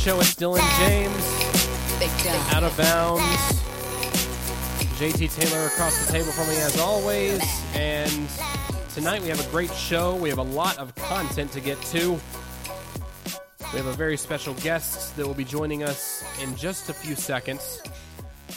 show. 0.00 0.18
It's 0.18 0.34
Dylan 0.34 0.60
James, 0.78 2.54
out 2.54 2.62
of 2.62 2.74
bounds. 2.74 3.22
JT 4.98 5.38
Taylor 5.38 5.66
across 5.66 6.06
the 6.06 6.10
table 6.10 6.32
from 6.32 6.48
me 6.48 6.56
as 6.56 6.80
always. 6.80 7.42
And 7.74 8.26
tonight 8.94 9.20
we 9.20 9.28
have 9.28 9.46
a 9.46 9.50
great 9.50 9.70
show. 9.74 10.16
We 10.16 10.30
have 10.30 10.38
a 10.38 10.42
lot 10.42 10.78
of 10.78 10.94
content 10.94 11.52
to 11.52 11.60
get 11.60 11.78
to. 11.82 12.18
We 13.72 13.78
have 13.78 13.88
a 13.88 13.92
very 13.92 14.16
special 14.16 14.54
guest 14.54 15.14
that 15.16 15.26
will 15.26 15.34
be 15.34 15.44
joining 15.44 15.82
us 15.82 16.24
in 16.42 16.56
just 16.56 16.88
a 16.88 16.94
few 16.94 17.14
seconds. 17.14 17.82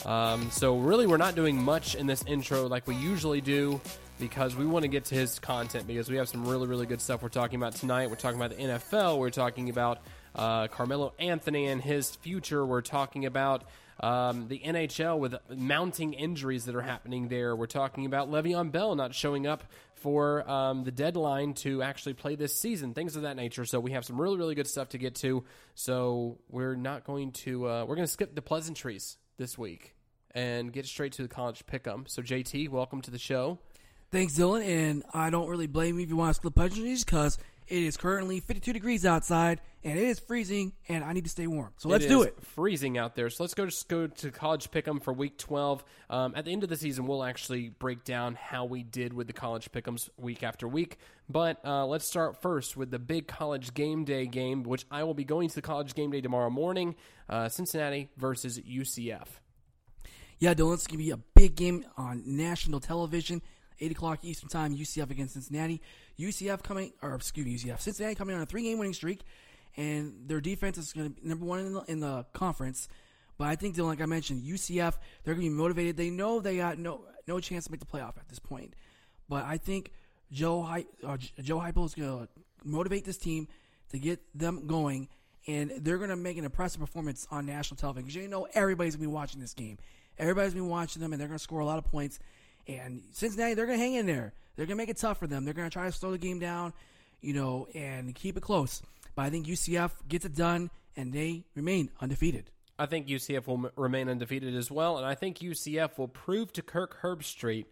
Um, 0.06 0.50
so, 0.50 0.78
really, 0.78 1.06
we're 1.06 1.18
not 1.18 1.34
doing 1.34 1.62
much 1.62 1.94
in 1.94 2.06
this 2.06 2.24
intro 2.26 2.68
like 2.68 2.86
we 2.86 2.94
usually 2.96 3.42
do 3.42 3.82
because 4.18 4.56
we 4.56 4.64
want 4.64 4.84
to 4.84 4.88
get 4.88 5.04
to 5.06 5.14
his 5.14 5.38
content 5.40 5.86
because 5.86 6.08
we 6.08 6.16
have 6.16 6.28
some 6.28 6.46
really, 6.46 6.66
really 6.66 6.86
good 6.86 7.02
stuff 7.02 7.22
we're 7.22 7.28
talking 7.28 7.56
about 7.56 7.74
tonight. 7.74 8.08
We're 8.08 8.16
talking 8.16 8.40
about 8.40 8.56
the 8.56 8.62
NFL. 8.62 9.18
We're 9.18 9.28
talking 9.28 9.68
about 9.68 9.98
uh, 10.34 10.68
Carmelo 10.68 11.12
Anthony 11.18 11.66
and 11.66 11.82
his 11.82 12.14
future. 12.16 12.64
We're 12.64 12.80
talking 12.80 13.26
about 13.26 13.64
um, 14.00 14.48
the 14.48 14.58
NHL 14.58 15.18
with 15.18 15.36
mounting 15.48 16.14
injuries 16.14 16.64
that 16.64 16.74
are 16.74 16.82
happening 16.82 17.28
there. 17.28 17.54
We're 17.54 17.66
talking 17.66 18.06
about 18.06 18.30
Le'Veon 18.30 18.72
Bell 18.72 18.94
not 18.94 19.14
showing 19.14 19.46
up 19.46 19.64
for 19.94 20.48
um, 20.50 20.84
the 20.84 20.90
deadline 20.90 21.54
to 21.54 21.82
actually 21.82 22.14
play 22.14 22.34
this 22.34 22.58
season, 22.58 22.92
things 22.92 23.16
of 23.16 23.22
that 23.22 23.36
nature. 23.36 23.64
So 23.64 23.80
we 23.80 23.92
have 23.92 24.04
some 24.04 24.20
really, 24.20 24.36
really 24.36 24.54
good 24.54 24.66
stuff 24.66 24.90
to 24.90 24.98
get 24.98 25.14
to. 25.16 25.44
So 25.74 26.38
we're 26.50 26.76
not 26.76 27.04
going 27.04 27.32
to 27.32 27.68
uh, 27.68 27.84
we're 27.84 27.96
going 27.96 28.06
to 28.06 28.12
skip 28.12 28.34
the 28.34 28.42
pleasantries 28.42 29.16
this 29.38 29.56
week 29.56 29.94
and 30.32 30.72
get 30.72 30.84
straight 30.86 31.12
to 31.12 31.22
the 31.22 31.28
college 31.28 31.64
pick'em. 31.66 32.08
So 32.08 32.20
JT, 32.20 32.68
welcome 32.68 33.00
to 33.02 33.10
the 33.10 33.18
show. 33.18 33.58
Thanks, 34.10 34.34
Dylan. 34.34 34.64
And 34.64 35.04
I 35.12 35.30
don't 35.30 35.48
really 35.48 35.66
blame 35.66 35.96
you 35.96 36.04
if 36.04 36.08
you 36.08 36.16
want 36.16 36.30
to 36.30 36.34
split 36.34 36.54
pleasantries 36.54 37.04
because 37.04 37.38
it 37.66 37.82
is 37.82 37.96
currently 37.96 38.40
52 38.40 38.72
degrees 38.72 39.06
outside 39.06 39.60
and 39.82 39.98
it 39.98 40.02
is 40.04 40.18
freezing 40.18 40.72
and 40.88 41.04
I 41.04 41.12
need 41.12 41.24
to 41.24 41.30
stay 41.30 41.46
warm. 41.46 41.72
So 41.78 41.88
let's 41.88 42.06
do 42.06 42.22
it. 42.22 42.36
Freezing 42.42 42.98
out 42.98 43.14
there. 43.14 43.30
So 43.30 43.42
let's 43.42 43.54
go 43.54 43.66
just 43.66 43.88
go 43.88 44.06
to 44.06 44.30
college 44.30 44.70
pick'em 44.70 45.02
for 45.02 45.12
week 45.12 45.38
12. 45.38 45.84
Um, 46.10 46.34
at 46.36 46.44
the 46.44 46.52
end 46.52 46.62
of 46.62 46.68
the 46.68 46.76
season, 46.76 47.06
we'll 47.06 47.24
actually 47.24 47.68
break 47.68 48.04
down 48.04 48.34
how 48.34 48.64
we 48.64 48.82
did 48.82 49.12
with 49.12 49.26
the 49.26 49.32
college 49.32 49.70
pick'ems 49.72 50.08
week 50.16 50.42
after 50.42 50.66
week. 50.66 50.98
But 51.28 51.64
uh, 51.64 51.86
let's 51.86 52.06
start 52.06 52.40
first 52.42 52.76
with 52.76 52.90
the 52.90 52.98
big 52.98 53.26
college 53.26 53.74
game 53.74 54.04
day 54.04 54.26
game, 54.26 54.62
which 54.62 54.86
I 54.90 55.04
will 55.04 55.14
be 55.14 55.24
going 55.24 55.48
to 55.48 55.54
the 55.54 55.62
college 55.62 55.94
game 55.94 56.10
day 56.10 56.20
tomorrow 56.20 56.50
morning. 56.50 56.96
Uh, 57.28 57.48
Cincinnati 57.48 58.08
versus 58.16 58.58
UCF. 58.58 59.26
Yeah, 60.38 60.52
Dylan, 60.54 60.74
it's 60.74 60.86
going 60.86 60.98
to 60.98 61.04
be 61.04 61.10
a 61.10 61.16
big 61.34 61.56
game 61.56 61.84
on 61.96 62.22
national 62.26 62.80
television. 62.80 63.40
8 63.80 63.92
o'clock 63.92 64.18
Eastern 64.22 64.48
Time, 64.48 64.76
UCF 64.76 65.10
against 65.10 65.34
Cincinnati. 65.34 65.80
UCF 66.18 66.62
coming, 66.62 66.92
or 67.02 67.14
excuse 67.14 67.46
me, 67.46 67.56
UCF. 67.56 67.80
Cincinnati 67.80 68.14
coming 68.14 68.36
on 68.36 68.42
a 68.42 68.46
three 68.46 68.62
game 68.62 68.78
winning 68.78 68.94
streak, 68.94 69.22
and 69.76 70.14
their 70.26 70.40
defense 70.40 70.78
is 70.78 70.92
going 70.92 71.14
to 71.14 71.20
be 71.20 71.28
number 71.28 71.44
one 71.44 71.60
in 71.60 71.72
the, 71.72 71.82
in 71.82 72.00
the 72.00 72.24
conference. 72.32 72.88
But 73.36 73.48
I 73.48 73.56
think, 73.56 73.74
Dylan, 73.74 73.86
like 73.86 74.00
I 74.00 74.06
mentioned, 74.06 74.44
UCF, 74.44 74.94
they're 75.24 75.34
going 75.34 75.46
to 75.46 75.50
be 75.50 75.56
motivated. 75.56 75.96
They 75.96 76.10
know 76.10 76.40
they 76.40 76.56
got 76.56 76.78
no 76.78 77.02
no 77.26 77.40
chance 77.40 77.64
to 77.64 77.70
make 77.70 77.80
the 77.80 77.86
playoff 77.86 78.16
at 78.16 78.28
this 78.28 78.38
point. 78.38 78.74
But 79.28 79.44
I 79.44 79.56
think 79.56 79.90
Joe 80.30 80.62
uh, 80.62 81.16
Joe 81.42 81.58
Heupel 81.58 81.86
is 81.86 81.94
going 81.94 82.26
to 82.26 82.28
motivate 82.64 83.04
this 83.04 83.16
team 83.16 83.48
to 83.90 83.98
get 83.98 84.20
them 84.34 84.66
going, 84.66 85.08
and 85.46 85.72
they're 85.80 85.98
going 85.98 86.10
to 86.10 86.16
make 86.16 86.36
an 86.36 86.44
impressive 86.44 86.80
performance 86.80 87.26
on 87.30 87.46
national 87.46 87.76
television. 87.76 88.06
Because 88.06 88.22
you 88.22 88.28
know 88.28 88.46
everybody's 88.54 88.94
going 88.94 89.06
to 89.06 89.10
be 89.10 89.14
watching 89.14 89.40
this 89.40 89.54
game. 89.54 89.78
Everybody's 90.18 90.54
been 90.54 90.68
watching 90.68 91.02
them, 91.02 91.12
and 91.12 91.20
they're 91.20 91.28
going 91.28 91.38
to 91.38 91.42
score 91.42 91.60
a 91.60 91.66
lot 91.66 91.78
of 91.78 91.84
points. 91.84 92.20
And 92.68 93.02
Cincinnati, 93.12 93.54
they're 93.54 93.66
going 93.66 93.78
to 93.78 93.84
hang 93.84 93.94
in 93.94 94.06
there. 94.06 94.32
They're 94.56 94.66
going 94.66 94.76
to 94.76 94.82
make 94.82 94.88
it 94.88 94.98
tough 94.98 95.18
for 95.18 95.26
them. 95.26 95.44
They're 95.44 95.54
going 95.54 95.68
to 95.68 95.72
try 95.72 95.86
to 95.86 95.92
slow 95.92 96.10
the 96.10 96.18
game 96.18 96.38
down, 96.38 96.72
you 97.20 97.34
know, 97.34 97.66
and 97.74 98.14
keep 98.14 98.36
it 98.36 98.42
close. 98.42 98.82
But 99.14 99.22
I 99.22 99.30
think 99.30 99.46
UCF 99.46 99.92
gets 100.08 100.24
it 100.24 100.34
done, 100.34 100.70
and 100.96 101.12
they 101.12 101.44
remain 101.54 101.90
undefeated. 102.00 102.50
I 102.78 102.86
think 102.86 103.06
UCF 103.06 103.46
will 103.46 103.70
remain 103.76 104.08
undefeated 104.08 104.54
as 104.56 104.70
well, 104.70 104.98
and 104.98 105.06
I 105.06 105.14
think 105.14 105.38
UCF 105.38 105.96
will 105.96 106.08
prove 106.08 106.52
to 106.54 106.62
Kirk 106.62 107.00
Herbstreit 107.02 107.66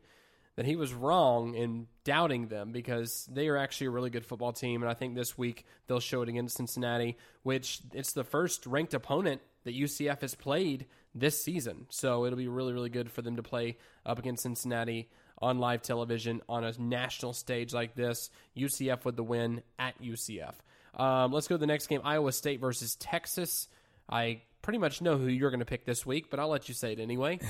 that 0.54 0.66
he 0.66 0.76
was 0.76 0.92
wrong 0.92 1.54
in 1.54 1.86
doubting 2.04 2.48
them 2.48 2.72
because 2.72 3.28
they 3.32 3.48
are 3.48 3.56
actually 3.56 3.86
a 3.88 3.90
really 3.90 4.10
good 4.10 4.24
football 4.24 4.52
team, 4.52 4.82
and 4.82 4.90
I 4.90 4.94
think 4.94 5.14
this 5.14 5.36
week 5.36 5.64
they'll 5.86 5.98
show 5.98 6.22
it 6.22 6.28
against 6.28 6.56
Cincinnati, 6.56 7.16
which 7.42 7.80
it's 7.92 8.12
the 8.12 8.22
first 8.22 8.66
ranked 8.66 8.94
opponent 8.94 9.40
that 9.64 9.74
UCF 9.74 10.20
has 10.20 10.34
played 10.34 10.86
this 11.14 11.42
season. 11.42 11.86
So 11.90 12.24
it'll 12.24 12.36
be 12.36 12.48
really, 12.48 12.72
really 12.72 12.90
good 12.90 13.10
for 13.10 13.22
them 13.22 13.36
to 13.36 13.42
play 13.42 13.78
up 14.04 14.18
against 14.18 14.42
Cincinnati 14.42 15.08
on 15.42 15.58
live 15.58 15.82
television 15.82 16.40
on 16.48 16.64
a 16.64 16.72
national 16.78 17.32
stage 17.32 17.74
like 17.74 17.94
this. 17.94 18.30
UCF 18.56 19.04
with 19.04 19.16
the 19.16 19.24
win 19.24 19.62
at 19.78 20.00
UCF. 20.00 20.54
Um, 20.94 21.32
let's 21.32 21.48
go 21.48 21.56
to 21.56 21.58
the 21.58 21.66
next 21.66 21.88
game 21.88 22.00
Iowa 22.04 22.32
State 22.32 22.60
versus 22.60 22.94
Texas. 22.96 23.68
I 24.08 24.42
pretty 24.62 24.78
much 24.78 25.02
know 25.02 25.18
who 25.18 25.26
you're 25.26 25.50
going 25.50 25.60
to 25.60 25.66
pick 25.66 25.84
this 25.84 26.06
week, 26.06 26.30
but 26.30 26.38
I'll 26.38 26.48
let 26.48 26.68
you 26.68 26.74
say 26.74 26.92
it 26.92 27.00
anyway. 27.00 27.40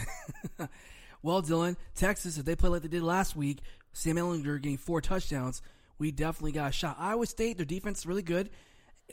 Well, 1.23 1.41
Dylan, 1.41 1.77
Texas, 1.95 2.37
if 2.37 2.45
they 2.45 2.57
play 2.57 2.69
like 2.69 2.83
they 2.83 2.89
did 2.89 3.03
last 3.03 3.37
week, 3.37 3.61
Sam 3.93 4.17
Ehlinger 4.17 4.61
getting 4.61 4.77
four 4.77 5.01
touchdowns, 5.01 5.63
we 5.99 6.11
definitely 6.11 6.51
got 6.51 6.71
a 6.71 6.73
shot. 6.73 6.97
Iowa 6.99 7.27
State, 7.27 7.57
their 7.59 7.67
defense 7.67 8.01
is 8.01 8.07
really 8.07 8.23
good. 8.23 8.51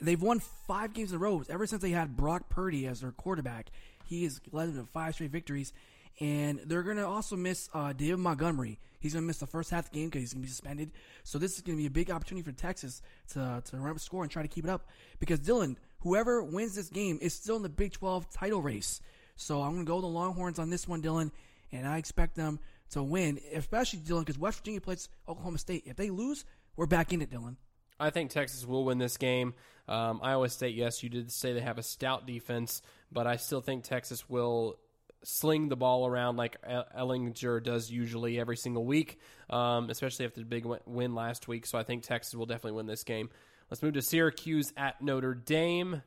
They've 0.02 0.20
won 0.20 0.40
five 0.66 0.92
games 0.92 1.12
in 1.12 1.16
a 1.16 1.18
row 1.20 1.42
ever 1.48 1.66
since 1.66 1.82
they 1.82 1.90
had 1.90 2.16
Brock 2.16 2.48
Purdy 2.48 2.86
as 2.88 3.00
their 3.00 3.12
quarterback. 3.12 3.70
He 4.06 4.24
has 4.24 4.40
led 4.50 4.74
them 4.74 4.86
to 4.86 4.92
five 4.92 5.14
straight 5.14 5.30
victories, 5.30 5.72
and 6.18 6.60
they're 6.66 6.82
going 6.82 6.96
to 6.96 7.06
also 7.06 7.36
miss 7.36 7.68
uh, 7.72 7.92
David 7.92 8.18
Montgomery. 8.18 8.78
He's 8.98 9.14
going 9.14 9.24
to 9.24 9.26
miss 9.26 9.38
the 9.38 9.46
first 9.46 9.70
half 9.70 9.86
of 9.86 9.92
the 9.92 9.98
game 9.98 10.08
because 10.08 10.20
he's 10.22 10.32
going 10.34 10.42
to 10.42 10.46
be 10.46 10.50
suspended. 10.50 10.90
So 11.24 11.38
this 11.38 11.54
is 11.56 11.62
going 11.62 11.78
to 11.78 11.80
be 11.80 11.86
a 11.86 11.90
big 11.90 12.10
opportunity 12.10 12.44
for 12.44 12.52
Texas 12.56 13.00
to 13.32 13.62
to 13.64 13.76
run 13.76 13.90
up 13.90 14.00
score 14.00 14.22
and 14.22 14.30
try 14.30 14.42
to 14.42 14.48
keep 14.48 14.64
it 14.64 14.70
up. 14.70 14.88
Because 15.18 15.40
Dylan, 15.40 15.76
whoever 16.00 16.42
wins 16.42 16.74
this 16.74 16.88
game 16.88 17.18
is 17.22 17.32
still 17.32 17.56
in 17.56 17.62
the 17.62 17.68
Big 17.68 17.92
12 17.92 18.30
title 18.30 18.60
race. 18.60 19.00
So 19.36 19.62
I'm 19.62 19.72
going 19.72 19.86
to 19.86 19.90
go 19.90 20.00
the 20.00 20.06
Longhorns 20.06 20.58
on 20.58 20.68
this 20.68 20.86
one, 20.86 21.00
Dylan, 21.00 21.30
and 21.72 21.88
I 21.88 21.96
expect 21.96 22.36
them 22.36 22.60
to 22.90 23.02
win, 23.02 23.40
especially 23.54 24.00
Dylan, 24.00 24.20
because 24.20 24.38
West 24.38 24.58
Virginia 24.58 24.80
plays 24.82 25.08
Oklahoma 25.26 25.58
State. 25.58 25.84
If 25.86 25.96
they 25.96 26.10
lose, 26.10 26.44
we're 26.76 26.86
back 26.86 27.12
in 27.12 27.22
it, 27.22 27.30
Dylan. 27.30 27.56
I 27.98 28.10
think 28.10 28.30
Texas 28.30 28.66
will 28.66 28.84
win 28.84 28.98
this 28.98 29.16
game. 29.16 29.54
Um, 29.88 30.20
Iowa 30.22 30.48
State, 30.48 30.74
yes, 30.74 31.02
you 31.02 31.08
did 31.08 31.32
say 31.32 31.52
they 31.52 31.60
have 31.60 31.78
a 31.78 31.82
stout 31.82 32.26
defense, 32.26 32.82
but 33.10 33.26
I 33.26 33.36
still 33.36 33.60
think 33.60 33.84
Texas 33.84 34.28
will 34.28 34.78
sling 35.22 35.68
the 35.68 35.76
ball 35.76 36.06
around 36.06 36.36
like 36.36 36.56
Ehlinger 36.62 37.62
does 37.62 37.90
usually 37.90 38.38
every 38.38 38.56
single 38.56 38.84
week, 38.84 39.18
um, 39.50 39.90
especially 39.90 40.24
after 40.24 40.40
the 40.40 40.46
big 40.46 40.66
win- 40.86 41.14
last 41.14 41.48
week. 41.48 41.66
So 41.66 41.78
I 41.78 41.82
think 41.82 42.02
Texas 42.02 42.34
will 42.34 42.46
definitely 42.46 42.76
win 42.76 42.86
this 42.86 43.04
game. 43.04 43.30
Let's 43.70 43.82
move 43.82 43.94
to 43.94 44.02
Syracuse 44.02 44.72
at 44.76 45.00
Notre 45.02 45.34
Dame. 45.34 46.02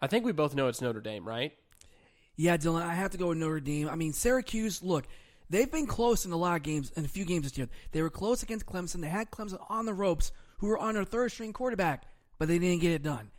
I 0.00 0.06
think 0.06 0.24
we 0.24 0.32
both 0.32 0.54
know 0.54 0.68
it's 0.68 0.80
Notre 0.80 1.00
Dame, 1.00 1.26
right? 1.26 1.52
Yeah, 2.36 2.56
Dylan, 2.58 2.82
I 2.82 2.94
have 2.94 3.12
to 3.12 3.18
go 3.18 3.28
with 3.28 3.38
Notre 3.38 3.60
Dame. 3.60 3.88
I 3.88 3.96
mean, 3.96 4.12
Syracuse, 4.12 4.82
look, 4.82 5.06
they've 5.48 5.70
been 5.70 5.86
close 5.86 6.26
in 6.26 6.32
a 6.32 6.36
lot 6.36 6.56
of 6.56 6.62
games, 6.62 6.92
in 6.94 7.04
a 7.04 7.08
few 7.08 7.24
games 7.24 7.44
this 7.44 7.56
year. 7.56 7.68
They 7.92 8.02
were 8.02 8.10
close 8.10 8.42
against 8.42 8.66
Clemson. 8.66 9.00
They 9.00 9.08
had 9.08 9.30
Clemson 9.30 9.64
on 9.70 9.86
the 9.86 9.94
ropes, 9.94 10.32
who 10.58 10.66
were 10.68 10.78
on 10.78 10.94
their 10.94 11.04
third 11.04 11.32
string 11.32 11.52
quarterback, 11.52 12.04
but 12.38 12.48
they 12.48 12.58
didn't 12.58 12.82
get 12.82 12.92
it 12.92 13.02
done. 13.02 13.30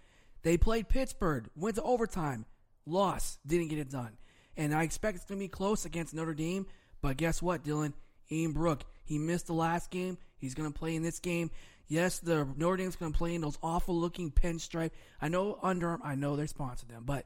They 0.42 0.58
played 0.58 0.90
Pittsburgh, 0.90 1.50
went 1.56 1.76
to 1.76 1.84
overtime, 1.84 2.46
lost, 2.86 3.40
didn't 3.46 3.68
get 3.68 3.80
it 3.80 3.90
done. 3.92 4.18
And 4.58 4.74
I 4.74 4.84
expect 4.84 5.16
it's 5.16 5.26
going 5.26 5.40
to 5.40 5.44
be 5.44 5.50
close 5.50 5.86
against 5.86 6.14
Notre 6.14 6.34
Dame, 6.34 6.66
but 7.02 7.16
guess 7.16 7.42
what, 7.42 7.64
Dylan? 7.64 7.94
Ian 8.30 8.52
Book, 8.52 8.84
he 9.06 9.18
missed 9.18 9.48
the 9.48 9.54
last 9.54 9.90
game. 9.92 10.18
He's 10.38 10.54
going 10.54 10.72
to 10.72 10.78
play 10.78 10.96
in 10.96 11.04
this 11.04 11.20
game. 11.20 11.52
Yes, 11.88 12.20
the 12.20 12.46
Notre 12.58 12.76
Dame's 12.76 12.98
going 12.98 13.14
to 13.14 13.18
play 13.18 13.36
in 13.36 13.42
those 13.42 13.58
awful 13.64 13.96
looking 13.96 14.32
pinstripe. 14.32 14.92
I 15.22 15.30
know 15.30 15.58
Under 15.64 15.90
Armour, 15.90 16.06
I 16.06 16.16
know 16.16 16.36
they're 16.36 16.48
sponsored 16.48 16.90
them, 16.90 17.04
but 17.06 17.24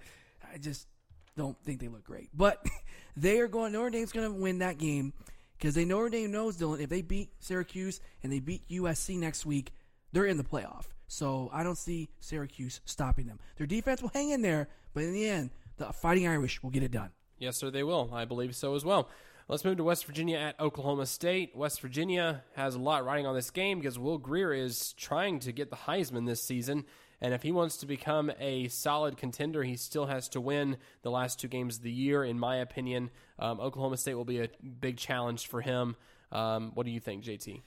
I 0.54 0.58
just 0.58 0.88
don't 1.36 1.58
think 1.64 1.80
they 1.80 1.88
look 1.88 2.04
great. 2.04 2.30
But 2.34 2.64
they 3.18 3.40
are 3.40 3.48
going. 3.48 3.72
Notre 3.72 3.90
Dame's 3.90 4.12
going 4.12 4.32
to 4.32 4.40
win 4.40 4.60
that 4.60 4.78
game 4.78 5.14
because 5.58 5.74
they 5.74 5.86
Notre 5.86 6.10
Dame 6.10 6.32
knows 6.32 6.58
Dylan. 6.58 6.82
If 6.82 6.90
they 6.90 7.02
beat 7.02 7.32
Syracuse 7.40 8.02
and 8.22 8.32
they 8.32 8.40
beat 8.40 8.68
USC 8.70 9.18
next 9.18 9.46
week, 9.46 9.72
they're 10.12 10.26
in 10.26 10.38
the 10.38 10.44
playoff. 10.44 10.86
So 11.08 11.50
I 11.52 11.64
don't 11.64 11.78
see 11.78 12.10
Syracuse 12.20 12.82
stopping 12.86 13.26
them. 13.26 13.40
Their 13.58 13.68
defense 13.68 14.02
will 14.02 14.10
hang 14.10 14.30
in 14.30 14.42
there, 14.42 14.70
but 14.94 15.04
in 15.04 15.14
the 15.14 15.28
end, 15.28 15.50
the 15.78 15.92
Fighting 15.92 16.28
Irish 16.28 16.62
will 16.62 16.70
get 16.70 16.84
it 16.84 16.92
done. 16.92 17.10
Yes, 17.42 17.58
sir, 17.58 17.72
they 17.72 17.82
will. 17.82 18.12
I 18.14 18.26
believe 18.26 18.56
so 18.56 18.76
as 18.76 18.86
well. 18.86 19.10
Let's 19.48 19.66
move 19.66 19.78
to 19.78 19.84
West 19.84 20.06
Virginia 20.06 20.38
at 20.38 20.60
Oklahoma 20.60 21.08
State. 21.08 21.56
West 21.56 21.82
Virginia 21.82 22.44
has 22.56 22.76
a 22.76 22.80
lot 22.80 23.04
riding 23.04 23.26
on 23.26 23.34
this 23.34 23.50
game 23.50 23.80
because 23.80 23.98
Will 23.98 24.20
Grier 24.20 24.54
is 24.54 24.94
trying 24.94 25.40
to 25.40 25.52
get 25.52 25.72
the 25.72 25.76
Heisman 25.76 26.28
this 26.28 26.44
season. 26.44 26.86
And 27.20 27.34
if 27.34 27.42
he 27.42 27.52
wants 27.52 27.78
to 27.78 27.88
become 27.88 28.32
a 28.40 28.68
solid 28.68 29.18
contender, 29.18 29.64
he 29.64 29.76
still 29.76 30.06
has 30.06 30.30
to 30.30 30.40
win 30.40 30.78
the 31.02 31.10
last 31.10 31.40
two 31.40 31.48
games 31.48 31.78
of 31.78 31.82
the 31.82 31.92
year, 31.92 32.24
in 32.24 32.38
my 32.38 32.58
opinion. 32.58 33.10
Um, 33.40 33.60
Oklahoma 33.60 33.98
State 33.98 34.14
will 34.14 34.24
be 34.24 34.42
a 34.42 34.50
big 34.80 34.98
challenge 34.98 35.48
for 35.48 35.62
him. 35.62 35.96
Um, 36.32 36.74
what 36.76 36.86
do 36.86 36.92
you 36.92 37.00
think, 37.00 37.24
JT? 37.24 37.64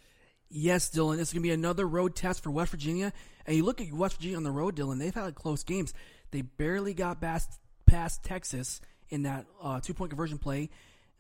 Yes, 0.51 0.89
Dylan. 0.89 1.19
It's 1.19 1.33
going 1.33 1.43
to 1.43 1.49
be 1.49 1.51
another 1.51 1.85
road 1.85 2.15
test 2.15 2.45
for 2.45 2.53
West 2.53 2.71
Virginia. 2.71 3.13
And 3.45 3.57
you 3.57 3.65
look 3.65 3.81
at 3.81 3.93
West 3.93 4.19
Virginia 4.19 4.37
on 4.37 4.45
the 4.45 4.53
road, 4.53 4.77
Dylan. 4.77 5.01
They've 5.01 5.13
had 5.13 5.35
close 5.35 5.65
games. 5.65 5.95
They 6.31 6.43
barely 6.43 6.95
got 6.95 7.21
past, 7.21 7.59
past 7.87 8.23
Texas 8.23 8.81
in 9.15 9.23
that 9.23 9.47
uh, 9.63 9.81
two 9.81 9.95
point 9.95 10.11
conversion 10.11 10.39
play. 10.39 10.69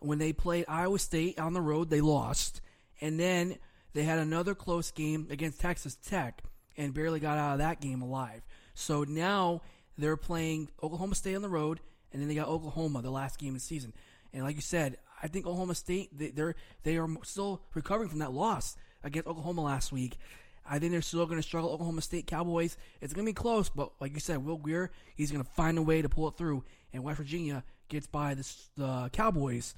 When 0.01 0.19
they 0.19 0.33
played 0.33 0.67
Iowa 0.69 0.99
State 0.99 1.39
on 1.39 1.55
the 1.55 1.61
road, 1.61 1.89
they 1.89 2.01
lost. 2.01 2.61
And 3.01 3.19
then 3.19 3.57
they 3.95 4.03
had 4.03 4.19
another 4.19 4.55
close 4.55 4.91
game 4.91 5.29
against 5.31 5.61
Texas 5.61 5.97
Tech 5.97 6.43
and 6.77 6.93
barely 6.93 7.21
got 7.21 7.39
out 7.39 7.53
of 7.53 7.59
that 7.59 7.81
game 7.81 8.03
alive. 8.03 8.43
So 8.75 9.05
now 9.05 9.63
they're 9.97 10.17
playing 10.17 10.69
Oklahoma 10.83 11.15
State 11.15 11.37
on 11.37 11.43
the 11.43 11.49
road, 11.49 11.81
and 12.13 12.21
then 12.21 12.29
they 12.29 12.35
got 12.35 12.49
Oklahoma 12.49 13.01
the 13.01 13.11
last 13.11 13.39
game 13.39 13.51
of 13.51 13.55
the 13.55 13.61
season. 13.61 13.93
And 14.33 14.43
like 14.43 14.57
you 14.57 14.63
said, 14.63 14.99
I 15.23 15.29
think 15.29 15.47
Oklahoma 15.47 15.77
State 15.77 16.19
they, 16.19 16.31
they're 16.31 16.57
they 16.83 16.97
are 16.97 17.09
still 17.23 17.63
recovering 17.73 18.09
from 18.09 18.19
that 18.19 18.33
loss 18.33 18.77
against 19.05 19.29
Oklahoma 19.29 19.63
last 19.63 19.93
week. 19.93 20.19
I 20.67 20.79
think 20.79 20.93
they're 20.93 21.03
still 21.03 21.27
going 21.27 21.39
to 21.39 21.43
struggle. 21.43 21.71
Oklahoma 21.71 22.01
State 22.01 22.27
Cowboys. 22.27 22.77
It's 23.01 23.13
going 23.13 23.27
to 23.27 23.31
be 23.31 23.35
close, 23.35 23.69
but 23.69 23.93
like 24.01 24.15
you 24.15 24.21
said, 24.21 24.45
Will 24.45 24.57
Grier, 24.57 24.91
he's 25.15 25.31
going 25.31 25.45
to 25.45 25.51
find 25.51 25.77
a 25.79 25.83
way 25.83 26.03
to 26.03 26.09
pull 26.09 26.29
it 26.29 26.37
through. 26.37 26.65
And 26.93 27.05
West 27.05 27.19
Virginia 27.19 27.65
gets 27.89 28.07
by 28.07 28.35
the, 28.35 28.55
the 28.77 29.11
Cowboys, 29.13 29.75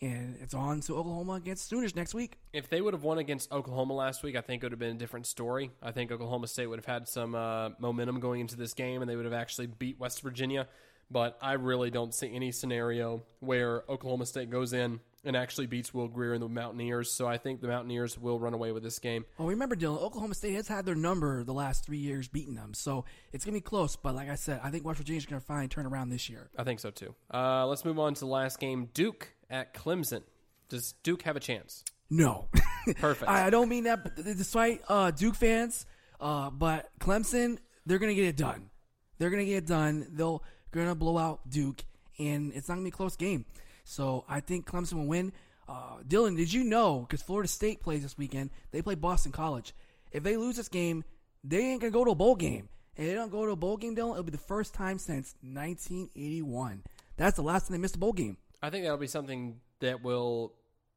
and 0.00 0.36
it's 0.40 0.54
on 0.54 0.80
to 0.82 0.96
Oklahoma 0.96 1.34
against 1.34 1.68
Sooners 1.68 1.94
next 1.94 2.14
week. 2.14 2.38
If 2.52 2.68
they 2.68 2.80
would 2.80 2.94
have 2.94 3.02
won 3.02 3.18
against 3.18 3.52
Oklahoma 3.52 3.94
last 3.94 4.22
week, 4.22 4.36
I 4.36 4.40
think 4.40 4.62
it 4.62 4.66
would 4.66 4.72
have 4.72 4.78
been 4.78 4.96
a 4.96 4.98
different 4.98 5.26
story. 5.26 5.70
I 5.82 5.92
think 5.92 6.10
Oklahoma 6.10 6.46
State 6.46 6.66
would 6.66 6.78
have 6.78 6.86
had 6.86 7.08
some 7.08 7.34
uh, 7.34 7.70
momentum 7.78 8.20
going 8.20 8.40
into 8.40 8.56
this 8.56 8.72
game, 8.74 9.02
and 9.02 9.10
they 9.10 9.16
would 9.16 9.26
have 9.26 9.34
actually 9.34 9.66
beat 9.66 9.98
West 9.98 10.22
Virginia. 10.22 10.68
But 11.10 11.36
I 11.42 11.54
really 11.54 11.90
don't 11.90 12.14
see 12.14 12.32
any 12.32 12.52
scenario 12.52 13.22
where 13.40 13.82
Oklahoma 13.88 14.26
State 14.26 14.48
goes 14.48 14.72
in 14.72 15.00
and 15.24 15.36
actually 15.36 15.66
beats 15.66 15.92
Will 15.92 16.08
Grier 16.08 16.32
and 16.32 16.42
the 16.42 16.48
Mountaineers. 16.48 17.12
So 17.12 17.26
I 17.26 17.38
think 17.38 17.60
the 17.60 17.68
Mountaineers 17.68 18.18
will 18.18 18.38
run 18.38 18.54
away 18.54 18.72
with 18.72 18.82
this 18.82 18.98
game. 18.98 19.24
Well, 19.38 19.48
remember, 19.48 19.76
Dylan, 19.76 20.00
Oklahoma 20.00 20.34
State 20.34 20.54
has 20.54 20.68
had 20.68 20.86
their 20.86 20.94
number 20.94 21.44
the 21.44 21.52
last 21.52 21.84
three 21.84 21.98
years 21.98 22.28
beating 22.28 22.54
them. 22.54 22.74
So 22.74 23.04
it's 23.32 23.44
going 23.44 23.54
to 23.54 23.58
be 23.58 23.62
close. 23.62 23.96
But 23.96 24.14
like 24.14 24.30
I 24.30 24.34
said, 24.34 24.60
I 24.62 24.70
think 24.70 24.84
West 24.84 24.98
Virginia's 24.98 25.26
going 25.26 25.40
to 25.40 25.46
finally 25.46 25.68
turn 25.68 25.86
around 25.86 26.10
this 26.10 26.28
year. 26.28 26.50
I 26.56 26.64
think 26.64 26.80
so 26.80 26.90
too. 26.90 27.14
Uh, 27.32 27.66
let's 27.66 27.84
move 27.84 27.98
on 27.98 28.14
to 28.14 28.20
the 28.20 28.26
last 28.26 28.58
game 28.58 28.88
Duke 28.94 29.34
at 29.50 29.74
Clemson. 29.74 30.22
Does 30.68 30.94
Duke 31.02 31.22
have 31.22 31.36
a 31.36 31.40
chance? 31.40 31.84
No. 32.08 32.48
Perfect. 32.96 33.30
I, 33.30 33.46
I 33.46 33.50
don't 33.50 33.68
mean 33.68 33.84
that 33.84 34.16
despite 34.16 34.82
uh, 34.88 35.10
Duke 35.10 35.34
fans, 35.34 35.86
uh, 36.20 36.50
but 36.50 36.90
Clemson, 36.98 37.58
they're 37.86 37.98
going 37.98 38.14
to 38.14 38.20
get 38.20 38.28
it 38.28 38.36
done. 38.36 38.70
They're 39.18 39.30
going 39.30 39.44
to 39.44 39.50
get 39.50 39.58
it 39.58 39.66
done. 39.66 40.06
They'll 40.12 40.42
going 40.72 40.88
to 40.88 40.94
blow 40.94 41.18
out 41.18 41.48
Duke, 41.48 41.84
and 42.18 42.52
it's 42.54 42.68
not 42.68 42.76
going 42.76 42.84
to 42.84 42.90
be 42.90 42.94
a 42.94 42.96
close 42.96 43.16
game. 43.16 43.44
So 43.84 44.24
I 44.28 44.40
think 44.40 44.66
Clemson 44.66 44.94
will 44.94 45.06
win. 45.06 45.32
Uh, 45.68 45.98
Dylan, 46.06 46.36
did 46.36 46.52
you 46.52 46.64
know? 46.64 47.00
Because 47.00 47.22
Florida 47.22 47.48
State 47.48 47.80
plays 47.80 48.02
this 48.02 48.18
weekend. 48.18 48.50
They 48.72 48.82
play 48.82 48.96
Boston 48.96 49.32
College. 49.32 49.72
If 50.12 50.22
they 50.22 50.36
lose 50.36 50.56
this 50.56 50.68
game, 50.68 51.04
they 51.44 51.60
ain't 51.60 51.80
gonna 51.80 51.92
go 51.92 52.04
to 52.04 52.10
a 52.10 52.16
bowl 52.16 52.36
game. 52.36 52.68
And 52.96 53.08
they 53.08 53.14
don't 53.14 53.30
go 53.30 53.46
to 53.46 53.52
a 53.52 53.56
bowl 53.56 53.76
game, 53.76 53.94
Dylan. 53.94 54.12
It'll 54.12 54.24
be 54.24 54.32
the 54.32 54.38
first 54.38 54.74
time 54.74 54.98
since 54.98 55.34
1981. 55.42 56.82
That's 57.16 57.36
the 57.36 57.42
last 57.42 57.68
time 57.68 57.72
they 57.72 57.80
missed 57.80 57.96
a 57.96 57.98
bowl 57.98 58.12
game. 58.12 58.36
I 58.62 58.70
think 58.70 58.84
that'll 58.84 58.98
be 58.98 59.06
something 59.06 59.60
that 59.80 60.02
will 60.02 60.54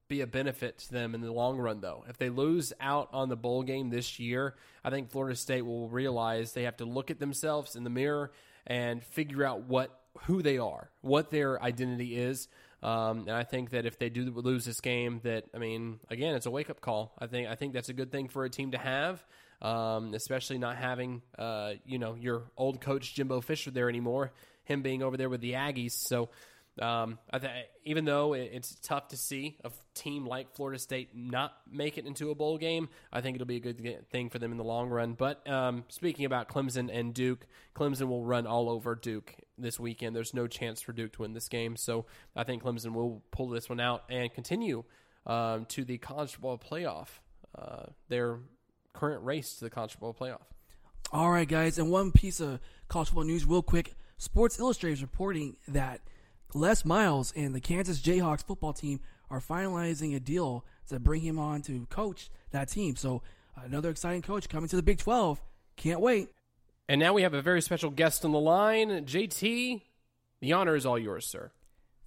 be 0.10 0.22
a 0.22 0.28
benefit 0.28 0.80
to 0.80 0.92
them 0.92 1.16
in 1.16 1.22
the 1.22 1.32
long 1.32 1.58
run, 1.58 1.80
though. 1.80 2.04
If 2.10 2.18
they 2.18 2.30
lose 2.30 2.74
out 2.80 3.10
on 3.14 3.30
the 3.30 3.36
bowl 3.36 3.64
game 3.64 3.90
this 3.90 4.20
year, 4.20 4.56
I 4.84 4.90
think 4.90 5.12
Florida 5.12 5.36
State 5.36 5.62
will 5.62 5.88
realize 5.88 6.52
they 6.52 6.64
have 6.64 6.78
to 6.78 6.86
look 6.86 7.10
at 7.10 7.20
themselves 7.20 7.76
in 7.76 7.84
the 7.84 7.90
mirror 7.90 8.32
and 8.68 9.04
figure 9.04 9.46
out 9.46 9.62
what 9.64 10.00
who 10.26 10.42
they 10.42 10.58
are, 10.58 10.92
what 11.02 11.32
their 11.32 11.62
identity 11.62 12.16
is. 12.16 12.48
Um, 12.84 13.20
and 13.22 13.32
I 13.32 13.44
think 13.44 13.70
that 13.70 13.86
if 13.86 13.98
they 13.98 14.10
do 14.10 14.30
lose 14.30 14.66
this 14.66 14.82
game, 14.82 15.22
that 15.24 15.46
I 15.56 15.58
mean, 15.58 16.00
again, 16.10 16.36
it's 16.36 16.46
a 16.46 16.52
wake 16.52 16.70
up 16.70 16.82
call. 16.82 17.14
I 17.18 17.28
think 17.28 17.48
I 17.48 17.56
think 17.56 17.74
that's 17.74 17.90
a 17.90 17.94
good 17.94 18.12
thing 18.12 18.28
for 18.28 18.44
a 18.44 18.50
team 18.50 18.72
to 18.72 18.78
have, 18.78 19.24
um, 19.62 20.14
especially 20.14 20.58
not 20.58 20.76
having 20.76 21.22
uh, 21.40 21.74
you 21.86 21.98
know 21.98 22.16
your 22.16 22.44
old 22.58 22.82
coach 22.82 23.14
Jimbo 23.16 23.40
Fisher 23.42 23.72
there 23.72 23.88
anymore. 23.88 24.34
Him 24.66 24.82
being 24.82 25.02
over 25.02 25.18
there 25.18 25.30
with 25.30 25.42
the 25.42 25.54
Aggies, 25.54 25.94
so 25.94 26.30
um, 26.82 27.20
th- 27.32 27.52
even 27.86 28.06
though 28.06 28.34
it's 28.34 28.76
tough 28.82 29.10
to 29.10 29.18
see 29.18 29.58
a 29.64 29.72
team 29.94 30.26
like 30.26 30.56
Florida 30.56 30.80
State 30.80 31.10
not 31.14 31.54
make 31.72 31.98
it 31.98 32.06
into 32.06 32.32
a 32.32 32.36
bowl 32.36 32.58
game, 32.58 32.90
I 33.12 33.22
think 33.22 33.36
it'll 33.36 33.46
be 33.46 33.58
a 33.58 33.60
good 33.60 34.10
thing 34.10 34.30
for 34.30 34.40
them 34.40 34.52
in 34.52 34.58
the 34.58 34.64
long 34.64 34.90
run. 34.90 35.14
But 35.14 35.48
um, 35.48 35.84
speaking 35.90 36.26
about 36.26 36.50
Clemson 36.50 36.90
and 36.92 37.14
Duke, 37.14 37.46
Clemson 37.76 38.08
will 38.08 38.26
run 38.26 38.48
all 38.48 38.70
over 38.70 38.96
Duke 38.96 39.36
this 39.58 39.80
weekend. 39.80 40.16
There's 40.16 40.34
no 40.34 40.48
chance 40.48 40.82
for 40.82 40.94
Duke 40.94 41.14
to 41.14 41.22
win 41.22 41.34
this 41.34 41.48
game, 41.48 41.76
so 41.76 42.06
I 42.36 42.44
think 42.44 42.64
Clemson 42.64 42.94
will 42.94 43.22
pull 43.32 43.50
this 43.50 43.70
one 43.70 43.80
out 43.80 44.04
and 44.10 44.34
continue 44.34 44.84
um, 45.28 45.66
to 45.66 45.86
the 45.86 45.98
college 46.00 46.32
football 46.32 46.58
playoff. 46.58 47.08
Uh, 47.56 47.86
their 48.10 48.40
current 48.94 49.24
race 49.24 49.56
to 49.56 49.66
the 49.66 49.70
college 49.70 49.92
football 49.92 50.16
playoff. 50.20 50.42
All 51.12 51.30
right, 51.30 51.48
guys, 51.48 51.78
and 51.78 51.92
one 51.92 52.12
piece 52.12 52.40
of 52.40 52.60
college 52.88 53.10
football 53.10 53.26
news, 53.26 53.46
real 53.46 53.62
quick. 53.62 53.94
Sports 54.18 54.58
Illustrated 54.58 54.94
is 54.94 55.02
reporting 55.02 55.58
that 55.68 56.02
Les 56.56 56.86
Miles 56.86 57.34
and 57.36 57.54
the 57.54 57.60
Kansas 57.60 58.00
Jayhawks 58.00 58.46
football 58.46 58.74
team 58.74 59.00
are 59.30 59.40
finalizing 59.40 60.16
a 60.16 60.20
deal 60.20 60.66
to 60.90 61.00
bring 61.00 61.22
him 61.22 61.40
on 61.40 61.62
to 61.64 61.86
coach 61.88 62.30
that 62.52 62.70
team. 62.70 62.96
So 62.96 63.24
another 63.56 63.90
exciting 63.90 64.22
coach 64.22 64.50
coming 64.50 64.70
to 64.70 64.76
the 64.76 64.84
Big 64.84 65.00
12. 65.00 65.42
Can't 65.76 66.00
wait. 66.00 66.30
And 66.88 67.00
now 67.00 67.14
we 67.14 67.24
have 67.24 67.34
a 67.34 67.42
very 67.42 67.62
special 67.62 67.90
guest 67.90 68.26
on 68.26 68.32
the 68.32 68.40
line. 68.40 69.06
JT, 69.06 69.82
the 70.42 70.54
honor 70.54 70.76
is 70.76 70.86
all 70.86 71.00
yours, 71.00 71.26
sir. 71.26 71.52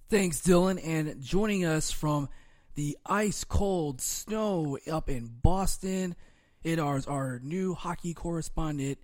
Thanks, 0.09 0.39
Dylan. 0.41 0.79
And 0.83 1.21
joining 1.21 1.65
us 1.65 1.91
from 1.91 2.29
the 2.75 2.97
ice 3.05 3.43
cold 3.43 3.99
snow 3.99 4.77
up 4.89 5.09
in 5.09 5.27
Boston, 5.41 6.15
it 6.63 6.79
is 6.79 7.07
our 7.07 7.39
new 7.43 7.73
hockey 7.73 8.13
correspondent, 8.13 8.99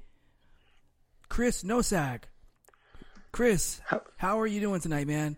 Chris 1.27 1.63
Nosak. 1.63 2.25
Chris, 3.33 3.81
how, 3.87 4.03
how 4.15 4.39
are 4.39 4.45
you 4.45 4.61
doing 4.61 4.79
tonight, 4.79 5.07
man? 5.07 5.37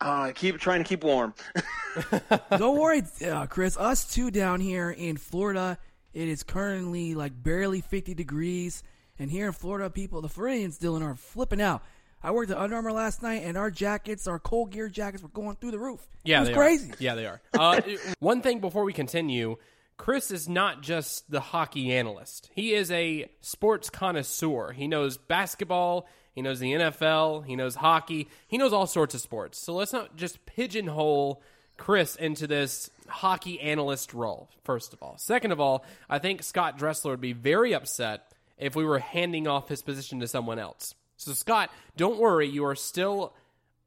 Uh, 0.00 0.30
keep 0.32 0.56
trying 0.58 0.78
to 0.78 0.88
keep 0.88 1.02
warm. 1.02 1.34
Don't 2.56 2.78
worry, 2.78 3.02
uh, 3.26 3.46
Chris. 3.46 3.76
Us 3.76 4.04
two 4.14 4.30
down 4.30 4.60
here 4.60 4.88
in 4.88 5.16
Florida, 5.16 5.78
it 6.12 6.28
is 6.28 6.44
currently 6.44 7.16
like 7.16 7.32
barely 7.42 7.80
50 7.80 8.14
degrees. 8.14 8.84
And 9.18 9.28
here 9.32 9.48
in 9.48 9.52
Florida, 9.52 9.90
people, 9.90 10.22
the 10.22 10.28
Floridians, 10.28 10.78
Dylan, 10.78 11.02
are 11.02 11.16
flipping 11.16 11.60
out. 11.60 11.82
I 12.22 12.30
worked 12.30 12.52
at 12.52 12.56
Under 12.56 12.76
Armour 12.76 12.92
last 12.92 13.20
night, 13.20 13.42
and 13.44 13.56
our 13.56 13.72
jackets, 13.72 14.28
our 14.28 14.38
cold 14.38 14.70
gear 14.70 14.88
jackets, 14.88 15.20
were 15.20 15.28
going 15.28 15.56
through 15.56 15.72
the 15.72 15.78
roof. 15.80 16.06
Yeah, 16.22 16.38
it 16.38 16.48
was 16.48 16.56
crazy. 16.56 16.92
Are. 16.92 16.96
Yeah, 17.00 17.14
they 17.16 17.26
are. 17.26 17.40
Uh, 17.52 17.80
one 18.20 18.42
thing 18.42 18.60
before 18.60 18.84
we 18.84 18.92
continue, 18.92 19.56
Chris 19.96 20.30
is 20.30 20.48
not 20.48 20.82
just 20.82 21.28
the 21.28 21.40
hockey 21.40 21.92
analyst. 21.92 22.48
He 22.54 22.74
is 22.74 22.92
a 22.92 23.28
sports 23.40 23.90
connoisseur. 23.90 24.70
He 24.70 24.86
knows 24.86 25.16
basketball, 25.16 26.06
he 26.38 26.42
knows 26.42 26.60
the 26.60 26.72
NFL. 26.72 27.46
He 27.46 27.56
knows 27.56 27.74
hockey. 27.74 28.28
He 28.46 28.58
knows 28.58 28.72
all 28.72 28.86
sorts 28.86 29.12
of 29.12 29.20
sports. 29.20 29.58
So 29.58 29.74
let's 29.74 29.92
not 29.92 30.14
just 30.14 30.46
pigeonhole 30.46 31.42
Chris 31.76 32.14
into 32.14 32.46
this 32.46 32.90
hockey 33.08 33.60
analyst 33.60 34.14
role, 34.14 34.48
first 34.62 34.92
of 34.92 35.02
all. 35.02 35.18
Second 35.18 35.50
of 35.50 35.58
all, 35.58 35.84
I 36.08 36.20
think 36.20 36.44
Scott 36.44 36.78
Dressler 36.78 37.10
would 37.10 37.20
be 37.20 37.32
very 37.32 37.74
upset 37.74 38.30
if 38.56 38.76
we 38.76 38.84
were 38.84 39.00
handing 39.00 39.48
off 39.48 39.68
his 39.68 39.82
position 39.82 40.20
to 40.20 40.28
someone 40.28 40.60
else. 40.60 40.94
So, 41.16 41.32
Scott, 41.32 41.72
don't 41.96 42.20
worry. 42.20 42.46
You 42.46 42.64
are 42.66 42.76
still 42.76 43.34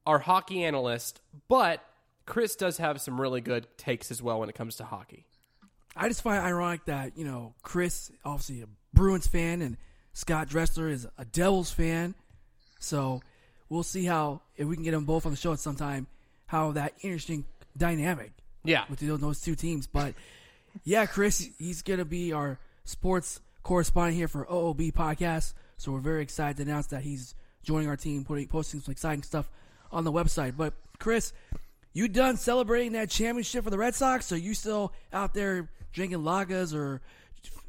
our 0.06 0.20
hockey 0.20 0.66
analyst, 0.66 1.22
but 1.48 1.82
Chris 2.26 2.58
does 2.58 2.80
have 2.80 3.00
some 3.00 3.22
really 3.22 3.40
good 3.40 3.66
takes 3.78 4.12
as 4.12 4.22
well 4.22 4.42
when 4.42 4.50
it 4.50 4.56
comes 4.56 4.76
to 4.76 4.84
hockey. 4.84 5.26
I 5.96 6.10
just 6.10 6.22
find 6.22 6.44
it 6.44 6.46
ironic 6.46 6.84
that, 6.84 7.18
you 7.18 7.24
know, 7.24 7.54
Chris, 7.64 8.12
obviously 8.26 8.62
a 8.62 8.68
Bruins 8.94 9.28
fan, 9.28 9.62
and 9.62 9.78
Scott 10.12 10.50
Dressler 10.50 10.90
is 10.90 11.08
a 11.18 11.24
Devils 11.24 11.72
fan. 11.72 12.14
So 12.82 13.22
we'll 13.70 13.84
see 13.84 14.06
how 14.06 14.42
if 14.58 14.68
we 14.68 14.76
can 14.76 14.84
get 14.84 14.92
them 14.92 15.06
both 15.06 15.26
on 15.26 15.32
the 15.32 15.38
show 15.38 15.54
at 15.54 15.60
some 15.60 15.76
time, 15.76 16.08
how 16.48 16.74
that 16.74 16.94
interesting 17.02 17.46
dynamic. 17.78 18.32
Yeah, 18.64 18.84
with 18.90 19.00
those 19.00 19.42
two 19.42 19.56
teams. 19.56 19.88
But 19.88 20.14
yeah, 20.84 21.06
Chris, 21.06 21.50
he's 21.58 21.82
gonna 21.82 22.06
be 22.06 22.34
our 22.34 22.60
sports 22.84 23.40
correspondent 23.64 24.18
here 24.18 24.28
for 24.28 24.46
OOB 24.46 24.92
podcast. 24.94 25.54
So 25.78 25.92
we're 25.92 26.00
very 26.00 26.22
excited 26.22 26.58
to 26.58 26.64
announce 26.64 26.88
that 26.88 27.02
he's 27.02 27.34
joining 27.64 27.88
our 27.88 27.98
team, 27.98 28.24
putting 28.24 28.48
posting 28.48 28.82
some 28.82 28.92
exciting 28.92 29.24
stuff 29.24 29.50
on 29.92 30.04
the 30.04 30.12
website. 30.12 30.56
But 30.58 30.74
Chris, 31.00 31.34
you 31.94 32.08
done 32.08 32.38
celebrating 32.38 32.94
that 32.94 33.10
championship 33.10 33.64
for 33.64 33.70
the 33.70 33.78
Red 33.78 33.96
Sox? 33.96 34.32
Or 34.32 34.38
you 34.38 34.54
still 34.54 34.94
out 35.12 35.34
there 35.34 35.70
drinking 35.92 36.20
lagas 36.20 36.76
or 36.76 37.02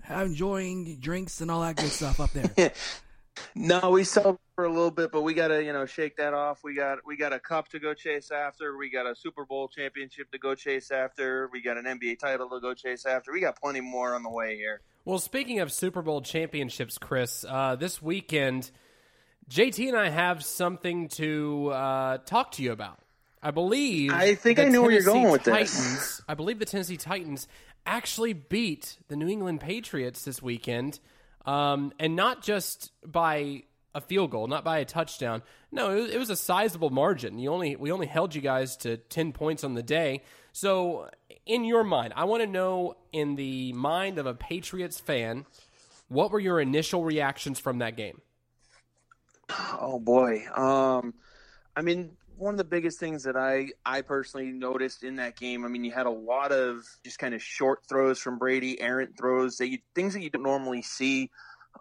enjoying 0.09 0.97
drinks 0.97 1.41
and 1.41 1.51
all 1.51 1.63
that 1.63 1.77
good 1.77 1.91
stuff 1.91 2.21
up 2.21 2.31
there? 2.33 2.73
no, 3.55 3.91
we 3.91 4.05
celebrate 4.05 4.39
for 4.55 4.65
a 4.65 4.69
little 4.69 4.91
bit, 4.91 5.13
but 5.13 5.23
we 5.23 5.35
gotta 5.35 5.63
you 5.63 5.73
know 5.73 5.87
shake 5.87 6.17
that 6.17 6.35
off. 6.35 6.63
We 6.63 6.75
got 6.75 6.99
we 7.07 7.17
got 7.17 7.33
a 7.33 7.39
cup 7.39 7.69
to 7.69 7.79
go 7.79 7.95
chase 7.95 8.31
after. 8.31 8.77
We 8.77 8.91
got 8.91 9.07
a 9.07 9.15
Super 9.15 9.45
Bowl 9.45 9.69
championship 9.69 10.31
to 10.33 10.39
go 10.39 10.55
chase 10.55 10.91
after. 10.91 11.49
We 11.53 11.63
got 11.63 11.77
an 11.77 11.85
NBA 11.85 12.19
title 12.19 12.49
to 12.51 12.61
go 12.61 12.75
chase 12.75 13.07
after. 13.07 13.33
We 13.33 13.41
got 13.41 13.61
plenty 13.61 13.81
more 13.81 14.15
on 14.15 14.23
the 14.23 14.31
way 14.31 14.57
here. 14.57 14.81
Well, 15.05 15.19
speaking 15.19 15.61
of 15.61 15.73
Super 15.73 16.03
Bowl 16.03 16.21
championships, 16.21 16.99
Chris, 16.99 17.45
uh, 17.49 17.77
this 17.77 18.01
weekend, 18.01 18.71
JT 19.51 19.89
and 19.89 19.97
I 19.97 20.11
have 20.11 20.45
something 20.45 21.09
to 21.09 21.71
uh, 21.71 22.19
talk 22.19 22.53
to 22.53 22.63
you 22.63 22.73
about. 22.73 22.99
I 23.43 23.51
believe. 23.51 24.13
I 24.13 24.37
think 24.37 24.61
I 24.61 24.65
know 24.65 24.83
Tennessee 24.83 24.83
where 24.83 24.93
you're 24.93 25.03
going 25.03 25.31
with 25.31 25.43
Titans, 25.43 25.95
this. 25.95 26.23
I 26.29 26.35
believe 26.35 26.61
the 26.61 26.65
Tennessee 26.65 26.97
Titans 26.97 27.49
actually 27.85 28.33
beat 28.33 28.99
the 29.09 29.17
New 29.17 29.29
England 29.29 29.61
Patriots 29.61 30.25
this 30.25 30.41
weekend, 30.41 31.01
um, 31.47 31.93
and 31.99 32.17
not 32.17 32.43
just 32.43 32.93
by 33.05 33.65
a 33.95 34.01
field 34.01 34.31
goal, 34.31 34.47
not 34.47 34.65
by 34.65 34.79
a 34.79 34.85
touchdown. 34.85 35.43
No, 35.71 35.91
it 35.91 36.01
was, 36.01 36.11
it 36.13 36.19
was, 36.19 36.31
a 36.31 36.37
sizable 36.37 36.91
margin. 36.91 37.39
You 37.39 37.53
only 37.53 37.77
we 37.77 37.93
only 37.93 38.07
held 38.07 38.35
you 38.35 38.41
guys 38.41 38.77
to 38.79 38.97
ten 38.97 39.33
points 39.33 39.65
on 39.65 39.75
the 39.75 39.83
day. 39.83 40.23
So, 40.53 41.09
in 41.47 41.65
your 41.65 41.85
mind, 41.85 42.13
I 42.17 42.25
want 42.25 42.43
to 42.43 42.47
know, 42.47 42.97
in 43.13 43.37
the 43.37 43.73
mind 43.73 44.19
of 44.19 44.27
a 44.27 44.35
Patriots 44.35 45.01
fan, 45.01 45.47
what 46.09 46.31
were 46.31 46.41
your 46.41 46.61
initial 46.61 47.05
reactions 47.05 47.59
from 47.59 47.79
that 47.79 47.97
game? 47.97 48.21
Oh 49.81 49.99
boy. 49.99 50.45
Um, 50.55 51.15
I 51.77 51.83
mean, 51.83 52.17
one 52.43 52.55
of 52.55 52.59
the 52.59 52.65
biggest 52.65 52.99
things 52.99 53.23
that 53.23 53.37
I 53.37 53.69
I 53.87 54.03
personally 54.03 54.51
noticed 54.51 55.05
in 55.05 55.17
that 55.17 55.37
game. 55.37 55.65
I 55.65 55.69
mean, 55.69 55.85
you 55.85 55.93
had 55.93 56.07
a 56.07 56.11
lot 56.11 56.51
of 56.51 56.85
just 57.05 57.19
kind 57.19 57.35
of 57.35 57.43
short 57.43 57.87
throws 57.89 58.19
from 58.19 58.37
Brady, 58.37 58.81
errant 58.81 59.17
throws 59.17 59.57
that 59.59 59.69
you 59.69 59.79
things 59.95 60.13
that 60.15 60.23
you 60.23 60.31
don't 60.31 60.43
normally 60.43 60.83
see 60.83 61.31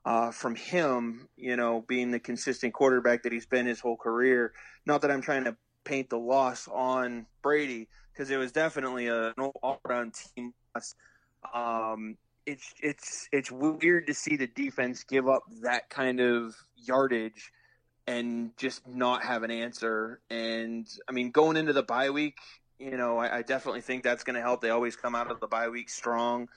uh, 0.06 0.30
from 0.30 0.56
him. 0.56 1.28
You 1.36 1.56
know, 1.56 1.84
being 1.88 2.12
the 2.12 2.20
consistent 2.20 2.74
quarterback 2.74 3.24
that 3.24 3.34
he's 3.34 3.48
been 3.48 3.66
his 3.66 3.80
whole 3.80 3.98
career. 3.98 4.54
Not 4.86 5.02
that 5.02 5.12
I'm 5.12 5.22
trying 5.22 5.46
to 5.46 5.58
paint 5.84 6.12
the 6.12 6.20
loss 6.20 6.68
on 6.68 7.26
Brady 7.42 7.88
because 8.14 8.30
it 8.30 8.38
was 8.38 8.52
definitely 8.52 9.08
a, 9.08 9.30
an 9.30 9.52
all-around 9.64 10.14
team 10.14 10.54
loss. 10.76 10.94
Um, 11.56 12.18
it's 12.46 12.72
it's 12.84 13.28
it's 13.32 13.52
weird 13.52 14.06
to 14.08 14.14
see 14.14 14.36
the 14.36 14.48
defense 14.48 15.04
give 15.04 15.28
up 15.28 15.42
that 15.64 15.90
kind 15.90 16.20
of 16.20 16.56
yardage 16.76 17.52
and 18.08 18.52
just 18.58 18.88
not 18.88 19.24
have 19.24 19.44
an 19.44 19.52
answer. 19.52 20.20
And 20.30 20.88
I 21.08 21.12
mean, 21.12 21.32
going 21.32 21.58
into 21.58 21.74
the 21.74 21.84
bye 21.84 22.10
week, 22.10 22.38
you 22.80 22.98
know, 22.98 23.18
I, 23.18 23.38
I 23.38 23.42
definitely 23.42 23.82
think 23.82 24.04
that's 24.04 24.24
going 24.24 24.36
to 24.36 24.42
help. 24.42 24.62
They 24.62 24.72
always 24.72 24.96
come 24.96 25.16
out 25.16 25.30
of 25.30 25.40
the 25.40 25.48
bye 25.48 25.70
week 25.70 25.90
strong. 25.90 26.50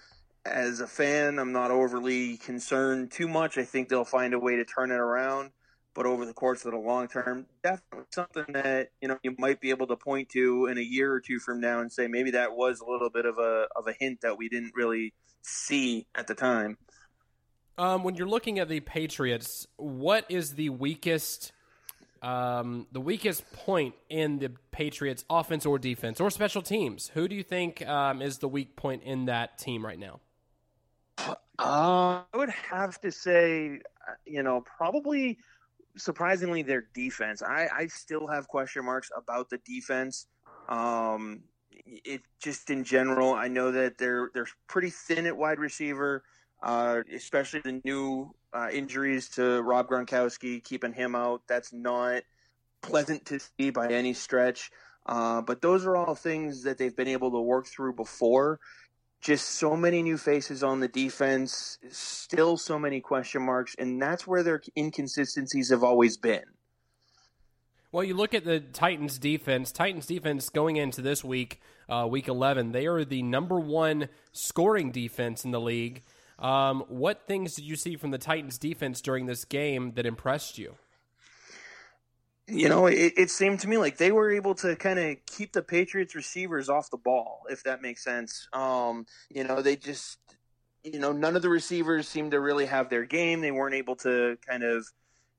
As 0.47 0.81
a 0.81 0.87
fan, 0.87 1.39
I'm 1.39 1.53
not 1.53 1.71
overly 1.71 2.37
concerned 2.39 3.11
too 3.11 3.29
much. 3.29 3.57
I 3.59 3.65
think 3.65 3.89
they'll 3.89 4.05
find 4.05 4.35
a 4.35 4.39
way 4.39 4.57
to 4.57 4.65
turn 4.65 4.91
it 4.91 4.97
around. 4.97 5.51
But 5.95 6.07
over 6.07 6.27
the 6.27 6.35
course 6.35 6.65
of 6.65 6.73
the 6.73 6.79
long 6.79 7.07
term, 7.07 7.47
definitely 7.63 8.07
something 8.11 8.47
that 8.49 8.89
you 9.01 9.07
know 9.07 9.17
you 9.23 9.37
might 9.39 9.61
be 9.61 9.71
able 9.71 9.87
to 9.87 9.97
point 9.97 10.29
to 10.31 10.67
in 10.67 10.77
a 10.77 10.83
year 10.83 11.13
or 11.13 11.21
two 11.21 11.39
from 11.39 11.61
now 11.61 11.81
and 11.81 11.93
say 11.93 12.09
maybe 12.09 12.33
that 12.33 12.57
was 12.57 12.81
a 12.81 12.91
little 12.91 13.11
bit 13.11 13.27
of 13.27 13.39
a 13.39 13.69
of 13.77 13.87
a 13.87 13.95
hint 14.01 14.23
that 14.23 14.37
we 14.37 14.49
didn't 14.49 14.73
really 14.75 15.15
see 15.43 16.07
at 16.17 16.27
the 16.27 16.35
time. 16.35 16.79
Um, 17.77 18.05
when 18.05 18.15
you're 18.15 18.29
looking 18.29 18.59
at 18.59 18.69
the 18.69 18.81
Patriots, 18.81 19.67
what 19.77 20.27
is 20.29 20.55
the 20.55 20.69
weakest, 20.69 21.53
um, 22.23 22.87
the 22.93 23.01
weakest 23.01 23.51
point 23.53 23.95
in 24.09 24.39
the 24.39 24.53
Patriots' 24.71 25.25
offense 25.29 25.67
or 25.67 25.79
defense 25.79 26.21
or 26.21 26.31
special 26.31 26.63
teams? 26.63 27.09
Who 27.15 27.27
do 27.27 27.35
you 27.35 27.43
think 27.43 27.87
um, 27.87 28.23
is 28.23 28.39
the 28.39 28.49
weak 28.49 28.77
point 28.77 29.03
in 29.03 29.27
that 29.27 29.59
team 29.59 29.85
right 29.85 29.99
now? 29.99 30.21
Uh, 31.19 31.35
I 31.59 32.37
would 32.37 32.51
have 32.51 33.01
to 33.01 33.11
say, 33.11 33.81
you 34.25 34.43
know, 34.43 34.61
probably 34.77 35.39
surprisingly 35.97 36.63
their 36.63 36.87
defense. 36.95 37.43
I, 37.43 37.69
I 37.73 37.87
still 37.87 38.27
have 38.27 38.49
question 38.49 38.85
marks 38.85 39.11
about 39.17 39.51
the 39.51 39.59
defense. 39.59 40.27
Um, 40.69 41.43
it 42.05 42.23
just 42.41 42.71
in 42.71 42.85
general, 42.85 43.35
I 43.35 43.49
know 43.49 43.73
that 43.73 43.99
they're 43.99 44.31
they're 44.33 44.49
pretty 44.67 44.91
thin 44.91 45.27
at 45.27 45.37
wide 45.37 45.59
receiver 45.59 46.23
uh, 46.63 47.01
especially 47.13 47.61
the 47.61 47.81
new 47.85 48.35
uh, 48.53 48.69
injuries 48.73 49.29
to 49.31 49.63
Rob 49.63 49.89
Gronkowski, 49.89 50.63
keeping 50.63 50.93
him 50.93 51.15
out. 51.15 51.43
That's 51.49 51.73
not 51.73 52.23
pleasant 52.83 53.27
to 53.27 53.41
see 53.41 53.71
by 53.71 53.89
any 53.89 54.13
stretch. 54.13 54.71
Uh, 55.07 55.43
but 55.43 55.61
those 55.61 55.85
are 55.85 55.97
all 55.97 56.15
things 56.15 56.63
that 56.63 56.79
they've 56.79 56.97
been 56.97 57.09
able 57.09 57.31
to 57.33 57.41
work 57.41 57.67
through 57.67 57.95
before. 57.95 58.61
Just 59.21 59.53
so 59.53 59.77
many 59.77 60.03
new 60.03 60.19
faces 60.19 60.63
on 60.63 60.81
the 60.81 60.89
defense, 60.89 61.79
still 61.91 62.59
so 62.59 62.79
many 62.79 63.01
question 63.01 63.43
marks, 63.43 63.75
and 63.79 64.01
that's 64.01 64.27
where 64.27 64.43
their 64.43 64.63
inconsistencies 64.77 65.71
have 65.71 65.83
always 65.83 66.19
been. 66.19 66.45
Well, 67.91 68.05
you 68.05 68.15
look 68.15 68.35
at 68.35 68.45
the 68.45 68.61
Titans 68.61 69.19
defense. 69.19 69.71
Titans 69.73 70.07
defense 70.07 70.49
going 70.51 70.77
into 70.77 71.01
this 71.01 71.23
week, 71.23 71.61
uh, 71.89 72.07
week 72.11 72.29
11, 72.29 72.73
they 72.73 72.87
are 72.87 73.05
the 73.05 73.23
number 73.23 73.59
one 73.61 74.09
scoring 74.33 74.91
defense 74.91 75.45
in 75.45 75.53
the 75.53 75.61
league. 75.61 76.03
Um, 76.39 76.85
what 76.89 77.27
things 77.27 77.55
did 77.55 77.65
you 77.65 77.77
see 77.77 77.97
from 77.97 78.11
the 78.11 78.19
Titans 78.19 78.59
defense 78.59 79.01
during 79.01 79.27
this 79.27 79.45
game 79.45 79.93
that 79.93 80.07
impressed 80.07 80.59
you? 80.59 80.77
You 82.47 82.69
know, 82.69 82.87
it, 82.87 83.15
it 83.17 83.31
seemed 83.31 83.61
to 83.61 83.69
me 83.69 83.79
like 83.79 83.97
they 83.97 84.13
were 84.13 84.31
able 84.31 84.55
to 84.57 84.77
kind 84.77 84.99
of 84.99 85.17
keep 85.27 85.53
the 85.53 85.63
Patriots 85.63 86.15
receivers 86.15 86.69
off 86.69 86.91
the 86.91 86.99
ball, 86.99 87.43
if 87.49 87.63
that 87.63 87.81
makes 87.81 88.05
sense. 88.05 88.49
Um, 88.53 89.07
you 89.31 89.45
know, 89.45 89.63
they 89.63 89.77
just, 89.77 90.19
you 90.83 90.99
know, 90.99 91.13
none 91.13 91.37
of 91.37 91.43
the 91.43 91.49
receivers 91.49 92.07
seemed 92.07 92.33
to 92.33 92.41
really 92.41 92.67
have 92.67 92.91
their 92.91 93.07
game. 93.07 93.41
They 93.41 93.51
weren't 93.51 93.75
able 93.75 93.97
to 93.97 94.37
kind 94.47 94.63
of, 94.63 94.87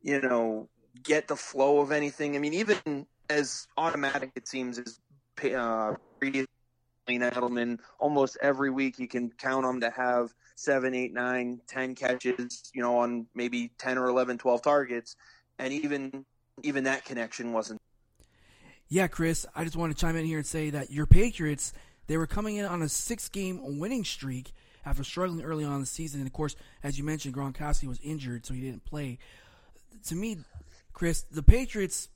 you 0.01 0.19
know, 0.19 0.67
get 1.03 1.27
the 1.27 1.35
flow 1.35 1.79
of 1.79 1.91
anything. 1.91 2.35
I 2.35 2.39
mean, 2.39 2.53
even 2.53 3.05
as 3.29 3.67
automatic 3.77 4.31
it 4.35 4.47
seems 4.47 4.79
as 4.79 4.99
uh, 5.43 5.93
Edelman, 7.07 7.79
almost 7.99 8.37
every 8.41 8.71
week 8.71 8.97
you 8.97 9.07
can 9.07 9.29
count 9.29 9.63
them 9.63 9.81
to 9.81 9.89
have 9.91 10.33
seven, 10.55 10.93
eight, 10.93 11.13
nine, 11.13 11.61
ten 11.67 11.95
catches, 11.95 12.71
you 12.73 12.81
know, 12.81 12.97
on 12.97 13.27
maybe 13.35 13.71
10 13.77 13.97
or 13.97 14.07
11, 14.07 14.37
12 14.37 14.61
targets. 14.61 15.15
And 15.59 15.71
even, 15.71 16.25
even 16.63 16.85
that 16.85 17.05
connection 17.05 17.53
wasn't. 17.53 17.81
Yeah, 18.87 19.07
Chris, 19.07 19.45
I 19.55 19.63
just 19.63 19.75
want 19.75 19.95
to 19.95 19.99
chime 19.99 20.15
in 20.15 20.25
here 20.25 20.37
and 20.37 20.47
say 20.47 20.69
that 20.71 20.91
your 20.91 21.05
Patriots, 21.05 21.73
they 22.07 22.17
were 22.17 22.27
coming 22.27 22.57
in 22.57 22.65
on 22.65 22.81
a 22.81 22.89
six 22.89 23.29
game 23.29 23.79
winning 23.79 24.03
streak 24.03 24.53
after 24.85 25.03
struggling 25.03 25.43
early 25.43 25.65
on 25.65 25.75
in 25.75 25.79
the 25.81 25.85
season. 25.85 26.19
And 26.21 26.27
of 26.27 26.33
course, 26.33 26.55
as 26.83 26.97
you 26.97 27.03
mentioned, 27.03 27.35
Gronkowski 27.35 27.87
was 27.87 27.99
injured, 28.03 28.45
so 28.45 28.53
he 28.53 28.61
didn't 28.61 28.85
play. 28.85 29.17
To 30.07 30.15
me, 30.15 30.37
Chris, 30.93 31.23
the 31.23 31.41
Patriots, 31.41 32.09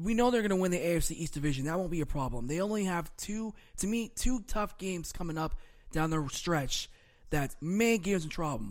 we 0.00 0.14
know 0.14 0.30
they're 0.30 0.42
going 0.42 0.50
to 0.50 0.56
win 0.56 0.70
the 0.70 0.78
AFC 0.78 1.12
East 1.12 1.34
division. 1.34 1.64
That 1.64 1.78
won't 1.78 1.90
be 1.90 2.02
a 2.02 2.06
problem. 2.06 2.46
They 2.46 2.60
only 2.60 2.84
have 2.84 3.14
two, 3.16 3.54
to 3.78 3.86
me, 3.86 4.10
two 4.14 4.40
tough 4.46 4.76
games 4.78 5.12
coming 5.12 5.38
up 5.38 5.54
down 5.92 6.10
the 6.10 6.26
stretch 6.30 6.90
that 7.32 7.56
may 7.60 7.98
give 7.98 8.20
them 8.20 8.30
trouble. 8.30 8.66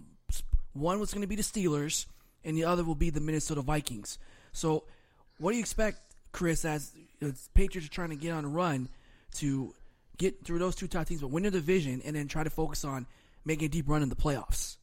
One 0.73 0.99
was 0.99 1.13
going 1.13 1.21
to 1.21 1.27
be 1.27 1.35
the 1.35 1.43
Steelers, 1.43 2.05
and 2.45 2.55
the 2.55 2.63
other 2.63 2.83
will 2.83 2.95
be 2.95 3.09
the 3.09 3.19
Minnesota 3.19 3.61
Vikings. 3.61 4.17
So, 4.53 4.83
what 5.37 5.51
do 5.51 5.57
you 5.57 5.61
expect, 5.61 5.99
Chris, 6.31 6.63
as 6.63 6.91
the 7.19 7.35
Patriots 7.53 7.87
are 7.87 7.91
trying 7.91 8.11
to 8.11 8.15
get 8.15 8.31
on 8.31 8.45
a 8.45 8.47
run 8.47 8.87
to 9.35 9.73
get 10.17 10.45
through 10.45 10.59
those 10.59 10.75
two 10.75 10.87
top 10.87 11.07
teams, 11.07 11.21
but 11.21 11.29
win 11.29 11.43
the 11.43 11.51
division, 11.51 12.01
and 12.05 12.15
then 12.15 12.27
try 12.27 12.43
to 12.43 12.49
focus 12.49 12.85
on 12.85 13.05
making 13.43 13.65
a 13.65 13.69
deep 13.69 13.89
run 13.89 14.03
in 14.03 14.09
the 14.09 14.15
playoffs? 14.15 14.77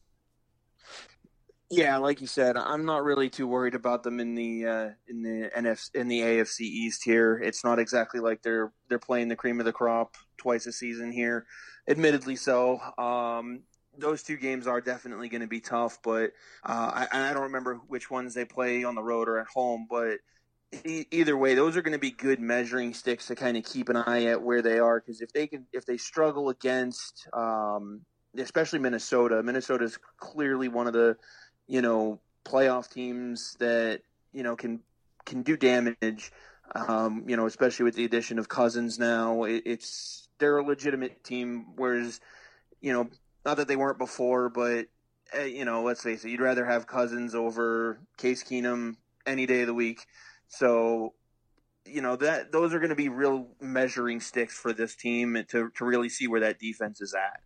Yeah, 1.71 1.97
like 1.97 2.19
you 2.19 2.25
said, 2.25 2.57
I'm 2.57 2.85
not 2.85 3.03
really 3.03 3.29
too 3.29 3.47
worried 3.47 3.75
about 3.75 4.01
them 4.01 4.19
in 4.19 4.33
the 4.33 4.65
uh, 4.65 4.89
in 5.07 5.21
the 5.21 5.51
NFC 5.55 5.95
in 5.95 6.07
the 6.07 6.21
AFC 6.21 6.61
East 6.61 7.03
here. 7.03 7.39
It's 7.43 7.63
not 7.63 7.77
exactly 7.77 8.19
like 8.19 8.41
they're 8.41 8.71
they're 8.87 8.97
playing 8.97 9.27
the 9.27 9.35
cream 9.35 9.59
of 9.59 9.65
the 9.67 9.71
crop 9.71 10.15
twice 10.37 10.65
a 10.65 10.71
season 10.71 11.11
here. 11.11 11.45
Admittedly, 11.87 12.35
so 12.37 12.79
um, 12.97 13.61
those 13.95 14.23
two 14.23 14.35
games 14.37 14.65
are 14.65 14.81
definitely 14.81 15.29
going 15.29 15.41
to 15.41 15.47
be 15.47 15.61
tough. 15.61 15.99
But 16.03 16.31
uh, 16.65 17.05
I, 17.11 17.29
I 17.29 17.33
don't 17.33 17.43
remember 17.43 17.75
which 17.87 18.09
ones 18.09 18.33
they 18.33 18.45
play 18.45 18.83
on 18.83 18.95
the 18.95 19.03
road 19.03 19.29
or 19.29 19.39
at 19.39 19.47
home. 19.47 19.85
But 19.87 20.17
e- 20.85 21.05
either 21.11 21.37
way, 21.37 21.55
those 21.55 21.77
are 21.77 21.81
going 21.81 21.93
to 21.93 21.99
be 21.99 22.11
good 22.11 22.39
measuring 22.39 22.93
sticks 22.93 23.27
to 23.27 23.35
kind 23.35 23.57
of 23.57 23.63
keep 23.63 23.89
an 23.89 23.97
eye 23.97 24.25
at 24.25 24.41
where 24.41 24.61
they 24.61 24.79
are. 24.79 24.99
Because 24.99 25.21
if 25.21 25.31
they 25.33 25.47
can, 25.47 25.65
if 25.73 25.85
they 25.85 25.97
struggle 25.97 26.49
against, 26.49 27.27
um, 27.33 28.01
especially 28.37 28.79
Minnesota, 28.79 29.41
Minnesota 29.43 29.85
is 29.85 29.97
clearly 30.17 30.67
one 30.67 30.87
of 30.87 30.93
the, 30.93 31.17
you 31.69 31.81
know, 31.81 32.19
playoff 32.43 32.91
teams 32.91 33.55
that 33.59 34.01
you 34.33 34.43
know 34.43 34.57
can 34.57 34.81
can 35.25 35.43
do 35.43 35.55
damage. 35.55 36.31
Um, 36.75 37.23
you 37.27 37.37
know, 37.37 37.45
especially 37.45 37.85
with 37.85 37.95
the 37.95 38.05
addition 38.05 38.37
of 38.37 38.49
Cousins 38.49 38.99
now, 38.99 39.43
it, 39.43 39.63
it's 39.65 40.27
they're 40.39 40.57
a 40.57 40.63
legitimate 40.63 41.23
team. 41.23 41.67
Whereas, 41.77 42.19
you 42.81 42.91
know, 42.91 43.09
not 43.45 43.57
that 43.57 43.67
they 43.67 43.75
weren't 43.75 43.97
before, 43.97 44.49
but 44.49 44.87
uh, 45.37 45.43
you 45.43 45.63
know, 45.63 45.83
let's 45.83 46.03
face 46.03 46.25
it, 46.25 46.29
you'd 46.29 46.41
rather 46.41 46.65
have 46.65 46.87
Cousins 46.87 47.33
over 47.35 47.99
Case 48.17 48.43
Keenum 48.43 48.95
any 49.25 49.45
day 49.45 49.61
of 49.61 49.67
the 49.67 49.73
week. 49.73 50.05
So, 50.47 51.13
you 51.85 52.01
know 52.01 52.15
that 52.17 52.51
those 52.51 52.73
are 52.73 52.79
going 52.79 52.89
to 52.89 52.95
be 52.95 53.09
real 53.09 53.47
measuring 53.61 54.19
sticks 54.19 54.57
for 54.57 54.73
this 54.73 54.95
team 54.95 55.43
to 55.49 55.69
to 55.75 55.85
really 55.85 56.09
see 56.09 56.27
where 56.27 56.41
that 56.41 56.59
defense 56.59 56.99
is 57.01 57.13
at. 57.13 57.41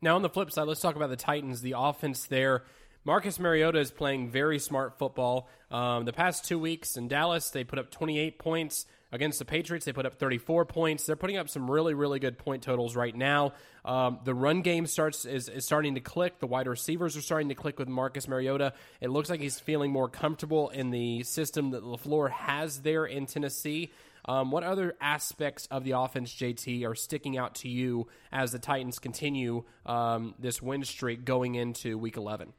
Now, 0.00 0.16
on 0.16 0.22
the 0.22 0.28
flip 0.28 0.50
side, 0.52 0.68
let's 0.68 0.80
talk 0.80 0.96
about 0.96 1.10
the 1.10 1.16
Titans. 1.16 1.62
The 1.62 1.74
offense 1.76 2.26
there. 2.26 2.64
Marcus 3.08 3.38
Mariota 3.38 3.78
is 3.78 3.90
playing 3.90 4.28
very 4.28 4.58
smart 4.58 4.98
football. 4.98 5.48
Um, 5.70 6.04
the 6.04 6.12
past 6.12 6.44
two 6.44 6.58
weeks 6.58 6.98
in 6.98 7.08
Dallas, 7.08 7.48
they 7.48 7.64
put 7.64 7.78
up 7.78 7.90
28 7.90 8.38
points. 8.38 8.84
Against 9.10 9.38
the 9.38 9.46
Patriots, 9.46 9.86
they 9.86 9.94
put 9.94 10.04
up 10.04 10.16
34 10.16 10.66
points. 10.66 11.06
They're 11.06 11.16
putting 11.16 11.38
up 11.38 11.48
some 11.48 11.70
really, 11.70 11.94
really 11.94 12.18
good 12.18 12.36
point 12.36 12.62
totals 12.62 12.94
right 12.94 13.16
now. 13.16 13.54
Um, 13.82 14.18
the 14.24 14.34
run 14.34 14.60
game 14.60 14.86
starts 14.86 15.24
is, 15.24 15.48
is 15.48 15.64
starting 15.64 15.94
to 15.94 16.02
click. 16.02 16.38
The 16.38 16.46
wide 16.46 16.66
receivers 16.66 17.16
are 17.16 17.22
starting 17.22 17.48
to 17.48 17.54
click 17.54 17.78
with 17.78 17.88
Marcus 17.88 18.28
Mariota. 18.28 18.74
It 19.00 19.08
looks 19.08 19.30
like 19.30 19.40
he's 19.40 19.58
feeling 19.58 19.90
more 19.90 20.10
comfortable 20.10 20.68
in 20.68 20.90
the 20.90 21.22
system 21.22 21.70
that 21.70 21.84
LaFleur 21.84 22.30
has 22.30 22.82
there 22.82 23.06
in 23.06 23.24
Tennessee. 23.24 23.90
Um, 24.26 24.50
what 24.50 24.64
other 24.64 24.96
aspects 25.00 25.66
of 25.70 25.82
the 25.82 25.92
offense, 25.92 26.30
JT, 26.34 26.86
are 26.86 26.94
sticking 26.94 27.38
out 27.38 27.54
to 27.54 27.70
you 27.70 28.08
as 28.30 28.52
the 28.52 28.58
Titans 28.58 28.98
continue 28.98 29.64
um, 29.86 30.34
this 30.38 30.60
win 30.60 30.84
streak 30.84 31.24
going 31.24 31.54
into 31.54 31.96
Week 31.96 32.18
11? 32.18 32.52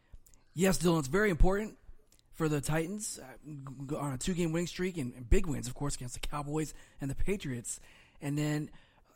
Yes, 0.59 0.77
Dylan, 0.77 0.99
it's 0.99 1.07
very 1.07 1.29
important 1.29 1.77
for 2.33 2.49
the 2.49 2.59
Titans 2.59 3.17
uh, 3.17 3.95
on 3.95 4.11
a 4.11 4.17
two 4.17 4.33
game 4.33 4.51
winning 4.51 4.67
streak 4.67 4.97
and, 4.97 5.13
and, 5.13 5.29
big 5.29 5.47
wins, 5.47 5.69
of 5.69 5.73
course, 5.73 5.95
against 5.95 6.15
the 6.15 6.27
Cowboys 6.27 6.73
and 6.99 7.09
the 7.09 7.15
Patriots. 7.15 7.79
And 8.21 8.37
then 8.37 8.69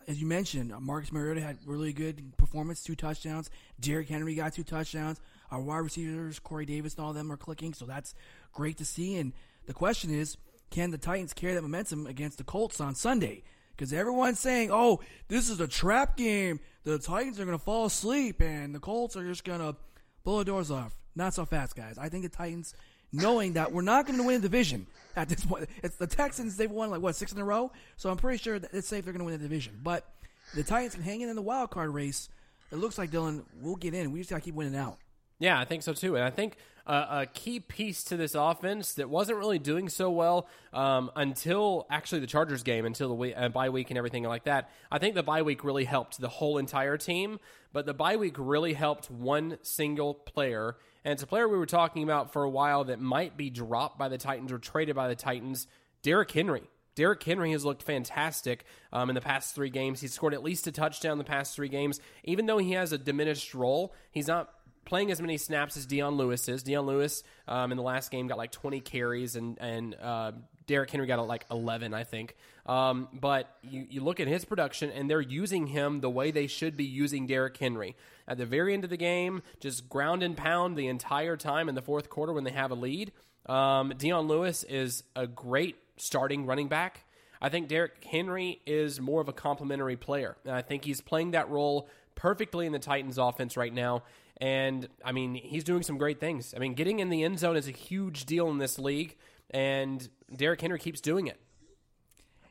as 0.08 0.22
you 0.22 0.26
mentioned, 0.26 0.72
uh, 0.72 0.80
Marcus 0.80 1.12
Mariota 1.12 1.42
had 1.42 1.58
really 1.66 1.92
good 1.92 2.38
performance, 2.38 2.82
two 2.82 2.96
touchdowns. 2.96 3.50
Derrick 3.78 4.08
Henry 4.08 4.36
got 4.36 4.54
two 4.54 4.64
touchdowns. 4.64 5.20
Our 5.52 5.60
wide 5.60 5.80
receivers, 5.80 6.40
Corey 6.40 6.66
Davis, 6.66 6.96
and 6.96 7.04
all 7.04 7.10
of 7.10 7.18
them 7.18 7.30
are 7.30 7.36
clicking, 7.36 7.74
so 7.74 7.84
that's 7.84 8.16
great 8.54 8.78
to 8.78 8.86
see. 8.86 9.18
And 9.18 9.34
the 9.66 9.74
question 9.74 10.14
is, 10.14 10.38
can 10.70 10.92
the 10.92 10.98
Titans 10.98 11.34
carry 11.34 11.56
that 11.56 11.62
momentum 11.62 12.08
against 12.08 12.38
the 12.38 12.46
Colts 12.46 12.80
on 12.80 12.96
Sunday? 12.96 13.44
Because 13.76 13.92
everyone's 13.92 14.40
saying, 14.40 14.70
oh, 14.72 15.02
this 15.28 15.50
is 15.50 15.60
a 15.60 15.68
trap 15.68 16.16
game. 16.16 16.62
The 16.86 17.00
Titans 17.00 17.38
are 17.42 17.46
going 17.46 17.58
to 17.58 17.64
fall 17.66 17.86
asleep, 17.86 18.42
and 18.42 18.74
the 18.74 18.80
Colts 18.80 19.18
are 19.18 19.28
just 19.28 19.44
going 19.44 19.60
to 19.60 19.76
blow 20.24 20.40
the 20.40 20.46
doors 20.46 20.72
off. 20.72 21.03
Not 21.16 21.34
so 21.34 21.46
fast, 21.46 21.76
guys. 21.76 21.98
I 21.98 22.10
think 22.10 22.24
the 22.24 22.30
Titans, 22.30 22.74
knowing 23.12 23.54
that 23.54 23.72
we're 23.72 23.82
not 23.82 24.08
going 24.08 24.18
to 24.18 24.24
win 24.24 24.42
the 24.42 24.48
division 24.48 24.88
at 25.16 25.30
this 25.30 25.46
point, 25.46 25.70
it's 25.84 25.98
the 25.98 26.08
Texans. 26.08 26.58
They've 26.58 26.72
won 26.72 26.90
like 26.90 27.02
what 27.02 27.16
six 27.16 27.32
in 27.32 27.40
a 27.40 27.46
row, 27.46 27.72
so 27.98 28.10
I'm 28.10 28.18
pretty 28.18 28.42
sure 28.42 28.58
that 28.58 28.74
it's 28.74 28.88
safe 28.88 29.04
they're 29.04 29.14
going 29.14 29.20
to 29.20 29.26
win 29.26 29.40
the 29.40 29.48
division. 29.48 29.80
But 29.84 30.08
the 30.56 30.64
Titans 30.64 30.96
can 30.96 31.04
hang 31.04 31.22
in 31.22 31.30
in 31.30 31.36
the 31.36 31.42
wild 31.42 31.70
card 31.72 31.94
race. 31.94 32.30
It 32.72 32.78
looks 32.78 32.98
like 32.98 33.12
Dylan 33.12 33.44
we'll 33.62 33.76
get 33.76 33.94
in. 33.94 34.12
We 34.12 34.20
just 34.20 34.30
got 34.30 34.38
to 34.38 34.42
keep 34.42 34.56
winning 34.56 34.76
out. 34.76 34.98
Yeah, 35.40 35.60
I 35.60 35.66
think 35.66 35.84
so 35.84 35.94
too. 35.94 36.16
And 36.16 36.24
I 36.24 36.30
think 36.30 36.58
uh, 36.86 37.06
a 37.22 37.26
key 37.26 37.60
piece 37.60 38.04
to 38.06 38.18
this 38.18 38.36
offense 38.36 38.94
that 38.94 39.10
wasn't 39.10 39.38
really 39.38 39.60
doing 39.60 39.90
so 39.90 40.10
well 40.10 40.48
um, 40.74 41.12
until 41.16 41.86
actually 41.90 42.22
the 42.22 42.28
Chargers 42.28 42.64
game, 42.64 42.86
until 42.86 43.10
the 43.10 43.14
week, 43.14 43.34
uh, 43.36 43.50
bye 43.50 43.70
week 43.70 43.90
and 43.90 43.98
everything 43.98 44.24
like 44.24 44.46
that. 44.46 44.70
I 44.92 45.00
think 45.00 45.16
the 45.16 45.24
bye 45.24 45.42
week 45.42 45.64
really 45.64 45.86
helped 45.86 46.20
the 46.20 46.30
whole 46.30 46.58
entire 46.58 46.98
team, 46.98 47.40
but 47.72 47.86
the 47.86 47.94
bye 47.94 48.16
week 48.16 48.36
really 48.38 48.74
helped 48.74 49.10
one 49.10 49.58
single 49.64 50.14
player. 50.14 50.78
And 51.06 51.14
it's 51.14 51.24
a 51.24 51.28
player 51.28 51.48
we 51.48 51.58
were 51.58 51.66
talking 51.66 52.04
about 52.04 52.32
for 52.32 52.44
a 52.44 52.50
while 52.50 52.86
that 52.86 53.00
might 53.00 53.36
be 53.36 53.50
dropped 53.50 53.98
by 53.98 54.08
the 54.08 54.18
Titans 54.18 54.52
or 54.52 54.60
traded 54.60 54.96
by 54.96 55.08
the 55.08 55.16
Titans, 55.16 55.68
Derrick 56.02 56.32
Henry. 56.32 56.64
Derrick 56.96 57.24
Henry 57.24 57.52
has 57.52 57.66
looked 57.66 57.84
fantastic 57.84 58.66
um, 58.92 59.10
in 59.10 59.16
the 59.16 59.22
past 59.22 59.56
three 59.56 59.70
games. 59.70 60.00
He's 60.00 60.14
scored 60.14 60.34
at 60.34 60.44
least 60.44 60.68
a 60.68 60.72
touchdown 60.72 61.18
the 61.18 61.24
past 61.24 61.56
three 61.56 61.70
games. 61.70 62.00
Even 62.24 62.46
though 62.46 62.60
he 62.60 62.74
has 62.74 62.92
a 62.94 62.98
diminished 62.98 63.54
role, 63.54 63.94
he's 64.12 64.28
not 64.28 64.54
playing 64.86 65.12
as 65.12 65.20
many 65.20 65.38
snaps 65.38 65.76
as 65.76 65.86
Dion 65.86 66.16
Lewis 66.16 66.48
is. 66.48 66.64
Dion 66.64 66.86
Lewis 66.86 67.24
um, 67.48 67.72
in 67.72 67.78
the 67.78 67.84
last 67.84 68.12
game 68.12 68.28
got 68.28 68.38
like 68.38 68.52
20 68.52 68.80
carries, 68.82 69.36
and 69.36 69.58
and 69.60 69.96
uh, 69.96 70.34
Derrick 70.68 70.92
Henry 70.92 71.08
got 71.08 71.26
like 71.28 71.46
11, 71.50 71.94
I 71.94 72.04
think. 72.04 72.36
Um, 72.66 73.08
but 73.12 73.54
you, 73.64 73.86
you 73.90 74.02
look 74.02 74.20
at 74.20 74.28
his 74.28 74.46
production, 74.46 74.90
and 74.92 75.10
they're 75.10 75.22
using 75.22 75.68
him 75.68 76.02
the 76.02 76.10
way 76.10 76.32
they 76.32 76.48
should 76.48 76.78
be 76.78 76.86
using 76.86 77.28
Derrick 77.28 77.58
Henry. 77.58 77.96
At 78.28 78.38
the 78.38 78.46
very 78.46 78.74
end 78.74 78.84
of 78.84 78.90
the 78.90 78.98
game, 78.98 79.42
just 79.60 79.90
ground 79.90 80.24
and 80.24 80.38
pound 80.38 80.78
the 80.78 80.88
entire 80.88 81.36
time 81.36 81.68
in 81.70 81.76
the 81.76 81.82
fourth 81.82 82.10
quarter 82.10 82.34
when 82.34 82.44
they 82.44 82.52
have 82.52 82.72
a 82.72 82.76
lead. 82.76 83.12
Um, 83.46 83.94
Dion 83.98 84.28
Lewis 84.28 84.64
is 84.64 85.04
a 85.16 85.28
great 85.28 85.76
starting 85.98 86.46
running 86.46 86.70
back. 86.70 87.06
I 87.42 87.50
think 87.50 87.68
Derrick 87.68 88.04
Henry 88.06 88.62
is 88.66 89.02
more 89.02 89.20
of 89.20 89.28
a 89.28 89.34
complementary 89.34 89.98
player. 89.98 90.38
And 90.46 90.56
I 90.56 90.62
think 90.62 90.86
he's 90.86 91.02
playing 91.02 91.32
that 91.32 91.50
role 91.50 91.90
perfectly 92.16 92.66
in 92.66 92.72
the 92.72 92.80
Titans 92.80 93.18
offense 93.18 93.58
right 93.58 93.74
now. 93.74 94.04
And 94.38 94.88
I 95.04 95.12
mean, 95.12 95.36
he's 95.36 95.64
doing 95.64 95.84
some 95.84 95.98
great 95.98 96.20
things. 96.20 96.54
I 96.56 96.60
mean, 96.60 96.74
getting 96.74 97.00
in 97.00 97.10
the 97.10 97.24
end 97.24 97.40
zone 97.40 97.58
is 97.58 97.68
a 97.68 97.72
huge 97.72 98.26
deal 98.26 98.50
in 98.50 98.58
this 98.58 98.80
league, 98.80 99.18
and 99.52 100.08
Derrick 100.36 100.62
Henry 100.62 100.80
keeps 100.80 101.02
doing 101.02 101.28
it. 101.28 101.40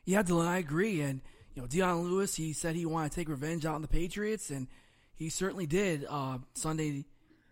Yeah, 0.05 0.23
Dylan, 0.23 0.47
I 0.47 0.57
agree. 0.57 1.01
And 1.01 1.21
you 1.53 1.61
know, 1.61 1.67
Dion 1.67 2.03
Lewis, 2.03 2.35
he 2.35 2.53
said 2.53 2.75
he 2.75 2.85
wanted 2.85 3.11
to 3.11 3.15
take 3.15 3.29
revenge 3.29 3.65
out 3.65 3.75
on 3.75 3.81
the 3.81 3.87
Patriots, 3.87 4.49
and 4.49 4.67
he 5.15 5.29
certainly 5.29 5.65
did. 5.65 6.05
Uh, 6.09 6.39
Sunday, 6.53 7.05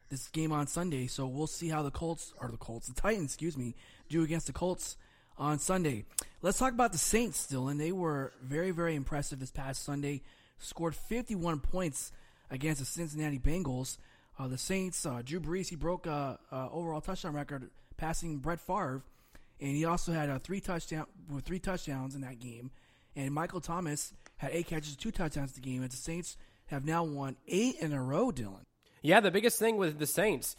this 0.10 0.27
game 0.27 0.51
on 0.51 0.68
Sunday. 0.68 1.08
So 1.08 1.25
we'll 1.25 1.48
see 1.48 1.70
how 1.70 1.84
the 1.84 1.91
Colts 1.91 2.34
or 2.39 2.50
the 2.50 2.58
Colts, 2.58 2.88
the 2.88 3.00
Titans, 3.00 3.32
excuse 3.32 3.58
me, 3.58 3.75
do 4.10 4.24
against 4.24 4.48
the 4.48 4.53
Colts 4.53 4.98
on 5.38 5.58
Sunday. 5.60 6.06
Let's 6.41 6.60
talk 6.60 6.74
about 6.74 6.91
the 6.91 6.98
Saints, 6.98 7.48
Dylan. 7.51 7.77
They 7.77 7.91
were 7.91 8.34
very, 8.44 8.72
very 8.72 8.96
impressive 8.96 9.39
this 9.39 9.51
past 9.51 9.84
Sunday. 9.84 10.22
Scored 10.60 10.96
51 10.96 11.60
points 11.60 12.12
against 12.52 12.80
the 12.80 12.86
Cincinnati 12.86 13.39
Bengals. 13.39 13.97
Uh, 14.38 14.47
the 14.47 14.58
Saints, 14.58 15.06
uh, 15.06 15.21
Drew 15.24 15.39
Brees, 15.39 15.69
he 15.69 15.76
broke 15.76 16.06
a, 16.06 16.39
a, 16.52 16.69
overall 16.71 17.02
touchdown 17.02 17.34
record 17.34 17.69
passing 17.97 18.38
Brett 18.38 18.60
Favre, 18.60 19.04
and 19.60 19.76
he 19.76 19.86
also 19.86 20.12
had 20.12 20.30
a 20.30 20.39
three 20.39 20.60
touchdown 20.60 21.06
with 21.30 21.45
three 21.45 21.60
touchdowns 21.60 22.15
in 22.15 22.21
that 22.21 22.39
game. 22.39 22.71
And 23.15 23.34
Michael 23.34 23.62
Thomas 23.62 24.13
had 24.38 24.52
eight 24.54 24.67
catches, 24.67 24.95
two 24.95 25.12
touchdowns 25.12 25.56
in 25.56 25.62
the 25.62 25.69
game. 25.69 25.82
And 25.82 25.91
the 25.91 25.97
Saints 25.97 26.38
have 26.71 26.86
now 26.86 27.03
won 27.03 27.36
eight 27.47 27.75
in 27.79 27.91
a 27.91 28.01
row, 28.01 28.31
Dylan. 28.31 28.63
Yeah, 29.01 29.19
the 29.19 29.29
biggest 29.29 29.60
thing 29.60 29.77
with 29.77 29.99
the 29.99 30.07
Saints, 30.07 30.55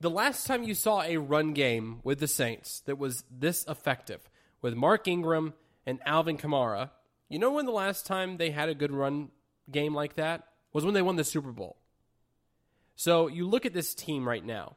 the 0.00 0.08
last 0.08 0.46
time 0.46 0.62
you 0.62 0.74
saw 0.74 1.02
a 1.02 1.16
run 1.16 1.52
game 1.54 2.00
with 2.04 2.20
the 2.20 2.28
Saints 2.28 2.80
that 2.86 2.98
was 2.98 3.24
this 3.30 3.64
effective 3.66 4.30
with 4.62 4.74
Mark 4.74 5.08
Ingram 5.08 5.54
and 5.84 5.98
Alvin 6.06 6.38
Kamara, 6.38 6.90
you 7.28 7.38
know 7.40 7.50
when 7.52 7.66
the 7.66 7.72
last 7.72 8.06
time 8.06 8.36
they 8.36 8.50
had 8.50 8.68
a 8.68 8.74
good 8.74 8.92
run 8.92 9.30
game 9.70 9.92
like 9.92 10.14
that 10.14 10.44
was 10.72 10.84
when 10.84 10.94
they 10.94 11.02
won 11.02 11.16
the 11.16 11.24
Super 11.24 11.52
Bowl. 11.52 11.76
So 12.94 13.26
you 13.26 13.48
look 13.48 13.66
at 13.66 13.74
this 13.74 13.94
team 13.94 14.26
right 14.26 14.44
now. 14.44 14.76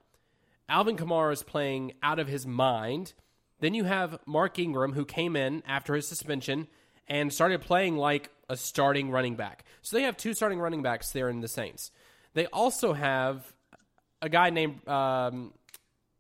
Alvin 0.68 0.98
Kamara 0.98 1.34
is 1.34 1.44
playing 1.44 1.94
out 2.02 2.20
of 2.20 2.28
his 2.28 2.48
mind. 2.48 3.14
Then 3.60 3.76
you 3.76 3.84
have 3.84 4.20
Mark 4.26 4.58
Ingram, 4.58 4.94
who 4.94 5.06
came 5.06 5.36
in 5.36 5.62
after 5.68 5.94
his 5.94 6.08
suspension 6.08 6.68
and 7.08 7.32
started 7.32 7.62
playing 7.62 7.98
like 7.98 8.32
a 8.50 8.58
starting 8.58 9.12
running 9.12 9.36
back. 9.36 9.64
So 9.82 9.96
they 9.96 10.04
have 10.04 10.18
two 10.18 10.34
starting 10.34 10.60
running 10.60 10.82
backs 10.82 11.12
there 11.12 11.30
in 11.30 11.40
the 11.42 11.48
Saints. 11.48 11.92
They 12.34 12.48
also 12.48 12.94
have 12.94 13.54
a 14.22 14.30
guy 14.30 14.50
named 14.50 14.88
um, 14.88 15.54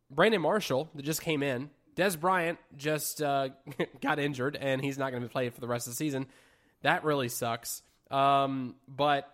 Brandon 0.09 0.41
Marshall 0.41 0.89
that 0.95 1.03
just 1.03 1.21
came 1.21 1.43
in. 1.43 1.69
Dez 1.95 2.19
Bryant 2.19 2.59
just 2.77 3.21
uh, 3.21 3.49
got 4.01 4.19
injured, 4.19 4.55
and 4.55 4.81
he's 4.81 4.97
not 4.97 5.11
going 5.11 5.21
to 5.21 5.27
be 5.27 5.31
played 5.31 5.53
for 5.53 5.61
the 5.61 5.67
rest 5.67 5.87
of 5.87 5.93
the 5.93 5.97
season. 5.97 6.27
That 6.81 7.03
really 7.03 7.29
sucks. 7.29 7.81
Um, 8.09 8.75
but, 8.87 9.29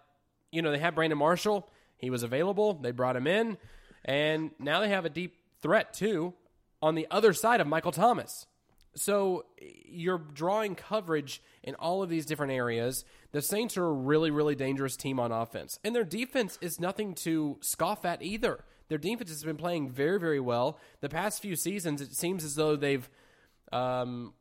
you 0.52 0.62
know, 0.62 0.72
they 0.72 0.80
have 0.80 0.96
Brandon 0.96 1.20
Marshall. 1.20 1.70
He 1.98 2.10
was 2.10 2.24
available. 2.24 2.74
They 2.74 2.92
brought 2.92 3.16
him 3.16 3.28
in, 3.28 3.58
and 4.04 4.52
now 4.58 4.82
they 4.82 4.90
have 4.90 5.06
a 5.06 5.10
deep 5.10 5.36
threat 5.62 5.94
too 5.94 6.34
on 6.82 6.96
the 6.96 7.08
other 7.10 7.34
side 7.34 7.62
of 7.62 7.68
Michael 7.68 7.92
Thomas. 7.92 8.48
So 8.96 9.46
you're 9.60 10.18
drawing 10.18 10.76
coverage 10.76 11.42
in 11.64 11.76
all 11.76 12.02
of 12.02 12.10
these 12.10 12.26
different 12.26 12.54
areas. 12.54 13.04
The 13.32 13.42
Saints 13.42 13.78
are 13.78 13.86
a 13.86 13.92
really, 13.92 14.32
really 14.32 14.56
dangerous 14.56 14.96
team 14.96 15.20
on 15.20 15.32
offense, 15.32 15.80
and 15.84 15.96
their 15.96 16.06
defense 16.06 16.58
is 16.62 16.80
nothing 16.80 17.14
to 17.16 17.58
scoff 17.62 18.06
at 18.06 18.22
either. 18.22 18.64
Their 18.88 18.98
defense 18.98 19.30
has 19.30 19.44
been 19.44 19.58
playing 19.58 19.90
very, 19.90 20.20
very 20.20 20.40
well. 20.40 20.80
The 21.02 21.10
past 21.10 21.42
few 21.42 21.56
seasons, 21.56 22.02
it 22.02 22.16
seems 22.16 22.44
as 22.44 22.56
though 22.56 22.76
they've 22.76 23.10
um, 23.74 24.34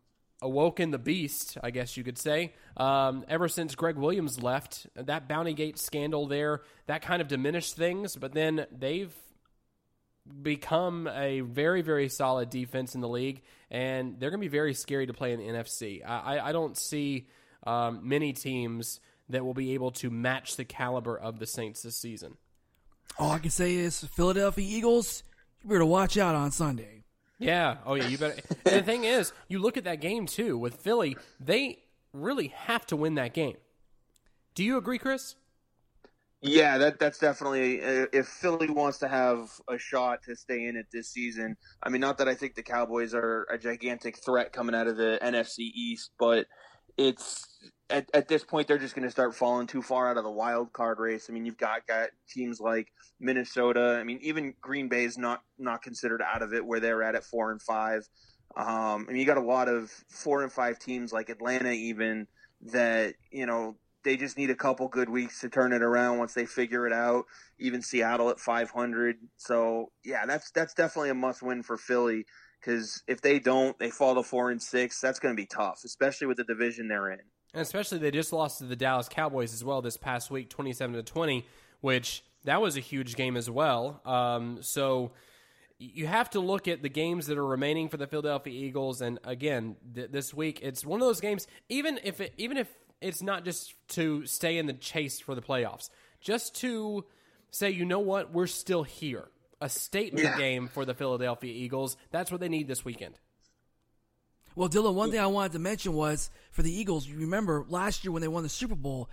awoken 0.43 0.91
the 0.91 0.99
beast, 0.99 1.57
I 1.63 1.71
guess 1.71 1.97
you 1.97 2.05
could 2.05 2.19
say. 2.19 2.53
Um, 2.77 3.25
ever 3.29 3.49
since 3.49 3.75
Gregg 3.75 3.97
Williams 3.97 4.43
left, 4.43 4.87
that 4.95 5.29
Bounty 5.29 5.55
Gate 5.55 5.79
scandal 5.79 6.27
there, 6.27 6.61
that 6.87 7.03
kind 7.03 7.23
of 7.23 7.29
diminished 7.29 7.77
things, 7.77 8.17
but 8.17 8.33
then 8.35 8.67
they've 8.71 9.15
become 10.43 11.07
a 11.07 11.41
very, 11.41 11.83
very 11.83 12.09
solid 12.09 12.51
defense 12.51 12.95
in 12.95 13.01
the 13.01 13.09
league, 13.09 13.43
and 13.71 14.19
they're 14.19 14.31
going 14.31 14.41
to 14.41 14.45
be 14.45 14.49
very 14.49 14.75
scary 14.75 15.07
to 15.07 15.13
play 15.13 15.33
in 15.33 15.41
the 15.41 15.47
NFC. 15.47 16.07
I, 16.07 16.39
I 16.39 16.53
don't 16.53 16.77
see 16.77 17.27
um, 17.67 18.01
many 18.09 18.33
teams 18.33 19.01
that 19.29 19.45
will 19.45 19.55
be 19.55 19.75
able 19.75 19.91
to 19.91 20.11
match 20.11 20.57
the 20.57 20.65
caliber 20.65 21.17
of 21.17 21.39
the 21.39 21.47
Saints 21.47 21.83
this 21.83 21.97
season. 21.97 22.37
All 23.19 23.31
I 23.31 23.39
can 23.39 23.51
say 23.51 23.75
is 23.75 24.05
Philadelphia 24.05 24.67
Eagles, 24.67 25.23
you 25.63 25.71
better 25.71 25.85
watch 25.85 26.17
out 26.17 26.35
on 26.35 26.51
Sunday. 26.51 27.05
Yeah. 27.39 27.77
Oh, 27.87 27.95
yeah. 27.95 28.07
You 28.09 28.19
better. 28.19 28.37
and 28.67 28.77
the 28.77 28.83
thing 28.83 29.05
is, 29.05 29.33
you 29.49 29.59
look 29.59 29.77
at 29.77 29.85
that 29.85 30.01
game 30.01 30.27
too 30.27 30.59
with 30.59 30.77
Philly. 30.77 31.17
They 31.41 31.79
really 32.13 32.49
have 32.49 32.87
to 32.87 32.97
win 32.97 33.15
that 33.15 33.35
game. 33.35 33.57
Do 34.55 34.63
you 34.63 34.77
agree, 34.77 34.99
Chris? 34.99 35.35
Yeah, 36.47 36.77
that 36.77 36.99
that's 36.99 37.19
definitely 37.19 37.83
uh, 37.83 38.07
if 38.13 38.27
Philly 38.29 38.69
wants 38.69 38.99
to 38.99 39.09
have 39.09 39.51
a 39.67 39.79
shot 39.79 40.23
to 40.25 40.37
stay 40.37 40.67
in 40.67 40.77
it 40.77 40.87
this 40.93 41.09
season. 41.11 41.57
I 41.83 41.89
mean, 41.89 42.03
not 42.03 42.19
that 42.19 42.29
I 42.29 42.35
think 42.35 42.55
the 42.55 42.63
Cowboys 42.63 43.15
are 43.15 43.47
a 43.51 43.57
gigantic 43.57 44.19
threat 44.23 44.53
coming 44.53 44.75
out 44.75 44.87
of 44.87 44.99
the 44.99 45.19
NFC 45.23 45.61
East, 45.75 46.11
but 46.19 46.47
it's 46.99 47.47
at, 47.89 48.11
at 48.13 48.29
this 48.29 48.45
point 48.45 48.69
they're 48.69 48.77
just 48.77 48.95
going 48.95 49.07
to 49.07 49.11
start 49.11 49.35
falling 49.35 49.67
too 49.67 49.81
far 49.81 50.11
out 50.11 50.19
of 50.19 50.25
the 50.25 50.31
wild 50.31 50.71
card 50.75 50.99
race. 50.99 51.29
I 51.31 51.33
mean, 51.33 51.47
you've 51.47 51.57
got 51.57 51.87
got 51.87 52.11
teams 52.29 52.61
like 52.61 52.89
Minnesota. 53.19 53.97
I 53.99 54.05
mean, 54.05 54.19
even 54.21 54.53
Green 54.61 54.89
Bay 54.89 55.05
is 55.05 55.17
not 55.17 55.43
not 55.59 55.81
considered 55.81 56.21
out 56.21 56.43
of 56.43 56.53
it 56.53 56.67
where 56.67 56.79
they're 56.79 57.03
at 57.03 57.15
at 57.15 57.25
four 57.25 57.53
and 57.53 57.63
five. 57.63 58.07
Um, 58.55 59.07
I 59.09 59.13
mean, 59.13 59.17
you 59.17 59.25
got 59.25 59.39
a 59.39 59.41
lot 59.41 59.69
of 59.69 59.91
four 60.11 60.43
and 60.43 60.53
five 60.53 60.79
teams 60.79 61.11
like 61.11 61.31
Atlanta, 61.31 61.71
even 61.71 62.27
that 62.73 63.15
you 63.31 63.47
know 63.47 63.77
they 64.05 64.17
just 64.17 64.37
need 64.37 64.51
a 64.51 64.55
couple 64.55 64.87
good 64.89 65.09
weeks 65.09 65.41
to 65.41 65.49
turn 65.49 65.73
it 65.73 65.83
around 65.83 66.19
once 66.19 66.35
they 66.35 66.47
figure 66.47 66.87
it 66.87 66.93
out. 66.93 67.25
Even 67.59 67.83
Seattle 67.83 68.31
at 68.31 68.39
500. 68.39 69.17
So 69.37 69.91
yeah, 70.05 70.27
that's 70.27 70.51
that's 70.51 70.75
definitely 70.75 71.11
a 71.11 71.15
must 71.15 71.43
win 71.43 71.63
for 71.63 71.77
Philly 71.77 72.27
because 72.61 73.03
if 73.07 73.21
they 73.21 73.39
don't, 73.39 73.79
they 73.79 73.91
fall 73.91 74.15
to 74.15 74.23
four 74.23 74.51
and 74.51 74.63
six. 74.63 75.01
That's 75.01 75.19
going 75.19 75.35
to 75.35 75.41
be 75.41 75.47
tough, 75.47 75.83
especially 75.85 76.27
with 76.27 76.37
the 76.37 76.45
division 76.45 76.89
they're 76.89 77.11
in. 77.11 77.21
And 77.53 77.63
especially 77.63 77.99
they 77.99 78.11
just 78.11 78.33
lost 78.33 78.59
to 78.59 78.65
the 78.65 78.77
Dallas 78.77 79.09
Cowboys 79.09 79.53
as 79.53 79.65
well 79.65 79.83
this 79.83 79.97
past 79.97 80.31
week, 80.31 80.51
twenty-seven 80.51 80.95
to 80.95 81.03
twenty, 81.03 81.47
which 81.81 82.25
that 82.45 82.61
was 82.61 82.77
a 82.77 82.81
huge 82.81 83.17
game 83.17 83.37
as 83.37 83.49
well. 83.49 84.01
Um, 84.05 84.59
so 84.61 85.13
you 85.79 86.07
have 86.07 86.31
to 86.31 86.41
look 86.41 86.69
at 86.69 86.83
the 86.83 86.89
games 86.89 87.27
that 87.27 87.39
are 87.39 87.47
remaining 87.47 87.89
for 87.89 87.97
the 87.97 88.07
Philadelphia 88.07 88.53
Eagles, 88.53 89.01
and 89.01 89.19
again, 89.25 89.77
th- 89.95 90.11
this 90.11 90.35
week 90.35 90.61
it's 90.63 90.85
one 90.85 91.01
of 91.01 91.07
those 91.07 91.21
games. 91.21 91.47
Even 91.69 91.99
if 92.03 92.21
it, 92.21 92.33
even 92.37 92.57
if 92.57 92.69
it's 93.05 93.23
not 93.23 93.45
just 93.45 93.75
to 93.89 94.25
stay 94.27 94.59
in 94.59 94.67
the 94.67 94.73
chase 94.73 95.21
for 95.21 95.35
the 95.35 95.43
playoffs, 95.43 95.91
just 96.21 96.55
to 96.57 97.05
say, 97.51 97.71
you 97.71 97.85
know 97.85 98.01
what, 98.01 98.33
we're 98.33 98.47
still 98.47 98.83
here. 98.83 99.29
A 99.61 99.69
statement 99.69 100.25
Yeah. 100.25 100.37
game 100.39 100.69
for 100.69 100.85
the 100.85 100.95
Philadelphia 100.95 101.53
Eagles. 101.53 101.97
That's 102.11 102.31
what 102.31 102.41
they 102.41 102.49
need 102.49 102.67
this 102.67 102.85
weekend. 102.85 103.19
Well, 104.57 104.69
Dylan, 104.69 104.95
one 104.95 105.11
thing 105.11 105.21
I 105.21 105.27
wanted 105.27 105.53
to 105.53 105.59
mention 105.59 105.95
was 105.95 106.31
for 106.51 106.63
the 106.63 106.73
Eagles, 106.73 107.07
you 107.07 107.17
remember 107.19 107.65
last 107.69 108.05
year 108.05 108.13
when 108.13 108.23
they 108.23 108.29
won 108.29 108.43
the 108.43 108.49
Super 108.49 108.75
Bowl, 108.77 109.09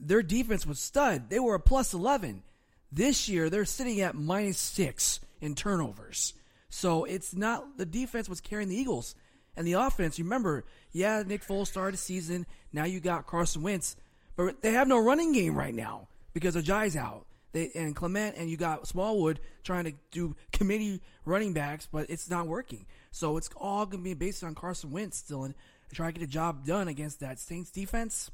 their 0.00 0.22
defense 0.22 0.66
was 0.66 0.80
stud. 0.80 1.30
They 1.30 1.38
were 1.38 1.54
a 1.54 1.60
plus 1.60 1.94
11. 1.94 2.42
This 2.90 3.28
year, 3.28 3.50
they're 3.50 3.64
sitting 3.64 4.00
at 4.00 4.14
minus 4.14 4.58
six 4.58 5.20
in 5.40 5.54
turnovers. 5.54 6.34
So 6.70 7.04
it's 7.04 7.34
not 7.34 7.78
the 7.78 7.86
defense 7.86 8.28
was 8.28 8.40
carrying 8.40 8.68
the 8.68 8.76
Eagles. 8.76 9.14
And 9.56 9.66
the 9.66 9.74
offense, 9.74 10.18
remember, 10.18 10.64
yeah, 10.92 11.22
Nick 11.26 11.44
Foles 11.44 11.68
started 11.68 11.94
the 11.94 11.98
season. 11.98 12.46
Now 12.72 12.84
you 12.84 13.00
got 13.00 13.26
Carson 13.26 13.62
Wentz. 13.62 13.96
But 14.36 14.62
they 14.62 14.72
have 14.72 14.88
no 14.88 14.98
running 14.98 15.32
game 15.32 15.54
right 15.56 15.74
now 15.74 16.08
because 16.32 16.56
Ajay's 16.56 16.96
out. 16.96 17.26
They, 17.52 17.70
and 17.76 17.94
Clement 17.94 18.34
and 18.36 18.50
you 18.50 18.56
got 18.56 18.88
Smallwood 18.88 19.38
trying 19.62 19.84
to 19.84 19.92
do 20.10 20.34
committee 20.52 21.00
running 21.24 21.52
backs, 21.52 21.88
but 21.90 22.10
it's 22.10 22.28
not 22.28 22.48
working. 22.48 22.84
So 23.12 23.36
it's 23.36 23.48
all 23.56 23.86
going 23.86 24.02
to 24.02 24.04
be 24.04 24.14
based 24.14 24.42
on 24.42 24.56
Carson 24.56 24.90
Wentz 24.90 25.18
still 25.18 25.44
and 25.44 25.54
try 25.92 26.08
to 26.10 26.18
get 26.18 26.24
a 26.28 26.30
job 26.30 26.66
done 26.66 26.88
against 26.88 27.20
that 27.20 27.38
Saints 27.38 27.70
defense. 27.70 28.30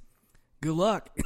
Good 0.62 0.74
luck. 0.74 1.10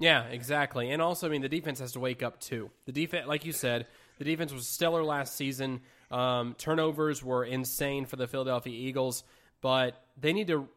Yeah, 0.00 0.24
exactly. 0.24 0.90
And 0.90 1.00
also, 1.00 1.26
I 1.26 1.30
mean, 1.30 1.42
the 1.42 1.48
defense 1.48 1.78
has 1.78 1.92
to 1.92 2.00
wake 2.00 2.22
up 2.22 2.40
too. 2.40 2.70
The 2.86 2.92
defense, 2.92 3.26
like 3.26 3.44
you 3.44 3.52
said, 3.52 3.86
the 4.18 4.24
defense 4.24 4.52
was 4.52 4.66
stellar 4.66 5.04
last 5.04 5.36
season. 5.36 5.80
Um, 6.10 6.54
turnovers 6.58 7.22
were 7.22 7.44
insane 7.44 8.06
for 8.06 8.16
the 8.16 8.26
Philadelphia 8.26 8.74
Eagles, 8.74 9.24
but 9.64 10.04
they 10.20 10.34
need 10.34 10.48
to 10.48 10.68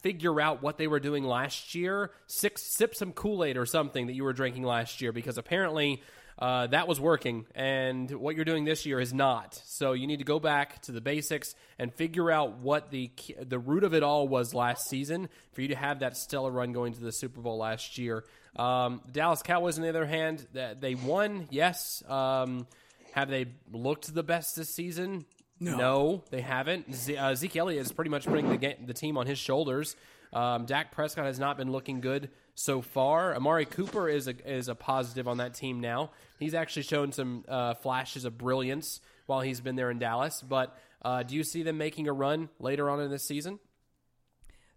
figure 0.00 0.40
out 0.40 0.64
what 0.64 0.76
they 0.76 0.88
were 0.88 0.98
doing 0.98 1.22
last 1.22 1.76
year. 1.76 2.10
Six, 2.26 2.60
sip 2.74 2.92
some 2.92 3.12
Kool 3.12 3.44
Aid 3.44 3.56
or 3.56 3.66
something 3.66 4.08
that 4.08 4.14
you 4.14 4.24
were 4.24 4.32
drinking 4.32 4.64
last 4.64 5.00
year, 5.00 5.12
because 5.12 5.38
apparently 5.38 6.02
uh, 6.40 6.66
that 6.66 6.88
was 6.88 6.98
working, 6.98 7.46
and 7.54 8.10
what 8.10 8.34
you're 8.34 8.44
doing 8.44 8.64
this 8.64 8.84
year 8.84 8.98
is 8.98 9.14
not. 9.14 9.54
So 9.64 9.92
you 9.92 10.08
need 10.08 10.16
to 10.16 10.24
go 10.24 10.40
back 10.40 10.82
to 10.82 10.92
the 10.92 11.00
basics 11.00 11.54
and 11.78 11.94
figure 11.94 12.32
out 12.32 12.58
what 12.58 12.90
the 12.90 13.12
the 13.40 13.60
root 13.60 13.84
of 13.84 13.94
it 13.94 14.02
all 14.02 14.26
was 14.26 14.54
last 14.54 14.88
season 14.88 15.28
for 15.52 15.62
you 15.62 15.68
to 15.68 15.76
have 15.76 16.00
that 16.00 16.16
stellar 16.16 16.50
run 16.50 16.72
going 16.72 16.94
to 16.94 17.00
the 17.00 17.12
Super 17.12 17.40
Bowl 17.40 17.58
last 17.58 17.96
year. 17.96 18.24
Um, 18.56 19.02
Dallas 19.12 19.42
Cowboys, 19.42 19.78
on 19.78 19.82
the 19.82 19.88
other 19.88 20.06
hand, 20.06 20.48
th- 20.52 20.78
they 20.80 20.96
won. 20.96 21.46
Yes. 21.50 22.02
Um, 22.08 22.66
have 23.12 23.30
they 23.30 23.46
looked 23.70 24.12
the 24.12 24.24
best 24.24 24.56
this 24.56 24.74
season? 24.74 25.26
No. 25.64 26.22
they 26.30 26.40
haven't. 26.40 26.94
Z- 26.94 27.16
uh, 27.16 27.34
Zeke 27.34 27.56
Elliott 27.56 27.84
is 27.86 27.92
pretty 27.92 28.10
much 28.10 28.26
putting 28.26 28.48
the, 28.48 28.56
ga- 28.56 28.78
the 28.84 28.94
team 28.94 29.16
on 29.16 29.26
his 29.26 29.38
shoulders. 29.38 29.96
Um, 30.32 30.64
Dak 30.64 30.92
Prescott 30.92 31.26
has 31.26 31.38
not 31.38 31.56
been 31.58 31.70
looking 31.72 32.00
good 32.00 32.30
so 32.54 32.80
far. 32.80 33.34
Amari 33.34 33.66
Cooper 33.66 34.08
is 34.08 34.28
a 34.28 34.50
is 34.50 34.68
a 34.68 34.74
positive 34.74 35.28
on 35.28 35.38
that 35.38 35.54
team 35.54 35.80
now. 35.80 36.10
He's 36.38 36.54
actually 36.54 36.82
shown 36.84 37.12
some 37.12 37.44
uh, 37.48 37.74
flashes 37.74 38.24
of 38.24 38.38
brilliance 38.38 39.00
while 39.26 39.40
he's 39.40 39.60
been 39.60 39.76
there 39.76 39.90
in 39.90 39.98
Dallas. 39.98 40.42
But 40.42 40.76
uh, 41.02 41.22
do 41.22 41.34
you 41.34 41.44
see 41.44 41.62
them 41.62 41.76
making 41.78 42.08
a 42.08 42.12
run 42.12 42.48
later 42.58 42.88
on 42.88 43.00
in 43.00 43.10
this 43.10 43.24
season? 43.24 43.58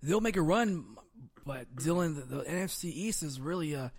They'll 0.03 0.21
make 0.21 0.35
a 0.37 0.41
run, 0.41 0.85
but 1.45 1.73
Dylan, 1.75 2.15
the, 2.15 2.37
the 2.37 2.43
NFC 2.43 2.85
East 2.85 3.23
is 3.23 3.39
really 3.39 3.73
a, 3.73 3.91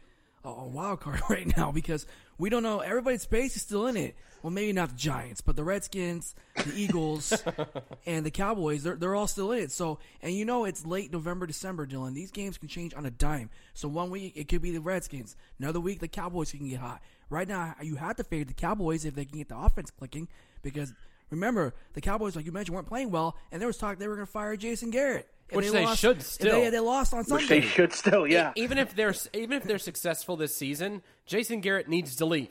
a 0.45 0.67
wild 0.69 1.01
card 1.01 1.21
right 1.31 1.57
now 1.57 1.73
because 1.73 2.07
we 2.39 2.51
don't 2.51 2.63
know. 2.63 2.81
Everybody's 2.81 3.23
space 3.23 3.57
is 3.57 3.63
still 3.63 3.87
in 3.87 3.97
it. 3.97 4.17
Well, 4.43 4.51
maybe 4.53 4.73
not 4.73 4.91
the 4.91 4.97
Giants, 4.97 5.41
but 5.41 5.57
the 5.57 5.65
Redskins, 5.65 6.35
the 6.55 6.73
Eagles, 6.75 7.33
and 8.07 8.25
the 8.25 8.31
Cowboys, 8.31 8.83
they're, 8.83 8.95
they're 8.95 9.15
all 9.15 9.27
still 9.27 9.51
in 9.53 9.59
it. 9.59 9.73
So, 9.73 9.99
and 10.23 10.35
you 10.35 10.45
know, 10.45 10.65
it's 10.65 10.87
late 10.87 11.13
November, 11.13 11.47
December, 11.47 11.87
Dylan. 11.87 12.15
These 12.15 12.31
games 12.31 12.59
can 12.59 12.69
change 12.69 12.95
on 12.95 13.07
a 13.07 13.11
dime. 13.11 13.51
So 13.75 13.89
one 13.89 14.11
week 14.11 14.35
it 14.37 14.49
could 14.49 14.63
be 14.63 14.71
the 14.71 14.81
Redskins. 14.81 15.37
Another 15.59 15.81
week 15.81 16.01
the 16.01 16.09
Cowboys 16.09 16.53
can 16.53 16.69
get 16.69 16.79
hot. 16.79 17.01
Right 17.29 17.49
now, 17.49 17.75
you 17.83 17.97
have 17.97 18.17
to 18.17 18.25
favor 18.25 18.45
the 18.45 18.55
Cowboys 18.55 19.05
if 19.05 19.15
they 19.15 19.25
can 19.25 19.39
get 19.39 19.49
the 19.49 19.59
offense 19.59 19.91
clicking 19.91 20.29
because 20.63 20.95
remember, 21.31 21.75
the 21.95 22.01
Cowboys, 22.01 22.37
like 22.37 22.47
you 22.47 22.53
mentioned, 22.53 22.77
weren't 22.77 22.87
playing 22.87 23.11
well, 23.11 23.37
and 23.51 23.61
there 23.61 23.67
was 23.67 23.79
talk 23.79 23.99
they 23.99 24.07
were 24.07 24.15
going 24.15 24.27
to 24.27 24.33
fire 24.33 24.57
Jason 24.57 24.91
Garrett. 24.91 25.29
And 25.49 25.59
Which 25.59 25.71
they 25.71 25.85
lost- 25.85 26.01
should 26.01 26.23
still. 26.23 26.61
They, 26.61 26.71
they 26.71 26.81
lost 26.81 27.15
on 27.15 27.25
Sunday. 27.25 27.43
Which 27.43 27.49
they 27.49 27.61
should 27.61 27.93
still, 27.93 28.27
yeah. 28.27 28.53
even 28.57 28.79
if 28.79 28.97
they're 28.97 29.15
even 29.33 29.53
if 29.53 29.63
they're 29.63 29.79
successful 29.79 30.37
this 30.37 30.57
season, 30.57 31.03
Jason 31.25 31.61
Garrett 31.61 31.89
needs 31.89 32.17
to 32.17 32.27
leave. 32.27 32.51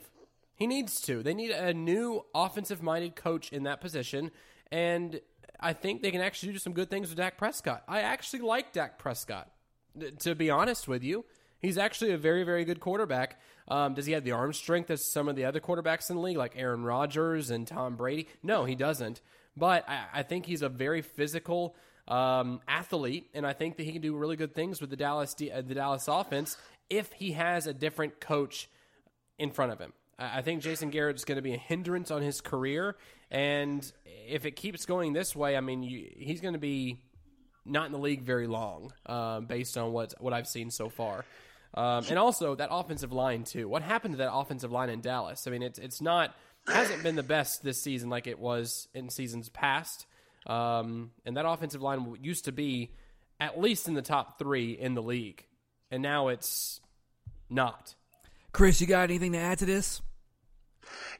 He 0.55 0.65
needs 0.65 1.01
to. 1.01 1.21
They 1.21 1.33
need 1.33 1.51
a 1.51 1.73
new 1.73 2.23
offensive 2.33 2.81
minded 2.81 3.17
coach 3.17 3.51
in 3.51 3.63
that 3.63 3.81
position, 3.81 4.31
and 4.71 5.19
I 5.59 5.73
think 5.73 6.01
they 6.01 6.11
can 6.11 6.21
actually 6.21 6.53
do 6.53 6.59
some 6.59 6.71
good 6.71 6.89
things 6.89 7.09
with 7.09 7.17
Dak 7.17 7.37
Prescott. 7.37 7.83
I 7.87 8.01
actually 8.01 8.39
like 8.39 8.71
Dak 8.71 8.97
Prescott. 8.97 9.51
To 10.19 10.33
be 10.35 10.49
honest 10.49 10.87
with 10.87 11.03
you, 11.03 11.25
he's 11.59 11.77
actually 11.77 12.11
a 12.11 12.17
very 12.17 12.43
very 12.43 12.63
good 12.63 12.79
quarterback. 12.79 13.41
Um, 13.67 13.93
does 13.93 14.05
he 14.05 14.13
have 14.13 14.23
the 14.23 14.31
arm 14.31 14.53
strength 14.53 14.89
as 14.89 15.03
some 15.03 15.27
of 15.27 15.35
the 15.35 15.43
other 15.43 15.59
quarterbacks 15.59 16.09
in 16.09 16.15
the 16.15 16.21
league, 16.21 16.37
like 16.37 16.53
Aaron 16.55 16.83
Rodgers 16.83 17.49
and 17.49 17.67
Tom 17.67 17.97
Brady? 17.97 18.29
No, 18.41 18.63
he 18.63 18.75
doesn't. 18.75 19.19
But 19.57 19.87
I, 19.89 20.05
I 20.13 20.23
think 20.23 20.45
he's 20.45 20.61
a 20.61 20.69
very 20.69 21.01
physical 21.01 21.75
um, 22.07 22.61
athlete, 22.67 23.29
and 23.33 23.45
I 23.45 23.53
think 23.53 23.77
that 23.77 23.83
he 23.83 23.91
can 23.91 24.01
do 24.01 24.15
really 24.15 24.35
good 24.35 24.53
things 24.53 24.81
with 24.81 24.89
the 24.89 24.95
Dallas 24.95 25.33
D- 25.33 25.51
uh, 25.51 25.61
the 25.61 25.75
Dallas 25.75 26.07
offense 26.07 26.57
if 26.89 27.11
he 27.13 27.31
has 27.31 27.67
a 27.67 27.73
different 27.73 28.19
coach 28.19 28.69
in 29.37 29.51
front 29.51 29.71
of 29.71 29.79
him. 29.79 29.93
I 30.19 30.39
I 30.39 30.41
think 30.41 30.61
Jason 30.61 30.89
Garrett's 30.89 31.25
going 31.25 31.37
to 31.37 31.41
be 31.41 31.53
a 31.53 31.57
hindrance 31.57 32.11
on 32.11 32.21
his 32.21 32.41
career, 32.41 32.95
and 33.31 33.91
if 34.27 34.45
it 34.45 34.55
keeps 34.55 34.85
going 34.85 35.13
this 35.13 35.35
way, 35.35 35.57
I 35.57 35.61
mean, 35.61 35.83
you, 35.83 36.09
he's 36.17 36.41
going 36.41 36.53
to 36.53 36.59
be 36.59 36.99
not 37.65 37.87
in 37.87 37.91
the 37.91 37.99
league 37.99 38.21
very 38.21 38.47
long, 38.47 38.93
uh, 39.05 39.39
based 39.39 39.77
on 39.77 39.91
what 39.91 40.13
what 40.19 40.33
I've 40.33 40.47
seen 40.47 40.69
so 40.71 40.89
far. 40.89 41.25
Um, 41.73 42.05
and 42.09 42.17
also 42.17 42.55
that 42.55 42.69
offensive 42.71 43.11
line 43.11 43.43
too. 43.43 43.67
What 43.67 43.81
happened 43.81 44.13
to 44.13 44.17
that 44.19 44.33
offensive 44.33 44.71
line 44.71 44.89
in 44.89 45.01
Dallas? 45.01 45.45
I 45.45 45.51
mean, 45.51 45.63
it's 45.63 45.79
it's 45.79 46.01
not 46.01 46.33
hasn't 46.67 47.03
been 47.03 47.15
the 47.15 47.23
best 47.23 47.63
this 47.63 47.81
season 47.81 48.09
like 48.09 48.27
it 48.27 48.39
was 48.39 48.87
in 48.93 49.09
seasons 49.09 49.49
past. 49.49 50.05
Um, 50.45 51.11
and 51.25 51.37
that 51.37 51.45
offensive 51.47 51.81
line 51.81 52.17
used 52.21 52.45
to 52.45 52.51
be 52.51 52.91
at 53.39 53.59
least 53.59 53.87
in 53.87 53.93
the 53.93 54.01
top 54.01 54.39
three 54.39 54.71
in 54.71 54.93
the 54.93 55.01
league, 55.01 55.45
and 55.91 56.01
now 56.01 56.27
it's 56.27 56.79
not. 57.49 57.95
Chris, 58.51 58.79
you 58.79 58.87
got 58.87 59.03
anything 59.03 59.33
to 59.33 59.37
add 59.37 59.59
to 59.59 59.65
this? 59.65 60.01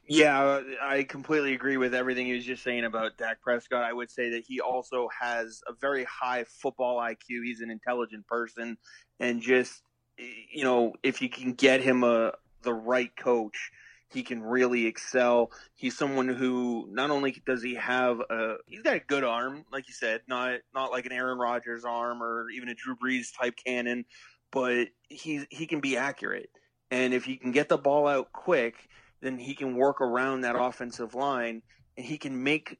Yeah, 0.08 0.60
I 0.80 1.02
completely 1.02 1.52
agree 1.54 1.76
with 1.76 1.92
everything 1.92 2.26
he 2.26 2.32
was 2.32 2.44
just 2.44 2.62
saying 2.62 2.84
about 2.84 3.16
Dak 3.18 3.40
Prescott. 3.42 3.82
I 3.82 3.92
would 3.92 4.10
say 4.10 4.30
that 4.30 4.44
he 4.46 4.60
also 4.60 5.08
has 5.20 5.60
a 5.66 5.72
very 5.72 6.04
high 6.04 6.44
football 6.44 6.98
IQ. 6.98 7.44
He's 7.44 7.60
an 7.60 7.70
intelligent 7.70 8.26
person, 8.26 8.78
and 9.18 9.42
just 9.42 9.82
you 10.18 10.64
know, 10.64 10.94
if 11.02 11.20
you 11.20 11.28
can 11.28 11.52
get 11.52 11.80
him 11.80 12.04
a 12.04 12.32
the 12.62 12.72
right 12.72 13.14
coach, 13.16 13.70
he 14.12 14.22
can 14.22 14.42
really 14.42 14.86
excel. 14.86 15.50
He's 15.74 15.96
someone 15.96 16.28
who 16.28 16.88
not 16.90 17.10
only 17.10 17.42
does 17.44 17.62
he 17.62 17.74
have 17.74 18.20
a 18.20 18.56
he's 18.66 18.82
got 18.82 18.96
a 18.96 19.00
good 19.00 19.24
arm, 19.24 19.64
like 19.72 19.88
you 19.88 19.94
said, 19.94 20.22
not 20.28 20.60
not 20.74 20.90
like 20.90 21.06
an 21.06 21.12
Aaron 21.12 21.38
Rodgers 21.38 21.84
arm 21.84 22.22
or 22.22 22.48
even 22.50 22.68
a 22.68 22.74
Drew 22.74 22.96
Brees 22.96 23.28
type 23.38 23.54
cannon, 23.64 24.04
but 24.52 24.88
he 25.08 25.44
he 25.50 25.66
can 25.66 25.80
be 25.80 25.96
accurate. 25.96 26.50
And 26.90 27.12
if 27.12 27.24
he 27.24 27.36
can 27.36 27.50
get 27.50 27.68
the 27.68 27.78
ball 27.78 28.06
out 28.06 28.32
quick, 28.32 28.88
then 29.20 29.38
he 29.38 29.54
can 29.54 29.76
work 29.76 30.00
around 30.00 30.42
that 30.42 30.56
offensive 30.56 31.14
line 31.14 31.62
and 31.96 32.06
he 32.06 32.16
can 32.16 32.42
make 32.42 32.78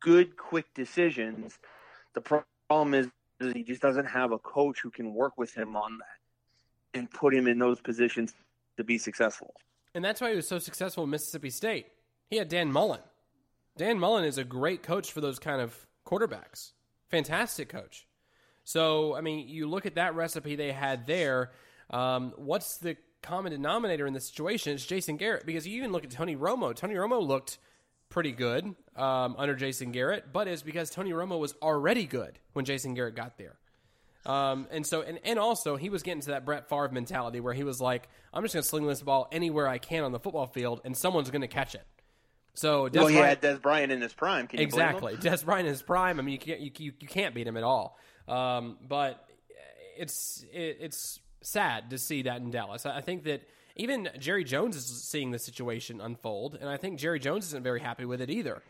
good, 0.00 0.36
quick 0.36 0.66
decisions. 0.74 1.58
The 2.14 2.20
problem 2.20 2.94
is, 2.94 3.08
he 3.54 3.62
just 3.62 3.80
doesn't 3.80 4.06
have 4.06 4.32
a 4.32 4.38
coach 4.38 4.80
who 4.82 4.90
can 4.90 5.14
work 5.14 5.38
with 5.38 5.54
him 5.54 5.76
on 5.76 5.98
that 5.98 6.98
and 6.98 7.10
put 7.10 7.34
him 7.34 7.46
in 7.46 7.58
those 7.58 7.80
positions 7.80 8.34
to 8.76 8.84
be 8.84 8.98
successful. 8.98 9.54
And 9.98 10.04
that's 10.04 10.20
why 10.20 10.30
he 10.30 10.36
was 10.36 10.46
so 10.46 10.60
successful 10.60 11.02
in 11.02 11.10
Mississippi 11.10 11.50
State. 11.50 11.88
He 12.30 12.36
had 12.36 12.48
Dan 12.48 12.70
Mullen. 12.70 13.00
Dan 13.76 13.98
Mullen 13.98 14.24
is 14.24 14.38
a 14.38 14.44
great 14.44 14.84
coach 14.84 15.10
for 15.10 15.20
those 15.20 15.40
kind 15.40 15.60
of 15.60 15.74
quarterbacks. 16.06 16.70
Fantastic 17.08 17.68
coach. 17.68 18.06
So, 18.62 19.16
I 19.16 19.22
mean, 19.22 19.48
you 19.48 19.66
look 19.66 19.86
at 19.86 19.96
that 19.96 20.14
recipe 20.14 20.54
they 20.54 20.70
had 20.70 21.08
there. 21.08 21.50
Um, 21.90 22.32
what's 22.36 22.78
the 22.78 22.96
common 23.22 23.50
denominator 23.50 24.06
in 24.06 24.12
this 24.14 24.28
situation? 24.28 24.74
It's 24.74 24.86
Jason 24.86 25.16
Garrett 25.16 25.44
because 25.44 25.66
you 25.66 25.76
even 25.78 25.90
look 25.90 26.04
at 26.04 26.12
Tony 26.12 26.36
Romo. 26.36 26.72
Tony 26.76 26.94
Romo 26.94 27.20
looked 27.20 27.58
pretty 28.08 28.30
good 28.30 28.76
um, 28.94 29.34
under 29.36 29.56
Jason 29.56 29.90
Garrett, 29.90 30.32
but 30.32 30.46
it's 30.46 30.62
because 30.62 30.90
Tony 30.90 31.10
Romo 31.10 31.40
was 31.40 31.56
already 31.60 32.04
good 32.04 32.38
when 32.52 32.64
Jason 32.64 32.94
Garrett 32.94 33.16
got 33.16 33.36
there. 33.36 33.56
Um, 34.26 34.66
and 34.70 34.86
so, 34.86 35.02
and, 35.02 35.18
and 35.24 35.38
also, 35.38 35.76
he 35.76 35.88
was 35.88 36.02
getting 36.02 36.20
to 36.22 36.30
that 36.30 36.44
Brett 36.44 36.68
Favre 36.68 36.90
mentality 36.90 37.40
where 37.40 37.54
he 37.54 37.64
was 37.64 37.80
like, 37.80 38.08
"I'm 38.32 38.42
just 38.42 38.54
going 38.54 38.62
to 38.62 38.68
sling 38.68 38.86
this 38.86 39.00
ball 39.02 39.28
anywhere 39.32 39.68
I 39.68 39.78
can 39.78 40.04
on 40.04 40.12
the 40.12 40.18
football 40.18 40.46
field, 40.46 40.80
and 40.84 40.96
someone's 40.96 41.30
going 41.30 41.42
to 41.42 41.48
catch 41.48 41.74
it." 41.74 41.86
So, 42.54 42.88
Dez 42.88 42.96
well, 42.96 43.06
he 43.06 43.16
Bryant- 43.16 43.42
had 43.44 43.56
Dez 43.56 43.62
Bryant 43.62 43.92
in 43.92 44.00
his 44.00 44.12
prime. 44.12 44.48
Can 44.48 44.60
you 44.60 44.68
blame 44.68 44.88
him? 44.88 44.96
exactly, 44.96 45.16
Dez 45.30 45.44
Bryant 45.44 45.66
in 45.66 45.72
his 45.72 45.82
prime. 45.82 46.18
I 46.18 46.22
mean, 46.22 46.32
you 46.32 46.38
can't 46.38 46.60
you, 46.60 46.70
you, 46.76 46.92
you 47.00 47.08
can't 47.08 47.34
beat 47.34 47.46
him 47.46 47.56
at 47.56 47.62
all. 47.62 47.98
Um, 48.26 48.76
but 48.86 49.24
it's 49.96 50.44
it, 50.52 50.78
it's 50.80 51.20
sad 51.40 51.90
to 51.90 51.98
see 51.98 52.22
that 52.22 52.40
in 52.40 52.50
Dallas. 52.50 52.84
I 52.84 52.98
I 52.98 53.00
think 53.00 53.24
that 53.24 53.42
even 53.76 54.08
Jerry 54.18 54.44
Jones 54.44 54.76
is 54.76 55.04
seeing 55.04 55.30
the 55.30 55.38
situation 55.38 56.00
unfold, 56.00 56.58
and 56.60 56.68
I 56.68 56.76
think 56.76 56.98
Jerry 56.98 57.20
Jones 57.20 57.46
isn't 57.46 57.62
very 57.62 57.80
happy 57.80 58.04
with 58.04 58.20
it 58.20 58.28
either. 58.28 58.60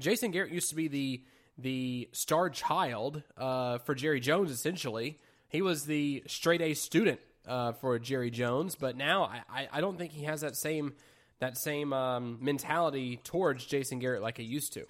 Jason 0.00 0.32
Garrett 0.32 0.52
used 0.52 0.68
to 0.70 0.74
be 0.74 0.88
the 0.88 1.22
the 1.58 2.08
star 2.12 2.50
child 2.50 3.22
uh, 3.36 3.78
for 3.78 3.94
Jerry 3.94 4.20
Jones 4.20 4.50
essentially 4.50 5.18
he 5.48 5.62
was 5.62 5.86
the 5.86 6.22
straight 6.26 6.60
A 6.60 6.74
student 6.74 7.20
uh, 7.46 7.72
for 7.72 7.98
Jerry 7.98 8.30
Jones, 8.30 8.74
but 8.74 8.96
now 8.96 9.24
I, 9.50 9.68
I, 9.72 9.80
don't 9.80 9.96
think 9.96 10.12
he 10.12 10.24
has 10.24 10.40
that 10.40 10.56
same 10.56 10.94
that 11.38 11.56
same 11.56 11.92
um, 11.92 12.38
mentality 12.40 13.20
towards 13.22 13.64
Jason 13.64 13.98
Garrett 13.98 14.22
like 14.22 14.38
he 14.38 14.42
used 14.42 14.72
to. 14.72 14.86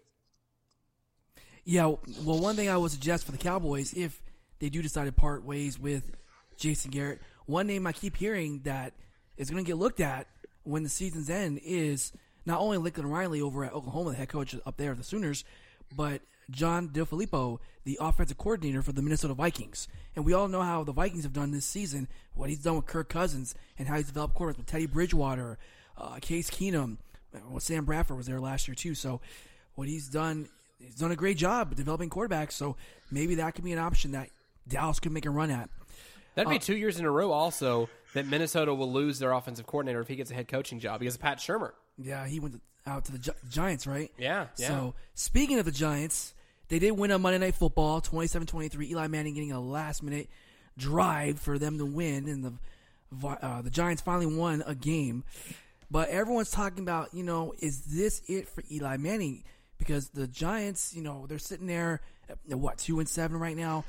Yeah, 1.65 1.87
well, 2.25 2.39
one 2.39 2.55
thing 2.55 2.69
I 2.69 2.77
would 2.77 2.93
suggest 2.93 3.27
for 3.27 3.33
the 3.33 3.39
Cowboys, 3.39 3.93
if 3.93 4.23
they 4.61 4.69
do 4.69 4.81
decide 4.81 5.07
to 5.07 5.13
part 5.13 5.45
ways 5.45 5.79
with 5.79 6.13
Jason 6.57 6.93
Garrett, 6.93 7.21
one 7.47 7.67
name 7.67 7.87
I 7.87 7.93
keep 7.93 8.17
hearing 8.17 8.61
that 8.65 8.93
is 9.37 9.51
going 9.51 9.65
to 9.65 9.69
get 9.69 9.77
looked 9.77 10.01
at 10.01 10.29
when 10.63 10.85
the 10.85 10.89
season's 10.89 11.29
end 11.29 11.61
is 11.65 12.13
not 12.45 12.61
only 12.61 12.79
Lincoln 12.79 13.07
Riley 13.07 13.41
over 13.41 13.65
at 13.65 13.73
Oklahoma, 13.73 14.11
the 14.11 14.17
head 14.17 14.29
coach 14.29 14.55
up 14.65 14.77
there, 14.77 14.93
at 14.93 14.99
the 14.99 15.05
Sooners, 15.05 15.45
but 15.95 16.23
John 16.51 16.89
DeFilippo, 16.89 17.59
the 17.85 17.99
offensive 18.01 18.39
coordinator 18.39 18.83
for 18.83 18.93
the 18.93 19.03
Minnesota 19.03 19.35
Vikings. 19.35 19.89
And 20.15 20.25
we 20.25 20.33
all 20.33 20.49
know 20.49 20.63
how 20.63 20.85
the 20.85 20.93
Vikings 20.93 21.25
have 21.25 21.33
done 21.33 21.51
this 21.51 21.65
season, 21.65 22.09
what 22.35 22.49
he's 22.49 22.63
done 22.63 22.77
with 22.77 22.87
Kirk 22.87 23.09
Cousins, 23.09 23.55
and 23.79 23.89
how 23.89 23.97
he's 23.97 24.07
developed 24.07 24.35
quarterbacks 24.37 24.57
with 24.59 24.67
Teddy 24.67 24.87
Bridgewater, 24.87 25.59
uh, 25.99 26.17
Case 26.21 26.51
Keenum. 26.51 26.99
Well, 27.51 27.61
Sam 27.61 27.85
Bradford 27.85 28.17
was 28.17 28.27
there 28.27 28.41
last 28.41 28.67
year 28.69 28.75
too. 28.75 28.95
So 28.95 29.21
what 29.75 29.89
he's 29.89 30.09
done, 30.09 30.49
he's 30.79 30.95
done 30.95 31.11
a 31.11 31.17
great 31.17 31.37
job 31.37 31.75
developing 31.75 32.09
quarterbacks. 32.11 32.53
So 32.53 32.77
maybe 33.11 33.35
that 33.37 33.55
could 33.55 33.65
be 33.65 33.73
an 33.73 33.79
option 33.79 34.13
that 34.13 34.31
Dallas 34.67 35.01
could 35.01 35.13
make 35.13 35.27
a 35.27 35.31
run 35.31 35.51
at. 35.51 35.69
That'd 36.35 36.51
be 36.51 36.59
two 36.59 36.77
years 36.77 36.99
in 36.99 37.05
a 37.07 37.11
row 37.11 37.33
also 37.33 37.89
that 38.15 38.27
Minnesota 38.27 38.75
will 38.75 38.93
lose 38.93 39.19
their 39.19 39.33
offensive 39.33 39.67
coordinator 39.67 40.01
if 40.01 40.09
he 40.09 40.17
gets 40.17 40.31
a 40.31 40.35
head 40.35 40.49
coaching 40.49 40.79
job 40.81 41.01
because 41.01 41.15
of 41.15 41.21
Pat 41.21 41.39
Shurmur. 41.39 41.73
Yeah, 41.99 42.27
he 42.27 42.41
went 42.41 42.61
out 42.87 43.07
to 43.07 43.13
the 43.13 43.19
Gi- 43.19 43.31
Giants, 43.51 43.87
right? 43.87 44.11
Yeah, 44.19 44.47
yeah. 44.57 44.69
So 44.69 44.95
speaking 45.15 45.59
of 45.59 45.65
the 45.65 45.73
Giants, 45.73 46.35
they 46.69 46.79
did 46.79 46.93
win 46.93 47.13
on 47.13 47.23
Monday 47.23 47.39
Night 47.39 47.55
Football, 47.55 48.01
27-23. 48.01 48.91
Eli 48.91 49.07
Manning 49.07 49.35
getting 49.35 49.53
a 49.53 49.61
last 49.61 50.03
minute 50.03 50.29
drive 50.77 51.39
for 51.39 51.59
them 51.59 51.79
to 51.79 51.87
win, 51.87 52.29
and 52.29 52.45
the 52.45 52.53
uh, 53.27 53.63
the 53.63 53.71
Giants 53.71 54.03
finally 54.03 54.27
won 54.27 54.63
a 54.67 54.75
game. 54.75 55.25
But 55.91 56.09
everyone's 56.09 56.51
talking 56.51 56.81
about, 56.81 57.15
you 57.15 57.23
know, 57.23 57.55
is 57.61 57.83
this 57.83 58.21
it 58.29 58.49
for 58.49 58.65
Eli 58.71 58.97
Manning? 58.97 59.45
Because 59.79 60.09
the 60.09 60.27
Giants, 60.27 60.93
you 60.95 61.03
know, 61.03 61.27
they're 61.29 61.39
sitting 61.39 61.67
there, 61.67 62.01
at, 62.29 62.59
what 62.59 62.79
two 62.79 62.99
and 62.99 63.09
seven 63.09 63.39
right 63.39 63.57
now. 63.57 63.85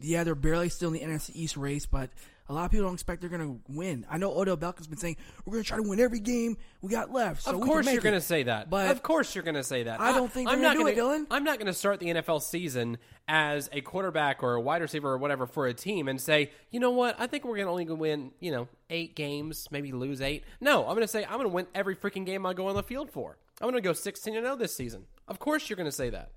Yeah, 0.00 0.24
they're 0.24 0.34
barely 0.34 0.68
still 0.68 0.92
in 0.92 0.94
the 0.94 1.14
NFC 1.14 1.30
East 1.34 1.56
race, 1.56 1.86
but 1.86 2.10
a 2.48 2.54
lot 2.54 2.64
of 2.64 2.70
people 2.70 2.86
don't 2.86 2.94
expect 2.94 3.20
they're 3.20 3.28
going 3.28 3.42
to 3.42 3.60
win. 3.68 4.06
I 4.10 4.16
know 4.16 4.32
Odell 4.32 4.56
Beckham's 4.56 4.86
been 4.86 4.98
saying 4.98 5.16
we're 5.44 5.52
going 5.52 5.64
to 5.64 5.68
try 5.68 5.76
to 5.76 5.82
win 5.82 6.00
every 6.00 6.20
game 6.20 6.56
we 6.80 6.90
got 6.90 7.12
left. 7.12 7.42
So 7.42 7.54
of 7.54 7.60
course 7.60 7.90
you're 7.90 8.00
going 8.00 8.14
to 8.14 8.20
say 8.20 8.44
that. 8.44 8.70
But 8.70 8.90
of 8.90 9.02
course 9.02 9.34
you're 9.34 9.44
going 9.44 9.54
to 9.56 9.62
say 9.62 9.82
that. 9.82 10.00
I 10.00 10.12
don't 10.12 10.32
think 10.32 10.48
I'm 10.48 10.62
not 10.62 10.76
gonna- 10.76 10.90
it, 10.90 10.96
Dylan. 10.96 11.26
I'm 11.30 11.44
not 11.44 11.58
going 11.58 11.66
to 11.66 11.74
start 11.74 12.00
the 12.00 12.06
NFL 12.06 12.40
season 12.42 12.96
as 13.28 13.68
a 13.72 13.82
quarterback 13.82 14.42
or 14.42 14.54
a 14.54 14.60
wide 14.60 14.80
receiver 14.80 15.10
or 15.10 15.18
whatever 15.18 15.46
for 15.46 15.66
a 15.66 15.74
team 15.74 16.08
and 16.08 16.18
say, 16.18 16.50
you 16.70 16.80
know 16.80 16.90
what? 16.90 17.16
I 17.18 17.26
think 17.26 17.44
we're 17.44 17.56
going 17.56 17.66
to 17.66 17.70
only 17.70 17.84
win, 17.84 18.30
you 18.40 18.50
know, 18.50 18.68
eight 18.88 19.14
games, 19.14 19.68
maybe 19.70 19.92
lose 19.92 20.22
eight. 20.22 20.44
No, 20.60 20.80
I'm 20.86 20.94
going 20.94 21.00
to 21.02 21.08
say 21.08 21.24
I'm 21.24 21.32
going 21.32 21.42
to 21.42 21.48
win 21.48 21.66
every 21.74 21.96
freaking 21.96 22.24
game 22.24 22.46
I 22.46 22.54
go 22.54 22.68
on 22.68 22.74
the 22.74 22.82
field 22.82 23.10
for. 23.10 23.36
I'm 23.60 23.66
going 23.70 23.74
to 23.82 23.86
go 23.86 23.92
16 23.92 24.34
and 24.34 24.44
0 24.44 24.56
this 24.56 24.74
season. 24.74 25.04
Of 25.26 25.38
course 25.38 25.68
you're 25.68 25.76
going 25.76 25.88
to 25.88 25.92
say 25.92 26.10
that. 26.10 26.30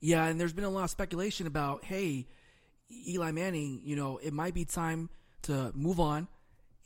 Yeah, 0.00 0.26
and 0.26 0.40
there's 0.40 0.52
been 0.52 0.64
a 0.64 0.70
lot 0.70 0.84
of 0.84 0.90
speculation 0.90 1.46
about, 1.46 1.84
hey, 1.84 2.26
Eli 3.08 3.30
Manning, 3.32 3.80
you 3.84 3.96
know, 3.96 4.18
it 4.18 4.32
might 4.32 4.54
be 4.54 4.64
time 4.64 5.08
to 5.42 5.72
move 5.74 5.98
on 5.98 6.28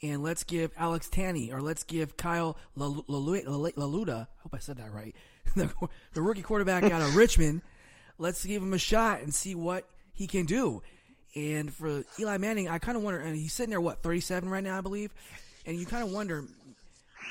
and 0.03 0.23
let's 0.23 0.45
give 0.45 0.71
Alex 0.77 1.09
Tanney 1.09 1.53
or 1.53 1.61
let's 1.61 1.85
give 1.85 2.16
Kyle 2.16 2.57
Lalu- 2.77 3.05
Lalu- 3.09 3.45
Lalu- 3.47 3.73
Laluda, 3.73 4.27
I 4.38 4.42
hope 4.42 4.55
I 4.55 4.59
said 4.59 4.77
that 4.79 4.92
right, 4.92 5.14
the, 5.57 5.73
the 6.12 6.23
rookie 6.23 6.42
quarterback 6.42 6.85
out 6.85 7.03
of 7.03 7.16
Richmond, 7.16 7.62
let's 8.19 8.45
give 8.45 8.62
him 8.62 8.73
a 8.73 8.79
shot 8.79 9.21
and 9.21 9.35
see 9.35 9.55
what 9.55 9.88
he 10.12 10.27
can 10.27 10.47
do. 10.47 10.83
And 11.35 11.73
for 11.73 12.05
Eli 12.19 12.38
Manning, 12.38 12.69
I 12.69 12.79
kind 12.79 12.97
of 12.97 13.03
wonder, 13.03 13.21
and 13.21 13.37
he's 13.37 13.53
sitting 13.53 13.71
there, 13.71 13.81
what, 13.81 14.03
37 14.03 14.49
right 14.49 14.64
now, 14.64 14.79
I 14.79 14.81
believe? 14.81 15.12
And 15.66 15.79
you 15.79 15.85
kind 15.85 16.03
of 16.03 16.11
wonder, 16.11 16.45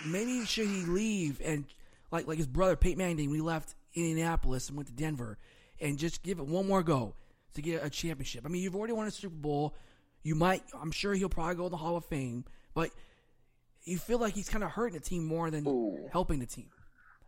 maybe 0.05 0.45
should 0.45 0.67
he 0.67 0.85
leave 0.85 1.41
and 1.43 1.65
like 2.11 2.27
like 2.27 2.37
his 2.37 2.47
brother 2.47 2.75
Peyton 2.75 2.97
Manning 2.97 3.33
he 3.33 3.41
left 3.41 3.75
Indianapolis 3.93 4.67
and 4.67 4.77
went 4.77 4.87
to 4.87 4.93
Denver 4.93 5.37
and 5.79 5.97
just 5.97 6.23
give 6.23 6.39
it 6.39 6.45
one 6.45 6.67
more 6.67 6.83
go 6.83 7.13
to 7.55 7.61
get 7.61 7.83
a 7.83 7.89
championship. 7.89 8.43
I 8.45 8.49
mean, 8.49 8.61
you've 8.61 8.75
already 8.75 8.93
won 8.93 9.07
a 9.07 9.11
Super 9.11 9.35
Bowl. 9.35 9.75
You 10.23 10.35
might, 10.35 10.63
I'm 10.79 10.91
sure 10.91 11.13
he'll 11.13 11.29
probably 11.29 11.55
go 11.55 11.63
to 11.63 11.69
the 11.69 11.77
Hall 11.77 11.97
of 11.97 12.05
Fame, 12.05 12.45
but 12.73 12.89
you 13.83 13.97
feel 13.97 14.17
like 14.19 14.33
he's 14.33 14.49
kind 14.49 14.63
of 14.63 14.71
hurting 14.71 14.97
the 14.97 15.03
team 15.03 15.25
more 15.25 15.49
than 15.51 16.07
helping 16.11 16.39
the 16.39 16.45
team. 16.45 16.69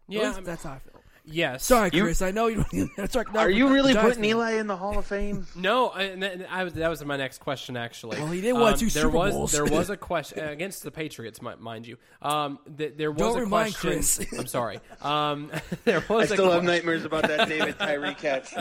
At 0.09 0.13
Yeah, 0.13 0.21
least 0.23 0.35
I'm- 0.35 0.43
that's 0.45 0.63
how 0.63 0.73
I 0.73 0.79
feel. 0.79 1.01
Yes. 1.29 1.65
Sorry, 1.65 1.89
You- 1.91 2.03
Chris. 2.03 2.21
I 2.21 2.31
know 2.31 2.47
you. 2.47 2.63
That's 2.97 3.15
right. 3.15 3.27
Are 3.35 3.49
you 3.49 3.67
really 3.73 3.93
putting 3.93 4.23
Eli 4.23 4.53
in 4.53 4.67
the 4.67 4.77
Hall 4.77 4.97
of 4.97 5.05
Fame? 5.05 5.45
No, 5.55 5.91
and 5.91 6.21
th- 6.21 6.41
I 6.49 6.63
that 6.65 6.87
was 6.89 7.03
my 7.03 7.17
next 7.17 7.39
question. 7.39 7.75
Actually, 7.75 8.17
Well, 8.19 8.27
he 8.31 8.41
did 8.41 8.53
win 8.53 8.73
two 8.77 8.89
there 8.89 9.03
Super 9.03 9.09
was 9.17 9.33
Bowls. 9.33 9.51
there 9.51 9.65
was 9.65 9.89
a 9.89 9.97
question 10.11 10.47
against 10.47 10.83
the 10.83 10.91
Patriots, 10.91 11.41
mind 11.41 11.85
you. 11.87 11.97
Um, 12.21 12.59
th- 12.77 12.93
there 12.95 13.11
was 13.11 13.19
Don't 13.19 13.37
a 13.37 13.41
remind 13.41 13.75
question. 13.75 14.27
Chris. 14.27 14.39
I'm 14.39 14.47
sorry. 14.47 14.79
Um, 15.01 15.51
there 15.83 16.03
I 16.09 16.13
was 16.13 16.31
a 16.31 16.35
still 16.35 16.51
have 16.51 16.63
nightmares 16.63 17.03
about 17.05 17.27
that 17.27 17.49
David 17.49 17.77
Tyree 17.77 18.13
catch. 18.13 18.53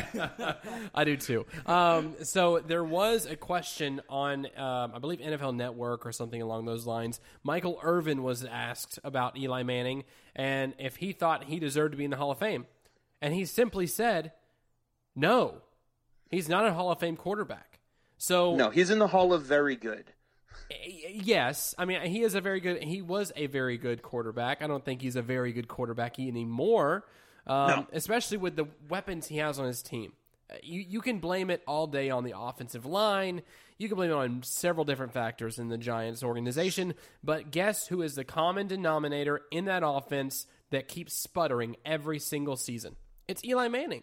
I 0.94 1.05
do 1.05 1.16
too. 1.16 1.46
Um, 1.66 2.14
so 2.22 2.59
there 2.66 2.85
was 2.85 3.26
a 3.26 3.37
question 3.37 4.00
on, 4.09 4.46
um, 4.57 4.92
I 4.94 4.98
believe, 4.98 5.20
NFL 5.20 5.55
Network 5.55 6.05
or 6.07 6.12
something 6.12 6.40
along 6.42 6.64
those 6.66 6.87
lines. 6.87 7.20
Michael 7.44 7.79
Irvin 7.83 8.22
was 8.22 8.44
asked 8.44 8.98
about 9.05 9.37
Eli 9.37 9.62
Manning 9.62 10.05
and 10.37 10.75
if 10.79 10.96
he 10.96 11.12
thought 11.12 11.44
he 11.44 11.59
deserved 11.59 11.90
to 11.92 11.99
be 11.99 12.05
in 12.05 12.11
the 12.12 12.16
Hall 12.16 12.31
of 12.31 12.38
Fame, 12.38 12.66
and 13.20 13.35
he 13.35 13.44
simply 13.44 13.87
said, 13.88 14.33
"No, 15.16 15.62
he's 16.31 16.49
not 16.49 16.64
a 16.66 16.72
Hall 16.75 16.92
of 16.92 17.01
Fame 17.01 17.16
quarterback." 17.16 17.81
So 18.18 18.55
No, 18.55 18.70
he's 18.70 18.90
in 18.90 18.99
the 19.01 19.09
Hall 19.09 19.33
of 19.33 19.42
Very 19.42 19.75
Good. 19.77 20.12
Yes, 21.11 21.75
I 21.79 21.85
mean 21.85 22.01
he 22.03 22.22
is 22.22 22.35
a 22.35 22.40
very 22.40 22.61
good. 22.61 22.83
He 22.83 23.03
was 23.03 23.33
a 23.37 23.46
very 23.46 23.79
good 23.79 24.03
quarterback. 24.03 24.62
I 24.62 24.66
don't 24.66 24.85
think 24.85 25.03
he's 25.03 25.16
a 25.16 25.22
very 25.22 25.53
good 25.53 25.68
quarterback 25.68 26.18
anymore, 26.18 27.05
um, 27.46 27.68
No. 27.68 27.87
especially 27.92 28.38
with 28.38 28.57
the 28.57 28.66
weapons 28.88 29.27
he 29.29 29.37
has 29.38 29.59
on 29.59 29.66
his 29.66 29.83
team. 29.83 30.12
You 30.62 30.81
you 30.81 31.01
can 31.01 31.18
blame 31.18 31.51
it 31.51 31.62
all 31.66 31.87
day 31.87 32.11
on 32.11 32.25
the 32.25 32.35
offensive 32.38 32.87
line. 32.87 33.42
You 33.78 33.88
can 33.88 33.96
blame 33.96 34.10
it 34.10 34.14
on 34.14 34.42
several 34.42 34.84
different 34.84 35.12
factors 35.12 35.58
in 35.58 35.68
the 35.68 35.76
Giants 35.78 36.22
organization. 36.22 36.94
But 37.22 37.50
guess 37.50 37.86
who 37.88 38.02
is 38.02 38.14
the 38.14 38.24
common 38.24 38.66
denominator 38.66 39.42
in 39.50 39.66
that 39.66 39.82
offense 39.84 40.46
that 40.70 40.88
keeps 40.88 41.12
sputtering 41.14 41.76
every 41.84 42.18
single 42.18 42.56
season? 42.56 42.96
It's 43.28 43.44
Eli 43.44 43.68
Manning. 43.68 44.02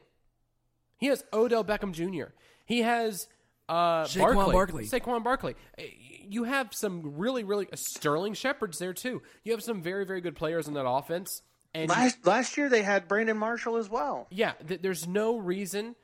He 0.98 1.08
has 1.08 1.24
Odell 1.34 1.64
Beckham 1.66 1.92
Jr. 1.92 2.34
He 2.66 2.82
has 2.84 3.28
uh, 3.68 4.04
Saquon 4.04 4.36
Barkley. 4.36 4.54
Barkley. 4.54 4.86
Saquon 4.86 5.24
Barkley. 5.24 5.56
Uh, 5.78 5.84
You 6.28 6.44
have 6.44 6.74
some 6.74 7.18
really, 7.18 7.44
really 7.44 7.68
Sterling 7.74 8.34
Shepard's 8.36 8.78
there 8.80 8.94
too. 8.94 9.22
You 9.44 9.54
have 9.54 9.64
some 9.64 9.82
very, 9.82 10.06
very 10.06 10.22
good 10.22 10.36
players 10.36 10.68
in 10.68 10.76
that 10.76 10.88
offense. 10.88 11.42
And 11.74 11.90
Last 11.90 12.24
last 12.26 12.56
year 12.58 12.70
they 12.70 12.84
had 12.84 13.08
Brandon 13.08 13.36
Marshall 13.38 13.78
as 13.78 13.90
well. 13.90 14.28
yeah, 14.30 14.52
th- 14.68 14.82
there's 14.84 15.08
no 15.08 15.38
reason 15.38 15.96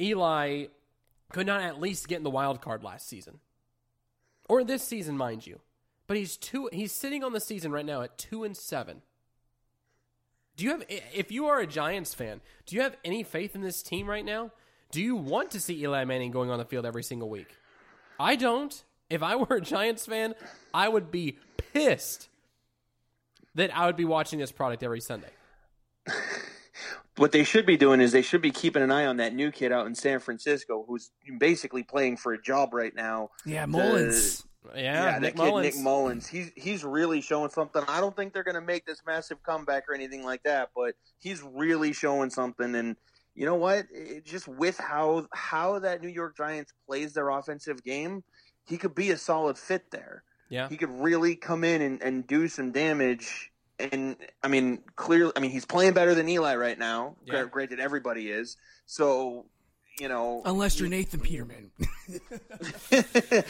Eli 0.00 0.66
could 1.32 1.46
not 1.46 1.62
at 1.62 1.80
least 1.80 2.08
get 2.08 2.18
in 2.18 2.22
the 2.22 2.30
wild 2.30 2.60
card 2.60 2.82
last 2.82 3.08
season, 3.08 3.40
or 4.48 4.64
this 4.64 4.82
season, 4.82 5.16
mind 5.16 5.46
you. 5.46 5.60
But 6.06 6.16
he's 6.16 6.36
two. 6.36 6.68
He's 6.72 6.92
sitting 6.92 7.24
on 7.24 7.32
the 7.32 7.40
season 7.40 7.72
right 7.72 7.86
now 7.86 8.02
at 8.02 8.18
two 8.18 8.44
and 8.44 8.56
seven. 8.56 9.02
Do 10.56 10.64
you 10.64 10.70
have? 10.70 10.84
If 10.88 11.32
you 11.32 11.46
are 11.46 11.60
a 11.60 11.66
Giants 11.66 12.14
fan, 12.14 12.40
do 12.66 12.76
you 12.76 12.82
have 12.82 12.96
any 13.04 13.22
faith 13.22 13.54
in 13.54 13.62
this 13.62 13.82
team 13.82 14.08
right 14.08 14.24
now? 14.24 14.50
Do 14.90 15.00
you 15.00 15.16
want 15.16 15.50
to 15.52 15.60
see 15.60 15.82
Eli 15.82 16.04
Manning 16.04 16.30
going 16.30 16.50
on 16.50 16.58
the 16.58 16.64
field 16.64 16.84
every 16.84 17.02
single 17.02 17.30
week? 17.30 17.56
I 18.20 18.36
don't. 18.36 18.82
If 19.08 19.22
I 19.22 19.36
were 19.36 19.56
a 19.56 19.60
Giants 19.60 20.06
fan, 20.06 20.34
I 20.74 20.88
would 20.88 21.10
be 21.10 21.38
pissed 21.72 22.28
that 23.54 23.76
I 23.76 23.86
would 23.86 23.96
be 23.96 24.04
watching 24.04 24.38
this 24.38 24.52
product 24.52 24.82
every 24.82 25.00
Sunday. 25.00 25.30
What 27.16 27.32
they 27.32 27.44
should 27.44 27.66
be 27.66 27.76
doing 27.76 28.00
is 28.00 28.12
they 28.12 28.22
should 28.22 28.40
be 28.40 28.50
keeping 28.50 28.82
an 28.82 28.90
eye 28.90 29.04
on 29.04 29.18
that 29.18 29.34
new 29.34 29.50
kid 29.50 29.70
out 29.70 29.86
in 29.86 29.94
San 29.94 30.18
Francisco 30.18 30.84
who's 30.88 31.10
basically 31.38 31.82
playing 31.82 32.16
for 32.16 32.32
a 32.32 32.40
job 32.40 32.72
right 32.72 32.94
now. 32.94 33.30
Yeah, 33.44 33.66
Mullens. 33.66 34.44
Yeah, 34.74 34.74
Yeah, 34.74 35.18
Nick 35.18 35.36
that 35.36 35.42
kid 35.42 35.50
Mullens. 35.50 35.76
Nick 35.76 35.84
Mullens. 35.84 36.26
He's 36.26 36.50
he's 36.56 36.84
really 36.84 37.20
showing 37.20 37.50
something. 37.50 37.82
I 37.86 38.00
don't 38.00 38.16
think 38.16 38.32
they're 38.32 38.44
going 38.44 38.54
to 38.54 38.60
make 38.60 38.86
this 38.86 39.02
massive 39.06 39.42
comeback 39.42 39.88
or 39.88 39.94
anything 39.94 40.24
like 40.24 40.42
that, 40.44 40.70
but 40.74 40.94
he's 41.18 41.42
really 41.42 41.92
showing 41.92 42.30
something. 42.30 42.74
And 42.74 42.96
you 43.34 43.44
know 43.44 43.56
what? 43.56 43.86
It, 43.92 44.24
just 44.24 44.48
with 44.48 44.78
how 44.78 45.26
how 45.32 45.80
that 45.80 46.00
New 46.00 46.08
York 46.08 46.36
Giants 46.36 46.72
plays 46.86 47.12
their 47.12 47.28
offensive 47.28 47.84
game, 47.84 48.24
he 48.66 48.78
could 48.78 48.94
be 48.94 49.10
a 49.10 49.18
solid 49.18 49.58
fit 49.58 49.90
there. 49.90 50.22
Yeah. 50.48 50.68
He 50.68 50.76
could 50.76 50.90
really 50.90 51.34
come 51.34 51.64
in 51.64 51.80
and, 51.82 52.02
and 52.02 52.26
do 52.26 52.46
some 52.48 52.72
damage. 52.72 53.51
And 53.90 54.16
I 54.42 54.48
mean, 54.48 54.78
clearly, 54.96 55.32
I 55.36 55.40
mean, 55.40 55.50
he's 55.50 55.64
playing 55.64 55.92
better 55.94 56.14
than 56.14 56.28
Eli 56.28 56.54
right 56.56 56.78
now. 56.78 57.16
Yeah. 57.24 57.44
Granted, 57.50 57.80
everybody 57.80 58.30
is. 58.30 58.56
So, 58.86 59.46
you 59.98 60.08
know, 60.08 60.42
Unless 60.44 60.78
you're 60.80 60.88
Nathan 60.88 61.20
Peterman. 61.20 61.70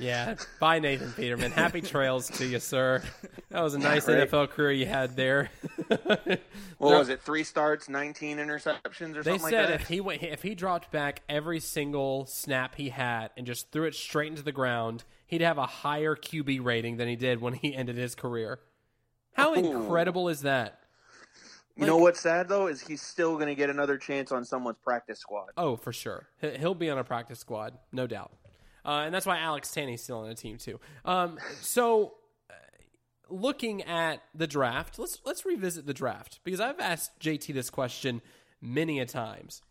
Yeah. 0.00 0.36
Bye, 0.60 0.78
Nathan 0.78 1.12
Peterman. 1.12 1.50
Happy 1.50 1.80
trails 1.80 2.28
to 2.38 2.46
you, 2.46 2.60
sir. 2.60 3.02
That 3.50 3.62
was 3.62 3.74
a 3.74 3.80
nice 3.80 4.06
Right. 4.06 4.28
NFL 4.30 4.50
career 4.50 4.70
you 4.70 4.86
had 4.86 5.16
there. 5.16 5.50
what 5.88 6.38
was 6.78 7.08
it? 7.08 7.20
Three 7.22 7.42
starts, 7.42 7.88
nineteen 7.88 8.38
interceptions, 8.38 9.16
or 9.16 9.24
They 9.24 9.38
something 9.38 9.50
said 9.50 9.70
like 9.70 9.70
that. 9.70 9.80
if 9.80 9.88
he 9.88 10.00
went, 10.00 10.22
if 10.22 10.42
he 10.42 10.54
dropped 10.54 10.92
back 10.92 11.22
every 11.28 11.58
single 11.58 12.26
snap 12.26 12.76
he 12.76 12.90
had 12.90 13.30
and 13.36 13.44
just 13.44 13.72
threw 13.72 13.86
it 13.86 13.94
straight 13.96 14.28
into 14.30 14.42
the 14.42 14.52
ground, 14.52 15.02
he'd 15.26 15.40
have 15.40 15.58
a 15.58 15.66
higher 15.66 16.14
QB 16.14 16.64
rating 16.64 16.96
than 16.98 17.08
he 17.08 17.16
did 17.16 17.40
when 17.40 17.54
he 17.54 17.74
ended 17.74 17.96
his 17.96 18.14
career. 18.14 18.60
How 19.38 19.52
Ooh. 19.52 19.54
incredible 19.54 20.28
is 20.28 20.42
that? 20.42 20.80
you 21.76 21.86
know 21.86 21.96
what's 21.96 22.20
sad 22.20 22.48
though 22.48 22.66
is 22.66 22.80
he's 22.80 23.00
still 23.00 23.34
going 23.36 23.46
to 23.46 23.54
get 23.54 23.70
another 23.70 23.96
chance 23.96 24.32
on 24.32 24.44
someone's 24.44 24.78
practice 24.82 25.20
squad. 25.20 25.50
Oh, 25.56 25.76
for 25.76 25.92
sure. 25.92 26.26
He- 26.40 26.58
He'll 26.58 26.74
be 26.74 26.90
on 26.90 26.98
a 26.98 27.04
practice 27.04 27.38
squad, 27.38 27.74
no 27.92 28.06
doubt. 28.08 28.32
Uh, 28.84 29.02
and 29.04 29.14
that's 29.14 29.26
why 29.26 29.38
Alex 29.38 29.70
Tanney's 29.70 30.02
still 30.02 30.18
on 30.18 30.28
the 30.28 30.34
team 30.34 30.58
too. 30.58 30.80
Um, 31.04 31.38
so, 31.60 32.14
uh, 32.50 32.54
looking 33.28 33.82
at 33.82 34.22
the 34.34 34.46
draft, 34.46 34.98
let's 34.98 35.18
let's 35.24 35.44
revisit 35.46 35.86
the 35.86 35.94
draft 35.94 36.40
because 36.42 36.58
I've 36.60 36.80
asked 36.80 37.12
JT 37.20 37.54
this 37.54 37.70
question 37.70 38.22
many 38.60 38.98
a 38.98 39.06
times. 39.06 39.62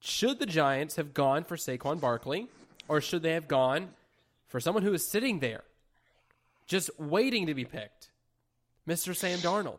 Should 0.00 0.38
the 0.38 0.46
Giants 0.46 0.96
have 0.96 1.12
gone 1.14 1.44
for 1.44 1.56
Saquon 1.56 2.00
Barkley, 2.00 2.48
or 2.88 3.00
should 3.00 3.22
they 3.22 3.34
have 3.34 3.46
gone 3.46 3.90
for 4.48 4.58
someone 4.58 4.82
who 4.82 4.92
is 4.94 5.06
sitting 5.06 5.38
there, 5.40 5.62
just 6.66 6.90
waiting 6.98 7.46
to 7.46 7.54
be 7.54 7.64
picked, 7.66 8.09
Mr. 8.88 9.14
Sam 9.14 9.38
Darnold? 9.38 9.78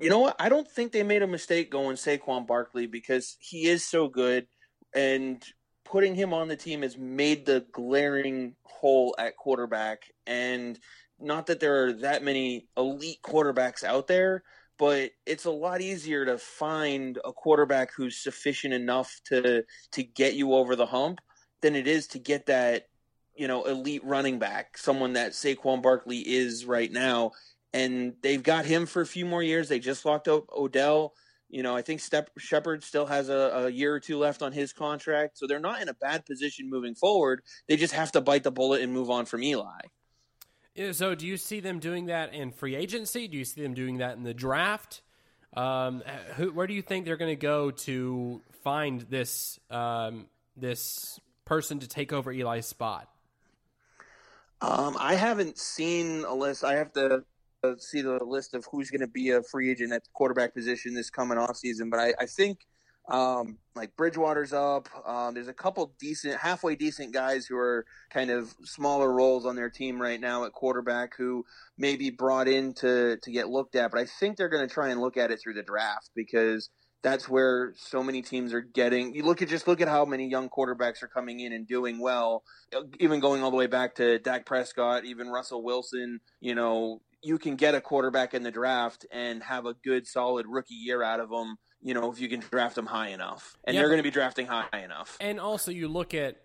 You 0.00 0.10
know 0.10 0.20
what? 0.20 0.36
I 0.38 0.48
don't 0.48 0.68
think 0.68 0.92
they 0.92 1.02
made 1.02 1.22
a 1.22 1.26
mistake 1.26 1.70
going 1.70 1.96
Saquon 1.96 2.46
Barkley 2.46 2.86
because 2.86 3.36
he 3.40 3.66
is 3.66 3.84
so 3.86 4.08
good, 4.08 4.46
and 4.94 5.44
putting 5.84 6.14
him 6.14 6.32
on 6.32 6.48
the 6.48 6.56
team 6.56 6.82
has 6.82 6.96
made 6.96 7.44
the 7.44 7.66
glaring 7.72 8.54
hole 8.64 9.14
at 9.18 9.36
quarterback. 9.36 10.04
And 10.26 10.78
not 11.20 11.46
that 11.46 11.60
there 11.60 11.84
are 11.84 11.92
that 11.94 12.24
many 12.24 12.68
elite 12.76 13.20
quarterbacks 13.22 13.84
out 13.84 14.06
there, 14.06 14.42
but 14.78 15.10
it's 15.26 15.44
a 15.44 15.50
lot 15.50 15.80
easier 15.80 16.24
to 16.24 16.38
find 16.38 17.18
a 17.24 17.32
quarterback 17.32 17.92
who's 17.94 18.16
sufficient 18.16 18.74
enough 18.74 19.20
to 19.26 19.62
to 19.92 20.02
get 20.02 20.34
you 20.34 20.54
over 20.54 20.74
the 20.74 20.86
hump 20.86 21.20
than 21.60 21.76
it 21.76 21.86
is 21.86 22.06
to 22.08 22.18
get 22.18 22.46
that 22.46 22.86
you 23.34 23.48
know 23.48 23.64
elite 23.64 24.04
running 24.04 24.38
back, 24.38 24.78
someone 24.78 25.14
that 25.14 25.32
Saquon 25.32 25.82
Barkley 25.82 26.18
is 26.18 26.64
right 26.64 26.90
now 26.90 27.32
and 27.72 28.14
they've 28.22 28.42
got 28.42 28.64
him 28.66 28.86
for 28.86 29.02
a 29.02 29.06
few 29.06 29.24
more 29.24 29.42
years. 29.42 29.68
They 29.68 29.78
just 29.78 30.04
locked 30.04 30.28
up 30.28 30.44
Odell. 30.52 31.14
You 31.48 31.62
know, 31.62 31.76
I 31.76 31.82
think 31.82 32.00
Step 32.00 32.30
Shepard 32.38 32.82
still 32.82 33.06
has 33.06 33.28
a, 33.28 33.66
a 33.66 33.70
year 33.70 33.94
or 33.94 34.00
two 34.00 34.18
left 34.18 34.40
on 34.42 34.52
his 34.52 34.72
contract, 34.72 35.38
so 35.38 35.46
they're 35.46 35.60
not 35.60 35.82
in 35.82 35.88
a 35.88 35.94
bad 35.94 36.24
position 36.24 36.70
moving 36.70 36.94
forward. 36.94 37.42
They 37.68 37.76
just 37.76 37.92
have 37.92 38.12
to 38.12 38.22
bite 38.22 38.42
the 38.42 38.50
bullet 38.50 38.80
and 38.80 38.92
move 38.92 39.10
on 39.10 39.26
from 39.26 39.42
Eli. 39.42 39.80
So, 40.92 41.14
do 41.14 41.26
you 41.26 41.36
see 41.36 41.60
them 41.60 41.78
doing 41.78 42.06
that 42.06 42.32
in 42.32 42.52
free 42.52 42.74
agency? 42.74 43.28
Do 43.28 43.36
you 43.36 43.44
see 43.44 43.62
them 43.62 43.74
doing 43.74 43.98
that 43.98 44.16
in 44.16 44.22
the 44.22 44.32
draft? 44.32 45.02
Um, 45.54 46.02
who, 46.36 46.50
where 46.52 46.66
do 46.66 46.72
you 46.72 46.80
think 46.80 47.04
they're 47.04 47.18
going 47.18 47.32
to 47.32 47.36
go 47.36 47.70
to 47.70 48.40
find 48.64 49.02
this 49.02 49.60
um, 49.70 50.26
this 50.56 51.20
person 51.44 51.80
to 51.80 51.88
take 51.88 52.14
over 52.14 52.32
Eli's 52.32 52.64
spot? 52.64 53.11
Um, 54.62 54.96
I 54.98 55.14
haven't 55.14 55.58
seen 55.58 56.24
a 56.24 56.34
list. 56.34 56.62
I 56.64 56.76
have 56.76 56.92
to 56.92 57.24
uh, 57.64 57.72
see 57.78 58.00
the 58.00 58.22
list 58.24 58.54
of 58.54 58.64
who's 58.70 58.90
going 58.90 59.00
to 59.00 59.08
be 59.08 59.30
a 59.30 59.42
free 59.42 59.70
agent 59.70 59.92
at 59.92 60.02
quarterback 60.12 60.54
position 60.54 60.94
this 60.94 61.10
coming 61.10 61.36
off 61.36 61.56
season. 61.56 61.90
But 61.90 61.98
I, 61.98 62.14
I 62.20 62.26
think 62.26 62.58
um, 63.08 63.58
like 63.74 63.96
Bridgewater's 63.96 64.52
up. 64.52 64.88
Um, 65.04 65.34
there's 65.34 65.48
a 65.48 65.52
couple 65.52 65.92
decent, 65.98 66.36
halfway 66.36 66.76
decent 66.76 67.12
guys 67.12 67.44
who 67.46 67.56
are 67.56 67.84
kind 68.10 68.30
of 68.30 68.54
smaller 68.64 69.12
roles 69.12 69.46
on 69.46 69.56
their 69.56 69.70
team 69.70 70.00
right 70.00 70.20
now 70.20 70.44
at 70.44 70.52
quarterback 70.52 71.16
who 71.16 71.44
may 71.76 71.96
be 71.96 72.10
brought 72.10 72.46
in 72.46 72.72
to 72.74 73.16
to 73.16 73.30
get 73.32 73.48
looked 73.48 73.74
at. 73.74 73.90
But 73.90 74.00
I 74.00 74.04
think 74.04 74.36
they're 74.36 74.48
going 74.48 74.66
to 74.66 74.72
try 74.72 74.90
and 74.90 75.00
look 75.00 75.16
at 75.16 75.32
it 75.32 75.40
through 75.42 75.54
the 75.54 75.64
draft 75.64 76.10
because 76.14 76.70
that's 77.02 77.28
where 77.28 77.74
so 77.76 78.02
many 78.02 78.22
teams 78.22 78.52
are 78.52 78.60
getting. 78.60 79.14
You 79.14 79.24
look 79.24 79.42
at 79.42 79.48
just 79.48 79.66
look 79.66 79.80
at 79.80 79.88
how 79.88 80.04
many 80.04 80.28
young 80.28 80.48
quarterbacks 80.48 81.02
are 81.02 81.08
coming 81.08 81.40
in 81.40 81.52
and 81.52 81.66
doing 81.66 81.98
well. 81.98 82.44
Even 83.00 83.20
going 83.20 83.42
all 83.42 83.50
the 83.50 83.56
way 83.56 83.66
back 83.66 83.96
to 83.96 84.18
Dak 84.20 84.46
Prescott, 84.46 85.04
even 85.04 85.28
Russell 85.28 85.62
Wilson. 85.62 86.20
You 86.40 86.54
know, 86.54 87.00
you 87.22 87.38
can 87.38 87.56
get 87.56 87.74
a 87.74 87.80
quarterback 87.80 88.34
in 88.34 88.42
the 88.42 88.50
draft 88.50 89.04
and 89.10 89.42
have 89.42 89.66
a 89.66 89.74
good, 89.74 90.06
solid 90.06 90.46
rookie 90.48 90.74
year 90.74 91.02
out 91.02 91.20
of 91.20 91.28
them. 91.28 91.56
You 91.82 91.94
know, 91.94 92.12
if 92.12 92.20
you 92.20 92.28
can 92.28 92.40
draft 92.40 92.76
them 92.76 92.86
high 92.86 93.08
enough, 93.08 93.56
and 93.64 93.74
Yeah, 93.74 93.80
they're 93.80 93.88
going 93.88 93.98
to 93.98 94.04
be 94.04 94.12
drafting 94.12 94.46
high 94.46 94.68
enough. 94.72 95.16
And 95.20 95.40
also, 95.40 95.72
you 95.72 95.88
look 95.88 96.14
at 96.14 96.36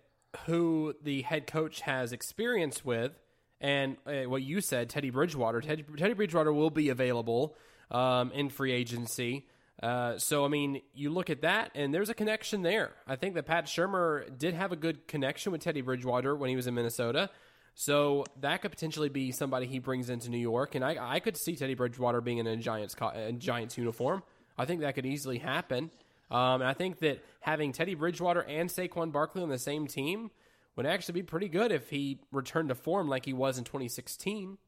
who 0.46 0.94
the 1.02 1.22
head 1.22 1.46
coach 1.46 1.82
has 1.82 2.12
experience 2.12 2.84
with, 2.84 3.12
and 3.60 3.96
uh, 4.04 4.28
what 4.28 4.42
you 4.42 4.60
said, 4.60 4.90
Teddy 4.90 5.10
Bridgewater. 5.10 5.60
Teddy, 5.60 5.84
Teddy 5.96 6.14
Bridgewater 6.14 6.52
will 6.52 6.70
be 6.70 6.88
available 6.88 7.56
um, 7.92 8.32
in 8.32 8.48
free 8.48 8.72
agency. 8.72 9.46
Uh, 9.82 10.18
so, 10.18 10.44
I 10.44 10.48
mean, 10.48 10.80
you 10.92 11.10
look 11.10 11.30
at 11.30 11.42
that, 11.42 11.70
and 11.74 11.94
there's 11.94 12.08
a 12.08 12.14
connection 12.14 12.62
there. 12.62 12.92
I 13.06 13.16
think 13.16 13.34
that 13.34 13.46
Pat 13.46 13.66
Shurmur 13.66 14.36
did 14.36 14.54
have 14.54 14.72
a 14.72 14.76
good 14.76 15.06
connection 15.06 15.52
with 15.52 15.60
Teddy 15.60 15.82
Bridgewater 15.82 16.34
when 16.34 16.50
he 16.50 16.56
was 16.56 16.66
in 16.66 16.74
Minnesota. 16.74 17.30
So 17.74 18.24
that 18.40 18.60
could 18.60 18.72
potentially 18.72 19.08
be 19.08 19.30
somebody 19.30 19.66
he 19.66 19.78
brings 19.78 20.10
into 20.10 20.30
New 20.30 20.38
York, 20.38 20.74
and 20.74 20.84
I, 20.84 20.96
I 20.98 21.20
could 21.20 21.36
see 21.36 21.54
Teddy 21.54 21.74
Bridgewater 21.74 22.20
being 22.20 22.38
in 22.38 22.46
a 22.48 22.56
Giants 22.56 22.96
a 23.00 23.32
Giants 23.32 23.78
uniform. 23.78 24.24
I 24.58 24.64
think 24.64 24.80
that 24.80 24.96
could 24.96 25.06
easily 25.06 25.38
happen. 25.38 25.92
Um, 26.28 26.60
and 26.60 26.64
I 26.64 26.74
think 26.74 26.98
that 26.98 27.24
having 27.40 27.70
Teddy 27.70 27.94
Bridgewater 27.94 28.42
and 28.42 28.68
Saquon 28.68 29.12
Barkley 29.12 29.42
on 29.42 29.48
the 29.48 29.58
same 29.58 29.86
team 29.86 30.32
would 30.74 30.86
actually 30.86 31.14
be 31.14 31.22
pretty 31.22 31.48
good 31.48 31.70
if 31.70 31.88
he 31.90 32.20
returned 32.32 32.68
to 32.70 32.74
form 32.74 33.08
like 33.08 33.24
he 33.24 33.32
was 33.32 33.58
in 33.58 33.64
2016, 33.64 34.58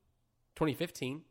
2015. 0.55 1.23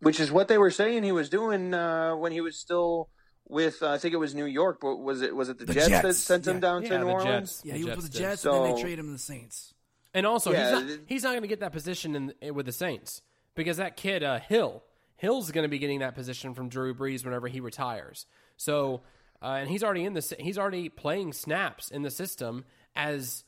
Which 0.00 0.20
is 0.20 0.30
what 0.30 0.48
they 0.48 0.58
were 0.58 0.70
saying 0.70 1.02
he 1.02 1.12
was 1.12 1.28
doing 1.28 1.74
uh, 1.74 2.14
when 2.14 2.32
he 2.32 2.40
was 2.40 2.56
still 2.56 3.08
with. 3.48 3.82
Uh, 3.82 3.90
I 3.92 3.98
think 3.98 4.14
it 4.14 4.18
was 4.18 4.34
New 4.34 4.46
York, 4.46 4.78
but 4.80 4.96
was 4.96 5.22
it 5.22 5.34
was 5.34 5.48
it 5.48 5.58
the, 5.58 5.66
The 5.66 5.74
Jets, 5.74 5.88
that 5.88 6.02
Jets, 6.02 6.18
sent 6.18 6.46
him 6.46 6.56
yeah. 6.56 6.60
down 6.60 6.82
Yeah, 6.82 6.88
to 6.90 6.98
New 6.98 7.06
Orleans? 7.08 7.50
Jets. 7.50 7.62
Yeah, 7.64 7.72
The 7.72 7.78
he 7.78 7.84
was 7.84 7.96
with 7.96 8.04
the 8.06 8.10
did. 8.12 8.18
Jets, 8.18 8.44
and 8.44 8.54
then 8.54 8.74
they 8.74 8.80
traded 8.80 8.98
him 9.00 9.06
to 9.06 9.12
the 9.12 9.18
Saints. 9.18 9.74
And 10.12 10.26
also, 10.26 10.52
Yeah, 10.52 10.80
he's 10.80 10.90
not, 10.90 11.00
he's 11.06 11.22
not 11.24 11.30
going 11.30 11.42
to 11.42 11.48
get 11.48 11.60
that 11.60 11.72
position 11.72 12.32
in, 12.40 12.54
with 12.54 12.66
the 12.66 12.72
Saints 12.72 13.20
because 13.56 13.78
that 13.78 13.96
kid 13.96 14.22
uh, 14.22 14.38
Hill, 14.40 14.82
Hill's 15.16 15.50
going 15.50 15.64
to 15.64 15.68
be 15.68 15.78
getting 15.78 16.00
that 16.00 16.14
position 16.14 16.54
from 16.54 16.68
Drew 16.68 16.94
Brees 16.94 17.24
whenever 17.24 17.48
he 17.48 17.60
retires. 17.60 18.26
So, 18.56 19.02
uh, 19.42 19.56
and 19.58 19.68
he's 19.68 19.82
already 19.82 20.04
in 20.04 20.14
the 20.14 20.36
he's 20.38 20.56
already 20.58 20.88
playing 20.88 21.32
snaps 21.32 21.90
in 21.90 22.02
the 22.02 22.10
system 22.10 22.64
as 22.94 23.44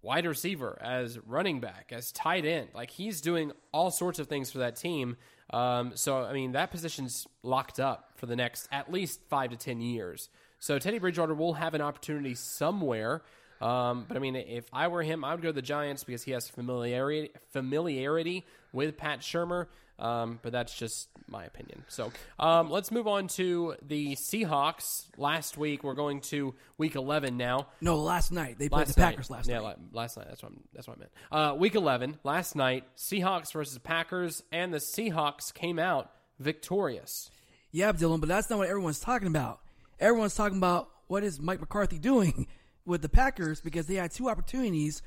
wide 0.00 0.26
receiver, 0.26 0.78
as 0.80 1.18
running 1.26 1.60
back, 1.60 1.92
as 1.92 2.10
tight 2.12 2.46
end. 2.46 2.68
Like 2.74 2.90
he's 2.90 3.20
doing 3.20 3.52
all 3.72 3.90
sorts 3.90 4.18
of 4.18 4.28
things 4.28 4.50
for 4.50 4.58
that 4.58 4.76
team. 4.76 5.16
Um, 5.50 5.92
so, 5.94 6.24
I 6.24 6.32
mean, 6.32 6.52
that 6.52 6.70
position's 6.70 7.26
locked 7.42 7.80
up 7.80 8.12
for 8.16 8.26
the 8.26 8.36
next 8.36 8.68
at 8.70 8.92
least 8.92 9.20
five 9.28 9.50
to 9.50 9.56
ten 9.56 9.80
years. 9.80 10.28
So 10.58 10.78
Teddy 10.78 10.98
Bridgewater 10.98 11.34
will 11.34 11.54
have 11.54 11.74
an 11.74 11.80
opportunity 11.80 12.34
somewhere. 12.34 13.22
Um, 13.60 14.04
but 14.06 14.16
I 14.16 14.20
mean, 14.20 14.36
if 14.36 14.66
I 14.72 14.88
were 14.88 15.02
him, 15.02 15.24
I 15.24 15.32
would 15.32 15.42
go 15.42 15.48
to 15.48 15.52
the 15.52 15.62
Giants 15.62 16.04
because 16.04 16.22
he 16.22 16.32
has 16.32 16.48
familiarity 16.48 17.30
familiarity 17.50 18.44
with 18.72 18.96
Pat 18.96 19.20
Shurmur. 19.20 19.66
Um, 19.98 20.38
but 20.42 20.52
that's 20.52 20.74
just 20.74 21.08
my 21.28 21.44
opinion. 21.44 21.84
So 21.88 22.12
um, 22.38 22.70
let's 22.70 22.90
move 22.90 23.08
on 23.08 23.26
to 23.28 23.74
the 23.82 24.14
Seahawks. 24.14 25.06
Last 25.16 25.58
week, 25.58 25.82
we're 25.82 25.94
going 25.94 26.20
to 26.22 26.54
Week 26.78 26.94
11 26.94 27.36
now. 27.36 27.66
No, 27.80 27.96
last 27.98 28.30
night 28.30 28.58
they 28.58 28.68
played 28.68 28.86
Last 28.86 28.94
the 28.94 29.00
night. 29.00 29.10
Packers 29.10 29.30
last 29.30 29.48
yeah, 29.48 29.56
night. 29.60 29.76
la- 29.92 30.00
last 30.00 30.16
night. 30.16 30.26
That's 30.28 30.42
what 30.42 30.52
I'm, 30.52 30.60
that's 30.72 30.86
what 30.86 30.96
I 30.96 31.00
meant. 31.00 31.12
Uh, 31.30 31.56
week 31.58 31.74
11, 31.74 32.18
last 32.22 32.54
night, 32.54 32.84
Seahawks 32.96 33.52
versus 33.52 33.78
Packers, 33.78 34.42
and 34.52 34.72
the 34.72 34.78
Seahawks 34.78 35.52
came 35.52 35.78
out 35.78 36.10
victorious. 36.38 37.30
Yeah, 37.72 37.92
Dylan, 37.92 38.20
but 38.20 38.28
that's 38.28 38.48
not 38.48 38.58
what 38.58 38.68
everyone's 38.68 39.00
talking 39.00 39.28
about. 39.28 39.60
Everyone's 40.00 40.34
talking 40.34 40.58
about 40.58 40.88
what 41.08 41.24
is 41.24 41.40
Mike 41.40 41.60
McCarthy 41.60 41.98
doing 42.00 42.46
with 42.86 43.02
the 43.02 43.08
Packers 43.08 43.60
because 43.60 43.86
they 43.86 43.96
had 43.96 44.12
two 44.12 44.28
opportunities. 44.28 45.02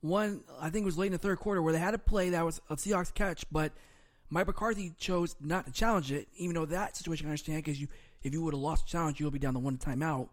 One, 0.00 0.42
I 0.58 0.70
think, 0.70 0.86
was 0.86 0.96
late 0.96 1.08
in 1.08 1.12
the 1.12 1.18
third 1.18 1.38
quarter 1.38 1.60
where 1.60 1.74
they 1.74 1.78
had 1.78 1.92
a 1.94 1.98
play 1.98 2.30
that 2.30 2.44
was 2.44 2.60
a 2.70 2.76
Seahawks 2.76 3.12
catch, 3.12 3.44
but 3.52 3.72
Mike 4.30 4.46
McCarthy 4.46 4.92
chose 4.98 5.34
not 5.40 5.66
to 5.66 5.72
challenge 5.72 6.12
it, 6.12 6.28
even 6.36 6.54
though 6.54 6.66
that 6.66 6.96
situation 6.96 7.26
I 7.26 7.30
understand 7.30 7.64
because 7.64 7.80
you, 7.80 7.88
if 8.22 8.32
you 8.32 8.42
would 8.42 8.54
have 8.54 8.60
lost 8.60 8.86
the 8.86 8.90
challenge, 8.90 9.18
you'll 9.18 9.32
be 9.32 9.40
down 9.40 9.54
to 9.54 9.58
one 9.58 9.76
timeout, 9.76 10.28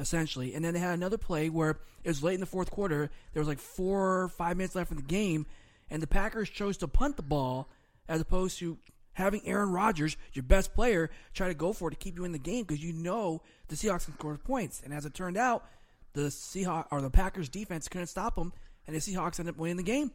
essentially. 0.00 0.54
And 0.54 0.64
then 0.64 0.74
they 0.74 0.80
had 0.80 0.94
another 0.94 1.18
play 1.18 1.48
where 1.48 1.78
it 2.02 2.08
was 2.08 2.22
late 2.22 2.34
in 2.34 2.40
the 2.40 2.46
fourth 2.46 2.70
quarter. 2.70 3.08
There 3.32 3.40
was 3.40 3.48
like 3.48 3.60
four 3.60 4.22
or 4.22 4.28
five 4.28 4.56
minutes 4.56 4.74
left 4.74 4.90
in 4.90 4.96
the 4.96 5.02
game, 5.02 5.46
and 5.90 6.02
the 6.02 6.08
Packers 6.08 6.50
chose 6.50 6.76
to 6.78 6.88
punt 6.88 7.16
the 7.16 7.22
ball 7.22 7.68
as 8.08 8.20
opposed 8.20 8.58
to 8.58 8.78
having 9.12 9.40
Aaron 9.46 9.70
Rodgers, 9.70 10.16
your 10.34 10.42
best 10.42 10.74
player, 10.74 11.10
try 11.32 11.48
to 11.48 11.54
go 11.54 11.72
for 11.72 11.88
it 11.88 11.92
to 11.92 11.96
keep 11.96 12.16
you 12.16 12.24
in 12.24 12.32
the 12.32 12.38
game 12.38 12.64
because 12.64 12.82
you 12.82 12.92
know 12.92 13.42
the 13.68 13.76
Seahawks 13.76 14.04
can 14.04 14.14
score 14.14 14.36
points. 14.36 14.82
And 14.84 14.92
as 14.92 15.06
it 15.06 15.14
turned 15.14 15.36
out, 15.38 15.64
the 16.12 16.22
Seahawks 16.22 16.86
or 16.90 17.00
the 17.00 17.10
Packers 17.10 17.48
defense 17.48 17.88
couldn't 17.88 18.08
stop 18.08 18.34
them, 18.34 18.52
and 18.86 18.94
the 18.94 19.00
Seahawks 19.00 19.38
ended 19.38 19.54
up 19.54 19.58
winning 19.58 19.76
the 19.76 19.82
game. 19.82 20.10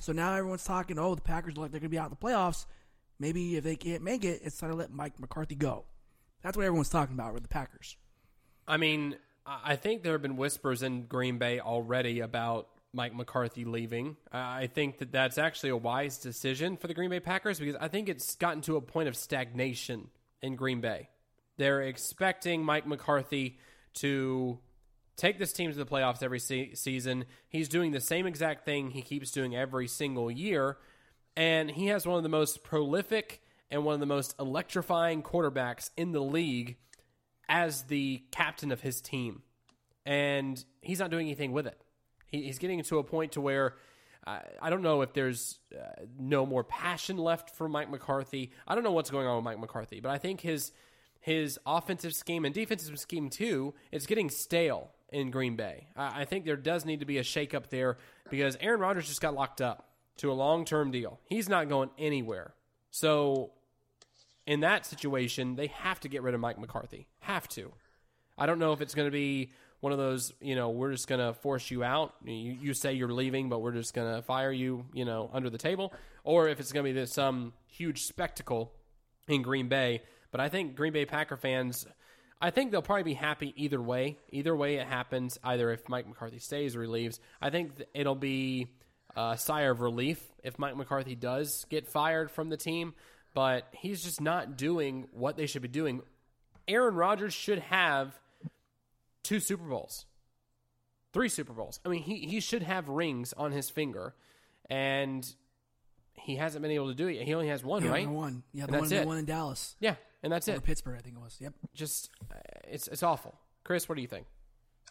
So 0.00 0.12
now 0.12 0.34
everyone's 0.34 0.64
talking, 0.64 0.98
oh, 0.98 1.14
the 1.14 1.22
Packers 1.22 1.56
look 1.56 1.62
like 1.62 1.70
they're 1.70 1.80
going 1.80 1.90
to 1.90 1.94
be 1.94 1.98
out 1.98 2.10
in 2.10 2.16
the 2.18 2.26
playoffs. 2.26 2.66
Maybe 3.18 3.56
if 3.56 3.64
they 3.64 3.76
can't 3.76 4.02
make 4.02 4.24
it, 4.24 4.40
it's 4.44 4.58
time 4.58 4.70
to 4.70 4.76
let 4.76 4.90
Mike 4.90 5.18
McCarthy 5.20 5.54
go. 5.54 5.84
That's 6.42 6.56
what 6.56 6.66
everyone's 6.66 6.90
talking 6.90 7.14
about 7.14 7.32
with 7.32 7.42
the 7.42 7.48
Packers. 7.48 7.96
I 8.66 8.76
mean, 8.76 9.16
I 9.46 9.76
think 9.76 10.02
there 10.02 10.12
have 10.12 10.22
been 10.22 10.36
whispers 10.36 10.82
in 10.82 11.06
Green 11.06 11.38
Bay 11.38 11.60
already 11.60 12.20
about 12.20 12.68
Mike 12.92 13.14
McCarthy 13.14 13.64
leaving. 13.64 14.16
I 14.32 14.66
think 14.66 14.98
that 14.98 15.12
that's 15.12 15.38
actually 15.38 15.70
a 15.70 15.76
wise 15.76 16.18
decision 16.18 16.76
for 16.76 16.86
the 16.86 16.94
Green 16.94 17.10
Bay 17.10 17.20
Packers 17.20 17.58
because 17.58 17.76
I 17.80 17.88
think 17.88 18.08
it's 18.08 18.34
gotten 18.36 18.62
to 18.62 18.76
a 18.76 18.80
point 18.80 19.08
of 19.08 19.16
stagnation 19.16 20.08
in 20.42 20.56
Green 20.56 20.80
Bay. 20.80 21.08
They're 21.56 21.82
expecting 21.82 22.64
Mike 22.64 22.86
McCarthy 22.86 23.58
to 23.94 24.58
take 25.16 25.38
this 25.38 25.52
team 25.52 25.70
to 25.70 25.76
the 25.76 25.86
playoffs 25.86 26.22
every 26.22 26.38
se- 26.38 26.74
season. 26.74 27.24
He's 27.48 27.68
doing 27.68 27.92
the 27.92 28.00
same 28.00 28.26
exact 28.26 28.64
thing 28.64 28.90
he 28.90 29.02
keeps 29.02 29.30
doing 29.30 29.54
every 29.54 29.88
single 29.88 30.30
year, 30.30 30.78
and 31.36 31.70
he 31.70 31.86
has 31.86 32.06
one 32.06 32.16
of 32.16 32.22
the 32.22 32.28
most 32.28 32.62
prolific 32.62 33.42
and 33.70 33.84
one 33.84 33.94
of 33.94 34.00
the 34.00 34.06
most 34.06 34.34
electrifying 34.38 35.22
quarterbacks 35.22 35.90
in 35.96 36.12
the 36.12 36.22
league 36.22 36.76
as 37.48 37.82
the 37.82 38.22
captain 38.30 38.72
of 38.72 38.80
his 38.80 39.00
team. 39.00 39.42
And 40.06 40.62
he's 40.80 41.00
not 41.00 41.10
doing 41.10 41.26
anything 41.26 41.52
with 41.52 41.66
it. 41.66 41.80
He, 42.26 42.42
he's 42.42 42.58
getting 42.58 42.82
to 42.82 42.98
a 42.98 43.04
point 43.04 43.32
to 43.32 43.40
where 43.40 43.74
uh, 44.26 44.38
I 44.60 44.70
don't 44.70 44.82
know 44.82 45.02
if 45.02 45.12
there's 45.12 45.58
uh, 45.74 46.04
no 46.18 46.46
more 46.46 46.64
passion 46.64 47.18
left 47.18 47.50
for 47.50 47.68
Mike 47.68 47.90
McCarthy. 47.90 48.52
I 48.66 48.74
don't 48.74 48.84
know 48.84 48.92
what's 48.92 49.10
going 49.10 49.26
on 49.26 49.36
with 49.36 49.44
Mike 49.44 49.58
McCarthy, 49.58 50.00
but 50.00 50.10
I 50.10 50.18
think 50.18 50.40
his 50.40 50.72
his 51.20 51.58
offensive 51.64 52.14
scheme 52.14 52.44
and 52.44 52.54
defensive 52.54 52.98
scheme 52.98 53.30
too 53.30 53.72
is 53.90 54.06
getting 54.06 54.28
stale 54.28 54.90
in 55.14 55.30
Green 55.30 55.56
Bay. 55.56 55.86
I, 55.96 56.22
I 56.22 56.24
think 56.24 56.44
there 56.44 56.56
does 56.56 56.84
need 56.84 57.00
to 57.00 57.06
be 57.06 57.18
a 57.18 57.22
shakeup 57.22 57.68
there 57.70 57.96
because 58.30 58.56
Aaron 58.60 58.80
Rodgers 58.80 59.08
just 59.08 59.20
got 59.20 59.34
locked 59.34 59.60
up 59.60 59.88
to 60.18 60.30
a 60.30 60.34
long 60.34 60.64
term 60.64 60.90
deal. 60.90 61.20
He's 61.24 61.48
not 61.48 61.68
going 61.68 61.90
anywhere. 61.98 62.52
So 62.90 63.52
in 64.46 64.60
that 64.60 64.84
situation, 64.84 65.56
they 65.56 65.68
have 65.68 66.00
to 66.00 66.08
get 66.08 66.22
rid 66.22 66.34
of 66.34 66.40
Mike 66.40 66.58
McCarthy. 66.58 67.06
Have 67.20 67.48
to. 67.48 67.72
I 68.36 68.46
don't 68.46 68.58
know 68.58 68.72
if 68.72 68.80
it's 68.80 68.94
going 68.94 69.06
to 69.06 69.12
be 69.12 69.52
one 69.80 69.92
of 69.92 69.98
those, 69.98 70.32
you 70.40 70.56
know, 70.56 70.70
we're 70.70 70.92
just 70.92 71.06
going 71.06 71.20
to 71.20 71.34
force 71.34 71.70
you 71.70 71.84
out. 71.84 72.14
You, 72.24 72.56
you 72.60 72.74
say 72.74 72.94
you're 72.94 73.12
leaving, 73.12 73.48
but 73.48 73.60
we're 73.60 73.72
just 73.72 73.94
going 73.94 74.16
to 74.16 74.22
fire 74.22 74.50
you, 74.50 74.86
you 74.92 75.04
know, 75.04 75.30
under 75.32 75.50
the 75.50 75.58
table, 75.58 75.92
or 76.24 76.48
if 76.48 76.58
it's 76.58 76.72
going 76.72 76.84
to 76.84 76.88
be 76.88 76.98
this 76.98 77.12
some 77.12 77.52
huge 77.66 78.02
spectacle 78.02 78.72
in 79.28 79.42
Green 79.42 79.68
Bay. 79.68 80.02
But 80.32 80.40
I 80.40 80.48
think 80.48 80.74
Green 80.74 80.92
Bay 80.92 81.04
Packer 81.04 81.36
fans, 81.36 81.86
I 82.44 82.50
think 82.50 82.70
they'll 82.70 82.82
probably 82.82 83.04
be 83.04 83.14
happy 83.14 83.52
either 83.56 83.80
way. 83.80 84.18
Either 84.30 84.54
way 84.54 84.76
it 84.76 84.86
happens, 84.86 85.38
either 85.42 85.70
if 85.70 85.88
Mike 85.88 86.06
McCarthy 86.06 86.38
stays 86.38 86.76
or 86.76 86.82
he 86.82 86.88
leaves. 86.88 87.18
I 87.40 87.50
think 87.50 87.82
it'll 87.94 88.14
be 88.14 88.68
a 89.16 89.36
sigh 89.38 89.62
of 89.62 89.80
relief 89.80 90.20
if 90.42 90.58
Mike 90.58 90.76
McCarthy 90.76 91.14
does 91.14 91.64
get 91.70 91.86
fired 91.88 92.30
from 92.30 92.48
the 92.50 92.56
team 92.56 92.94
but 93.34 93.66
he's 93.72 94.02
just 94.04 94.20
not 94.20 94.56
doing 94.56 95.08
what 95.12 95.36
they 95.36 95.46
should 95.46 95.60
be 95.62 95.66
doing. 95.68 96.00
Aaron 96.68 96.94
Rodgers 96.94 97.34
should 97.34 97.58
have 97.58 98.16
two 99.24 99.40
Super 99.40 99.64
Bowls, 99.64 100.06
three 101.12 101.28
Super 101.28 101.52
Bowls. 101.52 101.80
I 101.84 101.88
mean, 101.88 102.02
he, 102.04 102.18
he 102.18 102.38
should 102.38 102.62
have 102.62 102.88
rings 102.88 103.32
on 103.36 103.50
his 103.50 103.68
finger, 103.68 104.14
and 104.70 105.28
he 106.12 106.36
hasn't 106.36 106.62
been 106.62 106.70
able 106.70 106.88
to 106.88 106.94
do 106.94 107.08
it. 107.08 107.22
He 107.22 107.34
only 107.34 107.48
has 107.48 107.64
one, 107.64 107.82
Yeah, 107.84 107.90
right? 107.90 108.08
one. 108.08 108.44
Yeah, 108.52 108.64
And 108.66 108.74
the 108.74 108.78
one, 108.78 108.92
it. 108.92 109.00
the 109.00 109.06
one 109.08 109.18
in 109.18 109.24
Dallas. 109.24 109.74
Yeah, 109.80 109.96
and 110.24 110.32
that's 110.32 110.48
Or 110.48 110.54
it. 110.54 110.64
Pittsburgh, 110.64 110.96
I 110.98 111.02
think 111.02 111.16
it 111.16 111.20
was. 111.20 111.36
Yep. 111.40 111.54
Just 111.74 112.10
uh, 112.30 112.36
it's 112.68 112.88
it's 112.88 113.02
awful. 113.02 113.38
Chris, 113.62 113.88
what 113.88 113.94
do 113.94 114.02
you 114.02 114.08
think? 114.08 114.26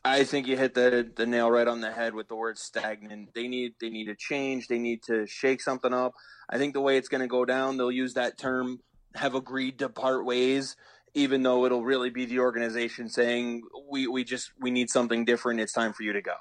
I 0.05 0.23
think 0.23 0.47
you 0.47 0.57
hit 0.57 0.73
the 0.73 1.09
the 1.15 1.25
nail 1.25 1.49
right 1.49 1.67
on 1.67 1.81
the 1.81 1.91
head 1.91 2.13
with 2.13 2.27
the 2.27 2.36
word 2.36 2.57
stagnant. 2.57 3.34
They 3.34 3.47
need 3.47 3.73
they 3.79 3.89
need 3.89 4.05
to 4.05 4.15
change. 4.15 4.67
They 4.67 4.79
need 4.79 5.03
to 5.03 5.25
shake 5.27 5.61
something 5.61 5.93
up. 5.93 6.13
I 6.49 6.57
think 6.57 6.73
the 6.73 6.81
way 6.81 6.97
it's 6.97 7.09
going 7.09 7.21
to 7.21 7.27
go 7.27 7.45
down, 7.45 7.77
they'll 7.77 7.91
use 7.91 8.13
that 8.13 8.38
term 8.38 8.79
have 9.15 9.36
agreed 9.36 9.79
to 9.79 9.89
part 9.89 10.25
ways, 10.25 10.75
even 11.13 11.43
though 11.43 11.65
it'll 11.65 11.84
really 11.84 12.09
be 12.09 12.25
the 12.25 12.39
organization 12.39 13.09
saying 13.09 13.61
we 13.89 14.07
we 14.07 14.23
just 14.23 14.51
we 14.59 14.71
need 14.71 14.89
something 14.89 15.25
different. 15.25 15.59
It's 15.59 15.73
time 15.73 15.93
for 15.93 16.03
you 16.03 16.13
to 16.13 16.21
go. 16.21 16.36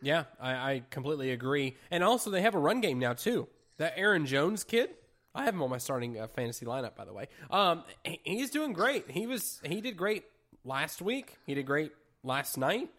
Yeah, 0.00 0.24
I, 0.40 0.50
I 0.50 0.82
completely 0.90 1.30
agree. 1.30 1.76
And 1.90 2.02
also, 2.02 2.30
they 2.30 2.42
have 2.42 2.54
a 2.54 2.58
run 2.58 2.80
game 2.80 2.98
now 2.98 3.12
too. 3.12 3.48
That 3.78 3.94
Aaron 3.96 4.26
Jones 4.26 4.64
kid, 4.64 4.90
I 5.34 5.44
have 5.44 5.54
him 5.54 5.62
on 5.62 5.70
my 5.70 5.78
starting 5.78 6.18
uh, 6.18 6.26
fantasy 6.28 6.66
lineup, 6.66 6.94
by 6.94 7.04
the 7.04 7.12
way. 7.12 7.28
Um, 7.50 7.84
he's 8.04 8.50
doing 8.50 8.72
great. 8.72 9.10
He 9.10 9.26
was 9.26 9.60
he 9.64 9.80
did 9.80 9.96
great 9.96 10.24
last 10.64 11.00
week. 11.00 11.38
He 11.46 11.54
did 11.54 11.66
great 11.66 11.92
last 12.22 12.58
night. 12.58 12.90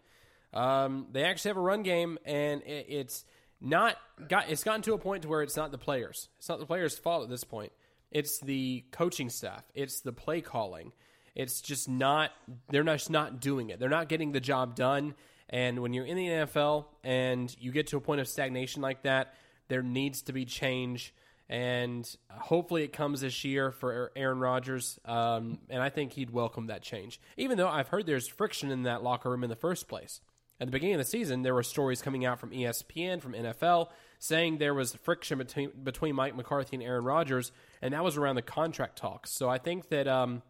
Um, 0.52 1.06
they 1.12 1.24
actually 1.24 1.50
have 1.50 1.56
a 1.56 1.62
run 1.62 1.82
game, 1.82 2.18
and 2.24 2.62
it, 2.62 2.86
it's 2.88 3.24
not 3.60 3.96
got. 4.28 4.48
It's 4.48 4.64
gotten 4.64 4.82
to 4.82 4.94
a 4.94 4.98
point 4.98 5.22
to 5.22 5.28
where 5.28 5.42
it's 5.42 5.56
not 5.56 5.70
the 5.70 5.78
players. 5.78 6.28
It's 6.38 6.48
not 6.48 6.58
the 6.58 6.66
players' 6.66 6.98
fault 6.98 7.24
at 7.24 7.30
this 7.30 7.44
point. 7.44 7.72
It's 8.10 8.38
the 8.38 8.84
coaching 8.92 9.28
staff. 9.28 9.64
It's 9.74 10.00
the 10.00 10.12
play 10.12 10.40
calling. 10.40 10.92
It's 11.34 11.60
just 11.60 11.88
not. 11.88 12.30
They're 12.68 12.84
just 12.84 13.10
not 13.10 13.40
doing 13.40 13.70
it. 13.70 13.80
They're 13.80 13.88
not 13.88 14.08
getting 14.08 14.32
the 14.32 14.40
job 14.40 14.76
done. 14.76 15.14
And 15.50 15.80
when 15.80 15.92
you're 15.92 16.06
in 16.06 16.16
the 16.16 16.26
NFL 16.26 16.86
and 17.02 17.54
you 17.60 17.70
get 17.70 17.88
to 17.88 17.96
a 17.96 18.00
point 18.00 18.20
of 18.20 18.28
stagnation 18.28 18.82
like 18.82 19.02
that, 19.02 19.34
there 19.68 19.82
needs 19.82 20.22
to 20.22 20.32
be 20.32 20.44
change. 20.44 21.14
And 21.48 22.08
hopefully 22.30 22.84
it 22.84 22.92
comes 22.92 23.20
this 23.20 23.44
year 23.44 23.70
for 23.70 24.10
Aaron 24.16 24.38
Rodgers. 24.38 24.98
Um, 25.04 25.58
and 25.68 25.82
I 25.82 25.90
think 25.90 26.12
he'd 26.12 26.30
welcome 26.30 26.68
that 26.68 26.82
change. 26.82 27.20
Even 27.36 27.58
though 27.58 27.68
I've 27.68 27.88
heard 27.88 28.06
there's 28.06 28.26
friction 28.26 28.70
in 28.70 28.84
that 28.84 29.02
locker 29.02 29.30
room 29.30 29.44
in 29.44 29.50
the 29.50 29.56
first 29.56 29.88
place. 29.88 30.20
At 30.60 30.68
the 30.68 30.72
beginning 30.72 30.94
of 30.94 31.00
the 31.00 31.04
season, 31.04 31.42
there 31.42 31.52
were 31.52 31.64
stories 31.64 32.00
coming 32.00 32.24
out 32.24 32.38
from 32.38 32.50
ESPN, 32.50 33.20
from 33.20 33.32
NFL, 33.32 33.88
saying 34.20 34.58
there 34.58 34.72
was 34.72 34.94
friction 35.02 35.38
between 35.38 35.70
between 35.82 36.14
Mike 36.14 36.36
McCarthy 36.36 36.76
and 36.76 36.82
Aaron 36.82 37.04
Rodgers, 37.04 37.50
and 37.82 37.92
that 37.92 38.04
was 38.04 38.16
around 38.16 38.36
the 38.36 38.42
contract 38.42 38.96
talks. 38.96 39.30
So 39.32 39.50
I 39.50 39.58
think 39.58 39.88
that 39.88 40.06
um, 40.06 40.42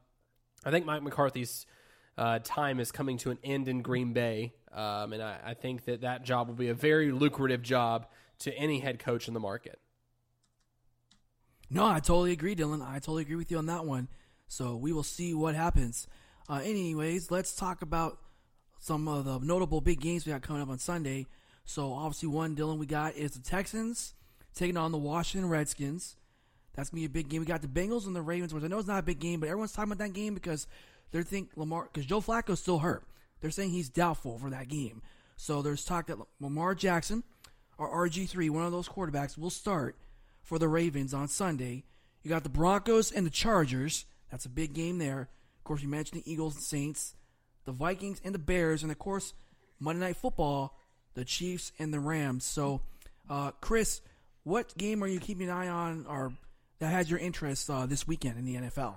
I 0.63 0.71
think 0.71 0.85
Mike 0.85 1.03
McCarthy's 1.03 1.65
uh, 2.19 2.39
time 2.41 2.81
is 2.81 2.93
coming 2.93 3.17
to 3.19 3.31
an 3.31 3.39
end 3.43 3.67
in 3.67 3.81
Green 3.81 4.13
Bay, 4.13 4.53
um, 4.73 5.15
and 5.15 5.23
I, 5.23 5.39
I 5.43 5.55
think 5.55 5.87
that 5.87 6.03
that 6.03 6.23
job 6.23 6.49
will 6.49 6.55
be 6.55 6.69
a 6.69 6.75
very 6.75 7.11
lucrative 7.11 7.63
job 7.63 8.07
to 8.41 8.55
any 8.55 8.81
head 8.81 8.99
coach 8.99 9.27
in 9.27 9.33
the 9.33 9.41
market. 9.41 9.81
No, 11.75 11.85
I 11.85 11.99
totally 11.99 12.31
agree, 12.31 12.55
Dylan. 12.55 12.87
I 12.87 13.01
totally 13.01 13.23
agree 13.23 13.35
with 13.35 13.51
you 13.51 13.59
on 13.59 13.67
that 13.67 13.85
one. 13.85 14.07
So 14.47 14.77
we 14.77 14.93
will 14.93 15.03
see 15.03 15.35
what 15.35 15.57
happens. 15.57 16.07
Uh, 16.49 16.61
anyways, 16.63 17.33
let's 17.33 17.57
talk 17.57 17.83
about 17.83 18.19
some 18.79 19.09
of 19.09 19.25
the 19.25 19.41
notable 19.41 19.81
big 19.81 20.01
games 20.01 20.25
we 20.25 20.31
got 20.31 20.43
coming 20.43 20.63
up 20.63 20.69
on 20.69 20.79
Sunday. 20.79 21.27
So 21.65 21.93
obviously, 21.93 22.29
one 22.29 22.55
Dylan 22.55 22.79
we 22.79 22.87
got 22.87 23.17
is 23.17 23.33
the 23.33 23.41
Texans 23.41 24.15
taking 24.55 24.77
on 24.77 24.93
the 24.93 24.99
Washington 24.99 25.51
Redskins. 25.51 26.15
That's 26.75 26.91
gonna 26.91 27.01
be 27.01 27.07
a 27.07 27.09
big 27.09 27.29
game. 27.29 27.41
We 27.41 27.47
got 27.47 27.61
the 27.61 27.67
Bengals 27.67 28.07
and 28.07 28.15
the 28.15 28.23
Ravens, 28.23 28.55
which 28.55 28.63
I 28.63 28.69
know 28.69 28.79
it's 28.79 28.87
not 28.87 29.01
a 29.01 29.03
big 29.03 29.19
game, 29.19 29.41
but 29.41 29.49
everyone's 29.49 29.73
talking 29.73 29.91
about 29.91 30.05
that 30.05 30.13
game 30.13 30.35
because 30.35 30.69
they're 31.11 31.25
think 31.25 31.51
Lamar 31.57 31.89
because 31.93 32.07
Joe 32.07 32.21
Flacco's 32.21 32.61
still 32.61 32.79
hurt. 32.79 33.03
They're 33.41 33.51
saying 33.51 33.71
he's 33.71 33.89
doubtful 33.89 34.39
for 34.39 34.49
that 34.51 34.69
game. 34.69 35.03
So 35.37 35.61
there's 35.61 35.85
talk 35.85 36.07
that 36.07 36.19
Lamar 36.39 36.77
Jackson 36.77 37.25
or 37.79 37.91
RG3, 38.07 38.49
one 38.51 38.65
of 38.65 38.71
those 38.71 38.89
quarterbacks, 38.89 39.37
will 39.37 39.51
start 39.51 39.97
for 40.45 40.59
the 40.59 40.69
Ravens 40.69 41.13
on 41.13 41.27
Sunday. 41.27 41.83
You 42.23 42.29
got 42.29 42.45
the 42.45 42.49
Broncos 42.49 43.11
and 43.11 43.27
the 43.27 43.31
Chargers. 43.31 44.05
That's 44.31 44.45
a 44.45 44.51
big 44.51 44.75
game 44.75 44.99
there. 44.99 45.23
Of 45.59 45.65
course, 45.65 45.83
you 45.83 45.89
mentioned 45.89 46.23
the 46.23 46.31
Eagles 46.31 46.55
and 46.55 46.63
Saints, 46.63 47.17
the 47.65 47.73
Vikings 47.73 48.21
and 48.25 48.35
the 48.35 48.39
Bears, 48.39 48.83
and 48.83 48.93
of 48.93 48.99
course, 48.99 49.33
Monday 49.81 50.07
Night 50.07 50.17
Football, 50.17 50.79
the 51.15 51.25
Chiefs 51.25 51.73
and 51.79 51.93
the 51.93 52.01
Rams. 52.01 52.45
So, 52.45 52.83
uh, 53.29 53.53
Chris, 53.61 54.03
what 54.45 54.77
game 54.77 55.03
are 55.03 55.09
you 55.09 55.19
keeping 55.19 55.49
an 55.49 55.57
eye 55.57 55.69
on 55.69 56.07
or 56.07 56.33
that 56.79 56.89
has 56.89 57.11
your 57.11 57.19
interest 57.19 57.71
uh, 57.71 57.87
this 57.87 58.07
weekend 58.07 58.39
in 58.39 58.45
the 58.45 58.57
NFL? 58.57 58.97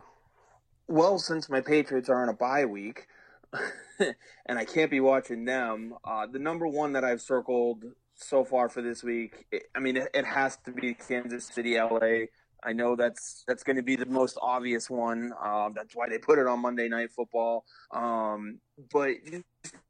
Well, 0.87 1.19
since 1.19 1.49
my 1.49 1.61
Patriots 1.61 2.09
are 2.09 2.21
on 2.21 2.29
a 2.29 2.33
bye 2.33 2.65
week, 2.65 3.07
and 3.99 4.59
I 4.59 4.65
can't 4.65 4.91
be 4.91 4.99
watching 4.99 5.45
them, 5.45 5.95
uh, 6.03 6.27
the 6.27 6.39
number 6.39 6.67
one 6.67 6.93
that 6.93 7.03
I've 7.03 7.21
circled 7.21 7.83
so 8.17 8.43
far 8.43 8.69
for 8.69 8.81
this 8.81 9.03
week, 9.03 9.45
I 9.75 9.79
mean, 9.79 9.97
it, 9.97 10.09
it 10.13 10.25
has 10.25 10.57
to 10.65 10.71
be 10.71 10.93
Kansas 10.93 11.45
City, 11.47 11.79
LA. 11.79 12.25
I 12.63 12.73
know 12.73 12.95
that's 12.95 13.43
that's 13.47 13.63
going 13.63 13.75
to 13.75 13.83
be 13.83 13.95
the 13.95 14.07
most 14.07 14.37
obvious 14.41 14.89
one. 14.89 15.31
Um, 15.43 15.73
that's 15.75 15.95
why 15.95 16.09
they 16.09 16.17
put 16.17 16.39
it 16.39 16.47
on 16.47 16.59
Monday 16.59 16.89
Night 16.89 17.11
Football. 17.11 17.63
Um, 17.91 18.59
but 18.91 19.11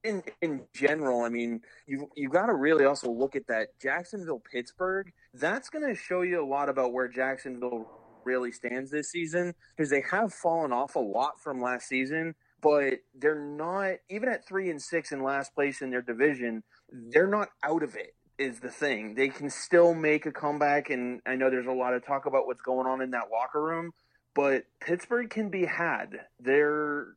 in 0.04 0.24
in 0.42 0.64
general, 0.76 1.22
I 1.22 1.30
mean, 1.30 1.62
you 1.88 2.10
you 2.16 2.30
got 2.30 2.48
to 2.48 2.54
really 2.54 2.86
also 2.86 3.10
look 3.10 3.36
at 3.36 3.48
that 3.48 3.70
Jacksonville 3.82 4.42
Pittsburgh. 4.52 5.12
That's 5.34 5.70
going 5.70 5.88
to 5.88 5.96
show 5.96 6.22
you 6.22 6.44
a 6.44 6.46
lot 6.46 6.70
about 6.70 6.94
where 6.94 7.08
Jacksonville 7.08 7.88
really 8.26 8.52
stands 8.52 8.92
this 8.92 9.10
season 9.10 9.56
because 9.76 9.90
they 9.90 10.04
have 10.12 10.34
fallen 10.34 10.74
off 10.74 10.96
a 10.96 11.00
lot 11.00 11.42
from 11.42 11.62
last 11.62 11.88
season, 11.88 12.36
but 12.62 12.96
they're 13.16 13.40
not 13.40 13.96
even 14.10 14.28
at 14.28 14.46
three 14.46 14.70
and 14.70 14.82
six 14.82 15.14
in 15.14 15.24
last 15.24 15.56
place 15.56 15.82
in 15.82 15.90
their 15.90 16.02
division. 16.02 16.62
They're 16.92 17.28
not 17.28 17.48
out 17.64 17.84
of 17.84 17.96
it. 17.96 18.14
Is 18.40 18.60
the 18.60 18.70
thing 18.70 19.16
they 19.16 19.30
can 19.30 19.50
still 19.50 19.96
make 19.96 20.28
a 20.28 20.32
comeback, 20.32 20.92
and 20.92 21.22
I 21.26 21.36
know 21.36 21.50
there's 21.50 21.66
a 21.66 21.72
lot 21.72 21.94
of 21.94 22.06
talk 22.06 22.28
about 22.28 22.46
what's 22.46 22.62
going 22.62 22.86
on 22.86 23.02
in 23.02 23.12
that 23.12 23.30
locker 23.32 23.62
room, 23.62 23.94
but 24.36 24.66
Pittsburgh 24.80 25.30
can 25.30 25.50
be 25.50 25.66
had. 25.66 26.20
They're 26.40 27.08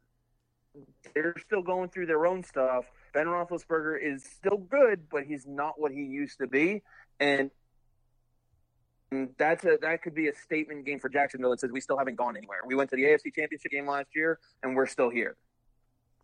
they're 1.15 1.35
still 1.45 1.63
going 1.63 1.91
through 1.91 2.07
their 2.07 2.27
own 2.27 2.43
stuff. 2.43 2.87
Ben 3.13 3.27
Roethlisberger 3.27 3.97
is 4.01 4.25
still 4.25 4.57
good, 4.57 5.11
but 5.11 5.25
he's 5.25 5.47
not 5.47 5.79
what 5.79 5.93
he 5.93 6.03
used 6.03 6.39
to 6.39 6.47
be, 6.47 6.83
and 7.19 7.51
that's 9.37 9.65
a 9.65 9.77
that 9.83 10.03
could 10.03 10.15
be 10.15 10.29
a 10.29 10.35
statement 10.35 10.87
game 10.87 11.01
for 11.01 11.09
Jacksonville 11.09 11.51
that 11.51 11.61
says 11.61 11.71
we 11.73 11.81
still 11.81 11.99
haven't 11.99 12.17
gone 12.17 12.37
anywhere. 12.37 12.59
We 12.67 12.75
went 12.75 12.91
to 12.91 12.97
the 12.97 13.03
AFC 13.03 13.35
Championship 13.35 13.73
game 13.73 13.87
last 13.87 14.09
year, 14.15 14.39
and 14.63 14.77
we're 14.77 14.87
still 14.87 15.11
here. 15.11 15.37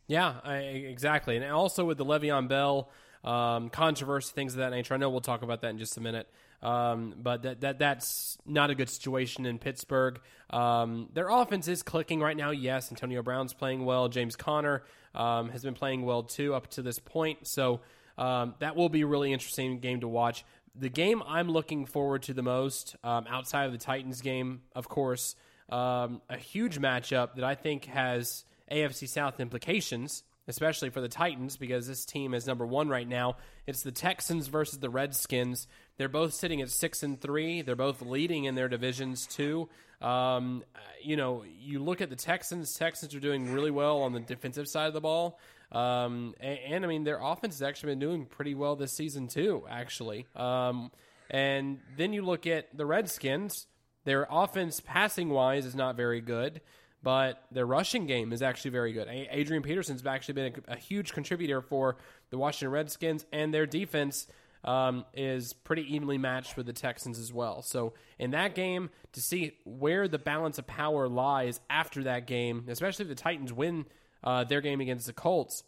Yeah, 0.06 0.36
I, 0.44 0.56
exactly. 0.58 1.36
And 1.36 1.44
also 1.46 1.84
with 1.84 1.98
the 1.98 2.04
Le'Veon 2.04 2.48
Bell 2.48 2.88
um, 3.24 3.70
controversy, 3.70 4.32
things 4.34 4.54
of 4.54 4.58
that 4.58 4.70
nature. 4.70 4.94
I 4.94 4.96
know 4.96 5.10
we'll 5.10 5.20
talk 5.20 5.42
about 5.42 5.62
that 5.62 5.70
in 5.70 5.78
just 5.78 5.96
a 5.96 6.00
minute. 6.00 6.28
Um, 6.62 7.14
but 7.18 7.42
that, 7.42 7.60
that 7.60 7.78
that's 7.78 8.38
not 8.46 8.70
a 8.70 8.74
good 8.74 8.88
situation 8.88 9.46
in 9.46 9.58
Pittsburgh. 9.58 10.20
Um, 10.50 11.08
their 11.12 11.28
offense 11.28 11.68
is 11.68 11.82
clicking 11.82 12.20
right 12.20 12.36
now. 12.36 12.50
Yes, 12.50 12.90
Antonio 12.90 13.22
Brown's 13.22 13.52
playing 13.52 13.84
well. 13.84 14.08
James 14.08 14.36
Conner 14.36 14.82
um, 15.14 15.50
has 15.50 15.62
been 15.62 15.74
playing 15.74 16.02
well 16.02 16.22
too 16.22 16.54
up 16.54 16.68
to 16.68 16.82
this 16.82 16.98
point. 16.98 17.46
So 17.46 17.80
um, 18.18 18.54
that 18.60 18.76
will 18.76 18.88
be 18.88 19.02
a 19.02 19.06
really 19.06 19.32
interesting 19.32 19.78
game 19.80 20.00
to 20.00 20.08
watch. 20.08 20.44
The 20.74 20.88
game 20.88 21.22
I'm 21.26 21.48
looking 21.48 21.86
forward 21.86 22.22
to 22.24 22.34
the 22.34 22.42
most, 22.42 22.96
um, 23.02 23.26
outside 23.28 23.64
of 23.64 23.72
the 23.72 23.78
Titans 23.78 24.20
game, 24.20 24.62
of 24.74 24.88
course, 24.88 25.34
um, 25.70 26.20
a 26.28 26.36
huge 26.36 26.78
matchup 26.78 27.34
that 27.36 27.44
I 27.44 27.54
think 27.54 27.86
has 27.86 28.44
AFC 28.70 29.08
South 29.08 29.40
implications 29.40 30.22
especially 30.48 30.90
for 30.90 31.00
the 31.00 31.08
Titans 31.08 31.56
because 31.56 31.86
this 31.86 32.04
team 32.04 32.34
is 32.34 32.46
number 32.46 32.66
one 32.66 32.88
right 32.88 33.08
now. 33.08 33.36
It's 33.66 33.82
the 33.82 33.92
Texans 33.92 34.46
versus 34.48 34.78
the 34.78 34.90
Redskins. 34.90 35.66
They're 35.96 36.08
both 36.08 36.34
sitting 36.34 36.60
at 36.62 36.70
six 36.70 37.02
and 37.02 37.20
three. 37.20 37.62
They're 37.62 37.76
both 37.76 38.02
leading 38.02 38.44
in 38.44 38.54
their 38.54 38.68
divisions 38.68 39.26
too. 39.26 39.68
Um, 40.00 40.62
you 41.02 41.16
know, 41.16 41.44
you 41.60 41.82
look 41.82 42.00
at 42.00 42.10
the 42.10 42.16
Texans. 42.16 42.74
Texans 42.74 43.14
are 43.14 43.20
doing 43.20 43.52
really 43.52 43.70
well 43.70 44.02
on 44.02 44.12
the 44.12 44.20
defensive 44.20 44.68
side 44.68 44.88
of 44.88 44.94
the 44.94 45.00
ball. 45.00 45.38
Um, 45.72 46.34
and, 46.40 46.58
and, 46.68 46.84
I 46.84 46.88
mean, 46.88 47.04
their 47.04 47.18
offense 47.20 47.54
has 47.56 47.62
actually 47.62 47.92
been 47.92 47.98
doing 47.98 48.26
pretty 48.26 48.54
well 48.54 48.76
this 48.76 48.92
season 48.92 49.26
too. 49.26 49.64
Actually, 49.68 50.26
um, 50.36 50.92
and 51.28 51.80
then 51.96 52.12
you 52.12 52.22
look 52.22 52.46
at 52.46 52.76
the 52.76 52.86
Redskins. 52.86 53.66
Their 54.04 54.28
offense, 54.30 54.78
passing 54.78 55.30
wise, 55.30 55.66
is 55.66 55.74
not 55.74 55.96
very 55.96 56.20
good 56.20 56.60
but 57.02 57.44
their 57.52 57.66
rushing 57.66 58.06
game 58.06 58.32
is 58.32 58.42
actually 58.42 58.72
very 58.72 58.92
good. 58.92 59.08
Adrian 59.08 59.62
Peterson's 59.62 60.04
actually 60.04 60.34
been 60.34 60.54
a, 60.68 60.72
a 60.72 60.76
huge 60.76 61.12
contributor 61.12 61.60
for 61.60 61.96
the 62.30 62.38
Washington 62.38 62.70
Redskins, 62.70 63.24
and 63.32 63.52
their 63.52 63.66
defense 63.66 64.26
um, 64.64 65.04
is 65.14 65.52
pretty 65.52 65.94
evenly 65.94 66.18
matched 66.18 66.56
with 66.56 66.66
the 66.66 66.72
Texans 66.72 67.18
as 67.18 67.32
well. 67.32 67.62
So 67.62 67.94
in 68.18 68.32
that 68.32 68.54
game, 68.54 68.90
to 69.12 69.20
see 69.20 69.52
where 69.64 70.08
the 70.08 70.18
balance 70.18 70.58
of 70.58 70.66
power 70.66 71.08
lies 71.08 71.60
after 71.70 72.04
that 72.04 72.26
game, 72.26 72.64
especially 72.68 73.04
if 73.04 73.08
the 73.08 73.14
Titans 73.14 73.52
win 73.52 73.86
uh, 74.24 74.44
their 74.44 74.60
game 74.60 74.80
against 74.80 75.06
the 75.06 75.12
Colts, 75.12 75.62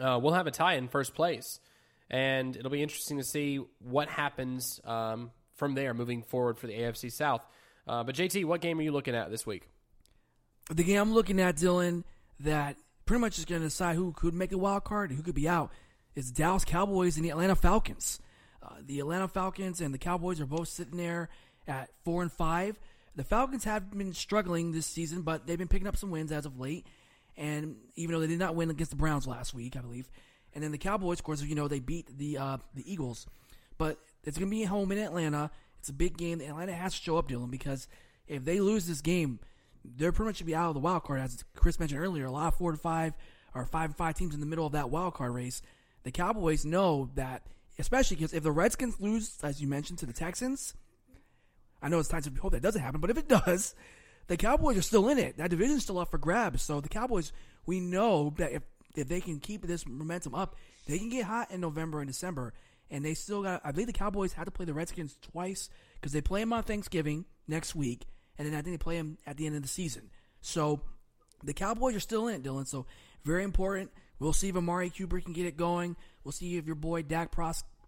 uh, 0.00 0.18
we'll 0.22 0.34
have 0.34 0.46
a 0.46 0.52
tie 0.52 0.74
in 0.74 0.88
first 0.88 1.14
place, 1.14 1.60
and 2.08 2.56
it'll 2.56 2.70
be 2.70 2.82
interesting 2.82 3.18
to 3.18 3.24
see 3.24 3.60
what 3.80 4.08
happens 4.08 4.80
um, 4.84 5.32
from 5.56 5.74
there 5.74 5.92
moving 5.92 6.22
forward 6.22 6.58
for 6.58 6.66
the 6.66 6.74
AFC 6.74 7.10
South. 7.10 7.42
Uh, 7.86 8.04
but 8.04 8.14
JT, 8.14 8.44
what 8.44 8.60
game 8.60 8.78
are 8.78 8.82
you 8.82 8.92
looking 8.92 9.14
at 9.14 9.30
this 9.30 9.46
week? 9.46 9.68
The 10.76 10.84
game 10.84 11.00
I'm 11.00 11.14
looking 11.14 11.40
at, 11.40 11.56
Dylan, 11.56 12.04
that 12.40 12.76
pretty 13.04 13.20
much 13.20 13.38
is 13.38 13.44
going 13.44 13.60
to 13.60 13.66
decide 13.66 13.96
who 13.96 14.12
could 14.12 14.34
make 14.34 14.52
a 14.52 14.58
wild 14.58 14.84
card 14.84 15.10
and 15.10 15.16
who 15.16 15.22
could 15.22 15.34
be 15.34 15.48
out 15.48 15.70
is 16.14 16.30
Dallas 16.30 16.64
Cowboys 16.64 17.16
and 17.16 17.24
the 17.24 17.30
Atlanta 17.30 17.56
Falcons. 17.56 18.20
Uh, 18.62 18.76
the 18.84 19.00
Atlanta 19.00 19.28
Falcons 19.28 19.80
and 19.80 19.92
the 19.92 19.98
Cowboys 19.98 20.40
are 20.40 20.46
both 20.46 20.68
sitting 20.68 20.96
there 20.96 21.28
at 21.66 21.90
four 22.04 22.22
and 22.22 22.30
five. 22.30 22.78
The 23.16 23.24
Falcons 23.24 23.64
have 23.64 23.90
been 23.90 24.12
struggling 24.14 24.72
this 24.72 24.86
season, 24.86 25.22
but 25.22 25.46
they've 25.46 25.58
been 25.58 25.68
picking 25.68 25.88
up 25.88 25.96
some 25.96 26.10
wins 26.10 26.32
as 26.32 26.46
of 26.46 26.58
late. 26.58 26.86
And 27.36 27.76
even 27.96 28.14
though 28.14 28.20
they 28.20 28.26
did 28.26 28.38
not 28.38 28.54
win 28.54 28.70
against 28.70 28.90
the 28.90 28.96
Browns 28.96 29.26
last 29.26 29.54
week, 29.54 29.76
I 29.76 29.80
believe, 29.80 30.08
and 30.54 30.62
then 30.62 30.70
the 30.70 30.78
Cowboys, 30.78 31.18
of 31.18 31.24
course, 31.24 31.42
you 31.42 31.54
know 31.54 31.66
they 31.66 31.80
beat 31.80 32.18
the 32.18 32.38
uh, 32.38 32.58
the 32.74 32.90
Eagles, 32.90 33.26
but 33.78 33.98
it's 34.22 34.36
going 34.36 34.50
to 34.50 34.56
be 34.56 34.64
home 34.64 34.92
in 34.92 34.98
Atlanta. 34.98 35.50
It's 35.78 35.88
a 35.88 35.94
big 35.94 36.16
game. 36.16 36.40
Atlanta 36.40 36.74
has 36.74 36.94
to 36.94 37.02
show 37.02 37.16
up, 37.16 37.28
Dylan, 37.28 37.50
because 37.50 37.88
if 38.26 38.44
they 38.44 38.60
lose 38.60 38.86
this 38.86 39.00
game, 39.00 39.40
they're 39.84 40.12
pretty 40.12 40.28
much 40.28 40.36
should 40.36 40.46
be 40.46 40.54
out 40.54 40.68
of 40.68 40.74
the 40.74 40.80
wild 40.80 41.04
card. 41.04 41.20
As 41.20 41.44
Chris 41.54 41.78
mentioned 41.78 42.00
earlier, 42.00 42.26
a 42.26 42.30
lot 42.30 42.48
of 42.48 42.54
four 42.56 42.72
to 42.72 42.78
five 42.78 43.14
or 43.54 43.64
five 43.66 43.90
and 43.90 43.96
five 43.96 44.14
teams 44.14 44.34
in 44.34 44.40
the 44.40 44.46
middle 44.46 44.66
of 44.66 44.72
that 44.72 44.90
wild 44.90 45.14
card 45.14 45.34
race. 45.34 45.62
The 46.04 46.10
Cowboys 46.10 46.64
know 46.64 47.10
that, 47.14 47.46
especially 47.78 48.16
because 48.16 48.34
if 48.34 48.42
the 48.42 48.52
Redskins 48.52 49.00
lose, 49.00 49.38
as 49.42 49.60
you 49.60 49.68
mentioned, 49.68 49.98
to 50.00 50.06
the 50.06 50.12
Texans, 50.12 50.74
I 51.80 51.88
know 51.88 51.98
it's 51.98 52.08
time 52.08 52.22
to 52.22 52.30
hope 52.40 52.52
that 52.52 52.62
doesn't 52.62 52.80
happen, 52.80 53.00
but 53.00 53.10
if 53.10 53.18
it 53.18 53.28
does, 53.28 53.74
the 54.28 54.36
Cowboys 54.36 54.78
are 54.78 54.82
still 54.82 55.08
in 55.08 55.18
it. 55.18 55.36
That 55.36 55.50
division's 55.50 55.82
still 55.82 55.98
up 55.98 56.10
for 56.10 56.18
grabs. 56.18 56.62
So 56.62 56.80
the 56.80 56.88
Cowboys, 56.88 57.32
we 57.66 57.80
know 57.80 58.34
that 58.38 58.52
if 58.52 58.62
if 58.94 59.08
they 59.08 59.20
can 59.20 59.40
keep 59.40 59.66
this 59.66 59.86
momentum 59.86 60.34
up, 60.34 60.56
they 60.86 60.98
can 60.98 61.08
get 61.08 61.24
hot 61.24 61.50
in 61.50 61.60
November 61.60 62.00
and 62.00 62.08
December. 62.08 62.52
And 62.90 63.04
they 63.04 63.14
still 63.14 63.42
got. 63.42 63.62
I 63.64 63.72
believe 63.72 63.86
the 63.86 63.92
Cowboys 63.94 64.34
had 64.34 64.44
to 64.44 64.50
play 64.50 64.66
the 64.66 64.74
Redskins 64.74 65.16
twice 65.22 65.70
because 65.94 66.12
they 66.12 66.20
play 66.20 66.40
them 66.40 66.52
on 66.52 66.62
Thanksgiving 66.62 67.24
next 67.48 67.74
week, 67.74 68.06
and 68.38 68.46
then 68.46 68.54
I 68.54 68.62
think 68.62 68.74
they 68.74 68.82
play 68.82 68.96
them 68.96 69.18
at 69.26 69.36
the 69.36 69.46
end 69.46 69.56
of 69.56 69.62
the 69.62 69.68
season. 69.68 70.10
So 70.40 70.80
the 71.42 71.52
Cowboys 71.52 71.94
are 71.94 72.00
still 72.00 72.28
in 72.28 72.36
it, 72.36 72.42
Dylan. 72.42 72.66
So 72.66 72.86
very 73.24 73.44
important. 73.44 73.90
We'll 74.18 74.32
see 74.32 74.48
if 74.48 74.56
Amari 74.56 74.90
Cooper 74.90 75.20
can 75.20 75.32
get 75.32 75.46
it 75.46 75.56
going. 75.56 75.96
We'll 76.24 76.32
see 76.32 76.56
if 76.56 76.66
your 76.66 76.76
boy 76.76 77.02
Dak 77.02 77.34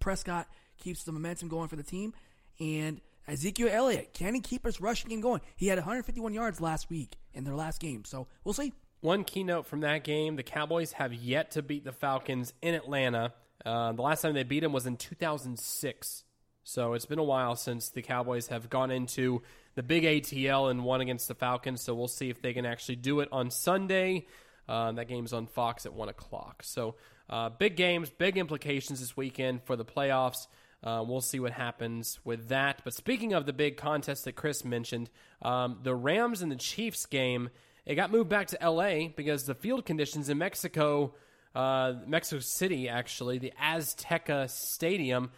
Prescott 0.00 0.48
keeps 0.78 1.04
the 1.04 1.12
momentum 1.12 1.48
going 1.48 1.68
for 1.68 1.76
the 1.76 1.82
team. 1.82 2.12
And 2.60 3.00
Ezekiel 3.26 3.68
Elliott, 3.70 4.12
can 4.12 4.34
he 4.34 4.40
keep 4.40 4.64
his 4.64 4.80
rushing 4.80 5.10
game 5.10 5.20
going? 5.20 5.40
He 5.56 5.68
had 5.68 5.78
151 5.78 6.34
yards 6.34 6.60
last 6.60 6.90
week 6.90 7.16
in 7.32 7.44
their 7.44 7.54
last 7.54 7.80
game. 7.80 8.04
So 8.04 8.26
we'll 8.44 8.54
see. 8.54 8.72
One 9.00 9.24
keynote 9.24 9.66
from 9.66 9.80
that 9.80 10.02
game 10.02 10.36
the 10.36 10.42
Cowboys 10.42 10.92
have 10.92 11.12
yet 11.12 11.52
to 11.52 11.62
beat 11.62 11.84
the 11.84 11.92
Falcons 11.92 12.52
in 12.62 12.74
Atlanta. 12.74 13.34
Uh, 13.64 13.92
the 13.92 14.02
last 14.02 14.22
time 14.22 14.34
they 14.34 14.42
beat 14.42 14.60
them 14.60 14.72
was 14.72 14.86
in 14.86 14.96
2006. 14.96 16.24
So 16.64 16.94
it's 16.94 17.06
been 17.06 17.18
a 17.18 17.24
while 17.24 17.56
since 17.56 17.90
the 17.90 18.02
Cowboys 18.02 18.48
have 18.48 18.70
gone 18.70 18.90
into 18.90 19.42
the 19.74 19.82
big 19.82 20.04
ATL 20.04 20.70
and 20.70 20.84
one 20.84 21.00
against 21.00 21.28
the 21.28 21.34
Falcons. 21.34 21.82
So 21.82 21.94
we'll 21.94 22.08
see 22.08 22.30
if 22.30 22.40
they 22.40 22.52
can 22.52 22.66
actually 22.66 22.96
do 22.96 23.20
it 23.20 23.28
on 23.32 23.50
Sunday. 23.50 24.26
Uh, 24.68 24.92
that 24.92 25.08
game's 25.08 25.32
on 25.32 25.46
Fox 25.46 25.84
at 25.86 25.92
1 25.92 26.08
o'clock. 26.08 26.62
So 26.64 26.94
uh, 27.28 27.50
big 27.50 27.76
games, 27.76 28.10
big 28.10 28.36
implications 28.36 29.00
this 29.00 29.16
weekend 29.16 29.62
for 29.64 29.76
the 29.76 29.84
playoffs. 29.84 30.46
Uh, 30.82 31.02
we'll 31.06 31.22
see 31.22 31.40
what 31.40 31.52
happens 31.52 32.18
with 32.24 32.48
that. 32.48 32.82
But 32.84 32.92
speaking 32.92 33.32
of 33.32 33.46
the 33.46 33.52
big 33.52 33.76
contest 33.78 34.24
that 34.24 34.32
Chris 34.32 34.64
mentioned, 34.64 35.08
um, 35.40 35.78
the 35.82 35.94
Rams 35.94 36.42
and 36.42 36.52
the 36.52 36.56
Chiefs 36.56 37.06
game, 37.06 37.48
it 37.86 37.94
got 37.94 38.10
moved 38.10 38.28
back 38.28 38.48
to 38.48 38.58
LA 38.70 39.08
because 39.08 39.44
the 39.44 39.54
field 39.54 39.86
conditions 39.86 40.28
in 40.28 40.36
Mexico, 40.36 41.14
uh, 41.54 41.94
Mexico 42.06 42.40
City, 42.40 42.88
actually, 42.88 43.38
the 43.38 43.52
Azteca 43.60 44.48
Stadium, 44.50 45.30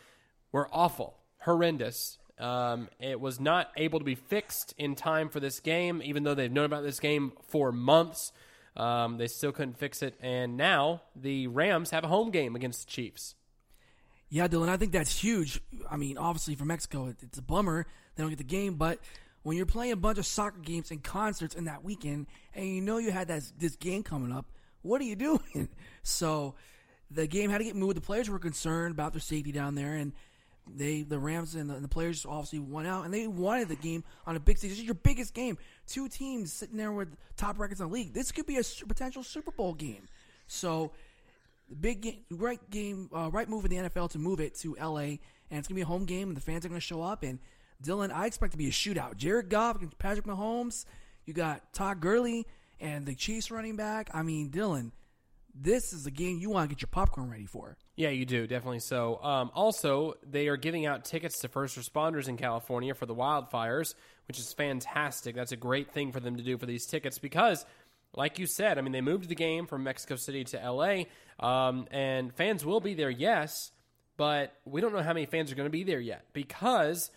were 0.51 0.69
awful, 0.73 1.17
horrendous. 1.39 2.19
Um, 2.39 2.89
it 3.01 3.21
was 3.21 3.41
not 3.41 3.71
able 3.77 3.99
to 3.99 4.05
be 4.05 4.15
fixed 4.15 4.75
in 4.77 4.95
time 4.95 5.29
for 5.29 5.41
this 5.41 5.61
game, 5.61 6.03
even 6.05 6.23
though 6.23 6.35
they've 6.35 6.53
known 6.53 6.67
about 6.67 6.83
this 6.83 7.01
game 7.01 7.33
for 7.49 7.73
months. 7.73 8.33
Um, 8.77 9.17
they 9.17 9.27
still 9.27 9.53
couldn't 9.53 9.79
fix 9.79 10.03
it, 10.03 10.15
and 10.21 10.57
now 10.59 11.03
the 11.15 11.47
Rams 11.47 11.91
have 11.91 12.05
a 12.05 12.09
home 12.09 12.31
game 12.31 12.55
against 12.55 12.87
the 12.87 12.91
Chiefs. 12.93 13.35
Yeah, 14.29 14.49
Dylan, 14.49 14.69
I 14.69 14.77
think 14.77 14.93
that's 14.93 15.19
huge. 15.19 15.61
I 15.91 15.97
mean, 15.97 16.19
obviously 16.19 16.57
for 16.57 16.67
Mexico, 16.67 17.15
it's 17.23 17.39
a 17.39 17.43
bummer 17.43 17.87
they 18.15 18.23
don't 18.23 18.31
get 18.31 18.39
the 18.39 18.45
game, 18.45 18.75
but 18.75 18.99
when 19.43 19.57
you're 19.57 19.67
playing 19.67 19.93
a 19.93 19.97
bunch 19.97 20.19
of 20.19 20.27
soccer 20.27 20.59
games 20.59 20.91
and 20.91 21.03
concerts 21.05 21.55
in 21.55 21.67
that 21.67 21.85
weekend, 21.85 22.27
and 22.55 22.67
you 22.67 22.81
know 22.81 22.99
you 22.99 23.13
had 23.13 23.29
that 23.29 23.43
this 23.59 23.77
game 23.77 24.03
coming 24.03 24.33
up, 24.33 24.47
what 24.83 25.01
are 25.01 25.05
you 25.05 25.17
doing? 25.17 25.69
So 26.03 26.55
the 27.11 27.27
game 27.27 27.51
had 27.51 27.59
to 27.59 27.65
get 27.65 27.77
moved. 27.77 27.97
The 27.97 28.01
players 28.01 28.29
were 28.29 28.39
concerned 28.39 28.93
about 28.93 29.13
their 29.13 29.21
safety 29.21 29.53
down 29.53 29.75
there, 29.75 29.95
and 29.95 30.13
they 30.75 31.03
the 31.03 31.19
Rams 31.19 31.55
and 31.55 31.71
the, 31.71 31.75
and 31.75 31.85
the, 31.85 31.89
players 31.89 32.27
obviously 32.29 32.59
won 32.59 32.87
out, 32.87 33.05
and 33.05 33.15
they 33.15 33.27
wanted 33.27 33.69
the 33.69 33.77
game 33.77 34.05
on 34.27 34.37
a 34.37 34.41
big 34.41 34.59
stage. 34.59 34.71
This 34.71 34.81
is 34.81 34.85
your 34.85 34.95
biggest 34.95 35.35
game. 35.35 35.59
Two 35.87 36.09
teams 36.09 36.53
sitting 36.53 36.77
there 36.77 36.93
with 36.93 37.17
top 37.37 37.59
records 37.59 37.81
in 37.81 37.89
the 37.89 37.93
league. 37.93 38.13
This 38.13 38.33
could 38.33 38.47
be 38.47 38.59
a 38.59 38.63
potential 38.87 39.23
Super 39.23 39.51
Bowl 39.51 39.75
game. 39.75 40.09
So, 40.49 40.93
big 41.81 42.01
game, 42.03 42.25
right 42.31 42.59
game, 42.71 43.11
uh, 43.15 43.31
right 43.33 43.49
move 43.49 43.65
in 43.65 43.71
the 43.71 43.89
NFL 43.89 44.11
to 44.11 44.19
move 44.19 44.41
it 44.41 44.55
to 44.57 44.77
LA, 44.81 45.01
and 45.01 45.21
it's 45.51 45.69
gonna 45.69 45.77
be 45.77 45.83
a 45.83 45.87
home 45.87 46.05
game, 46.05 46.29
and 46.29 46.37
the 46.37 46.41
fans 46.41 46.65
are 46.65 46.69
gonna 46.69 46.81
show 46.81 47.03
up. 47.03 47.23
And 47.23 47.39
Dylan, 47.83 48.13
I 48.13 48.27
expect 48.27 48.53
to 48.53 48.59
be 48.59 48.67
a 48.67 48.73
shootout. 48.73 49.17
Jared 49.17 49.49
Goff 49.49 49.81
and 49.81 49.97
Patrick 49.99 50.27
Mahomes. 50.27 50.85
You 51.25 51.35
got 51.35 51.73
Todd 51.73 52.01
Gurley 52.01 52.47
and 52.81 53.07
the 53.07 53.15
Chiefs 53.15 53.51
running 53.51 53.77
back. 53.77 54.11
I 54.15 54.23
mean, 54.23 54.51
Dylan, 54.51 54.93
this 55.55 55.93
is 55.93 56.07
a 56.07 56.11
game 56.11 56.39
you 56.39 56.51
want 56.51 56.69
to 56.69 56.75
get 56.75 56.83
your 56.83 56.89
popcorn 56.91 57.31
ready 57.31 57.47
for. 57.47 57.77
Yeah, 57.97 58.11
you 58.11 58.27
do 58.27 58.47
definitely 58.47 58.81
so. 58.81 59.23
Um, 59.23 59.51
also, 59.55 60.15
they 60.23 60.49
are 60.49 60.59
giving 60.59 60.85
out 60.85 61.07
tickets 61.07 61.39
to 61.41 61.49
first 61.49 61.79
responders 61.79 62.29
in 62.29 62.37
California 62.37 62.95
for 62.95 63.07
the 63.07 63.15
wildfires, 63.15 63.95
which 64.29 64.39
is 64.39 64.53
fantastic. 64.53 65.35
That's 65.35 65.53
a 65.53 65.57
great 65.57 65.93
thing 65.93 66.13
for 66.13 66.21
them 66.21 66.37
to 66.37 66.43
do 66.43 66.59
for 66.59 66.67
these 66.67 66.85
tickets 66.85 67.19
because, 67.19 67.65
like 68.15 68.39
you 68.39 68.47
said, 68.47 68.77
I 68.77 68.83
mean 68.83 68.93
they 68.93 69.01
moved 69.01 69.31
the 69.31 69.35
game 69.35 69.67
from 69.67 69.83
Mexico 69.83 70.17
City 70.17 70.45
to 70.45 70.63
L.A. 70.63 71.09
Um, 71.41 71.87
and 71.91 72.35
fans 72.35 72.67
will 72.67 72.81
be 72.81 72.93
there, 72.93 73.11
yes, 73.11 73.73
but 74.19 74.55
we 74.67 74.83
don't 74.83 74.93
know 74.93 75.03
how 75.03 75.15
many 75.15 75.25
fans 75.25 75.51
are 75.51 75.55
going 75.55 75.69
to 75.69 75.71
be 75.71 75.85
there 75.85 76.01
yet 76.01 76.27
because 76.35 77.11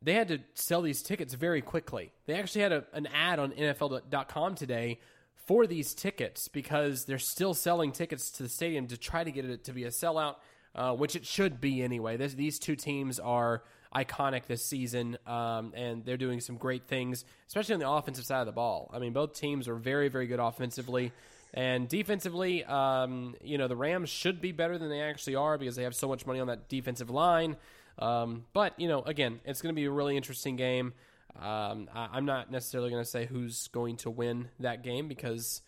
they 0.00 0.12
had 0.12 0.28
to 0.28 0.38
sell 0.54 0.82
these 0.82 1.02
tickets 1.02 1.34
very 1.34 1.60
quickly. 1.60 2.12
They 2.26 2.34
actually 2.34 2.60
had 2.60 2.72
a, 2.72 2.84
an 2.92 3.08
ad 3.08 3.40
on 3.40 3.50
NFL.com 3.50 4.54
today 4.54 5.00
for 5.46 5.66
these 5.66 5.94
tickets 5.94 6.48
because 6.48 7.04
they're 7.04 7.18
still 7.18 7.54
selling 7.54 7.92
tickets 7.92 8.30
to 8.30 8.42
the 8.42 8.48
stadium 8.48 8.86
to 8.88 8.96
try 8.96 9.24
to 9.24 9.30
get 9.30 9.44
it 9.44 9.64
to 9.64 9.72
be 9.72 9.84
a 9.84 9.88
sellout, 9.88 10.36
uh, 10.74 10.94
which 10.94 11.16
it 11.16 11.26
should 11.26 11.60
be 11.60 11.82
anyway. 11.82 12.16
This, 12.16 12.34
these 12.34 12.58
two 12.58 12.76
teams 12.76 13.18
are 13.20 13.62
iconic 13.94 14.46
this 14.46 14.64
season, 14.64 15.18
um, 15.26 15.72
and 15.76 16.04
they're 16.04 16.16
doing 16.16 16.40
some 16.40 16.56
great 16.56 16.88
things, 16.88 17.24
especially 17.46 17.74
on 17.74 17.80
the 17.80 17.88
offensive 17.88 18.24
side 18.24 18.40
of 18.40 18.46
the 18.46 18.52
ball. 18.52 18.90
I 18.92 18.98
mean, 18.98 19.12
both 19.12 19.34
teams 19.34 19.68
are 19.68 19.76
very, 19.76 20.08
very 20.08 20.26
good 20.26 20.40
offensively. 20.40 21.12
And 21.52 21.88
defensively, 21.88 22.64
um, 22.64 23.36
you 23.40 23.58
know, 23.58 23.68
the 23.68 23.76
Rams 23.76 24.08
should 24.08 24.40
be 24.40 24.50
better 24.50 24.76
than 24.76 24.88
they 24.88 25.00
actually 25.00 25.36
are 25.36 25.56
because 25.56 25.76
they 25.76 25.84
have 25.84 25.94
so 25.94 26.08
much 26.08 26.26
money 26.26 26.40
on 26.40 26.48
that 26.48 26.68
defensive 26.68 27.10
line. 27.10 27.56
Um, 27.96 28.44
but, 28.52 28.78
you 28.80 28.88
know, 28.88 29.02
again, 29.02 29.38
it's 29.44 29.62
going 29.62 29.72
to 29.72 29.78
be 29.78 29.84
a 29.84 29.90
really 29.90 30.16
interesting 30.16 30.56
game. 30.56 30.94
Um, 31.40 31.88
I, 31.94 32.16
am 32.16 32.24
not 32.24 32.50
necessarily 32.50 32.90
going 32.90 33.02
to 33.02 33.08
say 33.08 33.26
who's 33.26 33.68
going 33.68 33.96
to 33.98 34.10
win 34.10 34.48
that 34.60 34.82
game 34.82 35.08
because 35.08 35.62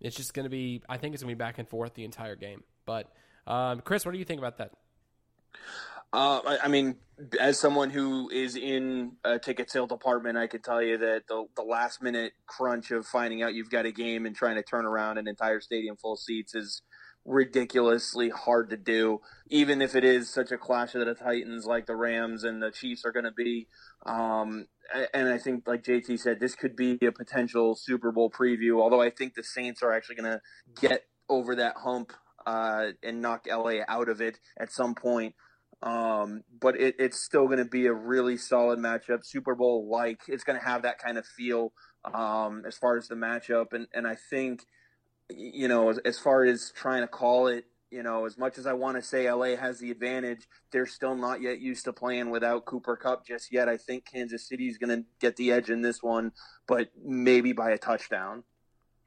it's 0.00 0.16
just 0.16 0.32
going 0.32 0.44
to 0.44 0.50
be, 0.50 0.82
I 0.88 0.96
think 0.96 1.14
it's 1.14 1.22
going 1.22 1.32
to 1.32 1.36
be 1.36 1.38
back 1.38 1.58
and 1.58 1.68
forth 1.68 1.94
the 1.94 2.04
entire 2.04 2.36
game. 2.36 2.62
But, 2.86 3.10
um, 3.46 3.80
Chris, 3.80 4.06
what 4.06 4.12
do 4.12 4.18
you 4.18 4.24
think 4.24 4.38
about 4.38 4.58
that? 4.58 4.72
Uh, 6.12 6.40
I, 6.46 6.58
I, 6.64 6.68
mean, 6.68 6.96
as 7.38 7.58
someone 7.58 7.90
who 7.90 8.30
is 8.30 8.56
in 8.56 9.12
a 9.24 9.38
ticket 9.38 9.70
sale 9.70 9.86
department, 9.86 10.38
I 10.38 10.46
can 10.46 10.62
tell 10.62 10.82
you 10.82 10.96
that 10.98 11.24
the, 11.28 11.44
the 11.54 11.62
last 11.62 12.02
minute 12.02 12.32
crunch 12.46 12.90
of 12.92 13.06
finding 13.06 13.42
out 13.42 13.52
you've 13.52 13.68
got 13.70 13.84
a 13.84 13.92
game 13.92 14.24
and 14.24 14.34
trying 14.34 14.56
to 14.56 14.62
turn 14.62 14.86
around 14.86 15.18
an 15.18 15.28
entire 15.28 15.60
stadium 15.60 15.96
full 15.96 16.14
of 16.14 16.18
seats 16.18 16.54
is 16.54 16.80
ridiculously 17.28 18.30
hard 18.30 18.70
to 18.70 18.76
do. 18.76 19.20
Even 19.48 19.80
if 19.82 19.94
it 19.94 20.04
is 20.04 20.28
such 20.28 20.50
a 20.50 20.58
clash 20.58 20.94
of 20.94 21.06
the 21.06 21.14
Titans 21.14 21.66
like 21.66 21.86
the 21.86 21.96
Rams 21.96 22.44
and 22.44 22.62
the 22.62 22.70
Chiefs 22.70 23.04
are 23.04 23.12
going 23.12 23.24
to 23.24 23.32
be. 23.32 23.68
Um, 24.04 24.66
and 25.12 25.28
I 25.28 25.38
think, 25.38 25.66
like 25.66 25.84
JT 25.84 26.18
said, 26.18 26.40
this 26.40 26.54
could 26.54 26.74
be 26.74 26.98
a 27.02 27.12
potential 27.12 27.74
Super 27.74 28.10
Bowl 28.10 28.30
preview. 28.30 28.80
Although 28.80 29.02
I 29.02 29.10
think 29.10 29.34
the 29.34 29.44
Saints 29.44 29.82
are 29.82 29.92
actually 29.92 30.16
going 30.16 30.32
to 30.32 30.40
get 30.80 31.04
over 31.28 31.56
that 31.56 31.76
hump 31.76 32.12
uh, 32.46 32.92
and 33.02 33.20
knock 33.20 33.46
LA 33.46 33.80
out 33.86 34.08
of 34.08 34.20
it 34.20 34.38
at 34.58 34.72
some 34.72 34.94
point. 34.94 35.34
Um, 35.82 36.42
but 36.60 36.80
it, 36.80 36.96
it's 36.98 37.22
still 37.22 37.46
going 37.46 37.58
to 37.58 37.64
be 37.64 37.86
a 37.86 37.92
really 37.92 38.36
solid 38.36 38.78
matchup, 38.78 39.24
Super 39.24 39.54
Bowl 39.54 39.88
like. 39.88 40.22
It's 40.26 40.42
going 40.42 40.58
to 40.58 40.64
have 40.64 40.82
that 40.82 40.98
kind 40.98 41.18
of 41.18 41.26
feel 41.26 41.72
um, 42.04 42.64
as 42.66 42.76
far 42.76 42.96
as 42.96 43.08
the 43.08 43.14
matchup, 43.14 43.72
and 43.72 43.86
and 43.92 44.06
I 44.06 44.16
think 44.30 44.64
you 45.30 45.68
know 45.68 45.90
as, 45.90 45.98
as 45.98 46.18
far 46.18 46.44
as 46.44 46.72
trying 46.74 47.02
to 47.02 47.08
call 47.08 47.48
it, 47.48 47.64
you 47.90 48.02
know, 48.02 48.26
as 48.26 48.36
much 48.36 48.58
as 48.58 48.66
I 48.66 48.74
want 48.74 48.96
to 48.96 49.02
say 49.02 49.30
LA 49.30 49.56
has 49.56 49.78
the 49.78 49.90
advantage, 49.90 50.46
they're 50.72 50.86
still 50.86 51.14
not 51.14 51.40
yet 51.40 51.60
used 51.60 51.84
to 51.84 51.92
playing 51.92 52.30
without 52.30 52.64
Cooper 52.64 52.96
Kupp 52.96 53.26
just 53.26 53.52
yet. 53.52 53.68
I 53.68 53.76
think 53.76 54.04
Kansas 54.04 54.46
City 54.46 54.68
is 54.68 54.78
going 54.78 54.96
to 54.96 55.04
get 55.20 55.36
the 55.36 55.52
edge 55.52 55.70
in 55.70 55.80
this 55.80 56.02
one, 56.02 56.32
but 56.66 56.90
maybe 57.02 57.52
by 57.52 57.70
a 57.70 57.78
touchdown. 57.78 58.44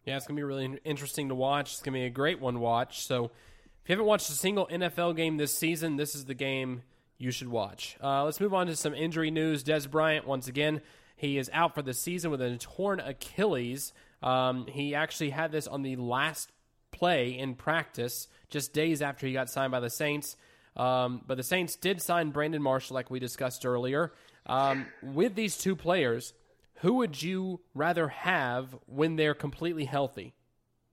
Yeah, 0.05 0.17
it's 0.17 0.25
going 0.25 0.35
to 0.35 0.39
be 0.39 0.43
really 0.43 0.79
interesting 0.83 1.29
to 1.29 1.35
watch. 1.35 1.73
It's 1.73 1.81
going 1.81 1.93
to 1.93 1.99
be 1.99 2.05
a 2.05 2.09
great 2.09 2.41
one 2.41 2.55
to 2.55 2.59
watch. 2.59 3.05
So 3.05 3.25
if 3.25 3.89
you 3.89 3.93
haven't 3.93 4.07
watched 4.07 4.29
a 4.29 4.33
single 4.33 4.67
NFL 4.67 5.15
game 5.15 5.37
this 5.37 5.55
season, 5.55 5.97
this 5.97 6.15
is 6.15 6.25
the 6.25 6.33
game 6.33 6.81
you 7.19 7.29
should 7.29 7.49
watch. 7.49 7.97
Uh, 8.03 8.23
let's 8.23 8.39
move 8.39 8.53
on 8.53 8.65
to 8.65 8.75
some 8.75 8.95
injury 8.95 9.29
news. 9.29 9.63
Dez 9.63 9.89
Bryant, 9.89 10.25
once 10.25 10.47
again, 10.47 10.81
he 11.15 11.37
is 11.37 11.51
out 11.53 11.75
for 11.75 11.83
the 11.83 11.93
season 11.93 12.31
with 12.31 12.41
a 12.41 12.57
torn 12.57 12.99
Achilles. 12.99 13.93
Um, 14.21 14.67
he 14.67 14.95
actually 14.95 15.31
had 15.31 15.51
this 15.51 15.67
on 15.67 15.81
the 15.81 15.95
last 15.95 16.51
play 16.91 17.37
in 17.37 17.55
practice, 17.55 18.27
just 18.49 18.73
days 18.73 19.01
after 19.01 19.25
he 19.25 19.33
got 19.33 19.49
signed 19.49 19.71
by 19.71 19.79
the 19.79 19.89
Saints. 19.89 20.35
Um, 20.75 21.21
but 21.25 21.37
the 21.37 21.43
Saints 21.43 21.75
did 21.75 22.01
sign 22.01 22.31
Brandon 22.31 22.61
Marshall, 22.61 22.95
like 22.95 23.09
we 23.09 23.19
discussed 23.19 23.65
earlier. 23.65 24.13
Um, 24.45 24.87
with 25.01 25.35
these 25.35 25.57
two 25.57 25.75
players, 25.75 26.33
who 26.75 26.95
would 26.95 27.21
you 27.21 27.61
rather 27.73 28.07
have 28.07 28.75
when 28.85 29.15
they're 29.15 29.33
completely 29.33 29.85
healthy? 29.85 30.33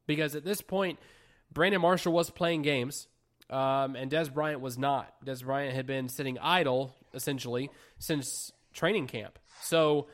Because 0.07 0.35
at 0.35 0.45
this 0.45 0.61
point, 0.61 0.99
Brandon 1.53 1.81
Marshall 1.81 2.13
was 2.13 2.31
playing 2.31 2.63
games, 2.63 3.09
um, 3.51 3.97
and 3.97 4.11
Dez 4.11 4.33
Bryant 4.33 4.61
was 4.61 4.79
not. 4.79 5.15
Dez 5.25 5.43
Bryant 5.43 5.75
had 5.75 5.87
been 5.87 6.09
sitting 6.09 6.39
idle 6.39 6.95
essentially 7.15 7.71
since 7.99 8.53
training 8.75 9.07
camp. 9.07 9.39
So, 9.63 10.09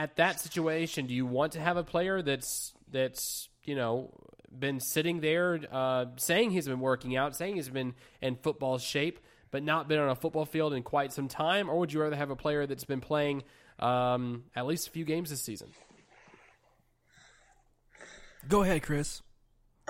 at 0.00 0.16
that 0.16 0.40
situation, 0.40 1.06
do 1.06 1.12
you 1.12 1.26
want 1.26 1.52
to 1.52 1.60
have 1.60 1.76
a 1.76 1.84
player 1.84 2.22
that's 2.22 2.72
that's 2.90 3.50
you 3.64 3.76
know 3.76 4.10
been 4.58 4.80
sitting 4.80 5.20
there 5.20 5.60
uh, 5.70 6.06
saying 6.16 6.52
he's 6.52 6.66
been 6.66 6.80
working 6.80 7.18
out, 7.18 7.36
saying 7.36 7.56
he's 7.56 7.68
been 7.68 7.92
in 8.22 8.36
football 8.36 8.78
shape, 8.78 9.20
but 9.50 9.62
not 9.62 9.88
been 9.88 9.98
on 9.98 10.08
a 10.08 10.14
football 10.14 10.46
field 10.46 10.72
in 10.72 10.82
quite 10.82 11.12
some 11.12 11.28
time, 11.28 11.68
or 11.68 11.78
would 11.78 11.92
you 11.92 12.00
rather 12.00 12.16
have 12.16 12.30
a 12.30 12.36
player 12.36 12.66
that's 12.66 12.84
been 12.84 13.02
playing 13.02 13.42
um, 13.78 14.44
at 14.56 14.66
least 14.66 14.88
a 14.88 14.90
few 14.90 15.04
games 15.04 15.28
this 15.28 15.42
season? 15.42 15.68
Go 18.48 18.62
ahead, 18.62 18.82
Chris. 18.82 19.20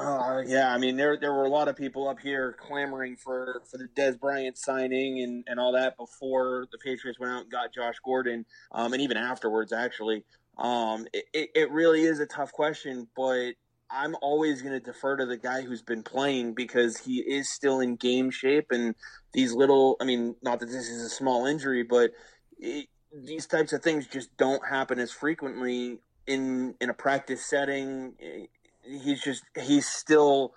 Uh, 0.00 0.42
yeah, 0.46 0.72
I 0.72 0.78
mean 0.78 0.96
there 0.96 1.18
there 1.18 1.32
were 1.32 1.44
a 1.44 1.50
lot 1.50 1.68
of 1.68 1.76
people 1.76 2.08
up 2.08 2.20
here 2.20 2.56
clamoring 2.58 3.16
for, 3.16 3.62
for 3.70 3.76
the 3.76 3.88
Dez 3.96 4.18
Bryant 4.18 4.56
signing 4.56 5.22
and, 5.22 5.44
and 5.46 5.60
all 5.60 5.72
that 5.72 5.96
before 5.98 6.66
the 6.72 6.78
Patriots 6.78 7.20
went 7.20 7.32
out 7.32 7.42
and 7.42 7.50
got 7.50 7.74
Josh 7.74 7.96
Gordon, 8.04 8.46
um, 8.72 8.92
and 8.92 9.02
even 9.02 9.16
afterwards 9.16 9.72
actually. 9.72 10.24
Um, 10.56 11.06
it, 11.12 11.50
it 11.54 11.70
really 11.70 12.02
is 12.02 12.20
a 12.20 12.26
tough 12.26 12.52
question, 12.52 13.08
but 13.16 13.52
I'm 13.90 14.14
always 14.22 14.62
going 14.62 14.74
to 14.74 14.80
defer 14.80 15.16
to 15.16 15.26
the 15.26 15.36
guy 15.36 15.62
who's 15.62 15.82
been 15.82 16.02
playing 16.02 16.54
because 16.54 16.96
he 16.98 17.20
is 17.20 17.50
still 17.50 17.80
in 17.80 17.96
game 17.96 18.30
shape 18.30 18.66
and 18.70 18.94
these 19.32 19.52
little 19.52 19.96
I 20.00 20.04
mean 20.04 20.34
not 20.42 20.60
that 20.60 20.66
this 20.66 20.88
is 20.88 21.02
a 21.02 21.10
small 21.10 21.44
injury, 21.46 21.82
but 21.82 22.12
it, 22.58 22.88
these 23.24 23.46
types 23.46 23.72
of 23.72 23.82
things 23.82 24.06
just 24.06 24.34
don't 24.38 24.66
happen 24.66 24.98
as 24.98 25.10
frequently 25.10 25.98
in 26.26 26.74
in 26.80 26.88
a 26.88 26.94
practice 26.94 27.44
setting 27.44 28.14
he's 28.90 29.22
just 29.22 29.44
he's 29.60 29.86
still 29.86 30.54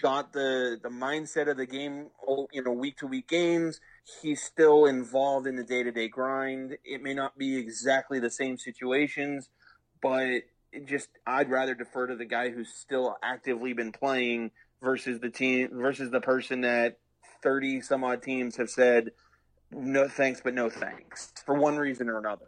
got 0.00 0.32
the 0.32 0.78
the 0.82 0.88
mindset 0.88 1.50
of 1.50 1.56
the 1.56 1.66
game 1.66 2.08
you 2.52 2.62
know 2.62 2.72
week 2.72 2.98
to 2.98 3.06
week 3.06 3.28
games. 3.28 3.80
He's 4.20 4.42
still 4.42 4.86
involved 4.86 5.46
in 5.46 5.56
the 5.56 5.64
day 5.64 5.82
to 5.82 5.92
day 5.92 6.08
grind. 6.08 6.76
It 6.84 7.02
may 7.02 7.14
not 7.14 7.38
be 7.38 7.56
exactly 7.56 8.18
the 8.18 8.30
same 8.30 8.58
situations 8.58 9.48
but 10.02 10.42
just 10.84 11.08
I'd 11.26 11.48
rather 11.48 11.74
defer 11.74 12.08
to 12.08 12.16
the 12.16 12.24
guy 12.24 12.50
who's 12.50 12.74
still 12.74 13.16
actively 13.22 13.72
been 13.72 13.92
playing 13.92 14.50
versus 14.82 15.20
the 15.20 15.30
team 15.30 15.70
versus 15.72 16.10
the 16.10 16.20
person 16.20 16.62
that 16.62 16.98
30 17.42 17.80
some 17.80 18.04
odd 18.04 18.22
teams 18.22 18.56
have 18.56 18.68
said 18.68 19.10
no 19.70 20.08
thanks 20.08 20.40
but 20.42 20.54
no 20.54 20.68
thanks 20.68 21.32
for 21.46 21.54
one 21.54 21.76
reason 21.76 22.08
or 22.10 22.18
another. 22.18 22.46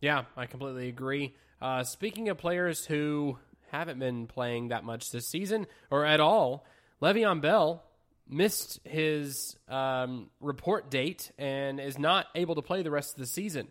Yeah 0.00 0.24
i 0.36 0.46
completely 0.46 0.88
agree. 0.88 1.34
Uh, 1.60 1.84
speaking 1.84 2.28
of 2.28 2.38
players 2.38 2.86
who 2.86 3.38
haven't 3.72 3.98
been 3.98 4.26
playing 4.26 4.68
that 4.68 4.84
much 4.84 5.10
this 5.10 5.26
season 5.26 5.66
or 5.90 6.04
at 6.04 6.20
all. 6.20 6.64
Le'Veon 7.00 7.40
Bell 7.40 7.82
missed 8.28 8.80
his 8.84 9.56
um, 9.68 10.30
report 10.40 10.90
date 10.90 11.32
and 11.38 11.80
is 11.80 11.98
not 11.98 12.26
able 12.34 12.54
to 12.54 12.62
play 12.62 12.82
the 12.82 12.90
rest 12.90 13.14
of 13.14 13.18
the 13.18 13.26
season. 13.26 13.68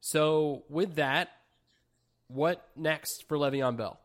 So, 0.00 0.64
with 0.68 0.96
that, 0.96 1.28
what 2.26 2.66
next 2.74 3.28
for 3.28 3.36
Le'Veon 3.36 3.76
Bell? 3.76 4.00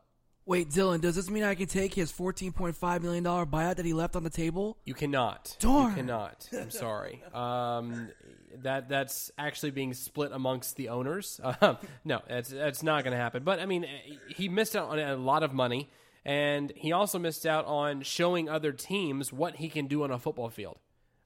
Wait, 0.46 0.70
Dylan, 0.70 1.00
does 1.00 1.16
this 1.16 1.28
mean 1.28 1.42
I 1.42 1.54
can 1.54 1.66
take 1.66 1.92
his 1.92 2.12
$14.5 2.12 3.02
million 3.02 3.24
buyout 3.24 3.76
that 3.76 3.84
he 3.84 3.92
left 3.92 4.16
on 4.16 4.22
the 4.22 4.30
table? 4.30 4.78
You 4.84 4.94
cannot. 4.94 5.56
Darn. 5.58 5.90
You 5.90 5.96
cannot. 5.96 6.48
I'm 6.58 6.70
sorry. 6.70 7.22
Um, 7.34 8.08
that 8.62 8.88
that's 8.88 9.30
actually 9.38 9.70
being 9.70 9.94
split 9.94 10.32
amongst 10.32 10.76
the 10.76 10.88
owners. 10.88 11.40
Uh, 11.42 11.74
no, 12.04 12.20
that's 12.28 12.50
that's 12.50 12.82
not 12.82 13.04
going 13.04 13.12
to 13.12 13.18
happen. 13.18 13.42
But 13.42 13.60
I 13.60 13.66
mean, 13.66 13.86
he 14.28 14.48
missed 14.48 14.76
out 14.76 14.90
on 14.90 14.98
a 14.98 15.16
lot 15.16 15.42
of 15.42 15.52
money, 15.52 15.88
and 16.24 16.72
he 16.76 16.92
also 16.92 17.18
missed 17.18 17.46
out 17.46 17.66
on 17.66 18.02
showing 18.02 18.48
other 18.48 18.72
teams 18.72 19.32
what 19.32 19.56
he 19.56 19.68
can 19.68 19.86
do 19.86 20.02
on 20.02 20.10
a 20.10 20.18
football 20.18 20.50
field. 20.50 20.78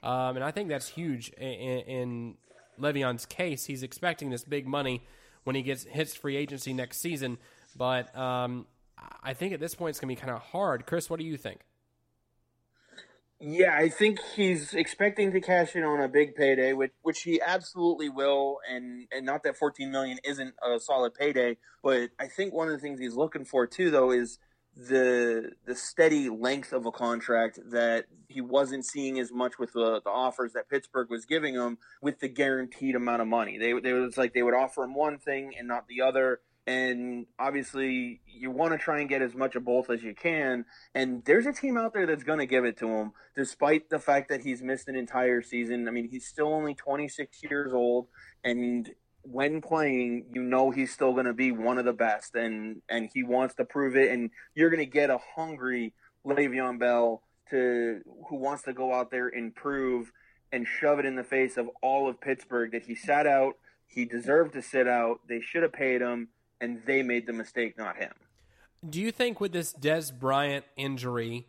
Um, 0.03 0.37
and 0.37 0.45
I 0.45 0.51
think 0.51 0.69
that's 0.69 0.89
huge 0.89 1.31
in, 1.31 1.47
in 1.47 2.35
Le'Veon's 2.81 3.25
case. 3.25 3.67
He's 3.67 3.83
expecting 3.83 4.31
this 4.31 4.45
big 4.45 4.67
money 4.67 5.03
when 5.45 5.57
he 5.57 5.63
gets 5.63 5.85
hits 5.85 6.15
free 6.15 6.37
agency 6.37 6.73
next 6.73 6.99
season, 6.99 7.39
but 7.77 8.17
um, 8.17 8.67
I 9.23 9.35
think 9.35 9.53
at 9.53 9.61
this 9.61 9.75
point 9.75 9.91
it's 9.91 10.01
going 10.01 10.15
to 10.15 10.21
be 10.21 10.25
kind 10.25 10.35
of 10.35 10.43
hard. 10.43 10.87
Chris, 10.87 11.09
what 11.09 11.19
do 11.19 11.25
you 11.25 11.37
think? 11.37 11.61
Yeah, 13.45 13.75
I 13.77 13.89
think 13.89 14.21
he's 14.37 14.73
expecting 14.73 15.33
to 15.33 15.41
cash 15.41 15.75
in 15.75 15.83
on 15.83 16.01
a 16.01 16.07
big 16.07 16.37
payday, 16.37 16.75
which 16.75 16.93
which 17.03 17.23
he 17.23 17.41
absolutely 17.45 18.09
will, 18.09 18.59
and 18.71 19.09
and 19.11 19.27
not 19.27 19.43
that 19.43 19.57
14 19.57 19.91
million 19.91 20.19
isn't 20.23 20.55
a 20.63 20.79
solid 20.79 21.15
payday, 21.15 21.57
but 21.83 22.11
I 22.21 22.29
think 22.29 22.55
one 22.55 22.69
of 22.69 22.75
the 22.75 22.79
things 22.79 23.01
he's 23.01 23.17
looking 23.17 23.45
for 23.45 23.67
too, 23.67 23.91
though, 23.91 24.13
is 24.13 24.39
the 24.77 25.51
the 25.67 25.75
steady 25.75 26.29
length 26.29 26.73
of 26.73 26.87
a 26.87 26.93
contract 26.93 27.59
that 27.73 28.05
he 28.29 28.41
wasn't 28.41 28.87
seeing 28.87 29.19
as 29.19 29.33
much 29.33 29.59
with 29.59 29.73
the, 29.73 30.01
the 30.05 30.11
offers 30.11 30.53
that 30.53 30.69
Pittsburgh 30.71 31.11
was 31.11 31.25
giving 31.25 31.55
him 31.55 31.79
with 32.01 32.21
the 32.21 32.29
guaranteed 32.29 32.95
amount 32.95 33.23
of 33.23 33.27
money. 33.27 33.59
They 33.59 33.73
they 33.81 33.93
was 33.93 34.17
like 34.17 34.35
they 34.35 34.45
would 34.45 34.55
offer 34.55 34.85
him 34.85 34.95
one 34.95 35.19
thing 35.19 35.55
and 35.59 35.67
not 35.67 35.89
the 35.89 36.03
other 36.03 36.39
and 36.67 37.27
obviously 37.39 38.21
you 38.27 38.51
want 38.51 38.73
to 38.73 38.79
try 38.79 39.01
and 39.01 39.09
get 39.09 39.21
as 39.21 39.35
much 39.35 39.57
of 39.57 39.65
both 39.65 39.91
as 39.91 40.03
you 40.03 40.15
can. 40.15 40.65
And 40.95 41.25
there's 41.25 41.47
a 41.47 41.53
team 41.53 41.77
out 41.77 41.93
there 41.93 42.07
that's 42.07 42.23
going 42.23 42.39
to 42.39 42.47
give 42.47 42.65
it 42.65 42.77
to 42.79 42.89
him 42.89 43.13
despite 43.35 43.91
the 43.91 43.99
fact 43.99 44.29
that 44.29 44.43
he's 44.43 44.63
missed 44.63 44.89
an 44.89 44.97
entire 44.97 45.43
season. 45.43 45.89
I 45.89 45.91
mean 45.91 46.09
he's 46.09 46.27
still 46.27 46.53
only 46.55 46.75
26 46.75 47.43
years 47.43 47.73
old 47.73 48.07
and 48.45 48.91
when 49.25 49.61
playing 49.61 50.27
you 50.33 50.43
know 50.43 50.71
he's 50.71 50.93
still 50.93 51.13
going 51.13 51.27
to 51.27 51.33
be 51.33 51.53
one 51.53 51.79
of 51.79 51.85
the 51.85 51.93
best 51.93 52.35
and 52.35 52.83
and 52.89 53.09
he 53.13 53.25
wants 53.25 53.55
to 53.57 53.65
prove 53.65 53.97
it. 53.97 54.13
And 54.13 54.31
you're 54.55 54.71
going 54.71 54.85
to 54.85 54.87
get 54.91 55.11
a 55.11 55.19
hungry 55.35 55.95
Le'Veon 56.25 56.79
Bell 56.79 57.23
to 57.51 58.01
who 58.29 58.37
wants 58.37 58.63
to 58.65 58.73
go 58.73 58.95
out 58.95 59.11
there 59.11 59.29
and 59.29 59.55
prove 59.55 60.13
and 60.53 60.67
shove 60.67 60.99
it 61.01 61.07
in 61.07 61.17
the 61.17 61.25
face 61.25 61.57
of 61.57 61.69
all 61.83 62.09
of 62.09 62.21
Pittsburgh 62.21 62.71
that 62.71 62.85
he 62.85 62.95
sat 62.95 63.27
out 63.27 63.55
he 63.89 64.05
deserved 64.05 64.55
to 64.55 64.63
sit 64.63 64.87
out 64.87 65.21
they 65.29 65.41
should 65.41 65.63
have 65.63 65.73
paid 65.73 66.01
him 66.01 66.29
and 66.63 66.81
they 66.87 67.03
made 67.03 67.27
the 67.27 67.33
mistake, 67.33 67.77
not 67.77 67.97
him. 67.97 68.13
Do 68.89 69.01
you 69.01 69.11
think 69.11 69.41
with 69.41 69.53
this 69.53 69.73
Dez 69.75 70.17
Bryant 70.17 70.65
injury 70.77 71.47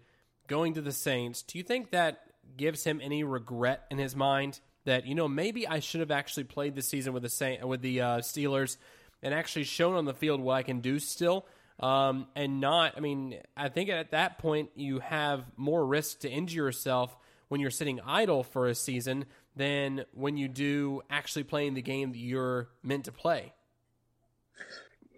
going 0.47 0.73
to 0.73 0.81
the 0.81 0.91
Saints, 0.91 1.43
do 1.43 1.57
you 1.57 1.63
think 1.63 1.91
that 1.91 2.19
gives 2.57 2.83
him 2.83 2.99
any 3.01 3.23
regret 3.23 3.85
in 3.89 3.97
his 3.97 4.15
mind 4.15 4.59
that 4.85 5.05
you 5.05 5.15
know 5.15 5.27
maybe 5.27 5.67
I 5.67 5.79
should 5.79 6.01
have 6.01 6.11
actually 6.11 6.43
played 6.43 6.75
the 6.75 6.81
season 6.81 7.13
with 7.13 7.23
the 7.23 7.29
Saint 7.29 7.65
with 7.65 7.81
the 7.81 8.01
uh, 8.01 8.17
Steelers 8.17 8.77
and 9.21 9.33
actually 9.33 9.63
shown 9.63 9.95
on 9.95 10.05
the 10.05 10.13
field 10.13 10.41
what 10.41 10.55
I 10.55 10.63
can 10.63 10.81
do 10.81 10.99
still? 10.99 11.45
Um, 11.79 12.27
and 12.35 12.59
not, 12.59 12.93
I 12.97 12.99
mean, 12.99 13.39
I 13.57 13.69
think 13.69 13.89
at 13.89 14.11
that 14.11 14.37
point 14.37 14.69
you 14.75 14.99
have 14.99 15.43
more 15.57 15.83
risk 15.85 16.19
to 16.19 16.29
injure 16.29 16.65
yourself 16.65 17.15
when 17.47 17.61
you're 17.61 17.71
sitting 17.71 17.99
idle 18.05 18.43
for 18.43 18.67
a 18.67 18.75
season 18.75 19.25
than 19.55 20.05
when 20.13 20.37
you 20.37 20.47
do 20.47 21.01
actually 21.09 21.43
playing 21.43 21.73
the 21.73 21.81
game 21.81 22.11
that 22.11 22.19
you're 22.19 22.69
meant 22.83 23.05
to 23.05 23.11
play. 23.11 23.53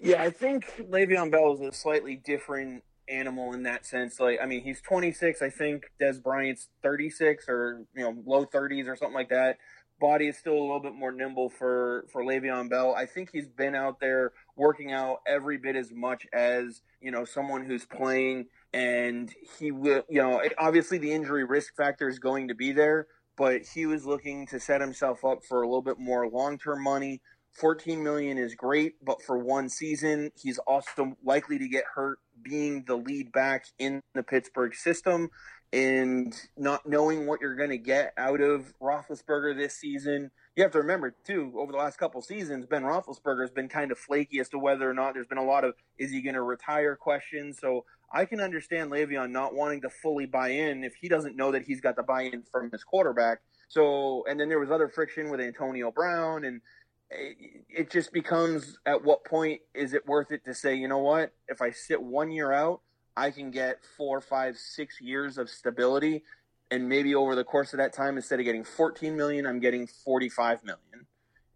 Yeah, 0.05 0.21
I 0.21 0.29
think 0.29 0.71
Le'Veon 0.77 1.31
Bell 1.31 1.53
is 1.55 1.61
a 1.61 1.71
slightly 1.71 2.15
different 2.15 2.83
animal 3.09 3.53
in 3.53 3.63
that 3.63 3.87
sense. 3.87 4.19
Like, 4.19 4.37
I 4.39 4.45
mean, 4.45 4.61
he's 4.61 4.79
26. 4.81 5.41
I 5.41 5.49
think 5.49 5.85
Dez 5.99 6.21
Bryant's 6.21 6.69
36 6.83 7.45
or 7.49 7.85
you 7.95 8.03
know 8.03 8.15
low 8.23 8.45
30s 8.45 8.87
or 8.87 8.95
something 8.95 9.15
like 9.15 9.29
that. 9.29 9.57
Body 9.99 10.27
is 10.27 10.37
still 10.37 10.53
a 10.53 10.61
little 10.61 10.79
bit 10.79 10.93
more 10.93 11.11
nimble 11.11 11.49
for 11.49 12.05
for 12.11 12.23
Le'Veon 12.23 12.69
Bell. 12.69 12.93
I 12.93 13.07
think 13.07 13.31
he's 13.31 13.47
been 13.47 13.73
out 13.73 13.99
there 13.99 14.31
working 14.55 14.91
out 14.91 15.21
every 15.25 15.57
bit 15.57 15.75
as 15.75 15.91
much 15.91 16.27
as 16.31 16.81
you 17.01 17.09
know 17.09 17.25
someone 17.25 17.65
who's 17.65 17.87
playing, 17.87 18.45
and 18.73 19.33
he 19.57 19.71
will. 19.71 20.03
You 20.07 20.21
know, 20.21 20.43
obviously 20.59 20.99
the 20.99 21.13
injury 21.13 21.45
risk 21.45 21.75
factor 21.75 22.07
is 22.07 22.19
going 22.19 22.49
to 22.49 22.55
be 22.55 22.73
there, 22.73 23.07
but 23.37 23.61
he 23.73 23.87
was 23.87 24.05
looking 24.05 24.45
to 24.47 24.59
set 24.59 24.81
himself 24.81 25.25
up 25.25 25.43
for 25.43 25.63
a 25.63 25.67
little 25.67 25.81
bit 25.81 25.97
more 25.97 26.29
long 26.29 26.59
term 26.59 26.83
money. 26.83 27.21
14 27.55 28.03
million 28.03 28.37
is 28.37 28.53
great, 28.53 28.95
but 29.03 29.21
for 29.21 29.37
one 29.37 29.69
season, 29.69 30.31
he's 30.35 30.57
also 30.59 31.15
likely 31.23 31.57
to 31.57 31.67
get 31.67 31.85
hurt 31.95 32.19
being 32.41 32.83
the 32.85 32.95
lead 32.95 33.31
back 33.31 33.65
in 33.79 34.01
the 34.13 34.23
Pittsburgh 34.23 34.75
system 34.75 35.29
and 35.71 36.33
not 36.57 36.87
knowing 36.87 37.25
what 37.25 37.41
you're 37.41 37.55
going 37.55 37.69
to 37.69 37.77
get 37.77 38.13
out 38.17 38.41
of 38.41 38.73
Roethlisberger 38.81 39.57
this 39.57 39.75
season. 39.75 40.31
You 40.55 40.63
have 40.63 40.71
to 40.73 40.79
remember 40.79 41.15
too, 41.25 41.53
over 41.57 41.71
the 41.71 41.77
last 41.77 41.97
couple 41.97 42.21
seasons, 42.21 42.65
Ben 42.65 42.83
Roethlisberger 42.83 43.41
has 43.41 43.51
been 43.51 43.67
kind 43.67 43.91
of 43.91 43.97
flaky 43.97 44.39
as 44.39 44.49
to 44.49 44.59
whether 44.59 44.89
or 44.89 44.93
not 44.93 45.13
there's 45.13 45.27
been 45.27 45.37
a 45.37 45.43
lot 45.43 45.63
of 45.63 45.75
is 45.97 46.11
he 46.11 46.21
going 46.21 46.35
to 46.35 46.41
retire 46.41 46.95
questions. 46.95 47.57
So 47.59 47.85
I 48.11 48.25
can 48.25 48.39
understand 48.39 48.91
Le'Veon 48.91 49.31
not 49.31 49.53
wanting 49.53 49.81
to 49.81 49.89
fully 49.89 50.25
buy 50.25 50.49
in 50.49 50.83
if 50.83 50.95
he 50.95 51.09
doesn't 51.09 51.35
know 51.35 51.51
that 51.51 51.63
he's 51.63 51.81
got 51.81 51.95
the 51.95 52.03
buy-in 52.03 52.43
from 52.51 52.71
his 52.71 52.83
quarterback. 52.83 53.39
So, 53.67 54.23
and 54.29 54.39
then 54.39 54.47
there 54.47 54.59
was 54.59 54.71
other 54.71 54.87
friction 54.87 55.29
with 55.29 55.41
Antonio 55.41 55.91
Brown 55.91 56.45
and 56.45 56.61
it 57.09 57.91
just 57.91 58.11
becomes 58.11 58.77
at 58.85 59.03
what 59.03 59.23
point 59.25 59.61
is 59.73 59.93
it 59.93 60.07
worth 60.07 60.31
it 60.31 60.43
to 60.45 60.53
say, 60.53 60.75
you 60.75 60.87
know 60.87 60.99
what, 60.99 61.33
if 61.47 61.61
I 61.61 61.71
sit 61.71 62.01
one 62.01 62.31
year 62.31 62.51
out, 62.51 62.81
I 63.17 63.31
can 63.31 63.51
get 63.51 63.79
four, 63.97 64.21
five, 64.21 64.57
six 64.57 64.99
years 64.99 65.37
of 65.37 65.49
stability, 65.49 66.23
and 66.71 66.89
maybe 66.89 67.15
over 67.15 67.35
the 67.35 67.43
course 67.43 67.73
of 67.73 67.77
that 67.77 67.93
time, 67.93 68.17
instead 68.17 68.39
of 68.39 68.45
getting 68.45 68.63
14 68.63 69.15
million, 69.15 69.45
I'm 69.45 69.59
getting 69.59 69.87
45 69.87 70.63
million, 70.63 71.07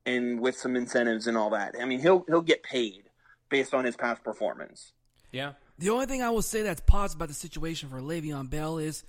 and 0.05 0.39
with 0.39 0.55
some 0.55 0.75
incentives 0.75 1.27
and 1.27 1.37
all 1.37 1.49
that. 1.49 1.75
I 1.79 1.85
mean, 1.85 1.99
he'll 1.99 2.23
he'll 2.27 2.41
get 2.41 2.63
paid 2.63 3.03
based 3.49 3.73
on 3.73 3.83
his 3.83 3.97
past 3.97 4.23
performance. 4.23 4.93
Yeah. 5.31 5.53
The 5.77 5.89
only 5.89 6.05
thing 6.05 6.21
I 6.21 6.29
will 6.29 6.41
say 6.41 6.61
that's 6.61 6.81
positive 6.81 7.17
about 7.17 7.29
the 7.29 7.33
situation 7.33 7.89
for 7.89 7.99
Le'Veon 7.99 8.49
Bell 8.49 8.77
is 8.77 9.03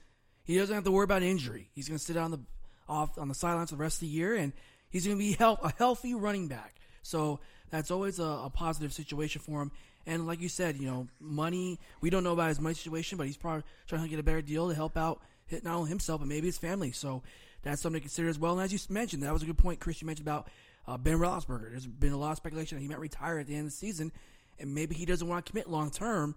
he 0.45 0.57
doesn't 0.57 0.75
have 0.75 0.85
to 0.85 0.91
worry 0.91 1.05
about 1.05 1.23
injury. 1.23 1.71
He's 1.75 1.89
going 1.89 1.99
to 1.99 2.05
sit 2.05 2.17
on 2.17 2.31
the 2.31 2.41
off 2.89 3.17
on 3.19 3.29
the 3.29 3.35
sidelines 3.35 3.71
for 3.71 3.77
the 3.77 3.83
rest 3.83 3.97
of 3.97 4.01
the 4.01 4.07
year, 4.09 4.35
and 4.35 4.53
He's 4.91 5.07
going 5.07 5.17
to 5.17 5.25
be 5.25 5.33
health, 5.33 5.61
a 5.63 5.73
healthy 5.79 6.15
running 6.15 6.49
back. 6.49 6.77
So 7.03 7.41
that's 7.71 7.91
always 7.91 8.19
a, 8.19 8.25
a, 8.25 8.51
positive 8.53 8.93
situation 8.93 9.41
for 9.41 9.63
him. 9.63 9.73
And 10.07 10.27
like 10.27 10.41
you 10.41 10.49
said, 10.49 10.77
you 10.77 10.87
know, 10.87 11.07
money, 11.21 11.79
we 12.01 12.11
don't 12.11 12.25
know 12.25 12.33
about 12.33 12.49
his 12.49 12.61
money 12.61 12.75
situation, 12.75 13.17
but 13.17 13.27
he's 13.27 13.37
probably 13.37 13.63
trying 13.87 14.03
to 14.03 14.09
get 14.09 14.19
a 14.19 14.23
better 14.23 14.43
deal 14.43 14.69
to 14.69 14.75
help 14.75 14.97
out 14.97 15.21
not 15.63 15.77
only 15.77 15.89
himself, 15.89 16.21
but 16.21 16.29
maybe 16.29 16.47
his 16.47 16.59
family. 16.59 16.93
So 16.93 17.23
that's 17.63 17.83
something 17.83 18.01
to 18.01 18.05
consider 18.05 18.29
as 18.29 18.39
well. 18.39 18.55
And 18.55 18.63
as 18.63 18.73
you 18.73 18.79
mentioned, 18.93 19.23
that 19.23 19.33
was 19.33 19.43
a 19.43 19.47
good 19.47 19.59
point, 19.59 19.81
Chris, 19.81 20.01
you 20.01 20.07
mentioned 20.07 20.27
about 20.27 20.49
uh, 20.87 20.97
Ben 20.97 21.19
Roethlisberger. 21.19 21.71
There's 21.71 21.87
been 21.87 22.13
a 22.13 22.19
lot 22.19 22.33
of 22.33 22.37
speculation 22.39 22.77
that 22.79 22.83
he 22.83 22.89
might 22.89 22.99
retire 22.99 23.39
at 23.39 23.47
the 23.47 23.55
end 23.55 23.67
of 23.67 23.73
the 23.73 23.77
season, 23.77 24.13
and 24.59 24.75
maybe 24.75 24.95
he 24.95 25.05
doesn't 25.05 25.27
want 25.27 25.45
to 25.47 25.51
commit 25.51 25.69
long 25.69 25.91
term, 25.91 26.35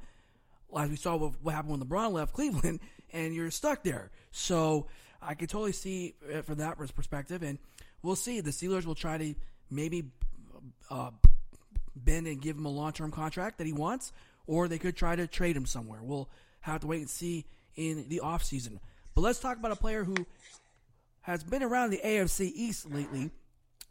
as 0.78 0.90
we 0.90 0.96
saw 0.96 1.16
what, 1.16 1.54
happened 1.54 1.72
when 1.72 1.82
LeBron 1.82 2.12
left 2.12 2.34
Cleveland, 2.34 2.80
and 3.12 3.34
you're 3.34 3.52
stuck 3.52 3.84
there. 3.84 4.12
So 4.32 4.88
I 5.22 5.34
could 5.34 5.50
totally 5.50 5.72
see 5.72 6.16
it 6.28 6.46
from 6.46 6.56
that 6.56 6.78
perspective. 6.78 7.42
And 7.44 7.58
we'll 8.04 8.16
see. 8.16 8.42
The 8.42 8.52
Steelers 8.52 8.86
will 8.86 8.96
try 8.96 9.18
to 9.18 9.34
maybe 9.72 10.04
uh, 10.92 11.12
bend 11.96 12.28
and 12.28 12.40
give 12.42 12.58
him 12.58 12.66
a 12.66 12.72
long 12.72 12.92
term 12.92 13.10
contract 13.10 13.58
that 13.58 13.66
he 13.66 13.74
wants, 13.74 14.12
or 14.46 14.68
they 14.68 14.78
could 14.78 14.96
try 14.96 15.16
to 15.16 15.26
trade 15.26 15.58
him 15.58 15.66
somewhere. 15.66 16.00
We'll 16.04 16.30
have 16.62 16.82
to 16.82 16.88
wait 16.88 17.00
and 17.00 17.10
see 17.10 17.46
in 17.76 18.08
the 18.10 18.22
offseason. 18.24 18.80
But 19.16 19.22
let's 19.22 19.40
talk 19.40 19.58
about 19.58 19.72
a 19.72 19.76
player 19.76 20.04
who 20.04 20.16
has 21.22 21.44
been 21.44 21.64
around 21.64 21.90
the 21.90 22.02
AFC 22.04 22.52
East 22.54 22.92
lately, 22.92 23.32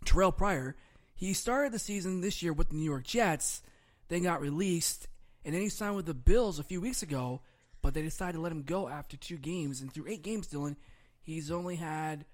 Terrell 0.05 0.33
Pryor. 0.33 0.77
He 1.15 1.33
started 1.33 1.73
the 1.73 1.79
season 1.79 2.21
this 2.21 2.43
year 2.43 2.53
with 2.53 2.69
the 2.69 2.77
New 2.77 2.85
York 2.85 3.05
Jets, 3.05 3.63
then 4.09 4.25
got 4.25 4.41
released, 4.41 5.09
and 5.45 5.55
then 5.55 5.63
he 5.63 5.69
signed 5.69 5.97
with 5.97 6.07
the 6.07 6.15
Bills 6.15 6.59
a 6.59 6.65
few 6.65 6.81
weeks 6.81 7.03
ago, 7.03 7.41
but 7.81 7.95
they 7.95 8.03
decided 8.03 8.35
to 8.35 8.41
let 8.41 8.53
him 8.53 8.63
go 8.63 8.89
after 8.89 9.17
two 9.17 9.37
games. 9.37 9.81
And 9.81 9.93
through 9.93 10.09
eight 10.09 10.23
games, 10.23 10.49
Dylan, 10.49 10.77
he's 11.23 11.51
only 11.51 11.77
had 11.77 12.25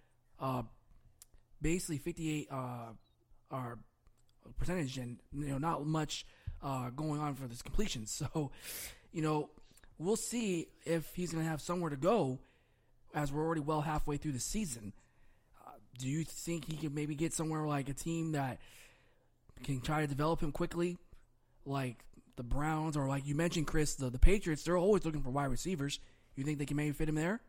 uh, 0.41 0.63
basically 1.61 1.99
58 1.99 2.49
uh, 2.51 3.75
percentage 4.59 4.99
and 4.99 5.19
you 5.33 5.49
know 5.49 5.59
not 5.59 5.87
much 5.87 6.25
uh, 6.63 6.91
going 6.91 7.21
on 7.21 7.35
for 7.35 7.47
this 7.47 7.63
completion. 7.63 8.07
So, 8.19 8.51
you 9.13 9.23
know, 9.23 9.51
we'll 9.99 10.17
see 10.17 10.69
if 10.85 11.15
he's 11.15 11.33
going 11.33 11.45
to 11.45 11.51
have 11.51 11.61
somewhere 11.61 11.91
to 11.91 11.97
go 11.97 12.39
as 13.15 13.33
we're 13.33 13.45
already 13.45 13.61
well 13.61 13.81
halfway 13.81 14.17
through 14.17 14.33
the 14.33 14.41
season. 14.41 14.93
Uh, 15.65 15.71
do 15.99 16.09
you 16.09 16.25
think 16.25 16.67
he 16.67 16.77
can 16.77 16.95
maybe 16.95 17.15
get 17.15 17.33
somewhere 17.33 17.67
like 17.67 17.89
a 17.89 17.95
team 17.95 18.33
that 18.33 18.59
can 19.63 19.81
try 19.81 20.01
to 20.01 20.07
develop 20.07 20.41
him 20.41 20.53
quickly, 20.53 20.99
like 21.65 22.05
the 22.37 22.43
Browns 22.43 22.97
or 22.97 23.09
like 23.09 23.27
you 23.27 23.35
mentioned, 23.35 23.67
Chris, 23.67 23.95
the 23.95 24.11
the 24.11 24.19
Patriots? 24.19 24.63
They're 24.65 24.77
always 24.77 25.05
looking 25.05 25.23
for 25.23 25.31
wide 25.31 25.51
receivers. 25.51 26.01
You 26.37 26.45
think 26.45 26.59
they 26.59 26.67
can 26.67 26.77
maybe 26.77 26.93
fit 26.93 27.09
him 27.09 27.15
there? 27.15 27.41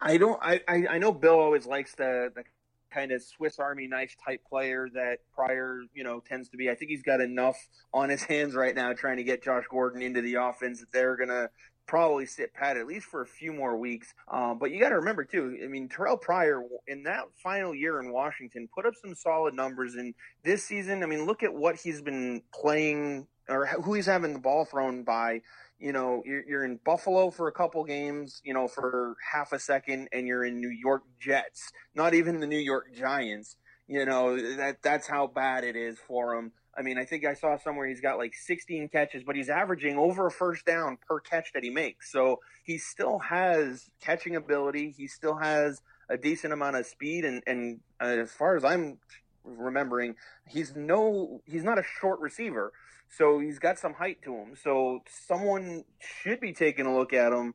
I 0.00 0.16
don't. 0.16 0.38
I, 0.42 0.60
I, 0.66 0.86
I 0.92 0.98
know 0.98 1.12
Bill 1.12 1.38
always 1.38 1.66
likes 1.66 1.94
the, 1.94 2.32
the 2.34 2.44
kind 2.90 3.12
of 3.12 3.22
Swiss 3.22 3.58
Army 3.58 3.86
knife 3.86 4.16
type 4.24 4.42
player 4.48 4.88
that 4.94 5.18
Pryor, 5.34 5.82
you 5.94 6.04
know, 6.04 6.20
tends 6.20 6.48
to 6.50 6.56
be. 6.56 6.70
I 6.70 6.74
think 6.74 6.90
he's 6.90 7.02
got 7.02 7.20
enough 7.20 7.56
on 7.92 8.08
his 8.08 8.22
hands 8.22 8.54
right 8.54 8.74
now 8.74 8.92
trying 8.92 9.16
to 9.18 9.24
get 9.24 9.42
Josh 9.42 9.64
Gordon 9.70 10.02
into 10.02 10.20
the 10.20 10.34
offense 10.34 10.80
that 10.80 10.92
they're 10.92 11.16
going 11.16 11.28
to 11.28 11.50
probably 11.86 12.24
sit 12.24 12.54
pat 12.54 12.76
at 12.76 12.86
least 12.86 13.06
for 13.06 13.20
a 13.22 13.26
few 13.26 13.52
more 13.52 13.76
weeks. 13.76 14.14
Um, 14.30 14.58
but 14.60 14.70
you 14.70 14.80
got 14.80 14.90
to 14.90 14.96
remember 14.96 15.24
too. 15.24 15.58
I 15.62 15.66
mean, 15.66 15.88
Terrell 15.88 16.16
Pryor 16.16 16.62
in 16.86 17.02
that 17.02 17.24
final 17.42 17.74
year 17.74 18.00
in 18.00 18.12
Washington 18.12 18.68
put 18.72 18.86
up 18.86 18.94
some 18.94 19.14
solid 19.14 19.54
numbers. 19.54 19.96
And 19.96 20.14
this 20.44 20.64
season, 20.64 21.02
I 21.02 21.06
mean, 21.06 21.26
look 21.26 21.42
at 21.42 21.52
what 21.52 21.76
he's 21.76 22.00
been 22.00 22.42
playing 22.54 23.26
or 23.48 23.66
who 23.66 23.94
he's 23.94 24.06
having 24.06 24.32
the 24.32 24.38
ball 24.38 24.64
thrown 24.64 25.02
by 25.02 25.40
you 25.80 25.92
know, 25.92 26.22
you're, 26.26 26.44
you're 26.46 26.64
in 26.64 26.78
Buffalo 26.84 27.30
for 27.30 27.48
a 27.48 27.52
couple 27.52 27.82
games, 27.84 28.40
you 28.44 28.52
know, 28.52 28.68
for 28.68 29.16
half 29.32 29.52
a 29.52 29.58
second, 29.58 30.08
and 30.12 30.26
you're 30.26 30.44
in 30.44 30.60
New 30.60 30.68
York 30.68 31.02
Jets, 31.18 31.72
not 31.94 32.12
even 32.14 32.40
the 32.40 32.46
New 32.46 32.58
York 32.58 32.94
Giants. 32.94 33.56
You 33.88 34.04
know, 34.04 34.36
that 34.56 34.82
that's 34.82 35.08
how 35.08 35.26
bad 35.26 35.64
it 35.64 35.74
is 35.74 35.98
for 36.06 36.34
him. 36.34 36.52
I 36.78 36.82
mean, 36.82 36.98
I 36.98 37.04
think 37.04 37.26
I 37.26 37.34
saw 37.34 37.58
somewhere 37.58 37.88
he's 37.88 38.00
got 38.00 38.18
like 38.18 38.34
16 38.34 38.88
catches, 38.90 39.24
but 39.24 39.34
he's 39.34 39.48
averaging 39.48 39.98
over 39.98 40.26
a 40.26 40.30
first 40.30 40.64
down 40.64 40.98
per 41.08 41.18
catch 41.18 41.52
that 41.54 41.64
he 41.64 41.70
makes. 41.70 42.12
So 42.12 42.38
he 42.62 42.78
still 42.78 43.18
has 43.18 43.90
catching 44.00 44.36
ability. 44.36 44.94
He 44.96 45.08
still 45.08 45.36
has 45.38 45.82
a 46.08 46.16
decent 46.16 46.52
amount 46.52 46.76
of 46.76 46.86
speed, 46.86 47.24
and 47.24 47.42
and 47.46 47.80
uh, 48.00 48.04
as 48.04 48.32
far 48.32 48.56
as 48.56 48.64
I'm 48.64 48.98
remembering, 49.44 50.14
he's 50.46 50.76
no 50.76 51.40
he's 51.44 51.64
not 51.64 51.78
a 51.78 51.82
short 51.82 52.20
receiver. 52.20 52.72
So 53.10 53.40
he's 53.40 53.58
got 53.58 53.78
some 53.78 53.94
height 53.94 54.22
to 54.22 54.34
him. 54.34 54.54
So 54.62 55.00
someone 55.26 55.84
should 55.98 56.40
be 56.40 56.52
taking 56.52 56.86
a 56.86 56.96
look 56.96 57.12
at 57.12 57.32
him 57.32 57.54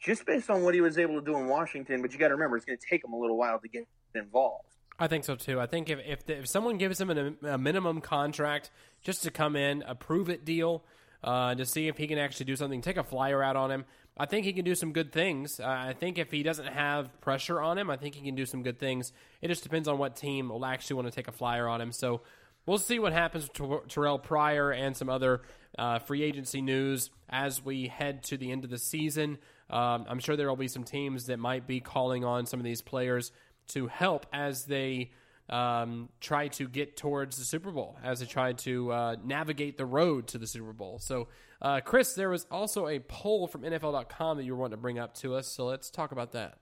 just 0.00 0.26
based 0.26 0.50
on 0.50 0.62
what 0.62 0.74
he 0.74 0.80
was 0.80 0.98
able 0.98 1.20
to 1.20 1.24
do 1.24 1.36
in 1.36 1.48
Washington. 1.48 2.02
But 2.02 2.12
you 2.12 2.18
got 2.18 2.28
to 2.28 2.34
remember, 2.34 2.56
it's 2.56 2.66
going 2.66 2.78
to 2.78 2.86
take 2.88 3.04
him 3.04 3.12
a 3.12 3.18
little 3.18 3.36
while 3.36 3.58
to 3.60 3.68
get 3.68 3.86
involved. 4.14 4.66
I 4.98 5.08
think 5.08 5.24
so 5.24 5.34
too. 5.34 5.60
I 5.60 5.66
think 5.66 5.90
if 5.90 5.98
if, 6.06 6.26
the, 6.26 6.38
if 6.38 6.48
someone 6.48 6.78
gives 6.78 7.00
him 7.00 7.10
a, 7.10 7.48
a, 7.48 7.58
minimum 7.58 8.00
contract 8.00 8.70
just 9.02 9.22
to 9.24 9.30
come 9.30 9.54
in, 9.54 9.82
a 9.86 9.94
prove 9.94 10.30
it 10.30 10.44
deal, 10.44 10.84
uh, 11.22 11.54
to 11.54 11.66
see 11.66 11.88
if 11.88 11.98
he 11.98 12.06
can 12.06 12.18
actually 12.18 12.46
do 12.46 12.56
something, 12.56 12.80
take 12.80 12.96
a 12.96 13.04
flyer 13.04 13.42
out 13.42 13.56
on 13.56 13.70
him. 13.70 13.84
I 14.16 14.24
think 14.24 14.46
he 14.46 14.54
can 14.54 14.64
do 14.64 14.74
some 14.74 14.92
good 14.92 15.12
things. 15.12 15.60
Uh, 15.60 15.66
I 15.66 15.92
think 15.92 16.16
if 16.16 16.30
he 16.30 16.42
doesn't 16.42 16.68
have 16.68 17.20
pressure 17.20 17.60
on 17.60 17.76
him, 17.76 17.90
I 17.90 17.98
think 17.98 18.14
he 18.14 18.22
can 18.22 18.34
do 18.34 18.46
some 18.46 18.62
good 18.62 18.78
things. 18.78 19.12
It 19.42 19.48
just 19.48 19.62
depends 19.62 19.86
on 19.88 19.98
what 19.98 20.16
team 20.16 20.48
will 20.48 20.64
actually 20.64 20.94
want 20.94 21.08
to 21.08 21.14
take 21.14 21.28
a 21.28 21.32
flyer 21.32 21.68
on 21.68 21.82
him. 21.82 21.92
So 21.92 22.22
we'll 22.66 22.78
see 22.78 22.98
what 22.98 23.12
happens 23.12 23.48
to 23.54 23.82
Terrell 23.88 24.18
Pryor 24.18 24.70
and 24.70 24.96
some 24.96 25.08
other 25.08 25.42
uh, 25.78 25.98
free 26.00 26.22
agency 26.22 26.60
news 26.60 27.10
as 27.28 27.64
we 27.64 27.88
head 27.88 28.22
to 28.24 28.36
the 28.36 28.50
end 28.52 28.64
of 28.64 28.70
the 28.70 28.78
season. 28.78 29.38
Um, 29.70 30.06
I'm 30.08 30.18
sure 30.20 30.36
there 30.36 30.48
will 30.48 30.56
be 30.56 30.68
some 30.68 30.84
teams 30.84 31.26
that 31.26 31.38
might 31.38 31.66
be 31.66 31.80
calling 31.80 32.24
on 32.24 32.46
some 32.46 32.60
of 32.60 32.64
these 32.64 32.82
players 32.82 33.32
to 33.68 33.88
help 33.88 34.26
as 34.32 34.64
they 34.64 35.10
um, 35.48 36.08
try 36.20 36.48
to 36.48 36.68
get 36.68 36.96
towards 36.96 37.36
the 37.36 37.44
Super 37.44 37.70
Bowl, 37.70 37.96
as 38.02 38.20
they 38.20 38.26
try 38.26 38.52
to 38.52 38.92
uh, 38.92 39.16
navigate 39.24 39.76
the 39.76 39.86
road 39.86 40.28
to 40.28 40.38
the 40.38 40.46
Super 40.46 40.72
Bowl. 40.72 40.98
So 40.98 41.28
Uh, 41.62 41.80
Chris, 41.80 42.12
there 42.14 42.28
was 42.28 42.46
also 42.50 42.86
a 42.86 42.98
poll 42.98 43.46
from 43.46 43.62
NFL.com 43.62 44.36
that 44.36 44.44
you 44.44 44.52
were 44.54 44.60
wanting 44.60 44.76
to 44.76 44.82
bring 44.82 44.98
up 44.98 45.14
to 45.14 45.34
us, 45.34 45.48
so 45.48 45.64
let's 45.64 45.90
talk 45.90 46.12
about 46.12 46.32
that. 46.32 46.58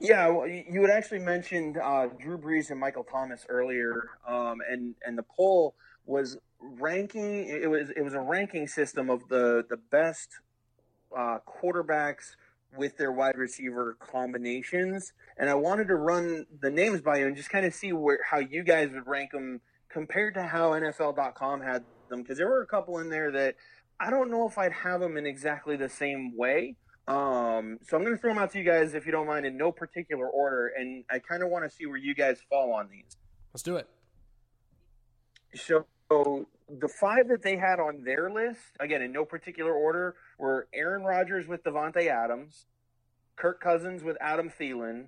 Yeah, 0.00 0.28
well, 0.28 0.46
you 0.46 0.80
had 0.82 0.90
actually 0.90 1.18
mentioned 1.18 1.76
uh, 1.76 2.06
Drew 2.20 2.38
Brees 2.38 2.70
and 2.70 2.78
Michael 2.78 3.02
Thomas 3.02 3.44
earlier, 3.48 4.10
um, 4.26 4.58
and 4.70 4.94
and 5.04 5.18
the 5.18 5.24
poll 5.24 5.74
was 6.06 6.38
ranking. 6.60 7.48
It 7.48 7.68
was 7.68 7.90
it 7.90 8.02
was 8.02 8.14
a 8.14 8.20
ranking 8.20 8.68
system 8.68 9.10
of 9.10 9.28
the 9.28 9.64
the 9.68 9.76
best 9.76 10.28
uh, 11.16 11.38
quarterbacks 11.46 12.36
with 12.76 12.96
their 12.96 13.10
wide 13.10 13.36
receiver 13.36 13.96
combinations, 13.98 15.14
and 15.36 15.50
I 15.50 15.54
wanted 15.54 15.88
to 15.88 15.96
run 15.96 16.46
the 16.60 16.70
names 16.70 17.00
by 17.00 17.18
you 17.18 17.26
and 17.26 17.36
just 17.36 17.50
kind 17.50 17.66
of 17.66 17.74
see 17.74 17.92
where 17.92 18.20
how 18.30 18.38
you 18.38 18.62
guys 18.62 18.90
would 18.92 19.06
rank 19.06 19.32
them 19.32 19.60
compared 19.88 20.34
to 20.34 20.44
how 20.44 20.70
NFL.com 20.72 21.62
had 21.62 21.84
them, 22.08 22.22
because 22.22 22.38
there 22.38 22.48
were 22.48 22.62
a 22.62 22.66
couple 22.66 22.98
in 22.98 23.08
there 23.08 23.32
that 23.32 23.56
I 23.98 24.10
don't 24.10 24.30
know 24.30 24.46
if 24.46 24.58
I'd 24.58 24.72
have 24.72 25.00
them 25.00 25.16
in 25.16 25.26
exactly 25.26 25.76
the 25.76 25.88
same 25.88 26.36
way. 26.36 26.76
Um, 27.08 27.78
so 27.82 27.96
I'm 27.96 28.04
going 28.04 28.14
to 28.14 28.20
throw 28.20 28.30
them 28.30 28.38
out 28.38 28.52
to 28.52 28.58
you 28.58 28.64
guys, 28.64 28.92
if 28.92 29.06
you 29.06 29.12
don't 29.12 29.26
mind, 29.26 29.46
in 29.46 29.56
no 29.56 29.72
particular 29.72 30.28
order, 30.28 30.72
and 30.78 31.04
I 31.10 31.18
kind 31.18 31.42
of 31.42 31.48
want 31.48 31.68
to 31.68 31.74
see 31.74 31.86
where 31.86 31.96
you 31.96 32.14
guys 32.14 32.38
fall 32.50 32.72
on 32.74 32.88
these. 32.90 33.16
Let's 33.54 33.62
do 33.62 33.76
it. 33.76 33.88
So 35.54 35.86
the 36.10 36.88
five 37.00 37.28
that 37.28 37.42
they 37.42 37.56
had 37.56 37.80
on 37.80 38.04
their 38.04 38.30
list, 38.30 38.60
again 38.78 39.00
in 39.00 39.10
no 39.10 39.24
particular 39.24 39.72
order, 39.72 40.16
were 40.38 40.68
Aaron 40.74 41.02
Rodgers 41.02 41.48
with 41.48 41.64
Davante 41.64 42.08
Adams, 42.08 42.66
Kirk 43.36 43.58
Cousins 43.58 44.02
with 44.02 44.18
Adam 44.20 44.50
Thielen, 44.50 45.06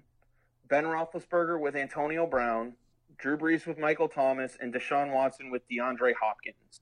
Ben 0.68 0.84
Roethlisberger 0.84 1.61
with 1.61 1.76
Antonio 1.76 2.26
Brown, 2.26 2.74
Drew 3.18 3.36
Brees 3.36 3.66
with 3.66 3.78
Michael 3.78 4.09
Thomas, 4.09 4.57
and 4.59 4.72
Deshaun 4.72 5.12
Watson 5.12 5.51
with 5.51 5.62
DeAndre 5.68 6.14
Hopkins. 6.18 6.80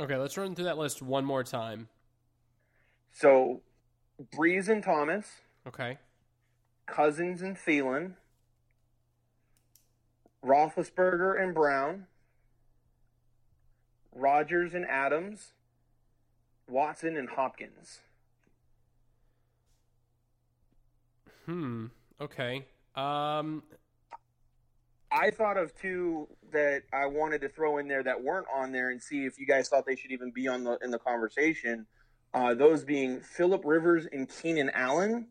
Okay, 0.00 0.16
let's 0.16 0.36
run 0.36 0.56
through 0.56 0.64
that 0.64 0.78
list 0.78 1.02
one 1.02 1.24
more 1.24 1.44
time. 1.44 1.88
So 3.12 3.62
Brees 4.22 4.68
and 4.68 4.82
Thomas. 4.82 5.26
Okay. 5.66 5.98
Cousins 6.86 7.42
and 7.42 7.56
Thielen. 7.56 8.14
Roethlisberger 10.44 11.40
and 11.40 11.54
Brown. 11.54 12.06
Rodgers 14.14 14.74
and 14.74 14.86
Adams. 14.86 15.52
Watson 16.68 17.16
and 17.16 17.28
Hopkins. 17.28 18.00
Hmm. 21.44 21.86
Okay. 22.20 22.64
Um. 22.94 23.62
I 25.12 25.30
thought 25.30 25.56
of 25.56 25.72
two 25.80 26.28
that 26.52 26.82
I 26.92 27.06
wanted 27.06 27.40
to 27.42 27.48
throw 27.48 27.78
in 27.78 27.86
there 27.86 28.02
that 28.02 28.22
weren't 28.22 28.48
on 28.54 28.72
there 28.72 28.90
and 28.90 29.00
see 29.00 29.24
if 29.24 29.38
you 29.38 29.46
guys 29.46 29.68
thought 29.68 29.86
they 29.86 29.94
should 29.94 30.10
even 30.10 30.32
be 30.32 30.48
on 30.48 30.64
the 30.64 30.78
in 30.82 30.90
the 30.90 30.98
conversation. 30.98 31.86
Uh, 32.34 32.54
those 32.54 32.84
being 32.84 33.20
Philip 33.20 33.62
Rivers 33.64 34.06
and 34.12 34.28
Keenan 34.28 34.70
Allen, 34.70 35.28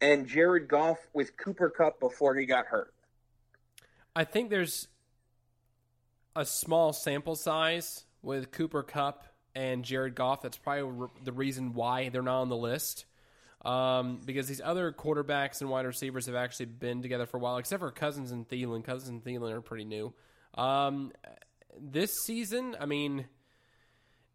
and 0.00 0.26
Jared 0.26 0.68
Goff 0.68 0.98
with 1.12 1.36
Cooper 1.36 1.70
Kupp 1.70 2.00
before 2.00 2.36
he 2.36 2.46
got 2.46 2.66
hurt. 2.66 2.92
I 4.14 4.24
think 4.24 4.50
there's 4.50 4.88
a 6.34 6.44
small 6.44 6.92
sample 6.92 7.34
size 7.34 8.04
with 8.22 8.50
Cooper 8.50 8.82
Kupp 8.82 9.24
and 9.54 9.84
Jared 9.84 10.14
Goff. 10.14 10.42
That's 10.42 10.58
probably 10.58 11.08
the 11.24 11.32
reason 11.32 11.72
why 11.72 12.10
they're 12.10 12.22
not 12.22 12.42
on 12.42 12.48
the 12.48 12.56
list. 12.56 13.06
Um, 13.64 14.20
because 14.24 14.46
these 14.46 14.60
other 14.62 14.92
quarterbacks 14.92 15.60
and 15.60 15.68
wide 15.68 15.86
receivers 15.86 16.26
have 16.26 16.36
actually 16.36 16.66
been 16.66 17.02
together 17.02 17.26
for 17.26 17.38
a 17.38 17.40
while, 17.40 17.56
except 17.56 17.80
for 17.80 17.90
Cousins 17.90 18.30
and 18.30 18.46
Thielen. 18.48 18.84
Cousins 18.84 19.08
and 19.08 19.24
Thielen 19.24 19.52
are 19.52 19.60
pretty 19.60 19.84
new. 19.84 20.12
Um, 20.54 21.12
this 21.76 22.12
season, 22.24 22.76
I 22.78 22.86
mean, 22.86 23.26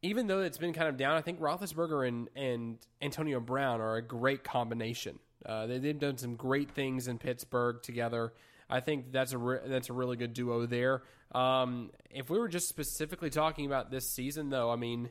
even 0.01 0.27
though 0.27 0.41
it's 0.41 0.57
been 0.57 0.73
kind 0.73 0.87
of 0.87 0.97
down, 0.97 1.15
I 1.15 1.21
think 1.21 1.39
Roethlisberger 1.39 2.07
and, 2.07 2.29
and 2.35 2.77
Antonio 3.01 3.39
Brown 3.39 3.81
are 3.81 3.95
a 3.95 4.01
great 4.01 4.43
combination. 4.43 5.19
Uh, 5.45 5.67
they, 5.67 5.79
have 5.87 5.99
done 5.99 6.17
some 6.17 6.35
great 6.35 6.71
things 6.71 7.07
in 7.07 7.17
Pittsburgh 7.17 7.81
together. 7.81 8.33
I 8.69 8.79
think 8.79 9.11
that's 9.11 9.33
a 9.33 9.37
re- 9.37 9.59
that's 9.65 9.89
a 9.89 9.93
really 9.93 10.15
good 10.15 10.33
duo 10.33 10.65
there. 10.65 11.03
Um, 11.33 11.91
if 12.09 12.29
we 12.29 12.39
were 12.39 12.47
just 12.47 12.67
specifically 12.67 13.29
talking 13.29 13.65
about 13.65 13.91
this 13.91 14.09
season, 14.09 14.49
though, 14.49 14.69
I 14.71 14.75
mean, 14.75 15.09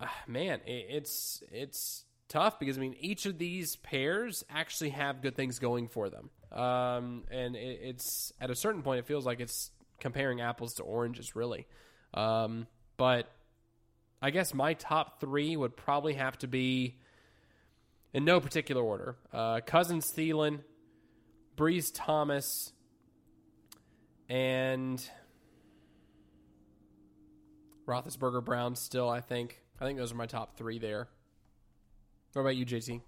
uh, 0.00 0.06
man, 0.26 0.60
it, 0.66 0.86
it's 0.88 1.42
it's 1.52 2.04
tough 2.28 2.58
because 2.58 2.78
I 2.78 2.80
mean 2.80 2.94
each 3.00 3.26
of 3.26 3.38
these 3.38 3.76
pairs 3.76 4.44
actually 4.48 4.90
have 4.90 5.20
good 5.20 5.34
things 5.34 5.58
going 5.58 5.88
for 5.88 6.08
them, 6.08 6.30
um, 6.52 7.24
and 7.30 7.56
it, 7.56 7.80
it's 7.82 8.32
at 8.40 8.50
a 8.50 8.54
certain 8.54 8.82
point 8.82 9.00
it 9.00 9.06
feels 9.06 9.26
like 9.26 9.40
it's 9.40 9.70
comparing 10.00 10.40
apples 10.40 10.74
to 10.74 10.84
oranges, 10.84 11.34
really. 11.34 11.66
Um, 12.14 12.66
but 12.96 13.28
I 14.20 14.30
guess 14.30 14.52
my 14.52 14.74
top 14.74 15.20
three 15.20 15.56
would 15.56 15.76
probably 15.76 16.14
have 16.14 16.36
to 16.38 16.48
be, 16.48 16.96
in 18.12 18.24
no 18.24 18.40
particular 18.40 18.82
order, 18.82 19.16
uh, 19.32 19.60
Cousins, 19.64 20.12
Thielen, 20.16 20.60
Brees, 21.56 21.90
Thomas, 21.94 22.72
and 24.28 25.08
Roethlisberger, 27.86 28.44
Brown. 28.44 28.74
Still, 28.76 29.08
I 29.08 29.20
think. 29.20 29.60
I 29.80 29.84
think 29.84 29.98
those 29.98 30.12
are 30.12 30.16
my 30.16 30.26
top 30.26 30.56
three 30.56 30.78
there. 30.78 31.08
What 32.32 32.42
about 32.42 32.56
you, 32.56 32.66
JT? 32.66 33.00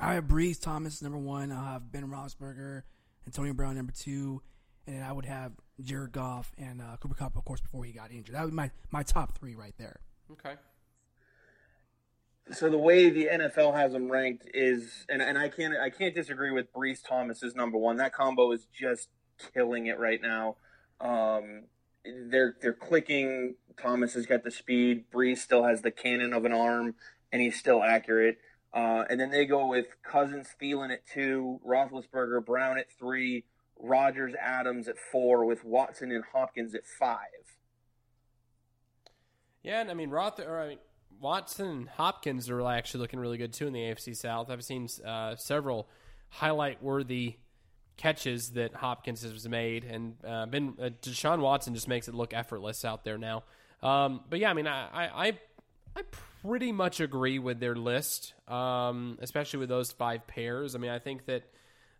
I 0.00 0.14
have 0.14 0.24
Brees 0.24 0.60
Thomas 0.60 1.02
number 1.02 1.18
one. 1.18 1.52
I 1.52 1.72
have 1.74 1.92
Ben 1.92 2.08
Roethlisberger, 2.08 2.82
Antonio 3.26 3.52
Brown 3.52 3.76
number 3.76 3.92
two, 3.92 4.42
and 4.86 4.96
then 4.96 5.02
I 5.02 5.12
would 5.12 5.26
have 5.26 5.52
Jared 5.82 6.12
Goff 6.12 6.52
and 6.58 6.80
uh, 6.80 6.96
Cooper 7.00 7.14
Kupp, 7.14 7.36
of 7.36 7.44
course, 7.44 7.60
before 7.60 7.84
he 7.84 7.92
got 7.92 8.10
injured. 8.10 8.34
That 8.34 8.44
would 8.44 8.50
be 8.50 8.56
my, 8.56 8.70
my 8.90 9.02
top 9.02 9.36
three 9.38 9.54
right 9.54 9.74
there. 9.78 10.00
Okay. 10.30 10.54
So 12.50 12.68
the 12.68 12.78
way 12.78 13.08
the 13.08 13.28
NFL 13.32 13.74
has 13.74 13.92
them 13.92 14.10
ranked 14.10 14.48
is, 14.52 15.06
and, 15.08 15.22
and 15.22 15.38
I 15.38 15.48
can't 15.48 15.74
I 15.76 15.90
can't 15.90 16.14
disagree 16.14 16.50
with 16.50 16.72
Brees 16.72 16.98
Thomas 17.06 17.42
is 17.42 17.54
number 17.54 17.78
one. 17.78 17.96
That 17.96 18.12
combo 18.12 18.50
is 18.50 18.66
just 18.72 19.08
killing 19.54 19.86
it 19.86 19.98
right 19.98 20.20
now. 20.20 20.56
Um, 21.00 21.64
they're 22.04 22.56
they're 22.60 22.72
clicking. 22.72 23.54
Thomas 23.80 24.14
has 24.14 24.26
got 24.26 24.42
the 24.42 24.50
speed. 24.50 25.04
Brees 25.12 25.38
still 25.38 25.64
has 25.64 25.82
the 25.82 25.90
cannon 25.90 26.32
of 26.32 26.44
an 26.44 26.52
arm, 26.52 26.96
and 27.30 27.40
he's 27.40 27.58
still 27.58 27.82
accurate. 27.82 28.38
Uh, 28.74 29.04
and 29.08 29.20
then 29.20 29.30
they 29.30 29.44
go 29.44 29.66
with 29.66 29.86
Cousins, 30.02 30.48
Thielen 30.60 30.92
at 30.92 31.06
two, 31.06 31.60
Roethlisberger, 31.66 32.44
Brown 32.44 32.78
at 32.78 32.86
three, 32.98 33.44
Rodgers, 33.82 34.34
Adams 34.40 34.88
at 34.88 34.96
four, 35.10 35.44
with 35.44 35.64
Watson 35.64 36.12
and 36.12 36.24
Hopkins 36.32 36.74
at 36.74 36.86
five. 36.86 37.18
Yeah, 39.62 39.80
and 39.80 39.90
I 39.90 39.94
mean 39.94 40.10
Roth 40.10 40.40
or 40.40 40.60
I 40.60 40.68
mean, 40.68 40.78
Watson 41.20 41.66
and 41.66 41.88
Hopkins 41.88 42.48
are 42.48 42.66
actually 42.66 43.00
looking 43.00 43.20
really 43.20 43.38
good 43.38 43.52
too 43.52 43.66
in 43.66 43.72
the 43.72 43.80
AFC 43.80 44.16
South. 44.16 44.50
I've 44.50 44.64
seen 44.64 44.88
uh, 45.04 45.36
several 45.36 45.88
highlight 46.28 46.82
worthy 46.82 47.36
catches 47.96 48.50
that 48.50 48.74
Hopkins 48.74 49.22
has 49.22 49.48
made, 49.48 49.84
and 49.84 50.14
uh, 50.26 50.46
been 50.46 50.74
uh, 50.80 50.90
Deshaun 51.02 51.40
Watson 51.40 51.74
just 51.74 51.88
makes 51.88 52.08
it 52.08 52.14
look 52.14 52.32
effortless 52.32 52.84
out 52.84 53.04
there 53.04 53.18
now. 53.18 53.44
Um, 53.82 54.22
but 54.30 54.38
yeah, 54.38 54.50
I 54.50 54.54
mean, 54.54 54.66
I, 54.66 55.28
I 55.28 55.38
I 55.94 56.02
pretty 56.42 56.72
much 56.72 57.00
agree 57.00 57.38
with 57.38 57.60
their 57.60 57.76
list, 57.76 58.34
um, 58.48 59.18
especially 59.20 59.60
with 59.60 59.68
those 59.68 59.92
five 59.92 60.26
pairs. 60.26 60.74
I 60.74 60.78
mean, 60.78 60.90
I 60.90 60.98
think 60.98 61.26
that, 61.26 61.44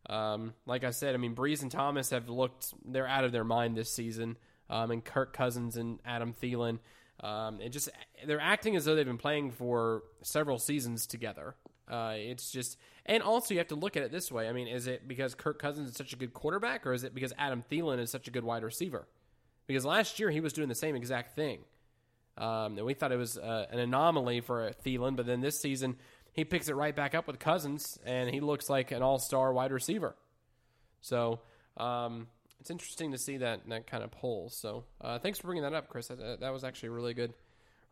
um, 0.08 0.54
like 0.66 0.84
I 0.84 0.90
said, 0.90 1.14
I 1.14 1.18
mean, 1.18 1.34
Brees 1.34 1.62
and 1.62 1.70
Thomas 1.70 2.10
have 2.10 2.28
looked 2.28 2.74
they're 2.84 3.06
out 3.06 3.24
of 3.24 3.32
their 3.32 3.44
mind 3.44 3.76
this 3.76 3.90
season, 3.90 4.36
um, 4.68 4.90
and 4.90 5.04
Kirk 5.04 5.32
Cousins 5.32 5.76
and 5.76 6.00
Adam 6.04 6.34
Thielen. 6.34 6.78
Um, 7.20 7.60
it 7.60 7.70
just 7.70 7.88
they're 8.26 8.40
acting 8.40 8.74
as 8.74 8.84
though 8.84 8.96
they've 8.96 9.06
been 9.06 9.18
playing 9.18 9.52
for 9.52 10.02
several 10.22 10.58
seasons 10.58 11.06
together. 11.06 11.54
Uh, 11.88 12.14
it's 12.16 12.50
just, 12.50 12.78
and 13.06 13.22
also 13.22 13.52
you 13.52 13.58
have 13.58 13.68
to 13.68 13.74
look 13.74 13.96
at 13.96 14.02
it 14.02 14.10
this 14.10 14.32
way. 14.32 14.48
I 14.48 14.52
mean, 14.52 14.66
is 14.66 14.86
it 14.86 15.06
because 15.06 15.34
Kirk 15.34 15.58
Cousins 15.58 15.90
is 15.90 15.96
such 15.96 16.12
a 16.12 16.16
good 16.16 16.32
quarterback, 16.32 16.86
or 16.86 16.94
is 16.94 17.04
it 17.04 17.14
because 17.14 17.32
Adam 17.36 17.62
Thielen 17.70 17.98
is 17.98 18.10
such 18.10 18.28
a 18.28 18.30
good 18.30 18.44
wide 18.44 18.62
receiver? 18.62 19.06
Because 19.66 19.84
last 19.84 20.18
year 20.18 20.30
he 20.30 20.40
was 20.40 20.52
doing 20.52 20.68
the 20.68 20.74
same 20.74 20.96
exact 20.96 21.36
thing, 21.36 21.60
um, 22.38 22.78
and 22.78 22.86
we 22.86 22.94
thought 22.94 23.12
it 23.12 23.16
was 23.16 23.36
uh, 23.36 23.66
an 23.70 23.78
anomaly 23.78 24.40
for 24.40 24.72
Thielen. 24.84 25.16
But 25.16 25.26
then 25.26 25.40
this 25.40 25.60
season 25.60 25.96
he 26.32 26.44
picks 26.44 26.68
it 26.68 26.74
right 26.74 26.94
back 26.94 27.14
up 27.14 27.26
with 27.26 27.38
Cousins, 27.38 27.98
and 28.04 28.30
he 28.30 28.40
looks 28.40 28.70
like 28.70 28.90
an 28.90 29.02
all-star 29.02 29.52
wide 29.52 29.72
receiver. 29.72 30.14
So 31.00 31.40
um, 31.76 32.28
it's 32.60 32.70
interesting 32.70 33.12
to 33.12 33.18
see 33.18 33.38
that 33.38 33.68
that 33.68 33.86
kind 33.86 34.02
of 34.02 34.10
pull. 34.10 34.48
So 34.48 34.84
uh, 35.00 35.18
thanks 35.18 35.38
for 35.38 35.48
bringing 35.48 35.64
that 35.64 35.74
up, 35.74 35.88
Chris. 35.88 36.08
That, 36.08 36.40
that, 36.40 36.52
was 36.52 36.64
actually 36.64 36.90
a 36.90 36.92
really 36.92 37.12
good, 37.12 37.34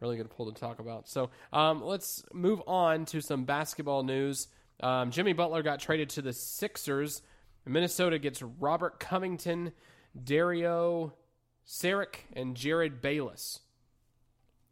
really 0.01 0.17
good 0.17 0.31
pull 0.31 0.51
to 0.51 0.59
talk 0.59 0.79
about. 0.79 1.09
So 1.09 1.31
um, 1.53 1.83
let's 1.83 2.23
move 2.33 2.63
on 2.67 3.05
to 3.07 3.21
some 3.21 3.45
basketball 3.45 4.05
news. 4.05 4.49
Um, 4.83 5.11
Jimmy 5.11 5.33
Butler 5.33 5.63
got 5.63 5.81
traded 5.81 6.11
to 6.11 6.23
the 6.23 6.33
Sixers. 6.33 7.23
Minnesota 7.67 8.19
gets 8.19 8.43
Robert 8.43 8.99
Covington, 8.99 9.73
Dario 10.23 11.13
Saric, 11.67 12.21
and 12.33 12.57
Jerryd 12.57 13.01
Bayless. 13.03 13.61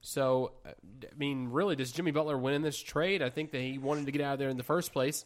So, 0.01 0.53
uh, 0.65 0.71
I 1.03 1.17
mean, 1.17 1.49
really, 1.49 1.77
does 1.77 1.93
Jimmy 1.93 2.13
Butler 2.13 2.39
win 2.39 2.55
in 2.55 2.63
this 2.63 2.81
trade? 2.81 3.23
I 3.23 3.31
think 3.31 3.51
that 3.51 3.61
he 3.61 3.79
wanted 3.79 4.07
to 4.07 4.13
get 4.13 4.21
out 4.23 4.35
of 4.35 4.39
there 4.39 4.49
in 4.49 4.57
the 4.57 4.63
first 4.63 4.93
place, 4.93 5.25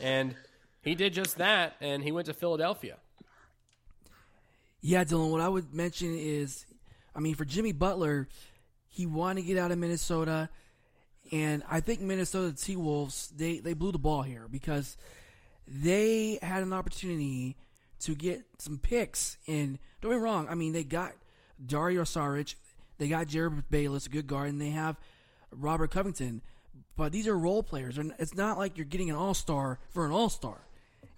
and 0.00 0.34
he 0.82 0.94
did 0.94 1.12
just 1.12 1.38
that, 1.38 1.76
and 1.80 2.02
he 2.02 2.10
went 2.10 2.26
to 2.26 2.34
Philadelphia. 2.34 2.96
Yeah, 4.80 5.04
Dylan, 5.04 5.30
what 5.30 5.42
I 5.42 5.48
would 5.48 5.74
mention 5.74 6.16
is, 6.16 6.64
I 7.14 7.20
mean, 7.20 7.34
for 7.34 7.44
Jimmy 7.44 7.72
Butler, 7.72 8.28
He 8.88 9.06
wanted 9.06 9.42
to 9.42 9.46
get 9.46 9.58
out 9.58 9.70
of 9.70 9.78
Minnesota, 9.78 10.48
and 11.30 11.62
I 11.70 11.80
think 11.80 12.00
Minnesota 12.00 12.56
T 12.56 12.76
Wolves 12.76 13.32
they 13.36 13.60
they 13.60 13.74
blew 13.74 13.92
the 13.92 13.98
ball 13.98 14.22
here 14.22 14.48
because 14.50 14.96
they 15.68 16.38
had 16.42 16.62
an 16.62 16.72
opportunity 16.72 17.56
to 18.00 18.14
get 18.14 18.42
some 18.58 18.78
picks. 18.78 19.36
And 19.46 19.78
don't 20.00 20.10
me 20.10 20.18
wrong, 20.18 20.48
I 20.48 20.54
mean 20.56 20.72
they 20.72 20.82
got 20.82 21.12
Dario 21.64 22.02
Saric, 22.02 22.56
they 23.00 23.08
got 23.08 23.28
Jerryd 23.28 23.64
Bayless, 23.70 24.06
a 24.06 24.10
good 24.10 24.26
guard, 24.26 24.50
and 24.50 24.60
they 24.60 24.70
have 24.70 24.96
Robert 25.50 25.90
Covington. 25.90 26.42
But 26.96 27.12
these 27.12 27.26
are 27.26 27.36
role 27.36 27.62
players, 27.62 27.96
and 27.96 28.12
it's 28.18 28.34
not 28.34 28.58
like 28.58 28.76
you're 28.76 28.84
getting 28.84 29.08
an 29.08 29.16
all 29.16 29.32
star 29.32 29.78
for 29.88 30.04
an 30.04 30.12
all 30.12 30.28
star. 30.28 30.58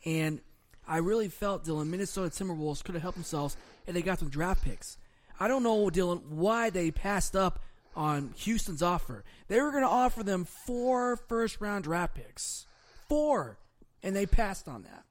And 0.05 0.41
I 0.87 0.99
really 0.99 1.26
felt 1.26 1.64
Dylan 1.64 1.89
Minnesota 1.89 2.30
Timberwolves 2.30 2.85
could 2.85 2.95
have 2.95 3.03
helped 3.03 3.16
themselves 3.16 3.57
if 3.85 3.95
they 3.95 4.01
got 4.01 4.20
some 4.20 4.28
draft 4.28 4.64
picks. 4.64 4.97
I 5.41 5.49
don't 5.49 5.64
know, 5.64 5.87
Dylan, 5.87 6.24
why 6.28 6.70
they 6.70 6.93
passed 6.93 7.35
up 7.35 7.59
on 7.97 8.33
Houston's 8.37 8.80
offer. 8.80 9.24
They 9.49 9.61
were 9.61 9.72
going 9.72 9.83
to 9.83 9.89
offer 9.89 10.22
them 10.22 10.45
four 10.45 11.16
first 11.16 11.61
round 11.61 11.83
draft 11.83 12.14
picks. 12.14 12.64
Four. 13.09 13.59
And 14.05 14.14
they 14.14 14.24
passed 14.24 14.68
on 14.68 14.85
that. 14.85 15.03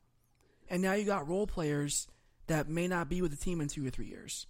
And 0.69 0.81
now 0.81 0.93
you 0.93 1.03
got 1.03 1.27
role 1.27 1.47
players 1.47 2.07
that 2.47 2.69
may 2.69 2.87
not 2.87 3.09
be 3.09 3.21
with 3.21 3.31
the 3.31 3.37
team 3.37 3.59
in 3.59 3.67
two 3.67 3.85
or 3.85 3.89
three 3.89 4.07
years. 4.07 4.47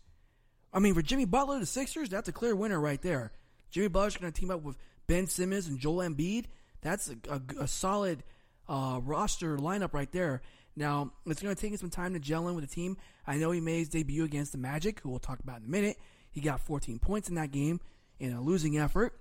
I 0.74 0.80
mean, 0.80 0.93
for 0.93 1.01
Jimmy 1.01 1.26
Butler, 1.26 1.59
the 1.59 1.65
Sixers, 1.65 2.09
that's 2.09 2.30
a 2.30 2.32
clear 2.32 2.55
winner 2.55 2.80
right 2.80 3.01
there. 3.01 3.32
Jimmy 3.69 3.88
Butler's 3.88 4.17
going 4.17 4.32
to 4.32 4.39
team 4.39 4.51
up 4.51 4.61
with 4.61 4.78
Ben 5.07 5.28
Simmons 5.28 5.67
and 5.67 5.80
Joel 5.80 6.07
Embiid. 6.07 6.45
That's 6.82 7.09
a, 7.09 7.17
a, 7.30 7.63
a 7.63 7.67
solid 7.67 8.24
uh, 8.69 8.99
roster 9.03 9.57
lineup 9.57 9.93
right 9.93 10.11
there. 10.11 10.41
Now, 10.76 11.11
it's 11.26 11.41
going 11.41 11.53
to 11.53 11.59
take 11.59 11.72
him 11.72 11.78
some 11.78 11.89
time 11.89 12.13
to 12.13 12.19
gel 12.19 12.47
in 12.47 12.55
with 12.55 12.67
the 12.67 12.74
team. 12.74 12.97
I 13.28 13.38
know 13.38 13.51
he 13.51 13.59
made 13.59 13.80
his 13.80 13.89
debut 13.89 14.24
against 14.24 14.53
the 14.53 14.57
Magic, 14.57 15.01
who 15.01 15.09
we'll 15.09 15.19
talk 15.19 15.39
about 15.39 15.59
in 15.59 15.65
a 15.65 15.69
minute. 15.69 15.97
He 16.32 16.39
got 16.39 16.61
14 16.61 16.99
points 16.99 17.28
in 17.28 17.36
that 17.36 17.51
game 17.51 17.82
in 18.19 18.34
a 18.34 18.41
losing 18.41 18.78
effort. 18.78 19.13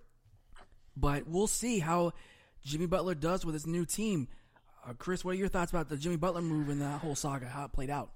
But 0.96 1.26
we'll 1.26 1.48
see 1.48 1.80
how 1.80 2.12
Jimmy 2.64 2.86
Butler 2.86 3.14
does 3.14 3.44
with 3.44 3.54
his 3.54 3.66
new 3.66 3.84
team. 3.84 4.28
Uh, 4.86 4.92
Chris, 4.94 5.24
what 5.24 5.32
are 5.32 5.38
your 5.38 5.48
thoughts 5.48 5.72
about 5.72 5.88
the 5.88 5.96
Jimmy 5.96 6.16
Butler 6.16 6.42
move 6.42 6.68
and 6.68 6.80
that 6.80 7.00
whole 7.00 7.16
saga, 7.16 7.46
how 7.46 7.64
it 7.64 7.72
played 7.72 7.90
out? 7.90 8.12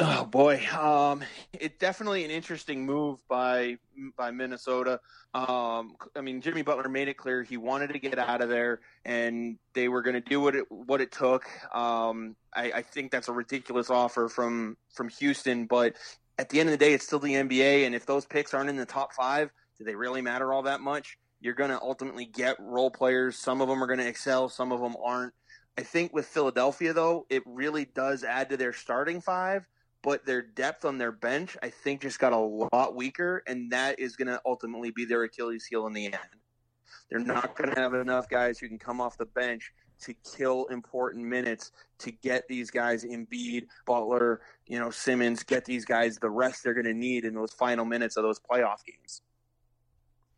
Oh 0.00 0.24
boy, 0.26 0.64
um, 0.78 1.24
it's 1.52 1.76
definitely 1.78 2.24
an 2.24 2.30
interesting 2.30 2.86
move 2.86 3.18
by 3.26 3.78
by 4.16 4.30
Minnesota. 4.30 5.00
Um, 5.34 5.96
I 6.14 6.20
mean, 6.22 6.40
Jimmy 6.40 6.62
Butler 6.62 6.88
made 6.88 7.08
it 7.08 7.14
clear 7.14 7.42
he 7.42 7.56
wanted 7.56 7.92
to 7.92 7.98
get 7.98 8.16
out 8.16 8.40
of 8.40 8.48
there, 8.48 8.78
and 9.04 9.58
they 9.74 9.88
were 9.88 10.02
going 10.02 10.14
to 10.14 10.20
do 10.20 10.40
what 10.40 10.54
it 10.54 10.70
what 10.70 11.00
it 11.00 11.10
took. 11.10 11.46
Um, 11.74 12.36
I, 12.54 12.70
I 12.76 12.82
think 12.82 13.10
that's 13.10 13.26
a 13.26 13.32
ridiculous 13.32 13.90
offer 13.90 14.28
from 14.28 14.76
from 14.94 15.08
Houston, 15.08 15.66
but 15.66 15.96
at 16.38 16.48
the 16.48 16.60
end 16.60 16.68
of 16.68 16.78
the 16.78 16.84
day, 16.84 16.92
it's 16.92 17.04
still 17.04 17.18
the 17.18 17.34
NBA, 17.34 17.84
and 17.84 17.92
if 17.92 18.06
those 18.06 18.24
picks 18.24 18.54
aren't 18.54 18.70
in 18.70 18.76
the 18.76 18.86
top 18.86 19.12
five, 19.14 19.50
do 19.78 19.84
they 19.84 19.96
really 19.96 20.22
matter 20.22 20.52
all 20.52 20.62
that 20.62 20.80
much? 20.80 21.18
You're 21.40 21.54
going 21.54 21.70
to 21.70 21.80
ultimately 21.82 22.24
get 22.24 22.56
role 22.60 22.92
players. 22.92 23.36
Some 23.36 23.60
of 23.60 23.66
them 23.66 23.82
are 23.82 23.88
going 23.88 23.98
to 23.98 24.06
excel, 24.06 24.48
some 24.48 24.70
of 24.70 24.80
them 24.80 24.94
aren't. 25.04 25.34
I 25.76 25.82
think 25.82 26.12
with 26.12 26.26
Philadelphia, 26.26 26.92
though, 26.92 27.26
it 27.30 27.42
really 27.46 27.84
does 27.84 28.22
add 28.22 28.50
to 28.50 28.56
their 28.56 28.72
starting 28.72 29.20
five 29.20 29.66
but 30.02 30.24
their 30.24 30.42
depth 30.42 30.84
on 30.84 30.98
their 30.98 31.12
bench, 31.12 31.56
I 31.62 31.70
think, 31.70 32.02
just 32.02 32.18
got 32.18 32.32
a 32.32 32.38
lot 32.72 32.94
weaker, 32.94 33.42
and 33.46 33.72
that 33.72 33.98
is 33.98 34.16
going 34.16 34.28
to 34.28 34.40
ultimately 34.46 34.90
be 34.90 35.04
their 35.04 35.24
Achilles 35.24 35.66
heel 35.66 35.86
in 35.86 35.92
the 35.92 36.06
end. 36.06 36.16
They're 37.10 37.20
not 37.20 37.56
going 37.56 37.74
to 37.74 37.80
have 37.80 37.94
enough 37.94 38.28
guys 38.28 38.58
who 38.58 38.68
can 38.68 38.78
come 38.78 39.00
off 39.00 39.16
the 39.16 39.26
bench 39.26 39.72
to 40.00 40.14
kill 40.36 40.66
important 40.66 41.24
minutes 41.24 41.72
to 41.98 42.12
get 42.12 42.46
these 42.48 42.70
guys 42.70 43.04
Embiid, 43.04 43.66
Butler, 43.86 44.40
you 44.66 44.78
know, 44.78 44.90
Simmons, 44.90 45.42
get 45.42 45.64
these 45.64 45.84
guys 45.84 46.18
the 46.18 46.30
rest 46.30 46.62
they're 46.62 46.74
going 46.74 46.86
to 46.86 46.94
need 46.94 47.24
in 47.24 47.34
those 47.34 47.52
final 47.52 47.84
minutes 47.84 48.16
of 48.16 48.22
those 48.22 48.38
playoff 48.38 48.84
games. 48.84 49.22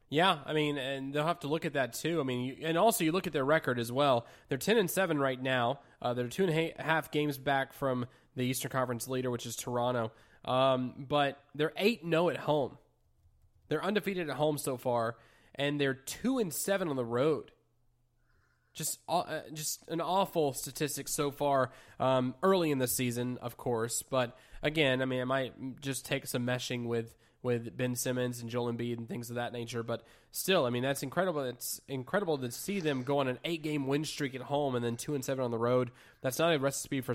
Yeah, 0.09 0.39
I 0.45 0.55
mean, 0.55 0.77
and 0.77 1.15
they'll 1.15 1.27
have 1.27 1.41
to 1.41 1.47
look 1.47 1.65
at 1.65 1.75
that 1.75 1.93
too. 1.93 2.21
I 2.21 2.25
mean, 2.25 2.41
you, 2.41 2.57
and 2.65 2.77
also 2.77 3.05
you 3.05 3.13
look 3.13 3.29
at 3.29 3.33
their 3.33 3.45
record 3.45 3.79
as 3.79 3.93
well. 3.93 4.27
They're 4.49 4.59
ten 4.59 4.77
and 4.77 4.91
seven 4.91 5.21
right 5.21 5.41
now. 5.41 5.81
Uh, 6.03 6.15
they're 6.15 6.27
two 6.27 6.45
and 6.45 6.53
a 6.53 6.83
half 6.83 7.13
games 7.13 7.39
back 7.39 7.73
from 7.73 8.07
the 8.37 8.43
Eastern 8.43 8.71
Conference 8.71 9.09
leader, 9.09 9.31
which 9.31 9.47
is 9.47 9.57
Toronto. 9.57 10.13
Um, 10.45 10.95
but 11.09 11.43
they're 11.55 11.73
eight 11.77 12.03
0 12.03 12.31
at 12.31 12.39
home. 12.39 12.79
They're 13.69 13.85
undefeated 13.85 14.29
at 14.29 14.37
home 14.37 14.59
so 14.59 14.77
far, 14.77 15.17
and 15.55 15.81
they're 15.81 15.95
two 15.95 16.39
and 16.39 16.53
seven 16.53 16.89
on 16.89 16.97
the 16.97 17.05
road. 17.05 17.53
Just, 18.73 18.99
uh, 19.09 19.41
just 19.53 19.85
an 19.89 20.01
awful 20.01 20.53
statistic 20.53 21.09
so 21.09 21.31
far. 21.31 21.73
Um, 21.99 22.35
early 22.43 22.71
in 22.71 22.79
the 22.79 22.87
season, 22.87 23.39
of 23.43 23.57
course, 23.57 24.03
but 24.03 24.37
again, 24.63 25.03
I 25.03 25.05
mean, 25.05 25.21
it 25.21 25.27
might 25.27 25.81
just 25.81 26.05
take 26.07 26.27
some 26.27 26.47
meshing 26.47 26.87
with 26.87 27.15
with 27.43 27.77
Ben 27.77 27.97
Simmons 27.97 28.41
and 28.41 28.51
Joel 28.51 28.73
Embiid 28.73 28.99
and 28.99 29.09
things 29.09 29.31
of 29.31 29.37
that 29.37 29.53
nature. 29.53 29.83
But 29.83 30.05
still, 30.31 30.67
I 30.67 30.71
mean, 30.71 30.83
that's 30.83 31.03
incredible. 31.03 31.43
It's 31.43 31.81
incredible 31.89 32.39
to 32.39 32.51
see 32.51 32.81
them 32.81 33.03
go 33.03 33.19
on 33.19 33.29
an 33.29 33.39
eight 33.45 33.63
game 33.63 33.87
win 33.87 34.05
streak 34.05 34.35
at 34.35 34.43
home 34.43 34.75
and 34.75 34.85
then 34.85 34.97
two 34.97 35.15
and 35.15 35.25
seven 35.25 35.45
on 35.45 35.51
the 35.51 35.59
road. 35.59 35.91
That's 36.21 36.39
not 36.39 36.55
a 36.55 36.59
recipe 36.59 37.01
for 37.01 37.15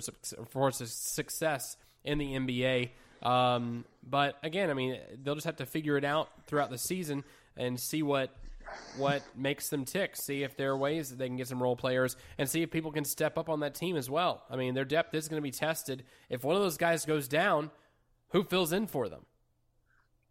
for 0.50 0.72
success 0.72 1.78
in 2.04 2.18
the 2.18 2.34
NBA. 2.34 2.92
Um, 3.22 3.86
but 4.08 4.38
again, 4.44 4.70
I 4.70 4.74
mean, 4.74 5.00
they'll 5.24 5.36
just 5.36 5.46
have 5.46 5.58
to 5.58 5.66
figure 5.66 5.98
it 5.98 6.06
out 6.06 6.30
throughout 6.48 6.70
the 6.70 6.78
season 6.78 7.24
and 7.58 7.80
see 7.80 8.04
what 8.04 8.36
what 8.98 9.24
makes 9.36 9.70
them 9.70 9.86
tick. 9.86 10.16
See 10.16 10.44
if 10.44 10.58
there 10.58 10.72
are 10.72 10.78
ways 10.78 11.10
that 11.10 11.18
they 11.18 11.28
can 11.28 11.38
get 11.38 11.48
some 11.48 11.62
role 11.62 11.76
players 11.76 12.16
and 12.38 12.50
see 12.50 12.62
if 12.64 12.72
people 12.72 12.92
can 12.92 13.06
step 13.06 13.38
up 13.38 13.50
on 13.50 13.60
that 13.60 13.76
team 13.76 13.96
as 13.96 14.10
well. 14.10 14.44
I 14.50 14.56
mean, 14.56 14.74
their 14.74 14.86
depth 14.86 15.14
is 15.14 15.28
going 15.28 15.42
to 15.42 15.44
be 15.44 15.52
tested. 15.52 16.04
If 16.30 16.44
one 16.44 16.56
of 16.56 16.62
those 16.62 16.78
guys 16.78 17.06
goes 17.06 17.28
down, 17.28 17.72
who 18.30 18.44
fills 18.44 18.74
in 18.74 18.88
for 18.88 19.08
them? 19.08 19.26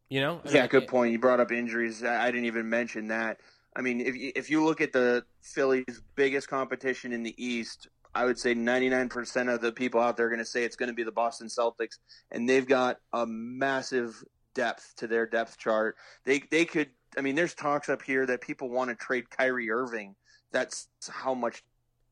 You 0.09 0.21
know? 0.21 0.41
I 0.45 0.51
yeah, 0.51 0.61
mean, 0.63 0.69
good 0.69 0.89
point. 0.89 1.13
You 1.13 1.19
brought 1.19 1.41
up 1.41 1.51
injuries. 1.51 2.05
I 2.05 2.31
didn't 2.31 2.47
even 2.47 2.69
mention 2.69 3.09
that. 3.09 3.39
I 3.77 3.81
mean, 3.81 4.01
if 4.01 4.17
you, 4.17 4.33
if 4.37 4.51
you 4.51 4.65
look 4.65 4.81
at 4.81 4.93
the 4.93 5.25
Philly's 5.41 6.03
biggest 6.15 6.49
competition 6.49 7.13
in 7.13 7.23
the 7.23 7.35
East, 7.43 7.89
I 8.15 8.25
would 8.25 8.39
say 8.39 8.55
99% 8.55 9.53
of 9.53 9.61
the 9.61 9.73
people 9.73 10.01
out 10.01 10.17
there 10.17 10.27
are 10.27 10.29
going 10.29 10.39
to 10.39 10.45
say 10.45 10.63
it's 10.63 10.77
going 10.77 10.89
to 10.89 10.95
be 10.95 11.03
the 11.03 11.13
Boston 11.13 11.49
Celtics, 11.49 11.99
and 12.31 12.49
they've 12.49 12.67
got 12.67 12.99
a 13.13 13.27
massive 13.27 14.23
depth 14.55 14.95
to 14.97 15.09
their 15.09 15.27
depth 15.27 15.59
chart. 15.59 15.97
They 16.25 16.43
they 16.51 16.65
could. 16.65 16.91
I 17.19 17.21
mean, 17.21 17.35
there's 17.35 17.55
talks 17.55 17.89
up 17.89 18.03
here 18.03 18.27
that 18.27 18.41
people 18.41 18.71
want 18.71 18.91
to 18.91 18.97
trade 18.97 19.29
Kyrie 19.31 19.71
Irving. 19.71 20.15
That's 20.53 20.89
how 21.09 21.35
much 21.35 21.65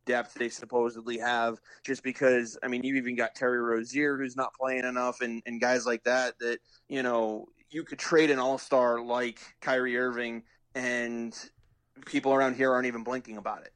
depth 0.05 0.35
they 0.35 0.49
supposedly 0.49 1.19
have. 1.19 1.61
Just 1.85 2.03
because, 2.03 2.59
I 2.63 2.69
mean, 2.69 2.83
you 2.83 2.97
even 2.97 3.17
got 3.17 3.37
Terry 3.37 3.61
Rozier 3.61 4.17
who's 4.17 4.37
not 4.37 4.53
playing 4.55 4.85
enough, 4.85 5.21
and 5.21 5.41
and 5.47 5.61
guys 5.61 5.87
like 5.87 6.03
that. 6.05 6.35
That 6.41 6.59
you 6.89 7.05
know 7.05 7.47
you 7.73 7.83
could 7.83 7.99
trade 7.99 8.31
an 8.31 8.39
all 8.39 8.59
star 8.59 9.01
like 9.01 9.41
Kyrie 9.61 9.97
Irving, 9.97 10.43
and 10.75 11.37
people 12.07 12.33
around 12.33 12.55
here 12.57 12.71
aren't 12.73 12.87
even 12.87 13.03
blinking 13.03 13.37
about 13.37 13.63
it. 13.63 13.73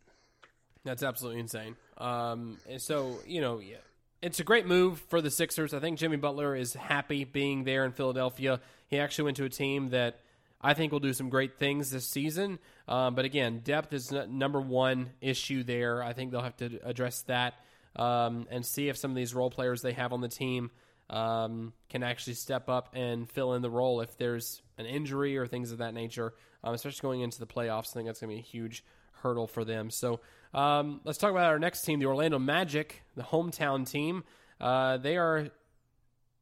That's 0.84 1.03
absolutely 1.03 1.40
insane. 1.40 1.76
Um, 1.99 2.59
so 2.78 3.18
you 3.26 3.40
know, 3.40 3.59
yeah, 3.59 3.76
it's 4.22 4.38
a 4.40 4.44
great 4.44 4.66
move 4.66 5.01
for 5.09 5.20
the 5.20 5.30
Sixers. 5.30 5.74
I 5.74 5.80
think 5.80 5.99
Jimmy 5.99 6.16
Butler 6.16 6.55
is 6.55 6.74
happy 6.74 7.24
being 7.24 7.64
there 7.64 7.84
in 7.84 7.92
Philadelphia. 7.92 8.61
He 8.88 8.99
actually 8.99 9.24
went 9.24 9.36
to 9.38 9.44
a 9.44 9.49
team 9.49 9.90
that 9.90 10.20
I 10.61 10.74
think 10.74 10.92
will 10.92 11.01
do 11.01 11.12
some 11.12 11.28
great 11.28 11.59
things 11.59 11.90
this 11.90 12.07
season. 12.07 12.59
Um, 12.88 13.14
but 13.14 13.24
again, 13.24 13.61
depth 13.64 13.92
is 13.92 14.12
number 14.12 14.61
one 14.61 15.11
issue 15.20 15.62
there. 15.62 16.03
I 16.03 16.12
think 16.12 16.30
they'll 16.30 16.42
have 16.42 16.57
to 16.59 16.78
address 16.84 17.22
that 17.22 17.55
um, 17.97 18.47
and 18.51 18.64
see 18.64 18.88
if 18.88 18.97
some 18.97 19.11
of 19.11 19.16
these 19.16 19.34
role 19.34 19.51
players 19.51 19.82
they 19.82 19.92
have 19.92 20.12
on 20.12 20.20
the 20.20 20.28
team 20.28 20.70
um, 21.11 21.73
can 21.89 22.03
actually 22.03 22.35
step 22.35 22.69
up 22.69 22.91
and 22.95 23.31
fill 23.31 23.55
in 23.55 23.63
the 23.63 23.71
role 23.71 24.01
if 24.01 24.17
there's 24.19 24.63
an 24.79 24.87
injury 24.87 25.37
or 25.37 25.47
things 25.47 25.73
of 25.73 25.79
that 25.79 25.95
nature, 25.95 26.35
um, 26.65 26.75
especially 26.75 27.03
going 27.03 27.21
into 27.21 27.39
the 27.39 27.47
playoffs. 27.47 27.91
I 27.91 27.95
think 27.95 28.07
that's 28.07 28.21
going 28.21 28.31
to 28.31 28.37
be 28.37 28.41
a 28.41 28.43
huge 28.43 28.85
hurdle 29.23 29.47
for 29.47 29.65
them. 29.65 29.91
So 29.91 30.21
um, 30.53 31.01
let's 31.05 31.19
talk 31.19 31.31
about 31.31 31.47
our 31.47 31.59
next 31.59 31.83
team, 31.83 32.01
the 32.01 32.07
Orlando 32.07 32.39
Magic, 32.39 33.03
the 33.15 33.23
hometown 33.23 33.89
team. 33.89 34.25
Uh, 34.61 34.97
they 34.99 35.17
are 35.17 35.49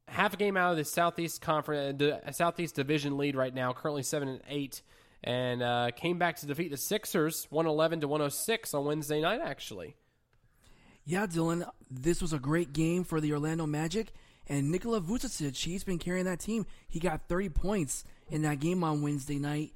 half 0.07 0.33
a 0.33 0.37
game 0.37 0.57
out 0.57 0.71
of 0.71 0.77
the 0.77 0.85
Southeast 0.85 1.41
Conference, 1.41 1.97
the 1.97 2.21
Southeast 2.31 2.75
Division 2.75 3.17
lead 3.17 3.35
right 3.35 3.53
now, 3.53 3.73
currently 3.73 4.03
seven 4.03 4.27
and 4.27 4.41
eight, 4.47 4.81
and 5.23 5.63
uh, 5.63 5.89
came 5.95 6.17
back 6.17 6.37
to 6.37 6.45
defeat 6.45 6.69
the 6.69 6.77
Sixers, 6.77 7.47
one 7.49 7.65
eleven 7.65 8.01
to 8.01 8.07
one 8.07 8.19
hundred 8.19 8.33
oh 8.33 8.35
six 8.35 8.73
on 8.73 8.85
Wednesday 8.85 9.21
night. 9.21 9.41
Actually, 9.43 9.95
yeah, 11.05 11.25
Dylan, 11.25 11.67
this 11.89 12.21
was 12.21 12.33
a 12.33 12.39
great 12.39 12.71
game 12.71 13.03
for 13.03 13.19
the 13.19 13.33
Orlando 13.33 13.65
Magic. 13.65 14.13
And 14.47 14.71
Nikola 14.71 15.01
Vucevic, 15.01 15.63
he's 15.63 15.83
been 15.83 15.97
carrying 15.97 16.25
that 16.25 16.39
team. 16.39 16.65
He 16.87 16.99
got 16.99 17.27
30 17.27 17.49
points 17.49 18.03
in 18.29 18.43
that 18.43 18.59
game 18.59 18.83
on 18.83 19.01
Wednesday 19.01 19.39
night. 19.39 19.73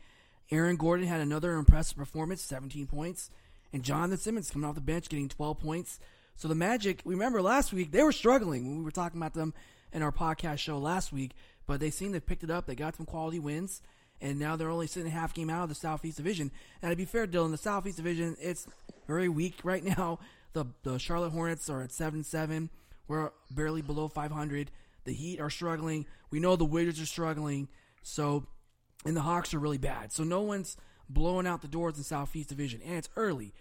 Aaron 0.51 0.75
Gordon 0.77 1.07
had 1.07 1.21
another 1.21 1.53
impressive 1.53 1.97
performance, 1.97 2.41
17 2.41 2.87
points. 2.87 3.29
And 3.71 3.83
Jonathan 3.83 4.17
Simmons 4.17 4.49
coming 4.49 4.67
off 4.67 4.75
the 4.75 4.81
bench 4.81 5.09
getting 5.09 5.29
12 5.29 5.59
points. 5.59 5.99
So 6.35 6.47
the 6.47 6.55
Magic, 6.55 7.01
remember 7.05 7.41
last 7.41 7.73
week, 7.73 7.91
they 7.91 8.03
were 8.03 8.11
struggling 8.11 8.67
when 8.67 8.77
we 8.79 8.83
were 8.83 8.91
talking 8.91 9.19
about 9.19 9.33
them 9.33 9.53
in 9.91 10.01
our 10.01 10.11
podcast 10.11 10.59
show 10.59 10.77
last 10.77 11.11
week, 11.11 11.31
but 11.67 11.79
they 11.79 11.89
seem 11.89 12.09
to 12.09 12.15
have 12.15 12.25
picked 12.25 12.43
it 12.43 12.51
up. 12.51 12.65
They 12.65 12.75
got 12.75 12.95
some 12.95 13.05
quality 13.05 13.39
wins, 13.39 13.81
and 14.21 14.39
now 14.39 14.55
they're 14.55 14.69
only 14.69 14.87
sitting 14.87 15.11
half 15.11 15.33
game 15.33 15.49
out 15.49 15.63
of 15.63 15.69
the 15.69 15.75
Southeast 15.75 16.17
Division. 16.17 16.51
And 16.81 16.91
to 16.91 16.95
be 16.95 17.05
fair, 17.05 17.27
Dylan, 17.27 17.51
the 17.51 17.57
Southeast 17.57 17.97
Division, 17.97 18.37
it's 18.39 18.67
very 19.07 19.29
weak 19.29 19.59
right 19.63 19.83
now. 19.97 20.19
The, 20.53 20.65
the 20.83 20.97
Charlotte 20.97 21.31
Hornets 21.31 21.69
are 21.69 21.81
at 21.81 21.91
7 21.91 22.23
7. 22.23 22.69
We're 23.09 23.31
barely 23.51 23.81
below 23.81 24.07
500. 24.07 24.71
The 25.03 25.13
Heat 25.13 25.41
are 25.41 25.49
struggling. 25.49 26.05
We 26.31 26.39
know 26.39 26.55
the 26.55 26.63
Wizards 26.63 27.01
are 27.01 27.05
struggling. 27.05 27.67
So 28.03 28.47
and 29.05 29.15
the 29.15 29.21
Hawks 29.21 29.53
are 29.53 29.59
really 29.59 29.77
bad. 29.77 30.11
So 30.11 30.23
no 30.23 30.41
one's 30.41 30.77
blowing 31.09 31.47
out 31.47 31.61
the 31.61 31.67
doors 31.67 31.97
in 31.97 32.03
Southeast 32.03 32.49
Division, 32.49 32.81
and 32.85 32.95
it's 32.95 33.09
early. 33.15 33.53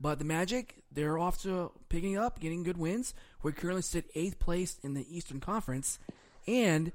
But 0.00 0.18
the 0.18 0.24
Magic, 0.24 0.82
they're 0.92 1.18
off 1.18 1.40
to 1.42 1.72
picking 1.88 2.16
up, 2.16 2.38
getting 2.40 2.62
good 2.62 2.76
wins. 2.76 3.14
We 3.42 3.52
currently 3.52 3.82
sit 3.82 4.10
eighth 4.14 4.38
place 4.38 4.78
in 4.82 4.94
the 4.94 5.06
Eastern 5.14 5.40
Conference, 5.40 5.98
and 6.46 6.92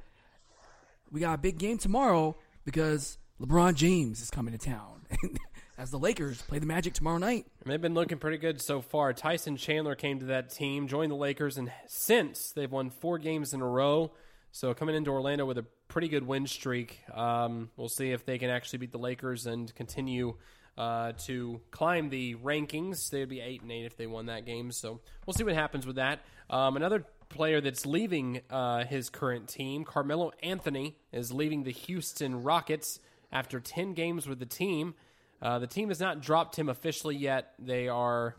we 1.12 1.20
got 1.20 1.36
a 1.36 1.42
big 1.42 1.58
game 1.58 1.78
tomorrow 1.78 2.36
because 2.64 3.18
LeBron 3.42 3.76
James 3.76 4.22
is 4.22 4.30
coming 4.30 4.58
to 4.58 4.64
town. 4.64 5.06
As 5.82 5.90
the 5.90 5.98
Lakers 5.98 6.40
play 6.44 6.60
the 6.60 6.68
Magic 6.68 6.94
tomorrow 6.94 7.18
night. 7.18 7.48
And 7.64 7.72
they've 7.72 7.82
been 7.82 7.96
looking 7.96 8.20
pretty 8.20 8.38
good 8.38 8.62
so 8.62 8.82
far. 8.82 9.14
Tyson 9.14 9.58
Chandler 9.58 9.96
came 9.96 10.20
to 10.20 10.28
that 10.28 10.52
team, 10.52 10.88
joined 10.88 11.12
the 11.12 11.16
Lakers, 11.16 11.58
and 11.58 11.72
since 11.88 12.52
they've 12.52 12.72
won 12.72 12.92
four 12.92 13.18
games 13.18 13.52
in 13.52 13.62
a 13.62 13.68
row. 13.68 14.12
So 14.52 14.76
coming 14.76 14.94
into 14.94 15.10
Orlando 15.10 15.44
with 15.44 15.58
a 15.58 15.66
pretty 15.88 16.08
good 16.08 16.28
win 16.28 16.46
streak. 16.46 17.00
Um, 17.12 17.72
we'll 17.78 17.90
see 17.90 18.12
if 18.12 18.28
they 18.28 18.38
can 18.38 18.52
actually 18.52 18.78
beat 18.78 18.92
the 18.92 19.00
Lakers 19.00 19.48
and 19.48 19.74
continue 19.74 20.38
uh, 20.78 21.14
to 21.26 21.60
climb 21.72 22.10
the 22.10 22.36
rankings. 22.36 23.10
They'd 23.10 23.28
be 23.28 23.42
eight 23.42 23.64
and 23.64 23.72
eight 23.72 23.86
if 23.86 23.98
they 23.98 24.06
won 24.06 24.28
that 24.28 24.46
game. 24.46 24.72
So 24.72 25.00
we'll 25.26 25.34
see 25.34 25.44
what 25.44 25.56
happens 25.56 25.88
with 25.88 25.96
that. 25.96 26.20
Um, 26.52 26.76
another 26.76 27.08
player 27.30 27.60
that's 27.60 27.88
leaving 27.88 28.42
uh, 28.52 28.86
his 28.86 29.10
current 29.10 29.48
team, 29.48 29.84
Carmelo 29.84 30.32
Anthony, 30.44 30.96
is 31.12 31.32
leaving 31.32 31.64
the 31.64 31.72
Houston 31.72 32.44
Rockets 32.44 33.00
after 33.32 33.60
ten 33.60 33.94
games 33.96 34.28
with 34.28 34.38
the 34.38 34.46
team. 34.46 34.94
Uh, 35.42 35.60
the 35.60 35.68
team 35.68 35.90
has 35.90 36.00
not 36.00 36.22
dropped 36.22 36.56
him 36.56 36.70
officially 36.70 37.16
yet. 37.16 37.54
They 37.58 37.88
are. 37.88 38.36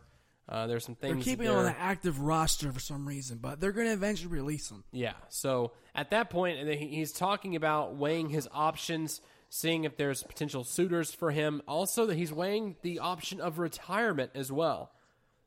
Uh, 0.49 0.67
there's 0.67 0.85
some 0.85 0.95
things. 0.95 1.15
They're 1.15 1.25
keeping 1.25 1.47
him 1.47 1.57
on 1.57 1.65
the 1.65 1.79
active 1.79 2.21
roster 2.21 2.71
for 2.73 2.81
some 2.81 3.07
reason, 3.07 3.39
but 3.39 3.61
they're 3.61 3.73
going 3.73 3.87
to 3.87 3.93
eventually 3.93 4.33
release 4.33 4.71
him. 4.71 4.85
Yeah. 4.93 5.15
So 5.29 5.73
at 5.95 6.11
that 6.11 6.31
point, 6.31 6.69
he's 6.69 7.13
talking 7.13 7.57
about 7.57 7.97
weighing 7.97 8.29
his 8.29 8.49
options, 8.53 9.21
seeing 9.49 9.85
if 9.85 9.97
there's 9.97 10.23
potential 10.23 10.65
suitors 10.65 11.13
for 11.13 11.31
him. 11.31 11.63
Also, 11.67 12.07
that 12.07 12.17
he's 12.17 12.33
weighing 12.33 12.77
the 12.83 12.99
option 12.99 13.41
of 13.41 13.59
retirement 13.59 14.33
as 14.35 14.53
well. 14.53 14.93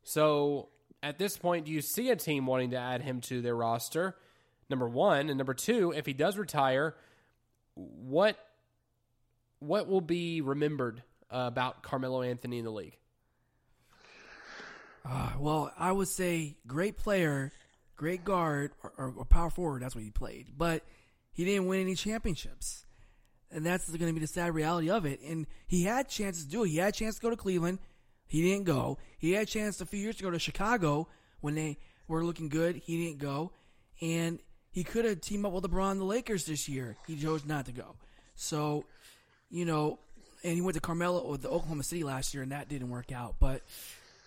So 0.04 0.70
at 1.04 1.18
this 1.20 1.38
point, 1.38 1.66
do 1.66 1.72
you 1.72 1.82
see 1.82 2.10
a 2.10 2.16
team 2.16 2.46
wanting 2.46 2.72
to 2.72 2.78
add 2.78 3.02
him 3.02 3.22
to 3.22 3.42
their 3.42 3.56
roster? 3.56 4.16
Number 4.70 4.90
one, 4.90 5.30
and 5.30 5.38
number 5.38 5.54
two, 5.54 5.94
if 5.96 6.06
he 6.06 6.14
does 6.14 6.38
retire, 6.38 6.96
what 7.76 8.38
what 9.60 9.88
will 9.88 10.02
be 10.02 10.42
remembered 10.42 11.04
uh, 11.36 11.48
about 11.48 11.84
Carmelo 11.84 12.22
Anthony 12.22 12.60
in 12.60 12.66
the 12.66 12.72
league? 12.72 12.98
Uh, 15.04 15.32
well, 15.38 15.72
I 15.78 15.92
would 15.92 16.08
say 16.08 16.58
great 16.66 16.98
player, 16.98 17.52
great 17.96 18.24
guard, 18.24 18.72
or, 18.82 19.14
or, 19.18 19.26
power 19.26 19.50
forward. 19.50 19.82
That's 19.82 19.94
what 19.94 20.04
he 20.04 20.10
played, 20.10 20.48
but 20.58 20.84
he 21.32 21.46
didn't 21.46 21.68
win 21.68 21.82
any 21.82 21.94
championships, 21.96 22.86
and 23.52 23.66
that's 23.66 23.88
going 23.88 24.08
to 24.08 24.14
be 24.14 24.20
the 24.20 24.28
sad 24.28 24.56
reality 24.56 24.90
of 24.90 25.06
it. 25.06 25.20
And 25.22 25.46
he 25.68 25.84
had 25.84 26.10
chances 26.10 26.46
to 26.46 26.50
do 26.50 26.64
it. 26.64 26.70
He 26.70 26.78
had 26.78 26.90
a 26.90 26.98
chance 26.98 27.16
to 27.16 27.22
go 27.22 27.30
to 27.30 27.36
Cleveland. 27.36 27.80
He 28.26 28.42
didn't 28.42 28.66
go. 28.66 28.98
He 29.20 29.34
had 29.34 29.44
a 29.44 29.46
chance 29.46 29.80
a 29.80 29.86
few 29.86 30.00
years 30.00 30.16
to 30.16 30.24
go 30.24 30.32
to 30.32 30.40
Chicago 30.40 31.08
when 31.42 31.54
they 31.54 31.78
were 32.08 32.24
looking 32.24 32.50
good. 32.50 32.78
He 32.78 33.06
didn't 33.06 33.20
go, 33.20 33.52
and 34.02 34.40
he 34.72 34.84
could 34.84 35.06
have 35.06 35.22
teamed 35.22 35.46
up 35.46 35.52
with 35.52 35.66
LeBron 35.66 35.92
and 35.92 36.02
the 36.02 36.06
Lakers 36.06 36.46
this 36.46 36.68
year. 36.68 36.96
He 37.06 37.16
chose 37.16 37.46
not 37.46 37.68
to 37.68 37.72
go. 37.72 37.96
So, 38.36 38.86
you 39.52 39.66
know, 39.66 40.00
and 40.46 40.54
he 40.54 40.62
went 40.62 40.76
to 40.76 40.82
Carmelo 40.82 41.20
or 41.20 41.38
the 41.38 41.50
Oklahoma 41.50 41.84
City 41.84 42.04
last 42.04 42.34
year, 42.34 42.44
and 42.44 42.52
that 42.52 42.70
didn't 42.70 42.90
work 42.90 43.12
out. 43.12 43.36
But 43.40 43.62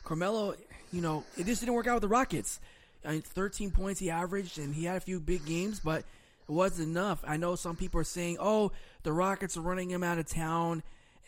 Carmelo, 0.03 0.55
you 0.93 1.01
know, 1.01 1.25
it 1.37 1.47
just 1.47 1.61
didn't 1.61 1.75
work 1.75 1.87
out 1.87 1.95
with 1.95 2.03
the 2.03 2.09
Rockets. 2.09 2.61
I 3.05 3.13
mean, 3.13 3.23
13 3.23 3.71
points 3.71 4.01
he 4.01 4.11
averaged, 4.11 4.59
and 4.59 4.75
he 4.75 4.85
had 4.85 4.97
a 4.97 5.01
few 5.01 5.21
big 5.21 5.47
games, 5.47 5.79
but 5.79 6.01
it 6.01 6.53
wasn't 6.53 6.89
enough. 6.89 7.23
I 7.27 7.37
know 7.37 7.55
some 7.55 7.77
people 7.77 8.01
are 8.01 8.05
saying, 8.05 8.37
"Oh, 8.41 8.73
the 9.05 9.13
Rockets 9.13 9.57
are 9.57 9.61
running 9.61 9.91
him 9.91 10.03
out 10.03 10.19
of 10.19 10.27
town. 10.27 10.83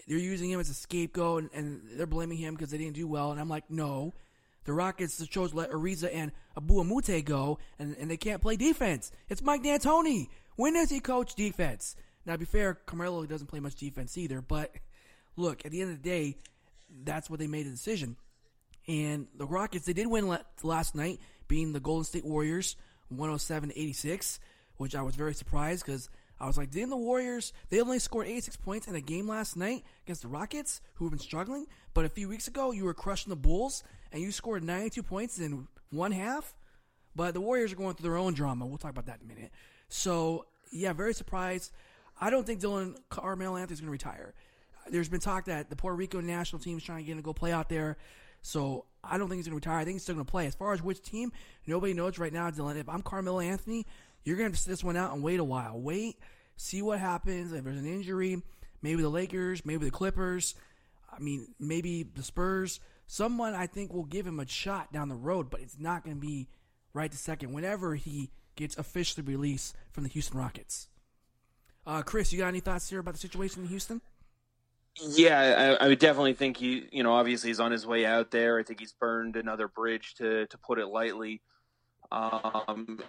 They're 0.08 0.18
using 0.18 0.50
him 0.50 0.58
as 0.58 0.68
a 0.68 0.74
scapegoat, 0.74 1.44
and, 1.44 1.50
and 1.54 1.82
they're 1.98 2.06
blaming 2.06 2.38
him 2.38 2.54
because 2.54 2.70
they 2.70 2.78
didn't 2.78 2.96
do 2.96 3.06
well." 3.06 3.30
And 3.30 3.40
I'm 3.40 3.48
like, 3.48 3.70
"No." 3.70 4.12
The 4.64 4.72
Rockets 4.72 5.26
chose 5.28 5.52
to 5.52 5.56
let 5.56 5.70
Ariza 5.70 6.10
and 6.12 6.32
Mbah 6.56 6.82
a 6.82 6.84
Moute 6.84 7.24
go, 7.24 7.58
and, 7.78 7.96
and 7.96 8.10
they 8.10 8.18
can't 8.18 8.42
play 8.42 8.56
defense. 8.56 9.10
It's 9.28 9.40
Mike 9.40 9.62
D'Antoni. 9.62 10.28
When 10.56 10.74
does 10.74 10.90
he 10.90 11.00
coach 11.00 11.34
defense? 11.34 11.96
Now, 12.26 12.34
to 12.34 12.38
be 12.38 12.44
fair, 12.44 12.74
Carmelo 12.74 13.24
doesn't 13.26 13.46
play 13.46 13.60
much 13.60 13.74
defense 13.76 14.16
either, 14.18 14.40
but 14.40 14.74
look, 15.36 15.64
at 15.64 15.72
the 15.72 15.80
end 15.80 15.90
of 15.90 16.02
the 16.02 16.08
day, 16.08 16.36
that's 17.04 17.30
what 17.30 17.38
they 17.38 17.46
made 17.46 17.66
a 17.66 17.70
decision. 17.70 18.16
And 18.86 19.26
the 19.36 19.46
Rockets, 19.46 19.86
they 19.86 19.92
did 19.92 20.06
win 20.06 20.36
last 20.62 20.94
night, 20.94 21.20
being 21.48 21.72
the 21.72 21.80
Golden 21.80 22.04
State 22.04 22.24
Warriors 22.24 22.76
107 23.08 23.72
86, 23.74 24.40
which 24.76 24.94
I 24.94 25.02
was 25.02 25.16
very 25.16 25.34
surprised 25.34 25.84
because 25.84 26.08
I 26.40 26.46
was 26.46 26.56
like, 26.56 26.70
didn't 26.70 26.90
the 26.90 26.96
Warriors, 26.96 27.52
they 27.68 27.80
only 27.80 27.98
scored 27.98 28.26
86 28.26 28.56
points 28.56 28.88
in 28.88 28.94
a 28.94 29.00
game 29.00 29.28
last 29.28 29.56
night 29.56 29.84
against 30.04 30.22
the 30.22 30.28
Rockets, 30.28 30.80
who 30.94 31.04
have 31.04 31.10
been 31.10 31.18
struggling, 31.18 31.66
but 31.92 32.04
a 32.04 32.08
few 32.08 32.28
weeks 32.28 32.48
ago, 32.48 32.72
you 32.72 32.84
were 32.84 32.94
crushing 32.94 33.30
the 33.30 33.36
Bulls 33.36 33.84
and 34.12 34.22
you 34.22 34.32
scored 34.32 34.64
92 34.64 35.02
points 35.02 35.38
in 35.38 35.68
one 35.90 36.12
half. 36.12 36.54
But 37.14 37.34
the 37.34 37.40
Warriors 37.40 37.72
are 37.72 37.76
going 37.76 37.94
through 37.94 38.08
their 38.08 38.18
own 38.18 38.34
drama. 38.34 38.66
We'll 38.66 38.78
talk 38.78 38.92
about 38.92 39.06
that 39.06 39.18
in 39.22 39.30
a 39.30 39.34
minute. 39.34 39.50
So, 39.88 40.46
yeah, 40.70 40.92
very 40.92 41.12
surprised. 41.12 41.72
I 42.20 42.30
don't 42.30 42.46
think 42.46 42.60
Dylan 42.60 42.96
Carmelo 43.08 43.56
Anthony 43.56 43.74
is 43.74 43.80
going 43.80 43.88
to 43.88 43.92
retire. 43.92 44.34
There's 44.90 45.08
been 45.08 45.20
talk 45.20 45.46
that 45.46 45.70
the 45.70 45.76
Puerto 45.76 45.96
Rico 45.96 46.20
national 46.20 46.60
team 46.60 46.76
is 46.76 46.84
trying 46.84 46.98
to 46.98 47.04
get 47.04 47.12
him 47.12 47.18
to 47.18 47.22
go 47.22 47.32
play 47.32 47.52
out 47.52 47.68
there. 47.68 47.96
So 48.42 48.84
I 49.02 49.18
don't 49.18 49.28
think 49.28 49.38
he's 49.38 49.46
going 49.46 49.58
to 49.58 49.66
retire. 49.68 49.80
I 49.80 49.84
think 49.84 49.94
he's 49.94 50.02
still 50.02 50.14
going 50.14 50.26
to 50.26 50.30
play. 50.30 50.46
As 50.46 50.54
far 50.54 50.72
as 50.72 50.82
which 50.82 51.02
team, 51.02 51.32
nobody 51.66 51.94
knows 51.94 52.18
right 52.18 52.32
now, 52.32 52.50
Dylan. 52.50 52.76
If 52.76 52.88
I'm 52.88 53.02
Carmelo 53.02 53.40
Anthony, 53.40 53.86
you're 54.24 54.36
going 54.36 54.52
to 54.52 54.58
sit 54.58 54.68
this 54.68 54.84
one 54.84 54.96
out 54.96 55.12
and 55.12 55.22
wait 55.22 55.40
a 55.40 55.44
while. 55.44 55.80
Wait, 55.80 56.18
see 56.56 56.82
what 56.82 56.98
happens. 56.98 57.52
If 57.52 57.64
there's 57.64 57.78
an 57.78 57.86
injury, 57.86 58.42
maybe 58.82 59.02
the 59.02 59.08
Lakers, 59.08 59.64
maybe 59.64 59.84
the 59.84 59.90
Clippers. 59.90 60.54
I 61.12 61.18
mean, 61.18 61.48
maybe 61.58 62.02
the 62.02 62.22
Spurs. 62.22 62.80
Someone 63.06 63.54
I 63.54 63.66
think 63.66 63.92
will 63.92 64.04
give 64.04 64.26
him 64.26 64.40
a 64.40 64.46
shot 64.46 64.92
down 64.92 65.08
the 65.08 65.16
road, 65.16 65.50
but 65.50 65.60
it's 65.60 65.78
not 65.78 66.04
going 66.04 66.16
to 66.16 66.20
be 66.20 66.48
right 66.92 67.10
the 67.10 67.16
second 67.16 67.52
whenever 67.52 67.94
he 67.94 68.30
gets 68.56 68.76
officially 68.76 69.26
released 69.26 69.74
from 69.90 70.04
the 70.04 70.10
Houston 70.10 70.38
Rockets. 70.38 70.88
Uh, 71.90 72.02
Chris, 72.02 72.32
you 72.32 72.38
got 72.38 72.46
any 72.46 72.60
thoughts 72.60 72.88
here 72.88 73.00
about 73.00 73.14
the 73.14 73.18
situation 73.18 73.64
in 73.64 73.68
Houston? 73.68 74.00
Yeah, 75.00 75.76
I, 75.80 75.84
I, 75.84 75.88
would 75.88 75.98
definitely 75.98 76.34
think 76.34 76.56
he, 76.56 76.86
you 76.92 77.02
know, 77.02 77.12
obviously 77.12 77.50
he's 77.50 77.58
on 77.58 77.72
his 77.72 77.84
way 77.84 78.06
out 78.06 78.30
there. 78.30 78.60
I 78.60 78.62
think 78.62 78.78
he's 78.78 78.92
burned 78.92 79.34
another 79.34 79.66
bridge, 79.66 80.14
to 80.18 80.46
to 80.46 80.58
put 80.58 80.78
it 80.78 80.86
lightly. 80.86 81.40
Um, 82.12 83.00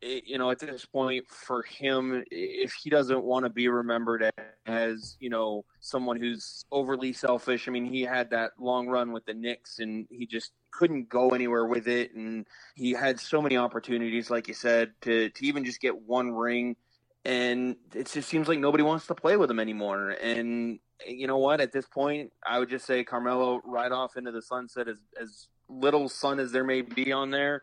it, 0.00 0.24
you 0.28 0.38
know, 0.38 0.48
at 0.48 0.60
this 0.60 0.84
point 0.84 1.26
for 1.28 1.64
him, 1.64 2.22
if 2.30 2.72
he 2.72 2.88
doesn't 2.88 3.24
want 3.24 3.46
to 3.46 3.50
be 3.50 3.66
remembered 3.66 4.30
as, 4.64 5.16
you 5.18 5.28
know, 5.28 5.64
someone 5.80 6.20
who's 6.20 6.66
overly 6.70 7.12
selfish. 7.12 7.66
I 7.66 7.72
mean, 7.72 7.84
he 7.84 8.02
had 8.02 8.30
that 8.30 8.52
long 8.60 8.86
run 8.86 9.10
with 9.10 9.24
the 9.26 9.34
Knicks, 9.34 9.80
and 9.80 10.06
he 10.08 10.24
just 10.24 10.52
couldn't 10.70 11.08
go 11.08 11.30
anywhere 11.30 11.66
with 11.66 11.88
it, 11.88 12.14
and 12.14 12.46
he 12.76 12.92
had 12.92 13.18
so 13.18 13.42
many 13.42 13.56
opportunities, 13.56 14.30
like 14.30 14.46
you 14.46 14.54
said, 14.54 14.92
to 15.00 15.30
to 15.30 15.44
even 15.44 15.64
just 15.64 15.80
get 15.80 16.00
one 16.00 16.30
ring 16.30 16.76
and 17.24 17.76
it 17.94 18.10
just 18.10 18.28
seems 18.28 18.48
like 18.48 18.58
nobody 18.58 18.82
wants 18.82 19.06
to 19.06 19.14
play 19.14 19.36
with 19.36 19.50
him 19.50 19.60
anymore. 19.60 20.10
And 20.10 20.78
you 21.06 21.26
know 21.26 21.38
what? 21.38 21.60
At 21.60 21.72
this 21.72 21.86
point, 21.86 22.32
I 22.46 22.58
would 22.58 22.70
just 22.70 22.86
say 22.86 23.04
Carmelo 23.04 23.60
ride 23.64 23.92
off 23.92 24.16
into 24.16 24.32
the 24.32 24.42
sunset 24.42 24.88
as 24.88 24.98
as 25.20 25.48
little 25.68 26.08
sun 26.08 26.40
as 26.40 26.52
there 26.52 26.64
may 26.64 26.82
be 26.82 27.12
on 27.12 27.30
there, 27.30 27.62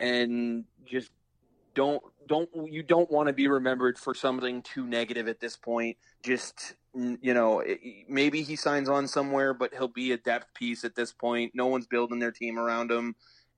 and 0.00 0.64
just 0.84 1.10
don't 1.74 2.02
don't 2.26 2.48
you 2.70 2.82
don't 2.82 3.10
want 3.10 3.28
to 3.28 3.32
be 3.32 3.48
remembered 3.48 3.98
for 3.98 4.14
something 4.14 4.62
too 4.62 4.86
negative 4.86 5.28
at 5.28 5.40
this 5.40 5.56
point. 5.56 5.96
Just 6.22 6.74
you 6.94 7.34
know, 7.34 7.62
maybe 8.08 8.42
he 8.42 8.56
signs 8.56 8.88
on 8.88 9.08
somewhere, 9.08 9.52
but 9.52 9.74
he'll 9.74 9.88
be 9.88 10.12
a 10.12 10.16
depth 10.16 10.54
piece 10.54 10.84
at 10.84 10.94
this 10.94 11.12
point. 11.12 11.52
No 11.54 11.66
one's 11.66 11.86
building 11.86 12.20
their 12.20 12.30
team 12.30 12.58
around 12.58 12.90
him, 12.90 13.16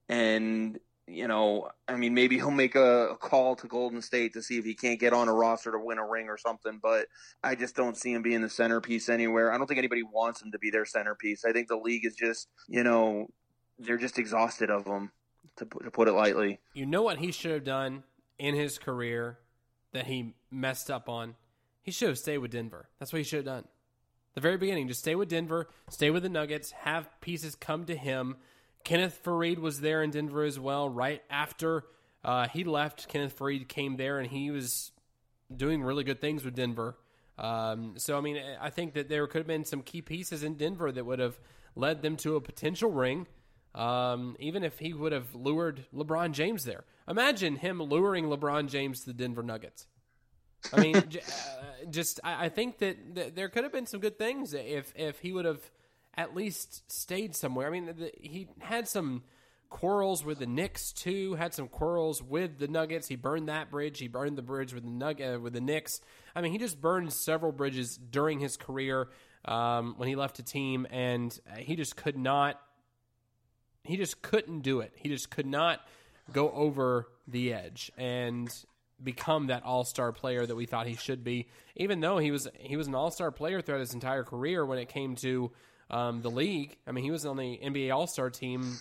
and 0.08 0.78
you 1.08 1.28
know, 1.28 1.70
I 1.86 1.96
mean, 1.96 2.14
maybe 2.14 2.36
he'll 2.36 2.50
make 2.50 2.74
a, 2.74 3.10
a, 3.10 3.16
call 3.16 3.54
to 3.56 3.66
Golden 3.68 4.02
State 4.02 4.32
to 4.32 4.42
see 4.42 4.58
if 4.58 4.64
he 4.64 4.74
can't 4.74 4.98
get 4.98 5.12
on 5.12 5.28
a 5.28 5.32
roster 5.32 5.70
to 5.70 5.78
win 5.78 5.98
a 5.98 6.06
ring 6.06 6.28
or 6.28 6.36
something. 6.36 6.80
But 6.82 7.06
I 7.44 7.54
just 7.54 7.76
don't 7.76 7.96
see 7.96 8.12
him 8.12 8.22
being 8.22 8.42
the 8.42 8.48
centerpiece 8.48 9.08
anywhere. 9.08 9.52
I 9.52 9.58
don't 9.58 9.66
think 9.68 9.78
anybody 9.78 10.02
wants 10.02 10.42
him 10.42 10.50
to 10.52 10.58
be 10.58 10.70
their 10.70 10.84
centerpiece. 10.84 11.44
I 11.44 11.52
think 11.52 11.68
the 11.68 11.76
league 11.76 12.04
is 12.04 12.14
just, 12.14 12.48
you 12.68 12.82
know, 12.82 13.28
they're 13.78 13.98
just 13.98 14.18
exhausted 14.18 14.68
of 14.68 14.84
him, 14.84 15.12
to, 15.56 15.64
to 15.64 15.90
put 15.90 16.08
it 16.08 16.12
lightly. 16.12 16.58
You 16.74 16.86
know 16.86 17.02
what 17.02 17.18
he 17.18 17.30
should 17.30 17.52
have 17.52 17.64
done 17.64 18.02
in 18.38 18.54
his 18.54 18.78
career 18.78 19.38
that 19.92 20.06
he 20.06 20.34
messed 20.50 20.90
up 20.90 21.08
on? 21.08 21.36
He 21.82 21.92
should 21.92 22.08
have 22.08 22.18
stayed 22.18 22.38
with 22.38 22.50
Denver. 22.50 22.88
That's 22.98 23.12
what 23.12 23.18
he 23.18 23.24
should 23.24 23.46
have 23.46 23.46
done. 23.46 23.64
The 24.34 24.40
very 24.40 24.58
beginning, 24.58 24.88
just 24.88 25.00
stay 25.00 25.14
with 25.14 25.28
Denver, 25.28 25.68
stay 25.88 26.10
with 26.10 26.22
the 26.22 26.28
Nuggets, 26.28 26.72
have 26.72 27.08
pieces 27.20 27.54
come 27.54 27.86
to 27.86 27.96
him 27.96 28.36
Kenneth 28.86 29.20
Faried 29.24 29.58
was 29.58 29.80
there 29.80 30.00
in 30.00 30.10
Denver 30.10 30.44
as 30.44 30.60
well. 30.60 30.88
Right 30.88 31.20
after 31.28 31.82
uh, 32.24 32.46
he 32.46 32.62
left, 32.62 33.08
Kenneth 33.08 33.36
Faried 33.36 33.66
came 33.66 33.96
there, 33.96 34.20
and 34.20 34.30
he 34.30 34.52
was 34.52 34.92
doing 35.54 35.82
really 35.82 36.04
good 36.04 36.20
things 36.20 36.44
with 36.44 36.54
Denver. 36.54 36.96
Um, 37.36 37.94
so, 37.96 38.16
I 38.16 38.20
mean, 38.20 38.40
I 38.60 38.70
think 38.70 38.94
that 38.94 39.08
there 39.08 39.26
could 39.26 39.38
have 39.40 39.46
been 39.48 39.64
some 39.64 39.82
key 39.82 40.02
pieces 40.02 40.44
in 40.44 40.54
Denver 40.54 40.92
that 40.92 41.04
would 41.04 41.18
have 41.18 41.40
led 41.74 42.00
them 42.00 42.16
to 42.18 42.36
a 42.36 42.40
potential 42.40 42.88
ring, 42.88 43.26
um, 43.74 44.36
even 44.38 44.62
if 44.62 44.78
he 44.78 44.94
would 44.94 45.10
have 45.10 45.34
lured 45.34 45.84
LeBron 45.92 46.30
James 46.30 46.62
there. 46.62 46.84
Imagine 47.08 47.56
him 47.56 47.82
luring 47.82 48.26
LeBron 48.26 48.70
James 48.70 49.00
to 49.00 49.06
the 49.06 49.14
Denver 49.14 49.42
Nuggets. 49.42 49.88
I 50.72 50.80
mean, 50.80 50.94
j- 51.08 51.22
uh, 51.22 51.86
just 51.90 52.20
I, 52.22 52.44
I 52.44 52.48
think 52.50 52.78
that 52.78 53.16
th- 53.16 53.34
there 53.34 53.48
could 53.48 53.64
have 53.64 53.72
been 53.72 53.86
some 53.86 53.98
good 53.98 54.16
things 54.16 54.54
if 54.54 54.92
if 54.94 55.18
he 55.18 55.32
would 55.32 55.44
have 55.44 55.60
at 56.16 56.34
least 56.34 56.90
stayed 56.90 57.34
somewhere. 57.34 57.66
I 57.66 57.70
mean, 57.70 57.86
the, 57.86 58.10
he 58.20 58.48
had 58.60 58.88
some 58.88 59.22
quarrels 59.68 60.24
with 60.24 60.38
the 60.38 60.46
Knicks 60.46 60.92
too. 60.92 61.34
Had 61.34 61.54
some 61.54 61.68
quarrels 61.68 62.22
with 62.22 62.58
the 62.58 62.68
Nuggets. 62.68 63.08
He 63.08 63.16
burned 63.16 63.48
that 63.48 63.70
bridge. 63.70 63.98
He 63.98 64.08
burned 64.08 64.38
the 64.38 64.42
bridge 64.42 64.72
with 64.72 64.84
the 64.84 64.90
Nug- 64.90 65.36
uh, 65.36 65.40
with 65.40 65.52
the 65.52 65.60
Knicks. 65.60 66.00
I 66.34 66.40
mean, 66.40 66.52
he 66.52 66.58
just 66.58 66.80
burned 66.80 67.12
several 67.12 67.52
bridges 67.52 67.96
during 67.96 68.40
his 68.40 68.56
career 68.56 69.08
um, 69.44 69.94
when 69.96 70.08
he 70.08 70.16
left 70.16 70.38
a 70.38 70.42
team, 70.42 70.86
and 70.90 71.38
he 71.58 71.76
just 71.76 71.96
could 71.96 72.16
not. 72.16 72.60
He 73.84 73.96
just 73.96 74.20
couldn't 74.22 74.60
do 74.60 74.80
it. 74.80 74.92
He 74.96 75.08
just 75.08 75.30
could 75.30 75.46
not 75.46 75.80
go 76.32 76.50
over 76.50 77.06
the 77.28 77.52
edge 77.52 77.92
and 77.96 78.52
become 79.02 79.48
that 79.48 79.62
all-star 79.62 80.10
player 80.10 80.44
that 80.44 80.56
we 80.56 80.66
thought 80.66 80.86
he 80.86 80.96
should 80.96 81.22
be. 81.22 81.46
Even 81.76 82.00
though 82.00 82.18
he 82.18 82.30
was 82.30 82.48
he 82.58 82.76
was 82.76 82.86
an 82.86 82.94
all-star 82.94 83.30
player 83.30 83.60
throughout 83.60 83.80
his 83.80 83.94
entire 83.94 84.24
career 84.24 84.64
when 84.64 84.78
it 84.78 84.88
came 84.88 85.14
to 85.16 85.52
um, 85.90 86.22
the 86.22 86.30
league. 86.30 86.76
I 86.86 86.92
mean, 86.92 87.04
he 87.04 87.10
was 87.10 87.26
on 87.26 87.36
the 87.36 87.58
NBA 87.62 87.94
All-Star 87.94 88.30
team 88.30 88.78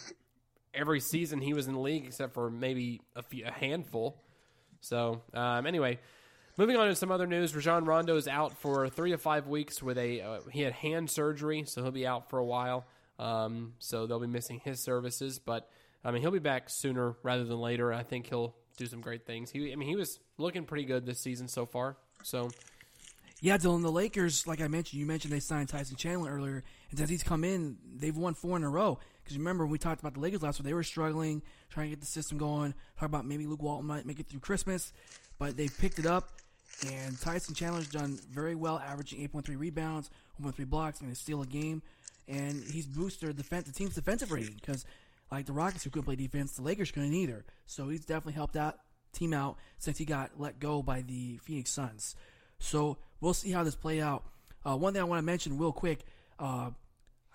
every 0.73 0.99
season 0.99 1.39
he 1.39 1.53
was 1.53 1.67
in 1.67 1.73
the 1.73 1.79
league, 1.79 2.05
except 2.05 2.33
for 2.33 2.49
maybe 2.49 3.01
a, 3.15 3.23
few, 3.23 3.45
a 3.45 3.51
handful. 3.51 4.21
So 4.81 5.21
um, 5.33 5.65
anyway, 5.65 5.99
moving 6.57 6.77
on 6.77 6.87
to 6.87 6.95
some 6.95 7.11
other 7.11 7.27
news. 7.27 7.55
Rajon 7.55 7.85
Rondo 7.85 8.15
is 8.17 8.27
out 8.27 8.57
for 8.57 8.89
three 8.89 9.11
to 9.11 9.17
five 9.17 9.47
weeks 9.47 9.81
with 9.81 9.97
a 9.97 10.21
uh, 10.21 10.39
he 10.51 10.61
had 10.61 10.73
hand 10.73 11.09
surgery, 11.09 11.63
so 11.65 11.81
he'll 11.81 11.91
be 11.91 12.05
out 12.05 12.29
for 12.29 12.39
a 12.39 12.45
while. 12.45 12.85
Um, 13.17 13.73
so 13.79 14.05
they'll 14.05 14.19
be 14.19 14.27
missing 14.27 14.61
his 14.63 14.83
services, 14.83 15.39
but 15.39 15.69
I 16.03 16.11
mean 16.11 16.21
he'll 16.21 16.31
be 16.31 16.39
back 16.39 16.69
sooner 16.69 17.15
rather 17.23 17.45
than 17.45 17.57
later. 17.57 17.93
I 17.93 18.03
think 18.03 18.27
he'll 18.27 18.55
do 18.77 18.87
some 18.87 19.01
great 19.01 19.25
things. 19.25 19.51
He, 19.51 19.71
I 19.71 19.75
mean, 19.75 19.87
he 19.87 19.95
was 19.95 20.19
looking 20.37 20.65
pretty 20.65 20.85
good 20.85 21.05
this 21.05 21.21
season 21.21 21.47
so 21.47 21.65
far. 21.65 21.97
So 22.23 22.49
Yeah, 23.41 23.57
Dylan, 23.57 23.81
the 23.81 23.91
Lakers, 23.91 24.47
like 24.47 24.61
I 24.61 24.67
mentioned, 24.67 24.99
you 24.99 25.05
mentioned 25.05 25.33
they 25.33 25.39
signed 25.39 25.69
Tyson 25.69 25.95
Chandler 25.95 26.31
earlier, 26.31 26.63
since 26.97 27.09
he's 27.09 27.23
come 27.23 27.43
in, 27.43 27.77
they've 27.95 28.15
won 28.15 28.33
four 28.33 28.57
in 28.57 28.63
a 28.63 28.69
row. 28.69 28.99
Because 29.23 29.37
remember, 29.37 29.65
when 29.65 29.71
we 29.71 29.77
talked 29.77 30.01
about 30.01 30.13
the 30.13 30.19
Lakers 30.19 30.43
last 30.43 30.59
week, 30.59 30.65
they 30.65 30.73
were 30.73 30.83
struggling, 30.83 31.41
trying 31.69 31.87
to 31.87 31.89
get 31.91 31.99
the 31.99 32.05
system 32.05 32.37
going, 32.37 32.73
talk 32.99 33.09
about 33.09 33.25
maybe 33.25 33.47
Luke 33.47 33.63
Walton 33.63 33.87
might 33.87 34.05
make 34.05 34.19
it 34.19 34.27
through 34.27 34.39
Christmas, 34.39 34.93
but 35.39 35.57
they 35.57 35.67
picked 35.67 35.97
it 35.97 36.05
up, 36.05 36.29
and 36.87 37.19
Tyson 37.19 37.55
Chandler's 37.55 37.87
done 37.87 38.19
very 38.29 38.55
well, 38.55 38.79
averaging 38.79 39.27
8.3 39.27 39.57
rebounds, 39.57 40.11
1.3 40.41 40.65
blocks, 40.67 41.01
and 41.01 41.11
a 41.11 41.15
steal 41.15 41.41
a 41.41 41.47
game, 41.47 41.81
and 42.27 42.63
he's 42.63 42.85
boosted 42.85 43.29
the, 43.29 43.33
defense, 43.33 43.65
the 43.65 43.73
team's 43.73 43.95
defensive 43.95 44.31
rating, 44.31 44.55
because 44.55 44.85
like 45.31 45.45
the 45.45 45.53
Rockets 45.53 45.83
who 45.83 45.89
couldn't 45.89 46.05
play 46.05 46.15
defense, 46.15 46.53
the 46.53 46.61
Lakers 46.61 46.91
couldn't 46.91 47.13
either. 47.13 47.45
So 47.65 47.89
he's 47.89 48.05
definitely 48.05 48.33
helped 48.33 48.53
that 48.53 48.77
team 49.11 49.33
out 49.33 49.57
since 49.79 49.97
he 49.97 50.05
got 50.05 50.39
let 50.39 50.59
go 50.59 50.81
by 50.81 51.01
the 51.01 51.37
Phoenix 51.43 51.71
Suns. 51.71 52.15
So 52.59 52.97
we'll 53.21 53.33
see 53.33 53.51
how 53.51 53.63
this 53.63 53.75
play 53.75 54.01
out. 54.01 54.23
Uh, 54.65 54.77
one 54.77 54.93
thing 54.93 55.01
I 55.01 55.05
want 55.05 55.19
to 55.19 55.25
mention 55.25 55.57
real 55.57 55.71
quick. 55.71 56.05
Uh, 56.39 56.71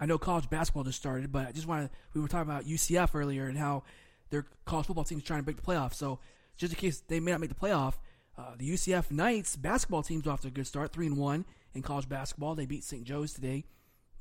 I 0.01 0.07
know 0.07 0.19
college 0.19 0.49
basketball 0.49 0.85
just 0.85 0.99
started, 0.99 1.31
but 1.31 1.47
I 1.47 1.53
just 1.53 1.67
want 1.67 1.91
to. 1.91 1.99
We 2.15 2.21
were 2.21 2.29
talking 2.29 2.51
about 2.51 2.65
UCF 2.65 3.11
earlier 3.15 3.47
and 3.47 3.59
how 3.59 3.85
their 4.31 4.47
college 4.65 4.87
football 4.87 5.05
team 5.05 5.19
is 5.19 5.25
trying 5.25 5.41
to 5.41 5.45
break 5.45 5.57
the 5.57 5.63
playoff. 5.63 5.93
So 5.93 6.19
just 6.57 6.73
in 6.73 6.79
case 6.79 7.01
they 7.07 7.21
may 7.21 7.33
not 7.33 7.41
make 7.41 7.51
the 7.51 7.55
playoff, 7.55 7.95
uh, 8.39 8.53
the 8.57 8.69
UCF 8.69 9.11
Knights 9.11 9.57
basketball 9.57 10.03
team's 10.03 10.27
off 10.27 10.41
to 10.41 10.49
a 10.49 10.51
good 10.51 10.67
start, 10.67 10.93
three 10.93 11.07
and 11.07 11.19
one 11.19 11.45
in 11.75 11.83
college 11.83 12.09
basketball. 12.09 12.55
They 12.55 12.67
beat 12.67 12.83
St. 12.83 13.05
Joe's 13.05 13.35
today, 13.35 13.65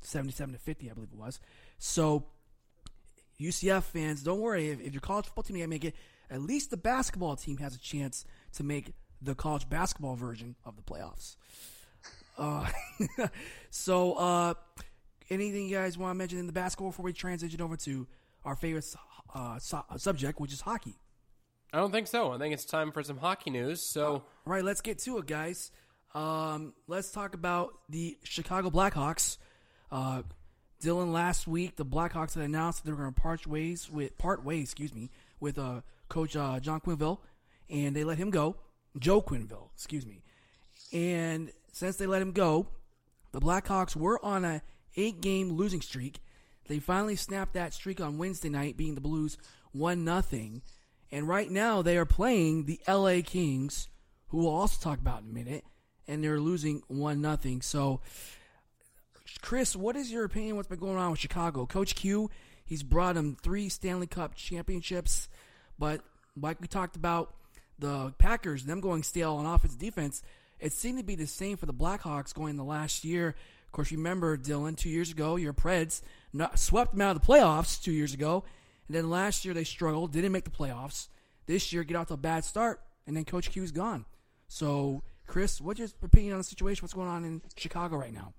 seventy-seven 0.02 0.52
to 0.52 0.60
fifty, 0.60 0.90
I 0.90 0.94
believe 0.94 1.10
it 1.12 1.18
was. 1.18 1.40
So 1.78 2.26
UCF 3.40 3.84
fans, 3.84 4.22
don't 4.22 4.40
worry. 4.40 4.68
If, 4.68 4.80
if 4.80 4.92
your 4.92 5.00
college 5.00 5.26
football 5.26 5.44
team 5.44 5.56
can't 5.56 5.70
make 5.70 5.84
it, 5.84 5.94
at 6.30 6.42
least 6.42 6.70
the 6.70 6.76
basketball 6.76 7.36
team 7.36 7.56
has 7.58 7.74
a 7.74 7.78
chance 7.78 8.26
to 8.52 8.62
make 8.62 8.92
the 9.22 9.34
college 9.34 9.68
basketball 9.68 10.14
version 10.14 10.56
of 10.64 10.76
the 10.76 10.82
playoffs. 10.82 11.36
Uh, 12.38 12.66
so, 13.70 14.14
uh, 14.14 14.54
anything 15.30 15.68
you 15.68 15.76
guys 15.76 15.96
want 15.96 16.10
to 16.10 16.14
mention 16.18 16.38
in 16.38 16.46
the 16.46 16.52
basketball 16.52 16.90
before 16.90 17.04
we 17.04 17.12
transition 17.12 17.60
over 17.60 17.76
to 17.76 18.06
our 18.44 18.56
favorite 18.56 18.84
uh, 19.34 19.58
su- 19.58 19.82
subject, 19.96 20.40
which 20.40 20.52
is 20.52 20.62
hockey? 20.62 20.96
I 21.72 21.78
don't 21.78 21.92
think 21.92 22.08
so. 22.08 22.32
I 22.32 22.38
think 22.38 22.52
it's 22.52 22.64
time 22.64 22.90
for 22.90 23.02
some 23.02 23.18
hockey 23.18 23.50
news. 23.50 23.80
So 23.82 24.06
All 24.06 24.24
right, 24.44 24.64
let's 24.64 24.80
get 24.80 24.98
to 25.00 25.18
it, 25.18 25.26
guys. 25.26 25.70
Um, 26.14 26.74
let's 26.88 27.12
talk 27.12 27.34
about 27.34 27.74
the 27.88 28.18
Chicago 28.24 28.70
Blackhawks. 28.70 29.38
Uh, 29.92 30.22
Dylan, 30.82 31.12
last 31.12 31.46
week 31.46 31.76
the 31.76 31.84
Blackhawks 31.84 32.34
had 32.34 32.42
announced 32.44 32.82
that 32.82 32.90
they 32.90 32.92
were 32.92 33.02
going 33.02 33.14
to 33.14 33.20
part 33.20 33.46
ways 33.46 33.88
with 33.90 34.16
part 34.18 34.44
ways, 34.44 34.64
excuse 34.64 34.94
me, 34.94 35.10
with 35.38 35.58
uh, 35.58 35.82
Coach 36.08 36.34
uh, 36.36 36.58
John 36.58 36.80
Quenneville, 36.80 37.18
and 37.68 37.94
they 37.94 38.02
let 38.02 38.18
him 38.18 38.30
go. 38.30 38.56
Joel 38.98 39.22
Quenneville, 39.22 39.68
excuse 39.74 40.04
me. 40.06 40.22
And 40.92 41.52
since 41.72 41.96
they 41.96 42.06
let 42.06 42.22
him 42.22 42.32
go, 42.32 42.66
the 43.32 43.40
Blackhawks 43.40 43.94
were 43.94 44.24
on 44.24 44.44
a 44.44 44.62
eight-game 44.96 45.52
losing 45.52 45.80
streak. 45.80 46.20
They 46.68 46.78
finally 46.78 47.16
snapped 47.16 47.54
that 47.54 47.74
streak 47.74 48.00
on 48.00 48.18
Wednesday 48.18 48.48
night, 48.48 48.76
being 48.76 48.94
the 48.94 49.00
Blues 49.00 49.36
one 49.72 50.04
nothing. 50.04 50.62
And 51.12 51.28
right 51.28 51.50
now 51.50 51.82
they 51.82 51.96
are 51.98 52.04
playing 52.04 52.66
the 52.66 52.80
LA 52.86 53.20
Kings, 53.24 53.88
who 54.28 54.38
we'll 54.38 54.50
also 54.50 54.80
talk 54.80 54.98
about 54.98 55.22
in 55.22 55.30
a 55.30 55.32
minute, 55.32 55.64
and 56.06 56.22
they're 56.22 56.40
losing 56.40 56.82
one 56.88 57.20
nothing. 57.20 57.62
So, 57.62 58.00
Chris, 59.42 59.74
what 59.74 59.96
is 59.96 60.12
your 60.12 60.24
opinion? 60.24 60.56
What's 60.56 60.68
been 60.68 60.78
going 60.78 60.98
on 60.98 61.10
with 61.10 61.20
Chicago? 61.20 61.66
Coach 61.66 61.94
Q, 61.94 62.30
he's 62.64 62.82
brought 62.82 63.16
them 63.16 63.36
three 63.42 63.68
Stanley 63.68 64.06
Cup 64.06 64.34
championships, 64.34 65.28
but 65.78 66.02
like 66.40 66.60
we 66.60 66.68
talked 66.68 66.96
about, 66.96 67.34
the 67.78 68.12
Packers, 68.18 68.64
them 68.64 68.80
going 68.80 69.02
stale 69.02 69.34
on 69.34 69.46
offense 69.46 69.74
defense, 69.74 70.22
it 70.60 70.72
seemed 70.72 70.98
to 70.98 71.04
be 71.04 71.14
the 71.14 71.26
same 71.26 71.56
for 71.56 71.66
the 71.66 71.74
Blackhawks 71.74 72.34
going 72.34 72.56
the 72.56 72.64
last 72.64 73.04
year. 73.04 73.34
Of 73.70 73.72
course, 73.72 73.92
remember 73.92 74.36
Dylan, 74.36 74.76
two 74.76 74.88
years 74.88 75.12
ago, 75.12 75.36
your 75.36 75.52
Preds 75.52 76.02
not, 76.32 76.58
swept 76.58 76.90
them 76.90 77.02
out 77.02 77.14
of 77.14 77.22
the 77.22 77.26
playoffs 77.32 77.80
two 77.80 77.92
years 77.92 78.12
ago, 78.12 78.42
and 78.88 78.96
then 78.96 79.08
last 79.08 79.44
year 79.44 79.54
they 79.54 79.62
struggled, 79.62 80.12
didn't 80.12 80.32
make 80.32 80.42
the 80.42 80.50
playoffs. 80.50 81.06
This 81.46 81.72
year, 81.72 81.84
get 81.84 81.96
off 81.96 82.08
to 82.08 82.14
a 82.14 82.16
bad 82.16 82.44
start, 82.44 82.80
and 83.06 83.16
then 83.16 83.24
Coach 83.24 83.48
Q's 83.52 83.70
gone. 83.70 84.06
So, 84.48 85.02
Chris, 85.28 85.60
what's 85.60 85.78
your 85.78 85.86
opinion 86.02 86.32
on 86.32 86.38
the 86.38 86.44
situation? 86.44 86.82
What's 86.82 86.94
going 86.94 87.06
on 87.06 87.24
in 87.24 87.42
Chicago 87.56 87.96
right 87.96 88.12
now? 88.12 88.34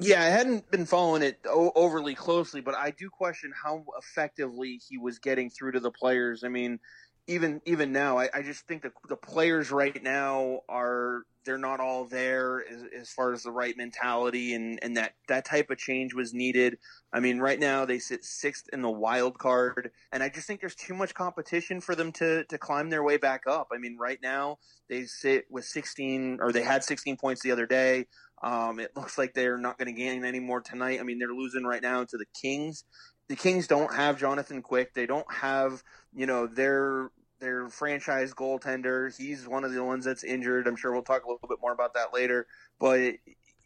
Yeah, 0.00 0.22
I 0.22 0.28
hadn't 0.28 0.70
been 0.70 0.86
following 0.86 1.22
it 1.22 1.40
o- 1.44 1.72
overly 1.74 2.14
closely, 2.14 2.62
but 2.62 2.74
I 2.74 2.90
do 2.90 3.10
question 3.10 3.52
how 3.52 3.84
effectively 3.98 4.80
he 4.88 4.96
was 4.96 5.18
getting 5.18 5.50
through 5.50 5.72
to 5.72 5.80
the 5.80 5.90
players. 5.90 6.42
I 6.42 6.48
mean, 6.48 6.80
even 7.26 7.60
even 7.64 7.92
now, 7.92 8.18
I, 8.18 8.28
I 8.34 8.42
just 8.42 8.66
think 8.66 8.82
the 8.82 8.92
the 9.08 9.16
players 9.16 9.70
right 9.70 10.02
now 10.02 10.60
are 10.68 11.22
they're 11.44 11.58
not 11.58 11.80
all 11.80 12.04
there 12.06 12.64
as, 12.70 12.84
as 12.98 13.10
far 13.10 13.32
as 13.32 13.42
the 13.42 13.50
right 13.50 13.76
mentality 13.76 14.54
and 14.54 14.78
and 14.82 14.96
that 14.96 15.14
that 15.28 15.44
type 15.44 15.70
of 15.70 15.78
change 15.78 16.14
was 16.14 16.34
needed. 16.34 16.78
I 17.12 17.20
mean, 17.20 17.38
right 17.38 17.58
now 17.58 17.86
they 17.86 17.98
sit 17.98 18.24
sixth 18.24 18.68
in 18.72 18.82
the 18.82 18.90
wild 18.90 19.38
card, 19.38 19.90
and 20.12 20.22
I 20.22 20.28
just 20.28 20.46
think 20.46 20.60
there's 20.60 20.74
too 20.74 20.94
much 20.94 21.14
competition 21.14 21.80
for 21.80 21.94
them 21.94 22.12
to 22.12 22.44
to 22.44 22.58
climb 22.58 22.90
their 22.90 23.02
way 23.02 23.16
back 23.16 23.42
up. 23.48 23.68
I 23.72 23.78
mean, 23.78 23.96
right 23.98 24.18
now 24.22 24.58
they 24.90 25.04
sit 25.04 25.44
with 25.50 25.64
16 25.64 26.38
or 26.42 26.52
they 26.52 26.62
had 26.62 26.84
16 26.84 27.16
points 27.16 27.42
the 27.42 27.52
other 27.52 27.66
day. 27.66 28.06
Um, 28.42 28.78
it 28.78 28.90
looks 28.94 29.16
like 29.16 29.32
they're 29.32 29.56
not 29.56 29.78
going 29.78 29.86
to 29.86 29.98
gain 29.98 30.22
any 30.22 30.40
more 30.40 30.60
tonight. 30.60 31.00
I 31.00 31.02
mean, 31.02 31.18
they're 31.18 31.28
losing 31.28 31.64
right 31.64 31.80
now 31.80 32.04
to 32.04 32.18
the 32.18 32.26
Kings. 32.38 32.84
The 33.28 33.36
Kings 33.36 33.66
don't 33.66 33.94
have 33.94 34.18
Jonathan 34.18 34.62
Quick. 34.62 34.94
They 34.94 35.06
don't 35.06 35.30
have, 35.32 35.82
you 36.14 36.26
know, 36.26 36.46
their 36.46 37.10
their 37.40 37.68
franchise 37.68 38.32
goaltender. 38.32 39.14
He's 39.16 39.46
one 39.46 39.64
of 39.64 39.72
the 39.72 39.84
ones 39.84 40.04
that's 40.04 40.24
injured. 40.24 40.66
I'm 40.66 40.76
sure 40.76 40.92
we'll 40.92 41.02
talk 41.02 41.24
a 41.24 41.28
little 41.28 41.48
bit 41.48 41.58
more 41.60 41.72
about 41.72 41.94
that 41.94 42.14
later. 42.14 42.46
But 42.78 43.14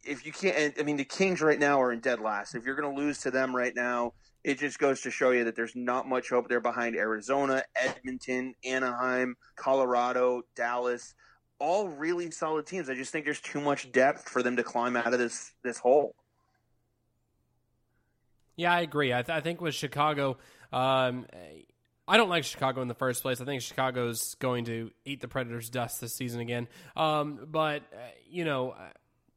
if 0.05 0.25
you 0.25 0.33
can't, 0.33 0.75
I 0.79 0.83
mean, 0.83 0.97
the 0.97 1.05
Kings 1.05 1.41
right 1.41 1.59
now 1.59 1.81
are 1.81 1.93
in 1.93 2.01
dead 2.01 2.21
last. 2.21 2.55
If 2.55 2.65
you're 2.65 2.77
going 2.77 2.95
to 2.95 3.01
lose 3.01 3.19
to 3.23 3.31
them 3.31 3.55
right 3.55 3.75
now, 3.75 4.15
it 4.43 4.59
just 4.59 4.79
goes 4.79 5.01
to 5.03 5.11
show 5.11 5.31
you 5.31 5.45
that 5.45 5.57
there's 5.57 5.77
not 5.77 6.09
much 6.09 6.31
hope 6.31 6.49
there 6.49 6.61
behind 6.61 6.97
Arizona, 6.97 7.63
Edmonton, 7.77 8.55
Anaheim, 8.65 9.37
Colorado, 9.57 10.43
Dallas 10.57 11.15
all 11.59 11.89
really 11.89 12.31
solid 12.31 12.67
teams. 12.67 12.89
I 12.89 12.95
just 12.95 13.13
think 13.13 13.25
there's 13.25 13.41
too 13.41 13.61
much 13.61 13.91
depth 13.93 14.29
for 14.29 14.43
them 14.43 14.57
to 14.57 14.63
climb 14.63 14.97
out 14.97 15.13
of 15.13 15.19
this 15.19 15.53
this 15.65 15.79
hole. 15.79 16.15
Yeah, 18.59 18.73
I 18.73 18.81
agree. 18.81 19.15
I, 19.15 19.23
th- 19.23 19.35
I 19.35 19.41
think 19.41 19.61
with 19.61 19.75
Chicago, 19.75 20.37
um, 20.73 21.27
I 22.09 22.17
don't 22.17 22.29
like 22.29 22.43
Chicago 22.43 22.83
in 22.83 22.89
the 22.89 22.95
first 22.95 23.23
place. 23.23 23.41
I 23.41 23.45
think 23.45 23.63
Chicago's 23.63 24.35
going 24.41 24.65
to 24.65 24.91
eat 25.05 25.21
the 25.21 25.29
Predators' 25.29 25.71
dust 25.71 26.01
this 26.01 26.13
season 26.13 26.41
again. 26.41 26.67
Um, 26.97 27.47
but 27.49 27.83
uh, 27.93 27.99
you 28.29 28.45
know, 28.45 28.75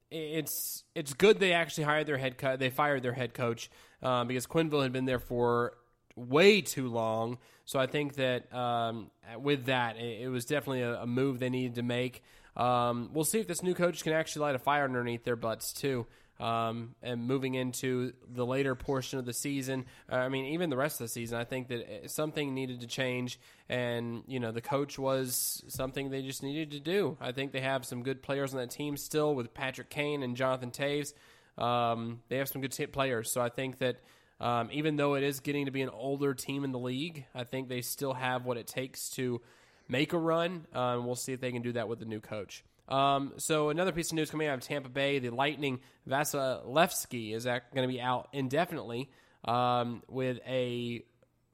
it's 0.09 0.83
it's 0.95 1.13
good 1.13 1.39
they 1.39 1.53
actually 1.53 1.83
hired 1.83 2.07
their 2.07 2.17
head 2.17 2.39
co- 2.39 2.57
they 2.57 2.71
fired 2.71 3.03
their 3.03 3.13
head 3.13 3.35
coach 3.35 3.69
um, 4.01 4.27
because 4.27 4.47
Quenneville 4.47 4.81
had 4.81 4.91
been 4.91 5.05
there 5.05 5.19
for 5.19 5.77
way 6.15 6.61
too 6.61 6.87
long. 6.87 7.37
So 7.65 7.79
I 7.79 7.85
think 7.85 8.15
that 8.15 8.51
um, 8.51 9.11
with 9.39 9.65
that, 9.65 9.97
it, 9.97 10.23
it, 10.23 10.27
was 10.29 10.45
definitely 10.45 10.81
a, 10.81 11.01
a, 11.01 11.07
move 11.07 11.37
they 11.37 11.51
needed 11.51 11.75
to 11.75 11.83
make. 11.83 12.23
Um, 12.57 13.11
we'll 13.13 13.23
see 13.23 13.39
if 13.39 13.47
this 13.47 13.61
new 13.61 13.75
coach 13.75 14.03
can 14.03 14.13
actually 14.13 14.41
light 14.41 14.55
a 14.55 14.59
fire 14.59 14.83
underneath 14.83 15.23
their 15.23 15.35
butts 15.35 15.71
too. 15.73 16.07
Um, 16.41 16.95
and 17.03 17.27
moving 17.27 17.53
into 17.53 18.13
the 18.27 18.43
later 18.43 18.73
portion 18.73 19.19
of 19.19 19.25
the 19.25 19.33
season, 19.33 19.85
uh, 20.11 20.15
I 20.15 20.29
mean, 20.29 20.45
even 20.45 20.71
the 20.71 20.77
rest 20.77 20.99
of 20.99 21.05
the 21.05 21.09
season, 21.09 21.37
I 21.37 21.43
think 21.43 21.67
that 21.67 21.81
uh, 21.81 22.07
something 22.07 22.55
needed 22.55 22.81
to 22.81 22.87
change. 22.87 23.39
And, 23.69 24.23
you 24.25 24.39
know, 24.39 24.51
the 24.51 24.61
coach 24.61 24.97
was 24.97 25.63
something 25.67 26.09
they 26.09 26.23
just 26.23 26.41
needed 26.41 26.71
to 26.71 26.79
do. 26.79 27.15
I 27.21 27.31
think 27.31 27.51
they 27.51 27.61
have 27.61 27.85
some 27.85 28.01
good 28.01 28.23
players 28.23 28.55
on 28.55 28.59
that 28.59 28.71
team 28.71 28.97
still 28.97 29.35
with 29.35 29.53
Patrick 29.53 29.91
Kane 29.91 30.23
and 30.23 30.35
Jonathan 30.35 30.71
Toews. 30.71 31.13
Um, 31.59 32.21
they 32.29 32.37
have 32.37 32.47
some 32.47 32.61
good 32.61 32.71
t- 32.71 32.87
players. 32.87 33.31
So 33.31 33.39
I 33.39 33.49
think 33.49 33.77
that 33.77 33.97
um, 34.39 34.69
even 34.71 34.95
though 34.95 35.13
it 35.13 35.23
is 35.23 35.41
getting 35.41 35.65
to 35.65 35.71
be 35.71 35.83
an 35.83 35.89
older 35.89 36.33
team 36.33 36.63
in 36.63 36.71
the 36.71 36.79
league, 36.79 37.25
I 37.35 37.43
think 37.43 37.69
they 37.69 37.81
still 37.81 38.13
have 38.13 38.45
what 38.45 38.57
it 38.57 38.65
takes 38.65 39.11
to 39.11 39.41
make 39.87 40.13
a 40.13 40.17
run. 40.17 40.65
Um, 40.73 41.05
we'll 41.05 41.15
see 41.15 41.33
if 41.33 41.39
they 41.39 41.51
can 41.51 41.61
do 41.61 41.73
that 41.73 41.87
with 41.87 41.99
the 41.99 42.05
new 42.05 42.19
coach. 42.19 42.63
Um, 42.91 43.33
so 43.37 43.69
another 43.69 43.91
piece 43.91 44.11
of 44.11 44.15
news 44.15 44.29
coming 44.29 44.47
out 44.47 44.57
of 44.57 44.63
Tampa 44.63 44.89
Bay: 44.89 45.19
the 45.19 45.29
Lightning 45.29 45.79
Vasilevskiy 46.07 47.33
is 47.33 47.45
going 47.45 47.61
to 47.75 47.87
be 47.87 48.01
out 48.01 48.27
indefinitely 48.33 49.09
um, 49.45 50.03
with 50.07 50.39
a 50.45 51.03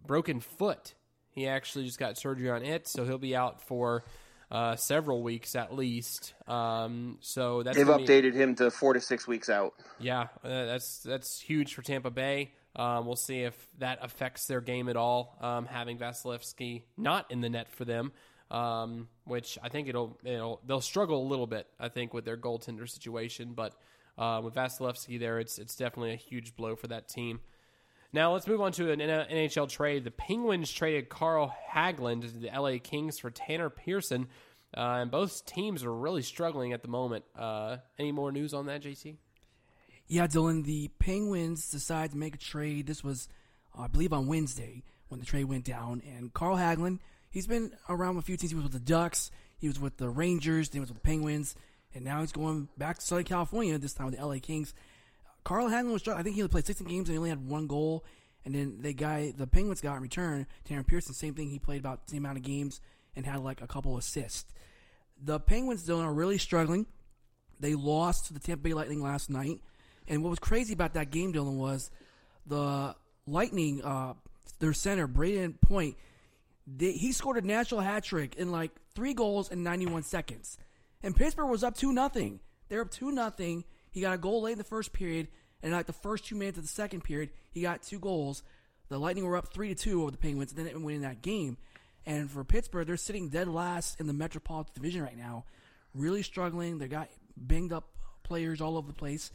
broken 0.06 0.40
foot. 0.40 0.96
He 1.30 1.48
actually 1.48 1.86
just 1.86 2.00
got 2.00 2.18
surgery 2.18 2.50
on 2.50 2.64
it, 2.64 2.88
so 2.88 3.06
he'll 3.06 3.20
be 3.20 3.36
out 3.36 3.62
for 3.62 4.04
uh, 4.50 4.76
several 4.76 5.22
weeks 5.22 5.56
at 5.56 5.74
least. 5.76 6.34
Um, 6.48 7.18
so 7.22 7.64
that's 7.64 7.78
they've 7.78 7.86
gonna 7.86 8.04
be- 8.04 8.08
updated 8.08 8.34
him 8.34 8.56
to 8.56 8.72
four 8.72 8.94
to 8.94 9.02
six 9.02 9.28
weeks 9.28 9.50
out. 9.50 9.74
yeah, 10.00 10.28
uh, 10.44 10.66
that's 10.66 11.00
that's 11.00 11.40
huge 11.40 11.76
for 11.76 11.82
Tampa 11.84 12.10
Bay. 12.10 12.54
Um, 12.76 13.06
we'll 13.06 13.16
see 13.16 13.42
if 13.42 13.56
that 13.80 14.00
affects 14.02 14.46
their 14.46 14.62
game 14.62 14.88
at 14.88 14.96
all. 14.96 15.38
Um, 15.42 15.66
having 15.66 15.98
Vasilevskiy 15.98 16.84
not 16.96 17.30
in 17.32 17.42
the 17.42 17.50
net 17.50 17.72
for 17.72 17.86
them, 17.86 18.12
um, 18.52 19.08
which 19.28 19.58
I 19.62 19.70
think 19.70 19.88
it'll 19.88 20.18
it'll 20.24 20.62
they'll 20.66 20.82
struggle 20.82 21.22
a 21.22 21.28
little 21.28 21.48
bit. 21.48 21.68
I 21.80 21.90
think 21.90 22.14
with 22.14 22.26
their 22.26 22.38
goaltender 22.38 22.90
situation, 22.90 23.54
but 23.54 23.76
uh, 24.18 24.42
with 24.44 24.56
Vasilevskiy 24.56 25.20
there, 25.20 25.40
it's 25.40 25.60
it's 25.60 25.76
definitely 25.76 26.14
a 26.14 26.18
huge 26.18 26.56
blow 26.56 26.76
for 26.76 26.88
that 26.88 27.08
team. 27.08 27.40
Now 28.14 28.34
let's 28.34 28.48
move 28.48 28.62
on 28.62 28.72
to 28.74 28.92
an 28.92 29.00
NHL 29.00 29.70
trade. 29.70 30.06
The 30.06 30.12
Penguins 30.12 30.72
traded 30.72 31.10
Carl 31.10 31.54
Hagelin 31.74 32.22
to 32.22 32.28
the 32.28 32.50
LA 32.50 32.78
Kings 32.82 33.20
for 33.20 33.30
Tanner 33.30 33.70
Pearson, 33.70 34.28
uh, 34.76 35.00
and 35.02 35.12
both 35.12 35.46
teams 35.46 35.84
are 35.84 35.94
really 35.94 36.22
struggling 36.22 36.74
at 36.74 36.82
the 36.82 36.88
moment. 36.88 37.26
Uh, 37.38 37.78
any 38.00 38.12
more 38.12 38.32
news 38.32 38.54
on 38.54 38.68
that, 38.68 38.82
JC? 38.82 39.18
Yeah, 40.08 40.28
Dylan, 40.28 40.64
the 40.64 40.90
Penguins 41.00 41.70
decided 41.70 42.12
to 42.12 42.18
make 42.18 42.36
a 42.36 42.40
trade. 42.40 42.88
This 42.88 43.04
was, 43.04 43.28
I 43.78 43.88
believe, 43.88 44.14
on 44.14 44.28
Wednesday 44.28 44.84
when 45.10 45.20
the 45.20 45.26
trade 45.26 45.46
went 45.46 45.66
down. 45.66 46.02
And 46.16 46.34
Carl 46.34 46.56
Hagelin, 46.56 47.00
he's 47.38 47.46
been 47.46 47.72
around 47.88 48.18
a 48.18 48.22
few 48.24 48.36
teams. 48.36 48.50
He 48.50 48.56
was 48.56 48.64
with 48.64 48.74
the 48.74 48.80
Ducks, 48.80 49.30
he 49.60 49.68
was 49.68 49.80
with 49.80 49.98
the 49.98 50.10
Rangers, 50.10 50.70
then 50.70 50.78
he 50.78 50.80
was 50.80 50.90
with 50.90 50.98
the 50.98 51.08
Penguins, 51.08 51.56
and 51.94 52.04
now 52.04 52.22
he's 52.22 52.32
going 52.32 52.68
back 52.80 52.98
to 52.98 53.06
Southern 53.06 53.26
California, 53.26 53.78
this 53.78 53.94
time 53.94 54.08
with 54.08 54.18
the 54.18 54.26
LA 54.26 54.38
Kings. 54.42 54.74
Carl 55.44 55.70
Hagelin 55.70 55.94
was, 55.94 56.08
I 56.08 56.24
think 56.24 56.36
he 56.36 56.42
only 56.42 56.50
played 56.50 56.66
16 56.66 56.88
games 56.88 57.10
and 57.10 57.14
he 57.14 57.18
only 57.20 57.30
had 57.30 57.48
one 57.48 57.68
goal. 57.68 58.04
And 58.44 58.56
then 58.56 58.80
the 58.82 58.92
guy, 58.92 59.34
the 59.38 59.46
Penguins 59.46 59.82
got 59.82 59.98
in 59.98 60.02
return, 60.02 60.48
Tanner 60.66 60.82
Pearson, 60.82 61.14
same 61.14 61.36
thing. 61.36 61.50
He 61.50 61.60
played 61.60 61.80
about 61.80 62.06
the 62.06 62.12
same 62.12 62.26
amount 62.26 62.40
of 62.40 62.44
games 62.44 62.82
and 63.16 63.24
had 63.24 63.42
like 63.42 63.62
a 63.62 63.68
couple 63.68 63.98
assists. 63.98 64.52
The 65.22 65.40
Penguins, 65.40 65.88
Dylan, 65.88 66.06
are 66.06 66.14
really 66.14 66.40
struggling. 66.40 66.88
They 67.60 67.76
lost 67.76 68.26
to 68.28 68.34
the 68.34 68.40
Tampa 68.40 68.64
Bay 68.64 68.74
Lightning 68.74 69.02
last 69.02 69.30
night. 69.30 69.62
And 70.08 70.24
what 70.24 70.32
was 70.32 70.40
crazy 70.40 70.74
about 70.74 70.96
that 70.96 71.12
game, 71.12 71.34
Dylan, 71.34 71.58
was 71.58 71.92
the 72.48 72.96
Lightning, 73.28 73.84
uh, 73.84 74.14
their 74.60 74.74
center, 74.74 75.08
Brayden 75.08 75.62
Point, 75.62 75.98
they, 76.68 76.92
he 76.92 77.12
scored 77.14 77.38
a 77.38 77.48
natural 77.48 77.82
hat 77.82 78.04
trick 78.04 78.36
in 78.36 78.52
like 78.52 78.72
three 78.94 79.14
goals 79.14 79.50
in 79.50 79.64
91 79.64 80.04
seconds. 80.04 80.58
And 81.02 81.16
Pittsburgh 81.16 81.50
was 81.50 81.64
up 81.64 81.76
2 81.76 81.94
nothing. 81.94 82.42
They're 82.68 82.82
up 82.82 82.92
2 82.92 83.12
nothing. 83.12 83.64
He 83.92 84.02
got 84.02 84.16
a 84.16 84.18
goal 84.18 84.44
late 84.44 84.54
in 84.54 84.58
the 84.58 84.64
first 84.64 84.92
period. 84.92 85.30
And 85.64 85.72
like 85.72 85.86
the 85.86 85.94
first 85.94 86.26
two 86.26 86.36
minutes 86.36 86.58
of 86.58 86.64
the 86.64 86.70
second 86.70 87.04
period, 87.04 87.30
he 87.50 87.62
got 87.62 87.82
two 87.82 88.00
goals. 88.00 88.44
The 88.90 89.00
Lightning 89.00 89.26
were 89.26 89.38
up 89.38 89.54
3 89.54 89.70
to 89.70 89.76
2 89.76 90.02
over 90.02 90.12
the 90.12 90.18
Penguins, 90.18 90.54
and 90.54 90.68
then 90.68 90.84
winning 90.84 91.02
that 91.02 91.22
game. 91.22 91.58
And 92.06 92.30
for 92.30 92.44
Pittsburgh, 92.44 92.88
they're 92.88 92.96
sitting 92.96 93.30
dead 93.30 93.48
last 93.48 94.00
in 94.00 94.08
the 94.08 94.14
Metropolitan 94.14 94.74
Division 94.76 95.04
right 95.04 95.18
now. 95.18 95.46
Really 95.94 96.24
struggling. 96.24 96.78
They 96.78 96.88
got 96.88 97.10
banged 97.36 97.74
up 97.74 97.90
players 98.24 98.62
all 98.62 98.78
over 98.78 98.88
the 98.88 98.94
place. 98.94 99.32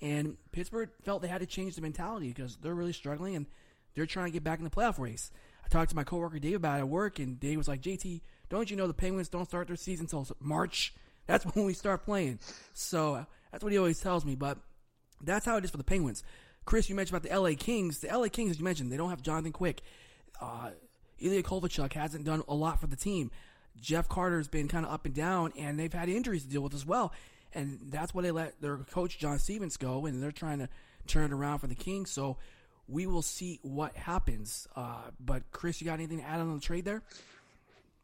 And 0.00 0.36
Pittsburgh 0.52 0.90
felt 1.04 1.22
they 1.22 1.28
had 1.28 1.40
to 1.40 1.46
change 1.46 1.74
the 1.74 1.82
mentality 1.82 2.28
because 2.28 2.56
they're 2.56 2.74
really 2.74 2.92
struggling 2.92 3.36
and 3.36 3.46
they're 3.94 4.06
trying 4.06 4.26
to 4.26 4.32
get 4.32 4.44
back 4.44 4.58
in 4.58 4.64
the 4.64 4.70
playoff 4.70 4.98
race. 4.98 5.30
Talked 5.72 5.88
to 5.88 5.96
my 5.96 6.04
coworker 6.04 6.38
Dave 6.38 6.56
about 6.56 6.80
it 6.80 6.82
at 6.82 6.88
work, 6.88 7.18
and 7.18 7.40
Dave 7.40 7.56
was 7.56 7.66
like, 7.66 7.80
"JT, 7.80 8.20
don't 8.50 8.70
you 8.70 8.76
know 8.76 8.86
the 8.86 8.92
Penguins 8.92 9.30
don't 9.30 9.46
start 9.46 9.68
their 9.68 9.76
season 9.76 10.04
until 10.04 10.26
March? 10.38 10.92
That's 11.26 11.44
when 11.54 11.64
we 11.64 11.72
start 11.72 12.04
playing." 12.04 12.40
So 12.74 13.24
that's 13.50 13.64
what 13.64 13.72
he 13.72 13.78
always 13.78 13.98
tells 13.98 14.26
me. 14.26 14.34
But 14.34 14.58
that's 15.22 15.46
how 15.46 15.56
it 15.56 15.64
is 15.64 15.70
for 15.70 15.78
the 15.78 15.82
Penguins. 15.82 16.24
Chris, 16.66 16.90
you 16.90 16.94
mentioned 16.94 17.16
about 17.16 17.26
the 17.26 17.34
LA 17.34 17.54
Kings. 17.58 18.00
The 18.00 18.08
LA 18.08 18.28
Kings, 18.28 18.50
as 18.50 18.58
you 18.58 18.64
mentioned, 18.64 18.92
they 18.92 18.98
don't 18.98 19.08
have 19.08 19.22
Jonathan 19.22 19.50
Quick. 19.50 19.80
Uh, 20.42 20.72
Ilya 21.18 21.42
Kovalchuk 21.42 21.94
hasn't 21.94 22.26
done 22.26 22.42
a 22.48 22.54
lot 22.54 22.78
for 22.78 22.86
the 22.86 22.94
team. 22.94 23.30
Jeff 23.80 24.10
Carter's 24.10 24.48
been 24.48 24.68
kind 24.68 24.84
of 24.84 24.92
up 24.92 25.06
and 25.06 25.14
down, 25.14 25.54
and 25.56 25.80
they've 25.80 25.90
had 25.90 26.10
injuries 26.10 26.42
to 26.42 26.50
deal 26.50 26.60
with 26.60 26.74
as 26.74 26.84
well. 26.84 27.14
And 27.54 27.78
that's 27.84 28.12
why 28.12 28.20
they 28.20 28.30
let 28.30 28.60
their 28.60 28.76
coach 28.76 29.18
John 29.18 29.38
Stevens 29.38 29.78
go, 29.78 30.04
and 30.04 30.22
they're 30.22 30.32
trying 30.32 30.58
to 30.58 30.68
turn 31.06 31.32
it 31.32 31.34
around 31.34 31.60
for 31.60 31.66
the 31.66 31.74
Kings. 31.74 32.10
So 32.10 32.36
we 32.88 33.06
will 33.06 33.22
see 33.22 33.58
what 33.62 33.96
happens. 33.96 34.66
Uh, 34.74 35.10
but 35.20 35.42
Chris, 35.50 35.80
you 35.80 35.86
got 35.86 35.94
anything 35.94 36.18
to 36.18 36.24
add 36.24 36.40
on 36.40 36.54
the 36.54 36.60
trade 36.60 36.84
there? 36.84 37.02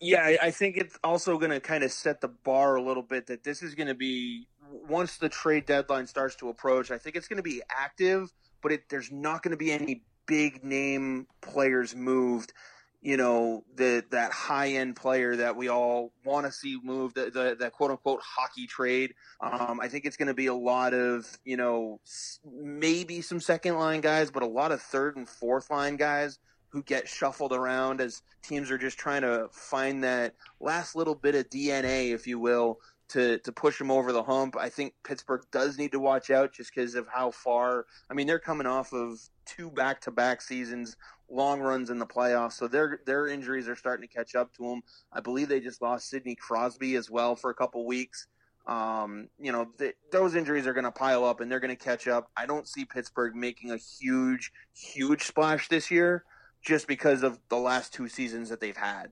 Yeah, 0.00 0.36
I- 0.40 0.50
think 0.50 0.76
it's 0.76 0.98
also 1.02 1.38
going 1.38 1.50
to 1.50 1.60
kind 1.60 1.82
of 1.82 1.90
set 1.90 2.20
the 2.20 2.28
bar 2.28 2.76
a 2.76 2.82
little 2.82 3.02
bit 3.02 3.26
that 3.26 3.42
this 3.42 3.62
is 3.62 3.74
going 3.74 3.88
to 3.88 3.94
be 3.94 4.46
once 4.88 5.16
the 5.16 5.28
trade 5.28 5.66
deadline 5.66 6.06
starts 6.06 6.36
to 6.36 6.48
approach. 6.48 6.90
I 6.90 6.98
think 6.98 7.16
it's 7.16 7.26
going 7.26 7.38
to 7.38 7.42
be 7.42 7.62
active, 7.68 8.32
but 8.62 8.70
it, 8.72 8.88
there's 8.88 9.10
not 9.10 9.42
going 9.42 9.50
to 9.50 9.56
be 9.56 9.72
any 9.72 10.02
big 10.26 10.62
name 10.62 11.26
players 11.40 11.96
moved. 11.96 12.52
You 13.00 13.16
know, 13.16 13.64
the 13.76 14.04
that 14.10 14.32
high 14.32 14.70
end 14.70 14.96
player 14.96 15.36
that 15.36 15.54
we 15.54 15.68
all 15.68 16.12
want 16.24 16.46
to 16.46 16.52
see 16.52 16.78
move 16.82 17.14
the, 17.14 17.30
the, 17.30 17.56
the 17.58 17.70
quote 17.70 17.92
unquote 17.92 18.20
hockey 18.22 18.66
trade. 18.66 19.14
Um, 19.40 19.78
I 19.80 19.88
think 19.88 20.04
it's 20.04 20.16
going 20.16 20.28
to 20.28 20.34
be 20.34 20.46
a 20.46 20.54
lot 20.54 20.94
of 20.94 21.38
you 21.44 21.56
know 21.56 22.00
maybe 22.44 23.20
some 23.20 23.40
second 23.40 23.76
line 23.76 24.00
guys, 24.00 24.30
but 24.30 24.42
a 24.42 24.46
lot 24.46 24.72
of 24.72 24.82
third 24.82 25.16
and 25.16 25.28
fourth 25.28 25.70
line 25.70 25.96
guys 25.96 26.38
who 26.70 26.82
get 26.82 27.08
shuffled 27.08 27.52
around 27.52 28.00
as 28.00 28.22
teams 28.42 28.70
are 28.70 28.78
just 28.78 28.98
trying 28.98 29.22
to 29.22 29.48
find 29.52 30.04
that 30.04 30.34
last 30.60 30.94
little 30.94 31.14
bit 31.14 31.34
of 31.34 31.48
DNA, 31.48 32.12
if 32.12 32.26
you 32.26 32.38
will, 32.38 32.78
to 33.08 33.38
to 33.38 33.52
push 33.52 33.78
them 33.78 33.90
over 33.90 34.12
the 34.12 34.22
hump. 34.22 34.56
I 34.56 34.68
think 34.68 34.94
Pittsburgh 35.02 35.42
does 35.50 35.78
need 35.78 35.92
to 35.92 36.00
watch 36.00 36.30
out 36.30 36.52
just 36.52 36.74
because 36.74 36.94
of 36.94 37.06
how 37.08 37.30
far. 37.30 37.86
I 38.10 38.14
mean, 38.14 38.26
they're 38.26 38.38
coming 38.38 38.66
off 38.66 38.92
of 38.92 39.18
two 39.46 39.70
back 39.70 40.00
to 40.02 40.10
back 40.10 40.42
seasons, 40.42 40.96
long 41.30 41.60
runs 41.60 41.90
in 41.90 41.98
the 41.98 42.06
playoffs, 42.06 42.52
so 42.52 42.68
their 42.68 43.00
their 43.06 43.28
injuries 43.28 43.68
are 43.68 43.76
starting 43.76 44.06
to 44.08 44.14
catch 44.14 44.34
up 44.34 44.52
to 44.54 44.62
them. 44.62 44.82
I 45.12 45.20
believe 45.20 45.48
they 45.48 45.60
just 45.60 45.82
lost 45.82 46.08
Sidney 46.08 46.34
Crosby 46.34 46.96
as 46.96 47.10
well 47.10 47.36
for 47.36 47.50
a 47.50 47.54
couple 47.54 47.84
weeks. 47.86 48.26
Um, 48.66 49.28
you 49.40 49.50
know, 49.50 49.66
th- 49.78 49.96
those 50.12 50.34
injuries 50.34 50.66
are 50.66 50.74
going 50.74 50.84
to 50.84 50.90
pile 50.90 51.24
up 51.24 51.40
and 51.40 51.50
they're 51.50 51.60
going 51.60 51.74
to 51.74 51.84
catch 51.84 52.06
up. 52.06 52.30
I 52.36 52.44
don't 52.44 52.68
see 52.68 52.84
Pittsburgh 52.84 53.34
making 53.34 53.70
a 53.70 53.78
huge, 53.78 54.52
huge 54.74 55.22
splash 55.22 55.68
this 55.68 55.90
year 55.90 56.24
just 56.60 56.86
because 56.86 57.22
of 57.22 57.38
the 57.48 57.56
last 57.56 57.94
two 57.94 58.08
seasons 58.08 58.50
that 58.50 58.60
they've 58.60 58.76
had. 58.76 59.10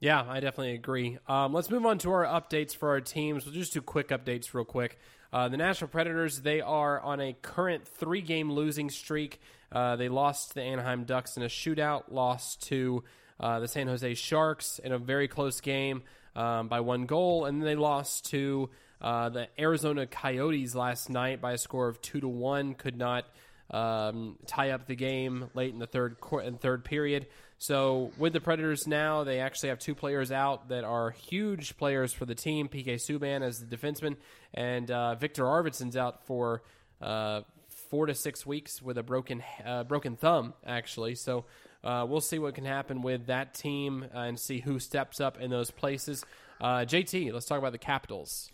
Yeah, 0.00 0.24
I 0.26 0.40
definitely 0.40 0.74
agree. 0.74 1.18
Um, 1.28 1.52
let's 1.52 1.70
move 1.70 1.86
on 1.86 1.98
to 1.98 2.10
our 2.10 2.24
updates 2.24 2.74
for 2.74 2.88
our 2.88 3.00
teams. 3.00 3.44
We'll 3.44 3.54
just 3.54 3.74
do 3.74 3.80
quick 3.80 4.08
updates 4.08 4.54
real 4.54 4.64
quick. 4.64 4.98
Uh, 5.32 5.48
the 5.48 5.56
Nashville 5.56 5.88
Predators, 5.88 6.40
they 6.40 6.60
are 6.60 7.00
on 7.00 7.20
a 7.20 7.34
current 7.42 7.86
three 7.86 8.22
game 8.22 8.50
losing 8.50 8.90
streak. 8.90 9.40
Uh, 9.72 9.96
they 9.96 10.08
lost 10.08 10.48
to 10.48 10.54
the 10.54 10.62
Anaheim 10.62 11.04
Ducks 11.04 11.36
in 11.36 11.42
a 11.42 11.46
shootout, 11.46 12.04
lost 12.10 12.62
to 12.68 13.04
uh, 13.38 13.60
the 13.60 13.68
San 13.68 13.86
Jose 13.86 14.14
Sharks 14.14 14.78
in 14.78 14.92
a 14.92 14.98
very 14.98 15.28
close 15.28 15.60
game 15.60 16.02
um, 16.36 16.68
by 16.68 16.80
one 16.80 17.06
goal, 17.06 17.46
and 17.46 17.60
then 17.60 17.66
they 17.66 17.76
lost 17.76 18.30
to 18.30 18.70
uh, 19.00 19.28
the 19.30 19.48
Arizona 19.58 20.06
Coyotes 20.06 20.74
last 20.74 21.08
night 21.08 21.40
by 21.40 21.52
a 21.52 21.58
score 21.58 21.88
of 21.88 22.00
two 22.02 22.20
to 22.20 22.28
one. 22.28 22.74
Could 22.74 22.96
not 22.96 23.24
um, 23.70 24.36
tie 24.46 24.70
up 24.70 24.86
the 24.86 24.96
game 24.96 25.50
late 25.54 25.72
in 25.72 25.78
the 25.78 25.86
third 25.86 26.20
qu- 26.20 26.40
in 26.40 26.58
third 26.58 26.84
period. 26.84 27.26
So 27.58 28.10
with 28.18 28.32
the 28.32 28.40
Predators 28.40 28.86
now, 28.86 29.24
they 29.24 29.40
actually 29.40 29.68
have 29.68 29.78
two 29.78 29.94
players 29.94 30.32
out 30.32 30.70
that 30.70 30.82
are 30.82 31.10
huge 31.10 31.76
players 31.76 32.12
for 32.12 32.24
the 32.24 32.34
team. 32.34 32.68
PK 32.68 32.94
Subban 32.94 33.42
as 33.42 33.58
the 33.58 33.76
defenseman, 33.76 34.16
and 34.54 34.90
uh, 34.90 35.14
Viktor 35.14 35.44
Arvidsson's 35.44 35.96
out 35.96 36.24
for 36.26 36.62
uh, 37.00 37.42
four 37.90 38.06
to 38.06 38.14
six 38.14 38.46
weeks 38.46 38.80
with 38.80 38.96
a 38.96 39.02
broken 39.02 39.42
uh, 39.66 39.82
broken 39.84 40.16
thumb, 40.16 40.54
actually. 40.64 41.16
So 41.16 41.44
uh, 41.82 42.06
we'll 42.08 42.20
see 42.20 42.38
what 42.38 42.54
can 42.54 42.64
happen 42.64 43.02
with 43.02 43.26
that 43.26 43.52
team 43.52 44.06
uh, 44.14 44.18
and 44.20 44.38
see 44.38 44.60
who 44.60 44.78
steps 44.78 45.20
up 45.20 45.38
in 45.40 45.50
those 45.50 45.70
places. 45.72 46.24
Uh, 46.60 46.84
JT, 46.86 47.32
let's 47.32 47.46
talk 47.46 47.58
about 47.58 47.72
the 47.72 47.78
Capitals. 47.78 48.50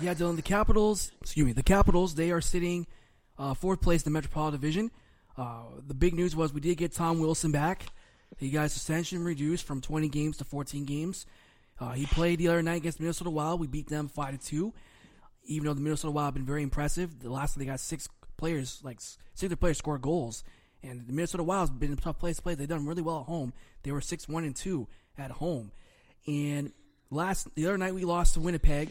Yeah, 0.00 0.12
Dylan, 0.14 0.34
the 0.34 0.42
Capitals, 0.42 1.12
excuse 1.22 1.46
me, 1.46 1.52
the 1.52 1.62
Capitals, 1.62 2.16
they 2.16 2.32
are 2.32 2.40
sitting 2.40 2.86
uh, 3.38 3.54
fourth 3.54 3.80
place 3.80 4.02
in 4.02 4.12
the 4.12 4.16
Metropolitan 4.18 4.60
Division. 4.60 4.90
The 5.36 5.94
big 5.94 6.14
news 6.14 6.34
was 6.34 6.52
we 6.52 6.60
did 6.60 6.76
get 6.76 6.92
Tom 6.92 7.20
Wilson 7.20 7.52
back. 7.52 7.86
He 8.38 8.50
got 8.50 8.64
his 8.64 8.72
suspension 8.72 9.22
reduced 9.22 9.64
from 9.64 9.80
20 9.80 10.08
games 10.08 10.36
to 10.38 10.44
14 10.44 10.84
games. 10.84 11.26
He 11.94 12.06
played 12.06 12.40
the 12.40 12.48
other 12.48 12.62
night 12.62 12.78
against 12.78 12.98
Minnesota 12.98 13.30
Wild. 13.30 13.60
We 13.60 13.68
beat 13.68 13.88
them 13.88 14.08
5 14.08 14.40
to 14.40 14.46
2. 14.46 14.74
even 15.44 15.66
though 15.66 15.74
the 15.74 15.80
Minnesota 15.80 16.10
Wild 16.10 16.26
have 16.26 16.34
been 16.34 16.46
very 16.46 16.62
impressive, 16.62 17.20
the 17.20 17.30
last 17.30 17.54
time 17.54 17.60
they 17.60 17.70
got 17.70 17.78
six 17.78 18.08
players, 18.36 18.80
like 18.82 19.00
six 19.00 19.42
of 19.42 19.50
the 19.50 19.56
players 19.56 19.78
score 19.78 19.98
goals. 19.98 20.44
And 20.82 21.06
the 21.06 21.12
Minnesota 21.12 21.42
Wild's 21.42 21.70
been 21.70 21.92
a 21.92 21.96
tough 21.96 22.18
place 22.18 22.36
to 22.36 22.42
play. 22.42 22.54
They've 22.54 22.68
done 22.68 22.86
really 22.86 23.02
well 23.02 23.20
at 23.20 23.26
home. 23.26 23.52
They 23.82 23.92
were 23.92 24.00
six 24.00 24.28
one 24.28 24.44
and 24.44 24.54
two 24.54 24.86
at 25.16 25.30
home. 25.30 25.72
And 26.26 26.72
last 27.10 27.48
the 27.54 27.66
other 27.66 27.78
night 27.78 27.94
we 27.94 28.04
lost 28.04 28.34
to 28.34 28.40
Winnipeg. 28.40 28.90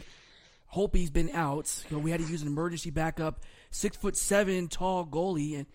Holtby's 0.74 1.10
been 1.10 1.30
out. 1.30 1.68
So 1.68 1.98
we 1.98 2.10
had 2.10 2.20
to 2.20 2.26
use 2.26 2.42
an 2.42 2.48
emergency 2.48 2.90
backup, 2.90 3.44
six 3.70 3.96
foot 3.96 4.16
seven 4.16 4.66
tall 4.66 5.06
goalie, 5.06 5.56
and 5.56 5.66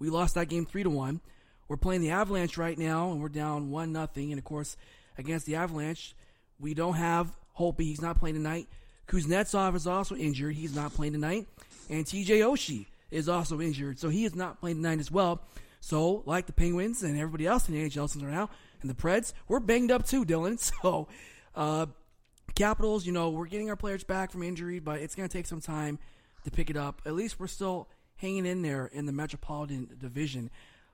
we 0.00 0.10
lost 0.10 0.34
that 0.34 0.48
game 0.48 0.66
three 0.66 0.82
to 0.82 0.90
one. 0.90 1.20
We're 1.68 1.76
playing 1.76 2.00
the 2.00 2.10
Avalanche 2.10 2.56
right 2.56 2.76
now, 2.76 3.12
and 3.12 3.20
we're 3.20 3.28
down 3.28 3.70
one 3.70 3.92
nothing. 3.92 4.32
And 4.32 4.38
of 4.38 4.44
course, 4.44 4.76
against 5.16 5.46
the 5.46 5.56
Avalanche, 5.56 6.16
we 6.58 6.74
don't 6.74 6.94
have 6.94 7.36
Holtby. 7.58 7.82
He's 7.82 8.00
not 8.00 8.18
playing 8.18 8.36
tonight. 8.36 8.68
Kuznetsov 9.06 9.74
is 9.76 9.86
also 9.86 10.16
injured. 10.16 10.54
He's 10.54 10.74
not 10.74 10.94
playing 10.94 11.12
tonight. 11.12 11.46
And 11.88 12.04
TJ 12.04 12.40
Oshie 12.40 12.86
is 13.10 13.28
also 13.28 13.60
injured, 13.60 13.98
so 13.98 14.08
he 14.08 14.24
is 14.24 14.34
not 14.34 14.60
playing 14.60 14.76
tonight 14.76 15.00
as 15.00 15.10
well. 15.10 15.42
So, 15.80 16.22
like 16.26 16.46
the 16.46 16.52
Penguins 16.52 17.02
and 17.02 17.18
everybody 17.18 17.46
else 17.46 17.68
in 17.68 17.74
the 17.74 17.88
NHL 17.88 18.10
since 18.10 18.22
right 18.24 18.32
now, 18.34 18.50
and 18.80 18.90
the 18.90 18.94
Preds, 18.94 19.32
we're 19.46 19.60
banged 19.60 19.90
up 19.90 20.06
too, 20.06 20.24
Dylan. 20.24 20.58
So, 20.82 21.08
uh, 21.54 21.86
Capitals, 22.54 23.06
you 23.06 23.12
know, 23.12 23.30
we're 23.30 23.46
getting 23.46 23.70
our 23.70 23.76
players 23.76 24.02
back 24.02 24.32
from 24.32 24.42
injury, 24.42 24.80
but 24.80 25.00
it's 25.00 25.14
going 25.14 25.28
to 25.28 25.32
take 25.32 25.46
some 25.46 25.60
time 25.60 25.98
to 26.44 26.50
pick 26.50 26.70
it 26.70 26.76
up. 26.76 27.00
At 27.06 27.14
least 27.14 27.38
we're 27.38 27.46
still 27.46 27.88
hanging 28.16 28.46
in 28.46 28.62
there 28.62 28.86
in 28.86 29.06
the 29.06 29.12
Metropolitan 29.12 29.88
Division. 29.98 30.50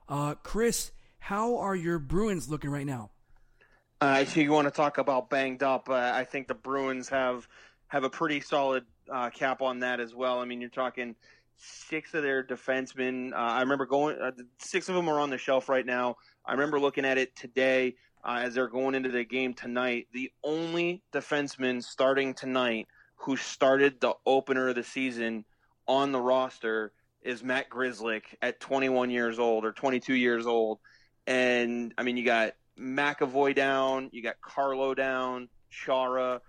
Uh, 0.09 0.35
Chris, 0.43 0.93
how 1.19 1.57
are 1.59 1.75
your 1.75 1.99
Bruins 1.99 2.51
looking 2.51 2.71
right 2.71 2.87
now? 2.87 3.11
Uh, 4.01 4.19
if 4.21 4.37
you 4.37 4.51
want 4.53 4.67
to 4.67 4.71
talk 4.71 4.99
about 4.99 5.31
banged 5.31 5.63
up, 5.63 5.89
uh, 5.89 6.13
I 6.15 6.25
think 6.25 6.49
the 6.49 6.55
Bruins 6.55 7.09
have 7.09 7.49
have 7.89 8.05
a 8.05 8.11
pretty 8.11 8.41
solid 8.41 8.85
uh, 9.11 9.31
cap 9.31 9.63
on 9.63 9.79
that 9.81 10.01
as 10.01 10.15
well. 10.15 10.41
I 10.41 10.45
mean, 10.45 10.61
you're 10.61 10.69
talking 10.69 11.15
six 11.57 12.15
of 12.15 12.23
their 12.23 12.43
defensemen. 12.43 13.33
Uh, 13.33 13.37
I 13.37 13.61
remember 13.61 13.87
going, 13.87 14.17
uh, 14.21 14.33
six 14.59 14.89
of 14.89 14.95
them 14.95 15.09
are 15.09 15.21
on 15.21 15.31
the 15.31 15.39
shelf 15.39 15.69
right 15.69 15.87
now. 15.87 16.17
I 16.45 16.53
remember 16.53 16.81
looking 16.81 17.05
at 17.05 17.19
it 17.19 17.35
today 17.37 17.97
uh, 18.25 18.41
as 18.43 18.55
they're 18.55 18.69
going 18.69 18.95
into 18.95 19.11
the 19.11 19.25
game 19.25 19.55
tonight. 19.55 20.09
The 20.13 20.31
only 20.43 21.03
defenseman 21.13 21.83
starting 21.83 22.35
tonight 22.35 22.87
who 23.17 23.37
started 23.37 24.01
the 24.01 24.15
opener 24.27 24.69
of 24.69 24.75
the 24.75 24.83
season 24.83 25.45
on 25.87 26.13
the 26.13 26.21
roster 26.21 26.93
is 27.23 27.43
Matt 27.43 27.71
Grzelcyk 27.71 28.23
at 28.43 28.61
21 28.61 29.11
years 29.11 29.39
old 29.39 29.65
or 29.65 29.73
22 29.73 30.15
years 30.15 30.47
old. 30.47 30.79
And 31.27 31.95
I 31.97 32.03
mean, 32.03 32.17
you 32.17 32.25
got 32.25 32.53
McAvoy 32.79 33.55
down, 33.55 34.11
you 34.13 34.23
got 34.23 34.41
Carlo 34.43 34.95
down, 34.95 35.49
Chara, 35.71 36.41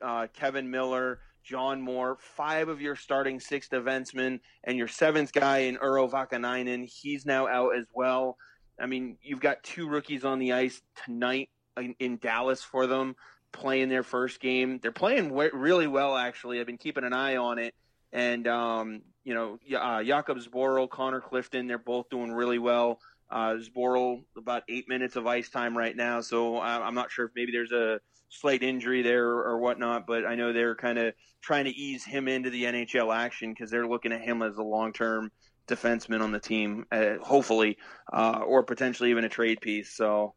uh, 0.00 0.26
Kevan 0.32 0.70
Miller, 0.70 1.20
John 1.42 1.80
Moore, 1.80 2.16
five 2.20 2.68
of 2.68 2.80
your 2.80 2.96
starting 2.96 3.40
six 3.40 3.68
defensemen, 3.68 4.40
and 4.64 4.78
your 4.78 4.88
seventh 4.88 5.32
guy 5.32 5.58
in 5.58 5.76
Urho 5.76 6.10
Vaakanainen. 6.10 6.84
He's 6.84 7.26
now 7.26 7.46
out 7.46 7.76
as 7.76 7.86
well. 7.94 8.36
I 8.80 8.86
mean, 8.86 9.18
you've 9.22 9.40
got 9.40 9.62
two 9.62 9.88
rookies 9.88 10.24
on 10.24 10.38
the 10.38 10.52
ice 10.52 10.80
tonight 11.04 11.50
in, 11.76 11.94
in 11.98 12.18
Dallas 12.18 12.62
for 12.62 12.86
them 12.86 13.16
playing 13.52 13.88
their 13.88 14.02
first 14.02 14.40
game. 14.40 14.78
They're 14.82 14.92
playing 14.92 15.28
w- 15.28 15.50
really 15.52 15.86
well, 15.86 16.16
actually. 16.16 16.58
I've 16.58 16.66
been 16.66 16.78
keeping 16.78 17.04
an 17.04 17.12
eye 17.12 17.36
on 17.36 17.58
it. 17.58 17.74
And, 18.12 18.46
um, 18.46 19.02
you 19.24 19.34
know, 19.34 19.58
uh, 19.76 19.98
Jakub 20.00 20.46
Zboril, 20.46 20.88
Connor 20.88 21.20
Clifton, 21.20 21.66
they're 21.66 21.78
both 21.78 22.08
doing 22.10 22.32
really 22.32 22.58
well. 22.58 22.98
Uh, 23.30 23.56
Zboril, 23.56 24.24
about 24.36 24.62
eight 24.68 24.88
minutes 24.88 25.16
of 25.16 25.26
ice 25.26 25.48
time 25.48 25.76
right 25.76 25.96
now. 25.96 26.20
So 26.20 26.56
uh, 26.56 26.80
I'm 26.82 26.94
not 26.94 27.10
sure 27.10 27.26
if 27.26 27.32
maybe 27.34 27.52
there's 27.52 27.72
a 27.72 28.00
slight 28.32 28.62
injury 28.62 29.02
there 29.02 29.28
or 29.28 29.58
whatnot, 29.58 30.06
but 30.06 30.24
I 30.24 30.34
know 30.34 30.52
they're 30.52 30.74
kind 30.74 30.98
of 30.98 31.14
trying 31.42 31.64
to 31.64 31.70
ease 31.70 32.04
him 32.04 32.28
into 32.28 32.50
the 32.50 32.64
NHL 32.64 33.14
action 33.14 33.52
because 33.52 33.70
they're 33.70 33.86
looking 33.86 34.12
at 34.12 34.22
him 34.22 34.42
as 34.42 34.56
a 34.56 34.62
long 34.62 34.92
term 34.92 35.30
defenseman 35.68 36.22
on 36.22 36.32
the 36.32 36.40
team, 36.40 36.86
uh, 36.90 37.16
hopefully, 37.22 37.76
uh, 38.12 38.40
or 38.44 38.62
potentially 38.62 39.10
even 39.10 39.24
a 39.24 39.28
trade 39.28 39.60
piece. 39.60 39.94
So. 39.94 40.34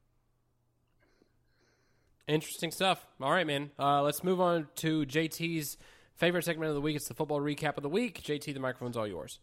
Interesting 2.28 2.72
stuff. 2.72 3.06
All 3.22 3.32
right, 3.32 3.46
man. 3.46 3.72
Uh, 3.78 4.02
let's 4.02 4.24
move 4.24 4.42
on 4.42 4.68
to 4.78 5.06
JT's 5.06 5.78
favorite 6.16 6.44
segment 6.44 6.70
of 6.70 6.76
the 6.76 6.82
week. 6.82 6.96
It's 6.96 7.08
the 7.08 7.14
football 7.14 7.40
recap 7.40 7.78
of 7.78 7.84
the 7.84 7.90
week. 7.90 8.22
JT, 8.24 8.54
the 8.54 8.60
microphone's 8.60 8.98
all 8.98 9.08
yours. 9.08 9.40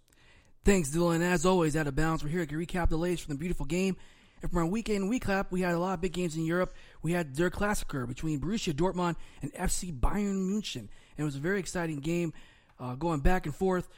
Thanks, 0.64 0.90
Dylan. 0.90 1.22
As 1.22 1.46
always, 1.46 1.76
out 1.76 1.86
of 1.86 1.94
bounds, 1.94 2.22
we're 2.22 2.30
here 2.30 2.44
to 2.44 2.54
recap 2.54 2.88
the 2.88 2.96
latest 2.96 3.24
from 3.24 3.34
the 3.34 3.38
beautiful 3.38 3.66
game. 3.66 3.96
And 4.42 4.50
from 4.50 4.58
our 4.58 4.66
weekend 4.66 5.10
recap, 5.10 5.46
we 5.50 5.60
had 5.60 5.74
a 5.74 5.78
lot 5.78 5.94
of 5.94 6.00
big 6.00 6.12
games 6.12 6.36
in 6.36 6.44
Europe. 6.44 6.74
We 7.00 7.12
had 7.12 7.34
Der 7.34 7.48
Klassiker 7.48 8.06
between 8.06 8.40
Borussia 8.40 8.72
Dortmund 8.72 9.14
and 9.40 9.52
FC 9.54 9.96
Bayern 9.96 10.50
München. 10.50 10.88
And 11.16 11.18
it 11.18 11.24
was 11.24 11.36
a 11.36 11.40
very 11.40 11.60
exciting 11.60 12.00
game 12.00 12.32
uh, 12.80 12.96
going 12.96 13.20
back 13.20 13.46
and 13.46 13.54
forth. 13.54 13.88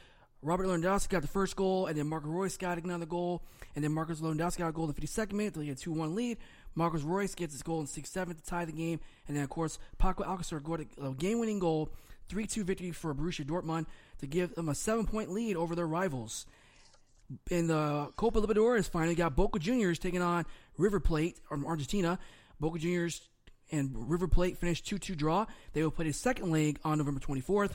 Robert 0.43 0.67
Lewandowski 0.67 1.09
got 1.09 1.23
the 1.23 1.27
first 1.27 1.55
goal, 1.55 1.87
and 1.87 1.97
then 1.97 2.07
Marcus 2.07 2.29
Reus 2.29 2.55
got 2.55 2.77
another 2.77 3.07
goal, 3.07 3.41
and 3.73 3.83
then 3.83 3.91
Marcus 3.91 4.21
Lewandowski 4.21 4.59
got 4.59 4.69
a 4.69 4.71
goal 4.71 4.87
in 4.87 4.93
the 4.93 5.01
52nd 5.01 5.33
minute 5.33 5.55
to 5.55 5.61
had 5.61 5.69
a 5.69 5.79
2-1 5.79 6.13
lead. 6.13 6.37
Marcus 6.75 7.01
Reus 7.01 7.33
gets 7.33 7.53
his 7.53 7.63
goal 7.63 7.79
in 7.79 7.87
6-7 7.87 8.37
to 8.37 8.45
tie 8.45 8.65
the 8.65 8.71
game, 8.71 8.99
and 9.27 9.35
then, 9.35 9.43
of 9.43 9.49
course, 9.49 9.79
Paco 9.97 10.23
Alcacer 10.23 10.61
got 10.61 10.81
a 11.01 11.13
game-winning 11.13 11.57
goal, 11.57 11.89
3-2 12.29 12.63
victory 12.63 12.91
for 12.91 13.15
Borussia 13.15 13.43
Dortmund 13.43 13.87
to 14.19 14.27
give 14.27 14.53
them 14.53 14.69
a 14.69 14.75
seven-point 14.75 15.31
lead 15.31 15.55
over 15.55 15.73
their 15.73 15.87
rivals. 15.87 16.45
In 17.49 17.67
the 17.67 17.77
uh, 17.77 18.05
Copa 18.15 18.39
Libertadores, 18.39 18.87
finally 18.87 19.15
got 19.15 19.35
Boca 19.35 19.59
Juniors 19.59 19.97
taking 19.97 20.21
on 20.21 20.45
River 20.77 20.99
Plate 20.99 21.39
from 21.47 21.65
Argentina. 21.65 22.19
Boca 22.59 22.77
Juniors 22.77 23.21
and 23.71 23.91
River 24.09 24.27
Plate 24.27 24.57
finished 24.57 24.85
2-2 24.85 25.17
draw. 25.17 25.45
They 25.73 25.81
will 25.81 25.91
play 25.91 26.05
the 26.05 26.13
second 26.13 26.51
leg 26.51 26.79
on 26.83 26.99
November 26.99 27.19
24th. 27.19 27.71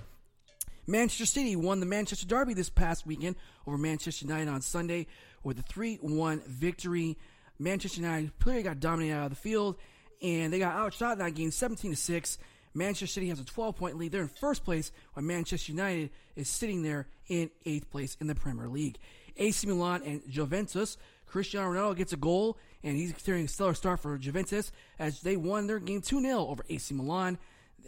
Manchester 0.86 1.26
City 1.26 1.56
won 1.56 1.80
the 1.80 1.86
Manchester 1.86 2.26
Derby 2.26 2.54
this 2.54 2.70
past 2.70 3.06
weekend 3.06 3.36
over 3.66 3.76
Manchester 3.76 4.26
United 4.26 4.48
on 4.48 4.60
Sunday 4.60 5.06
with 5.42 5.58
a 5.58 5.62
3-1 5.62 6.46
victory. 6.46 7.18
Manchester 7.58 8.00
United 8.00 8.38
clearly 8.38 8.62
got 8.62 8.80
dominated 8.80 9.14
out 9.14 9.24
of 9.24 9.30
the 9.30 9.36
field, 9.36 9.76
and 10.22 10.52
they 10.52 10.58
got 10.58 10.74
outshot 10.74 11.12
in 11.12 11.18
that 11.18 11.34
game 11.34 11.50
17 11.50 11.94
6. 11.94 12.38
Manchester 12.72 13.06
City 13.06 13.28
has 13.28 13.40
a 13.40 13.44
12 13.44 13.76
point 13.76 13.98
lead. 13.98 14.12
They're 14.12 14.22
in 14.22 14.28
first 14.28 14.64
place, 14.64 14.92
while 15.12 15.24
Manchester 15.24 15.72
United 15.72 16.10
is 16.36 16.48
sitting 16.48 16.82
there 16.82 17.08
in 17.28 17.50
eighth 17.64 17.90
place 17.90 18.16
in 18.20 18.26
the 18.26 18.34
Premier 18.34 18.68
League. 18.68 18.98
AC 19.36 19.66
Milan 19.66 20.02
and 20.04 20.22
Juventus. 20.28 20.96
Cristiano 21.26 21.70
Ronaldo 21.70 21.96
gets 21.96 22.12
a 22.12 22.16
goal, 22.16 22.58
and 22.82 22.96
he's 22.96 23.12
carrying 23.12 23.44
a 23.44 23.48
stellar 23.48 23.74
start 23.74 24.00
for 24.00 24.18
Juventus 24.18 24.72
as 24.98 25.20
they 25.20 25.36
won 25.36 25.66
their 25.66 25.78
game 25.78 26.00
2 26.00 26.20
0 26.20 26.38
over 26.38 26.64
AC 26.68 26.92
Milan. 26.94 27.38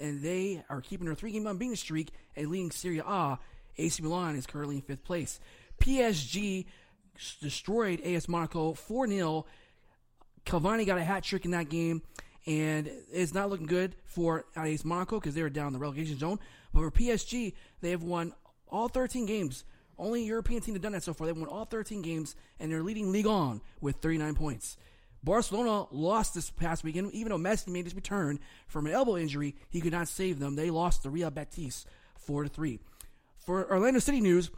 And 0.00 0.22
they 0.22 0.64
are 0.70 0.80
keeping 0.80 1.06
their 1.06 1.14
three 1.14 1.32
game 1.32 1.46
unbeaten 1.46 1.76
streak 1.76 2.10
and 2.36 2.48
leading 2.48 2.70
Serie 2.70 3.00
A. 3.00 3.38
AC 3.78 4.02
Milan 4.02 4.36
is 4.36 4.46
currently 4.46 4.76
in 4.76 4.82
fifth 4.82 5.04
place. 5.04 5.40
PSG 5.80 6.66
destroyed 7.40 8.00
AS 8.00 8.28
Monaco 8.28 8.74
4 8.74 9.08
0. 9.08 9.46
Cavani 10.46 10.86
got 10.86 10.98
a 10.98 11.04
hat 11.04 11.22
trick 11.22 11.44
in 11.44 11.52
that 11.52 11.68
game, 11.68 12.02
and 12.46 12.90
it's 13.12 13.34
not 13.34 13.50
looking 13.50 13.66
good 13.66 13.94
for 14.04 14.44
AS 14.56 14.84
Monaco 14.84 15.20
because 15.20 15.34
they 15.34 15.42
were 15.42 15.50
down 15.50 15.68
in 15.68 15.72
the 15.72 15.78
relegation 15.78 16.18
zone. 16.18 16.38
But 16.72 16.80
for 16.80 16.90
PSG, 16.90 17.54
they 17.80 17.90
have 17.90 18.02
won 18.02 18.34
all 18.68 18.88
13 18.88 19.26
games. 19.26 19.64
Only 19.98 20.24
European 20.24 20.60
team 20.62 20.74
have 20.74 20.82
done 20.82 20.92
that 20.92 21.02
so 21.02 21.12
far. 21.12 21.26
They've 21.26 21.36
won 21.36 21.48
all 21.48 21.64
13 21.64 22.02
games, 22.02 22.34
and 22.58 22.70
they're 22.70 22.82
leading 22.82 23.12
Ligue 23.12 23.26
1 23.26 23.60
with 23.80 23.96
39 23.96 24.34
points. 24.34 24.76
Barcelona 25.24 25.86
lost 25.92 26.34
this 26.34 26.50
past 26.50 26.82
weekend, 26.82 27.12
even 27.12 27.30
though 27.30 27.38
Messi 27.38 27.68
made 27.68 27.84
his 27.84 27.94
return 27.94 28.40
from 28.66 28.86
an 28.86 28.92
elbow 28.92 29.16
injury. 29.16 29.54
He 29.70 29.80
could 29.80 29.92
not 29.92 30.08
save 30.08 30.38
them. 30.38 30.56
They 30.56 30.70
lost 30.70 31.02
to 31.02 31.10
Real 31.10 31.30
Betis 31.30 31.86
four 32.18 32.42
to 32.42 32.48
three. 32.48 32.80
For 33.38 33.70
Orlando 33.70 34.00
City 34.00 34.20
news, 34.20 34.50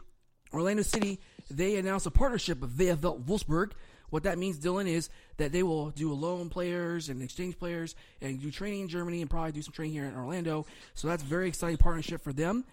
Orlando 0.53 0.83
City 0.83 1.19
they 1.49 1.75
announced 1.77 2.05
a 2.05 2.11
partnership 2.11 2.61
with 2.61 2.77
VfL 2.77 3.23
Wolfsburg. 3.25 3.71
What 4.09 4.23
that 4.23 4.37
means, 4.37 4.59
Dylan, 4.59 4.87
is 4.87 5.09
that 5.37 5.51
they 5.51 5.63
will 5.63 5.89
do 5.89 6.13
loan 6.13 6.49
players 6.49 7.09
and 7.09 7.21
exchange 7.21 7.57
players 7.57 7.95
and 8.21 8.41
do 8.41 8.51
training 8.51 8.81
in 8.81 8.87
Germany 8.87 9.21
and 9.21 9.29
probably 9.29 9.51
do 9.51 9.61
some 9.61 9.73
training 9.73 9.93
here 9.93 10.05
in 10.05 10.15
Orlando. 10.15 10.65
So 10.93 11.07
that's 11.07 11.23
very 11.23 11.47
exciting 11.47 11.77
partnership 11.77 12.23
for 12.23 12.31
them. 12.31 12.65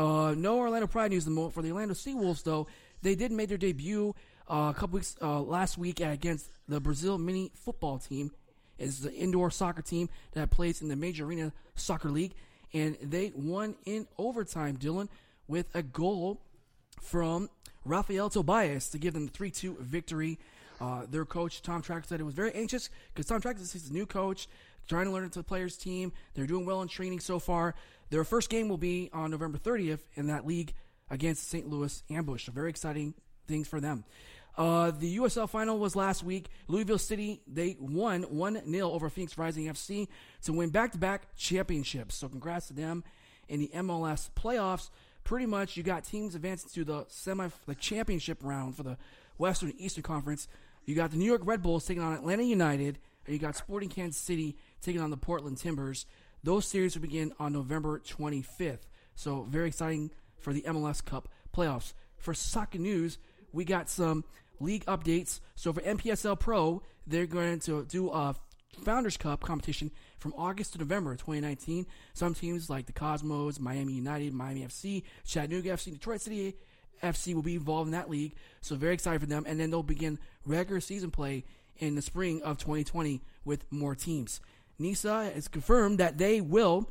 Uh, 0.00 0.34
no 0.34 0.56
Orlando 0.56 0.86
Pride 0.86 1.10
news 1.10 1.24
for 1.24 1.60
the 1.60 1.72
Orlando 1.72 1.92
Seawolves, 1.92 2.42
though. 2.42 2.66
They 3.02 3.14
did 3.14 3.30
make 3.30 3.50
their 3.50 3.58
debut 3.58 4.14
uh, 4.48 4.72
a 4.74 4.78
couple 4.78 4.94
weeks 4.94 5.14
uh, 5.20 5.42
last 5.42 5.76
week 5.76 6.00
against 6.00 6.48
the 6.66 6.80
Brazil 6.80 7.18
mini 7.18 7.52
football 7.54 7.98
team. 7.98 8.30
It's 8.78 9.00
the 9.00 9.12
indoor 9.12 9.50
soccer 9.50 9.82
team 9.82 10.08
that 10.32 10.50
plays 10.50 10.80
in 10.80 10.88
the 10.88 10.96
Major 10.96 11.26
Arena 11.26 11.52
Soccer 11.74 12.08
League, 12.08 12.32
and 12.72 12.96
they 13.02 13.32
won 13.34 13.74
in 13.84 14.06
overtime, 14.16 14.78
Dylan, 14.78 15.08
with 15.46 15.66
a 15.74 15.82
goal 15.82 16.40
from 17.02 17.50
Rafael 17.84 18.30
Tobias 18.30 18.88
to 18.90 18.98
give 18.98 19.12
them 19.12 19.26
the 19.26 19.32
3 19.32 19.50
2 19.50 19.76
victory. 19.80 20.38
Uh, 20.80 21.02
their 21.10 21.26
coach, 21.26 21.60
Tom 21.60 21.82
Track, 21.82 22.06
said 22.06 22.20
it 22.20 22.24
was 22.24 22.32
very 22.32 22.54
anxious 22.54 22.88
because 23.12 23.26
Tom 23.26 23.42
Track 23.42 23.60
is 23.60 23.90
a 23.90 23.92
new 23.92 24.06
coach, 24.06 24.48
trying 24.88 25.04
to 25.04 25.10
learn 25.10 25.24
into 25.24 25.40
the 25.40 25.44
players' 25.44 25.76
team. 25.76 26.10
They're 26.32 26.46
doing 26.46 26.64
well 26.64 26.80
in 26.80 26.88
training 26.88 27.20
so 27.20 27.38
far. 27.38 27.74
Their 28.10 28.24
first 28.24 28.50
game 28.50 28.68
will 28.68 28.78
be 28.78 29.08
on 29.12 29.30
November 29.30 29.58
30th 29.58 30.00
in 30.14 30.26
that 30.26 30.46
league 30.46 30.74
against 31.10 31.48
St. 31.48 31.68
Louis 31.68 32.02
Ambush. 32.10 32.46
So, 32.46 32.52
very 32.52 32.70
exciting 32.70 33.14
things 33.46 33.68
for 33.68 33.80
them. 33.80 34.04
Uh, 34.58 34.90
the 34.90 35.16
USL 35.18 35.48
final 35.48 35.78
was 35.78 35.94
last 35.94 36.24
week. 36.24 36.48
Louisville 36.66 36.98
City, 36.98 37.40
they 37.46 37.76
won 37.78 38.22
1 38.22 38.70
0 38.70 38.90
over 38.90 39.08
Phoenix 39.08 39.38
Rising 39.38 39.66
FC 39.66 40.08
to 40.42 40.52
win 40.52 40.70
back 40.70 40.92
to 40.92 40.98
back 40.98 41.34
championships. 41.36 42.16
So, 42.16 42.28
congrats 42.28 42.68
to 42.68 42.74
them. 42.74 43.04
In 43.48 43.60
the 43.60 43.70
MLS 43.74 44.30
playoffs, 44.30 44.90
pretty 45.24 45.46
much 45.46 45.76
you 45.76 45.82
got 45.82 46.04
teams 46.04 46.34
advancing 46.34 46.70
to 46.74 46.84
the 46.84 47.04
semi 47.08 47.48
the 47.66 47.74
championship 47.74 48.38
round 48.42 48.76
for 48.76 48.82
the 48.82 48.96
Western 49.38 49.70
and 49.70 49.80
Eastern 49.80 50.02
Conference. 50.02 50.46
You 50.84 50.94
got 50.94 51.10
the 51.10 51.16
New 51.16 51.24
York 51.24 51.42
Red 51.44 51.62
Bulls 51.62 51.84
taking 51.84 52.02
on 52.02 52.12
Atlanta 52.12 52.42
United, 52.42 52.98
and 53.26 53.32
you 53.32 53.38
got 53.38 53.56
Sporting 53.56 53.88
Kansas 53.88 54.20
City 54.20 54.56
taking 54.80 55.00
on 55.00 55.10
the 55.10 55.16
Portland 55.16 55.58
Timbers. 55.58 56.06
Those 56.42 56.66
series 56.66 56.94
will 56.94 57.02
begin 57.02 57.32
on 57.38 57.52
November 57.52 57.98
25th. 57.98 58.80
So 59.14 59.46
very 59.48 59.68
exciting 59.68 60.10
for 60.38 60.52
the 60.52 60.62
MLS 60.62 61.04
Cup 61.04 61.28
playoffs. 61.54 61.92
For 62.16 62.34
soccer 62.34 62.78
news, 62.78 63.18
we 63.52 63.64
got 63.64 63.88
some 63.88 64.24
league 64.58 64.84
updates. 64.86 65.40
So 65.56 65.72
for 65.72 65.80
NPSL 65.80 66.38
Pro, 66.38 66.82
they're 67.06 67.26
going 67.26 67.60
to 67.60 67.84
do 67.84 68.10
a 68.10 68.34
Founders 68.84 69.16
Cup 69.16 69.40
competition 69.40 69.90
from 70.18 70.32
August 70.36 70.72
to 70.72 70.78
November 70.78 71.12
2019. 71.12 71.86
Some 72.14 72.34
teams 72.34 72.70
like 72.70 72.86
the 72.86 72.92
Cosmos, 72.92 73.58
Miami 73.58 73.94
United, 73.94 74.32
Miami 74.32 74.62
FC, 74.62 75.02
Chattanooga 75.26 75.70
FC, 75.70 75.92
Detroit 75.92 76.20
City 76.20 76.56
FC 77.02 77.34
will 77.34 77.42
be 77.42 77.54
involved 77.54 77.88
in 77.88 77.92
that 77.92 78.10
league. 78.10 78.34
So 78.60 78.76
very 78.76 78.94
excited 78.94 79.20
for 79.20 79.26
them. 79.26 79.44
And 79.46 79.58
then 79.58 79.70
they'll 79.70 79.82
begin 79.82 80.18
regular 80.46 80.80
season 80.80 81.10
play 81.10 81.44
in 81.78 81.94
the 81.94 82.02
spring 82.02 82.42
of 82.42 82.58
2020 82.58 83.22
with 83.44 83.64
more 83.70 83.94
teams. 83.94 84.40
NISA 84.80 85.32
has 85.34 85.46
confirmed 85.46 85.98
that 85.98 86.18
they 86.18 86.40
will 86.40 86.88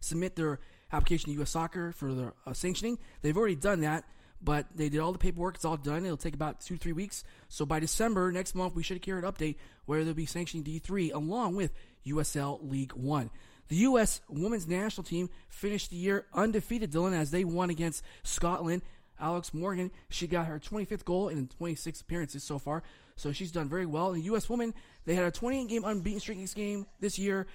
submit 0.00 0.36
their 0.36 0.60
application 0.92 1.30
to 1.30 1.36
U.S. 1.38 1.50
Soccer 1.50 1.92
for 1.92 2.14
their 2.14 2.34
uh, 2.46 2.52
sanctioning. 2.52 2.98
They've 3.22 3.36
already 3.36 3.56
done 3.56 3.80
that, 3.80 4.04
but 4.40 4.66
they 4.74 4.88
did 4.88 5.00
all 5.00 5.12
the 5.12 5.18
paperwork. 5.18 5.56
It's 5.56 5.64
all 5.64 5.76
done. 5.76 6.04
It'll 6.04 6.16
take 6.16 6.34
about 6.34 6.60
two, 6.60 6.76
to 6.76 6.80
three 6.80 6.92
weeks. 6.92 7.24
So 7.48 7.66
by 7.66 7.80
December 7.80 8.30
next 8.32 8.54
month, 8.54 8.74
we 8.74 8.82
should 8.82 9.04
hear 9.04 9.18
an 9.18 9.24
update 9.24 9.56
where 9.84 10.04
they'll 10.04 10.14
be 10.14 10.26
sanctioning 10.26 10.64
D3 10.64 11.12
along 11.12 11.56
with 11.56 11.72
USL 12.06 12.58
League 12.70 12.92
One. 12.92 13.30
The 13.68 13.76
U.S. 13.76 14.22
women's 14.28 14.66
national 14.66 15.04
team 15.04 15.28
finished 15.48 15.90
the 15.90 15.96
year 15.96 16.24
undefeated, 16.32 16.90
Dylan, 16.90 17.12
as 17.12 17.30
they 17.30 17.44
won 17.44 17.68
against 17.68 18.02
Scotland. 18.22 18.82
Alex 19.20 19.52
Morgan, 19.52 19.90
she 20.08 20.26
got 20.26 20.46
her 20.46 20.58
25th 20.58 21.04
goal 21.04 21.28
in 21.28 21.48
26 21.48 22.00
appearances 22.00 22.42
so 22.42 22.58
far, 22.58 22.82
so 23.16 23.32
she's 23.32 23.52
done 23.52 23.68
very 23.68 23.86
well. 23.86 24.12
The 24.12 24.20
U.S. 24.22 24.48
women, 24.48 24.74
they 25.04 25.14
had 25.14 25.24
a 25.24 25.30
28 25.30 25.68
game 25.68 25.84
unbeaten 25.84 26.20
streak 26.20 26.40
this 26.40 26.54
game 26.54 26.86
this 27.00 27.18
year, 27.18 27.46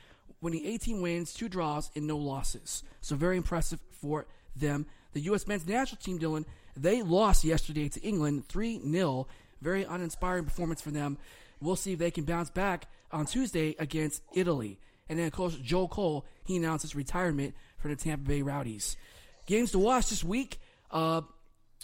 winning 0.42 0.66
18 0.66 1.02
wins, 1.02 1.34
two 1.34 1.50
draws, 1.50 1.90
and 1.96 2.08
no 2.08 2.18
losses. 2.18 2.84
So 3.02 3.16
very 3.16 3.38
impressive 3.38 3.80
for 3.92 4.28
them. 4.56 4.86
The 5.14 5.22
U.S. 5.22 5.48
men's 5.48 5.68
national 5.68 6.02
team, 6.02 6.20
Dylan, 6.20 6.46
they 6.76 7.02
lost 7.02 7.44
yesterday 7.44 7.88
to 7.90 8.02
England 8.02 8.48
3 8.48 8.82
0. 8.90 9.28
Very 9.62 9.84
uninspiring 9.84 10.44
performance 10.44 10.82
for 10.82 10.92
them. 10.92 11.18
We'll 11.62 11.78
see 11.78 11.94
if 11.94 12.00
they 12.00 12.12
can 12.12 12.26
bounce 12.26 12.50
back 12.50 12.88
on 13.12 13.26
Tuesday 13.26 13.76
against 13.80 14.22
Italy. 14.34 14.80
And 15.08 15.20
then, 15.20 15.28
of 15.28 15.34
course, 15.34 15.56
Joe 15.56 15.88
Cole, 15.88 16.26
he 16.44 16.58
announced 16.58 16.82
his 16.82 16.96
retirement 16.96 17.56
for 17.78 17.88
the 17.88 17.96
Tampa 17.96 18.28
Bay 18.28 18.42
Rowdies. 18.42 18.98
Games 19.46 19.72
to 19.72 19.80
watch 19.80 20.10
this 20.10 20.24
week. 20.24 20.60
Uh, 20.92 21.22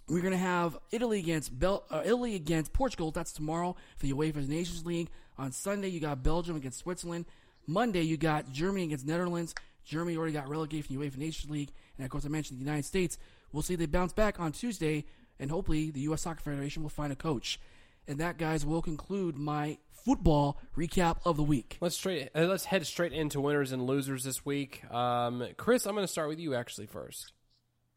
we're 0.10 0.22
going 0.22 0.32
to 0.34 0.38
have 0.38 0.78
Italy 0.92 1.20
against 1.20 1.58
Bel- 1.58 1.86
uh, 1.90 2.02
Italy 2.04 2.36
against 2.36 2.74
Portugal. 2.74 3.12
That's 3.12 3.32
tomorrow 3.32 3.76
for 3.98 4.06
the 4.06 4.14
UEFA 4.14 4.48
Nations 4.48 4.86
League. 4.86 5.10
On 5.38 5.52
Sunday, 5.52 5.88
you 5.90 6.00
got 6.00 6.24
Belgium 6.24 6.56
against 6.56 6.80
Switzerland. 6.80 7.26
Monday, 7.68 8.02
you 8.02 8.18
got 8.18 8.52
Germany 8.52 8.86
against 8.86 9.06
Netherlands. 9.06 9.54
Germany 9.86 10.18
already 10.18 10.34
got 10.34 10.50
relegated 10.50 10.86
from 10.86 10.98
the 10.98 11.06
UEFA 11.06 11.18
Nations 11.18 11.52
League. 11.52 11.72
And 11.98 12.06
of 12.06 12.12
course, 12.12 12.26
I 12.26 12.30
mentioned 12.30 12.60
the 12.60 12.66
United 12.66 12.86
States. 12.86 13.18
We'll 13.52 13.64
see 13.64 13.76
they 13.76 13.86
bounce 13.86 14.14
back 14.14 14.40
on 14.40 14.52
Tuesday, 14.52 15.06
and 15.40 15.50
hopefully, 15.50 15.92
the 15.92 16.02
U.S. 16.02 16.22
Soccer 16.22 16.42
Federation 16.42 16.84
will 16.84 16.90
find 16.90 17.14
a 17.14 17.16
coach. 17.16 17.60
And 18.08 18.20
that, 18.20 18.38
guys, 18.38 18.66
will 18.66 18.82
conclude 18.82 19.38
my 19.38 19.78
football 19.92 20.60
recap 20.76 21.18
of 21.26 21.38
the 21.38 21.44
week. 21.44 21.78
Let's 21.82 21.96
straight. 21.96 22.30
Uh, 22.36 22.42
let's 22.42 22.66
head 22.66 22.86
straight 22.86 23.14
into 23.14 23.42
winners 23.42 23.72
and 23.72 23.86
losers 23.86 24.24
this 24.24 24.46
week. 24.46 24.84
Um, 24.92 25.48
Chris, 25.58 25.86
I'm 25.86 25.94
going 25.94 26.06
to 26.06 26.12
start 26.12 26.30
with 26.30 26.40
you 26.40 26.56
actually 26.56 26.88
first. 26.88 27.34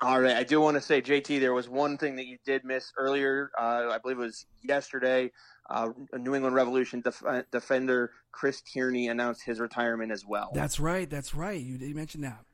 All 0.02 0.20
right, 0.20 0.36
I 0.36 0.42
do 0.42 0.60
want 0.60 0.76
to 0.76 0.80
say, 0.80 1.00
JT, 1.00 1.38
there 1.38 1.54
was 1.54 1.68
one 1.68 1.96
thing 1.96 2.16
that 2.16 2.26
you 2.26 2.36
did 2.44 2.64
miss 2.64 2.92
earlier. 2.98 3.52
Uh, 3.56 3.88
I 3.92 3.98
believe 3.98 4.18
it 4.18 4.22
was 4.22 4.46
yesterday. 4.60 5.30
Uh, 5.70 5.90
New 6.14 6.34
England 6.34 6.56
Revolution 6.56 7.02
def- 7.02 7.22
defender 7.52 8.10
Chris 8.32 8.62
Tierney 8.62 9.08
announced 9.08 9.44
his 9.44 9.60
retirement 9.60 10.10
as 10.10 10.26
well. 10.26 10.50
That's 10.54 10.80
right. 10.80 11.08
That's 11.08 11.36
right. 11.36 11.60
You 11.60 11.78
did 11.78 11.94
mention 11.94 12.22
that. 12.22 12.44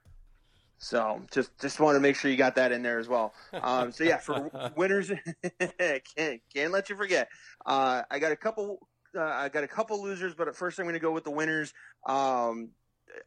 So 0.77 1.23
just 1.33 1.59
just 1.59 1.81
want 1.81 1.97
to 1.97 2.01
make 2.01 2.17
sure 2.17 2.31
you 2.31 2.37
got 2.37 2.55
that 2.57 2.71
in 2.71 2.83
there 2.83 2.99
as 2.99 3.09
well. 3.09 3.33
Um, 3.53 3.91
so 3.93 4.05
yeah, 4.05 4.19
for 4.19 4.51
winners, 4.77 5.11
can't 5.59 6.41
can't 6.55 6.71
let 6.71 6.89
you 6.89 6.97
forget. 6.97 7.29
Uh, 7.67 8.03
I 8.11 8.19
got 8.19 8.31
a 8.31 8.37
couple. 8.37 8.87
Uh, 9.17 9.23
I 9.23 9.49
got 9.49 9.65
a 9.65 9.69
couple 9.69 10.01
losers, 10.03 10.35
but 10.35 10.49
at 10.49 10.55
first 10.55 10.79
I'm 10.79 10.85
going 10.85 10.93
to 10.93 11.01
go 11.01 11.11
with 11.11 11.25
the 11.25 11.31
winners. 11.31 11.73
Um, 12.07 12.69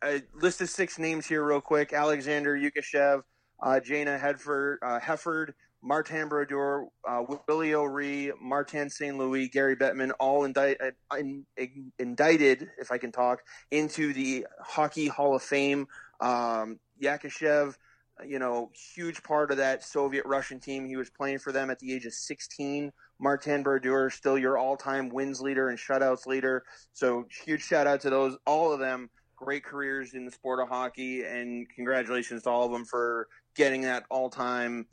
I 0.01 0.21
listed 0.35 0.69
six 0.69 0.99
names 0.99 1.25
here 1.25 1.43
real 1.43 1.59
quick: 1.59 1.91
Alexander 1.91 2.55
Yakushev, 2.55 3.23
uh, 3.61 3.79
Jayna 3.83 4.19
Hedford, 4.19 4.77
uh, 4.81 4.99
Hefford, 4.99 5.53
Martin 5.83 6.29
Brodeur, 6.29 6.87
uh, 7.07 7.23
Willie 7.47 7.73
O'Ree, 7.73 8.31
Martin 8.39 8.89
St. 8.89 9.17
Louis, 9.17 9.49
Gary 9.49 9.75
Bettman, 9.75 10.11
all 10.19 10.43
uh, 10.45 10.73
in, 11.17 11.45
in, 11.57 11.91
indicted, 11.97 12.69
if 12.77 12.91
I 12.91 12.97
can 12.97 13.11
talk, 13.11 13.39
into 13.71 14.13
the 14.13 14.45
Hockey 14.63 15.07
Hall 15.07 15.35
of 15.35 15.41
Fame. 15.41 15.87
Um, 16.19 16.79
Yakushev, 17.01 17.75
you 18.25 18.37
know, 18.37 18.69
huge 18.95 19.23
part 19.23 19.49
of 19.49 19.57
that 19.57 19.83
Soviet 19.83 20.23
Russian 20.25 20.59
team. 20.59 20.85
He 20.85 20.97
was 20.97 21.09
playing 21.09 21.39
for 21.39 21.51
them 21.51 21.71
at 21.71 21.79
the 21.79 21.93
age 21.93 22.05
of 22.05 22.13
16. 22.13 22.91
Martin 23.19 23.63
Brodeur, 23.63 24.11
still 24.11 24.37
your 24.37 24.59
all-time 24.59 25.09
wins 25.09 25.41
leader 25.41 25.69
and 25.69 25.79
shutouts 25.79 26.27
leader. 26.27 26.63
So 26.93 27.25
huge 27.43 27.61
shout 27.61 27.87
out 27.87 28.01
to 28.01 28.11
those, 28.11 28.37
all 28.45 28.71
of 28.71 28.79
them. 28.79 29.09
Great 29.35 29.63
careers 29.63 30.13
in 30.13 30.23
the 30.23 30.31
sport 30.31 30.59
of 30.59 30.69
hockey, 30.69 31.23
and 31.23 31.67
congratulations 31.75 32.43
to 32.43 32.49
all 32.51 32.65
of 32.67 32.71
them 32.71 32.85
for 32.85 33.27
getting 33.55 33.81
that 33.81 34.05
all-time 34.09 34.87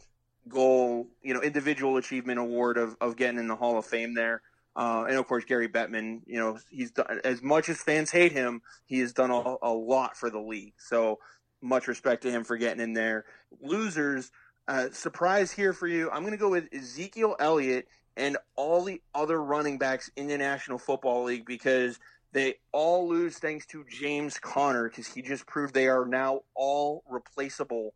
goal, 0.48 1.08
you 1.22 1.34
know, 1.34 1.40
individual 1.40 1.96
achievement 1.96 2.38
award 2.38 2.78
of, 2.78 2.96
of 3.00 3.16
getting 3.16 3.38
in 3.38 3.48
the 3.48 3.56
Hall 3.56 3.78
of 3.78 3.84
Fame 3.84 4.14
there. 4.14 4.42
Uh, 4.76 5.04
and 5.08 5.16
of 5.18 5.26
course, 5.26 5.44
Gary 5.44 5.68
Bettman, 5.68 6.20
you 6.26 6.38
know, 6.38 6.58
he's 6.70 6.92
done 6.92 7.20
as 7.24 7.42
much 7.42 7.68
as 7.68 7.82
fans 7.82 8.10
hate 8.10 8.32
him, 8.32 8.62
he 8.86 9.00
has 9.00 9.12
done 9.12 9.30
a, 9.30 9.56
a 9.62 9.72
lot 9.72 10.16
for 10.16 10.30
the 10.30 10.38
league. 10.38 10.74
So 10.78 11.18
much 11.60 11.88
respect 11.88 12.22
to 12.22 12.30
him 12.30 12.44
for 12.44 12.56
getting 12.56 12.80
in 12.80 12.92
there. 12.92 13.24
Losers, 13.60 14.30
uh, 14.68 14.88
surprise 14.92 15.50
here 15.50 15.72
for 15.72 15.88
you. 15.88 16.10
I'm 16.10 16.20
going 16.20 16.32
to 16.32 16.38
go 16.38 16.50
with 16.50 16.72
Ezekiel 16.72 17.34
Elliott 17.40 17.88
and 18.16 18.36
all 18.54 18.84
the 18.84 19.00
other 19.14 19.42
running 19.42 19.78
backs 19.78 20.10
in 20.16 20.28
the 20.28 20.38
National 20.38 20.78
Football 20.78 21.24
League 21.24 21.46
because 21.46 21.98
they 22.32 22.54
all 22.72 23.08
lose 23.08 23.38
thanks 23.38 23.66
to 23.66 23.84
James 23.90 24.38
Conner 24.38 24.88
because 24.88 25.06
he 25.06 25.22
just 25.22 25.46
proved 25.46 25.74
they 25.74 25.88
are 25.88 26.04
now 26.04 26.42
all 26.54 27.02
replaceable 27.08 27.94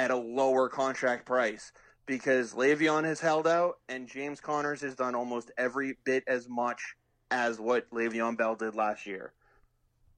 at 0.00 0.10
a 0.10 0.16
lower 0.16 0.66
contract 0.70 1.26
price 1.26 1.72
because 2.06 2.54
Le'Veon 2.54 3.04
has 3.04 3.20
held 3.20 3.46
out 3.46 3.80
and 3.90 4.08
James 4.08 4.40
Connors 4.40 4.80
has 4.80 4.94
done 4.94 5.14
almost 5.14 5.50
every 5.58 5.98
bit 6.04 6.24
as 6.26 6.48
much 6.48 6.96
as 7.30 7.60
what 7.60 7.88
Le'Veon 7.90 8.38
Bell 8.38 8.54
did 8.54 8.74
last 8.74 9.06
year. 9.06 9.34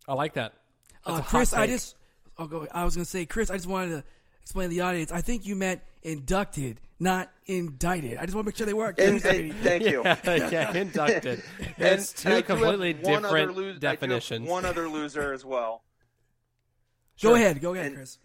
I 0.07 0.15
like 0.15 0.35
that. 0.35 0.53
Uh, 1.05 1.21
Chris, 1.21 1.53
I 1.53 1.67
just 1.67 1.97
I'll 2.39 2.47
go. 2.47 2.69
I 2.73 2.85
was 2.85 2.95
going 2.95 3.05
to 3.05 3.11
say, 3.11 3.27
Chris, 3.27 3.51
I 3.51 3.57
just 3.57 3.67
wanted 3.67 3.89
to 3.89 4.05
explain 4.43 4.69
to 4.69 4.75
the 4.75 4.83
audience. 4.83 5.11
I 5.11 5.21
think 5.21 5.47
you 5.47 5.57
meant 5.57 5.81
inducted, 6.05 6.81
not 7.01 7.33
indicted. 7.47 8.19
I 8.19 8.23
just 8.23 8.37
want 8.37 8.45
to 8.45 8.49
make 8.51 8.57
sure 8.57 8.67
they 8.67 8.75
work. 8.75 9.01
And, 9.01 9.25
and, 9.25 9.55
thank 9.57 9.85
you. 9.85 10.03
yeah, 10.05 10.49
yeah 10.49 10.73
inducted. 10.77 11.43
It's 11.77 12.13
two 12.13 12.29
and 12.29 12.47
completely 12.47 12.93
different 12.93 13.51
other 13.51 13.53
lo- 13.53 13.73
definitions. 13.75 14.49
One 14.49 14.65
other 14.65 14.89
loser 14.89 15.33
as 15.33 15.45
well. 15.45 15.83
Go 17.21 17.35
ahead. 17.35 17.61
Go 17.61 17.75
ahead, 17.75 17.87
And- 17.87 17.97
Chris. 17.97 18.19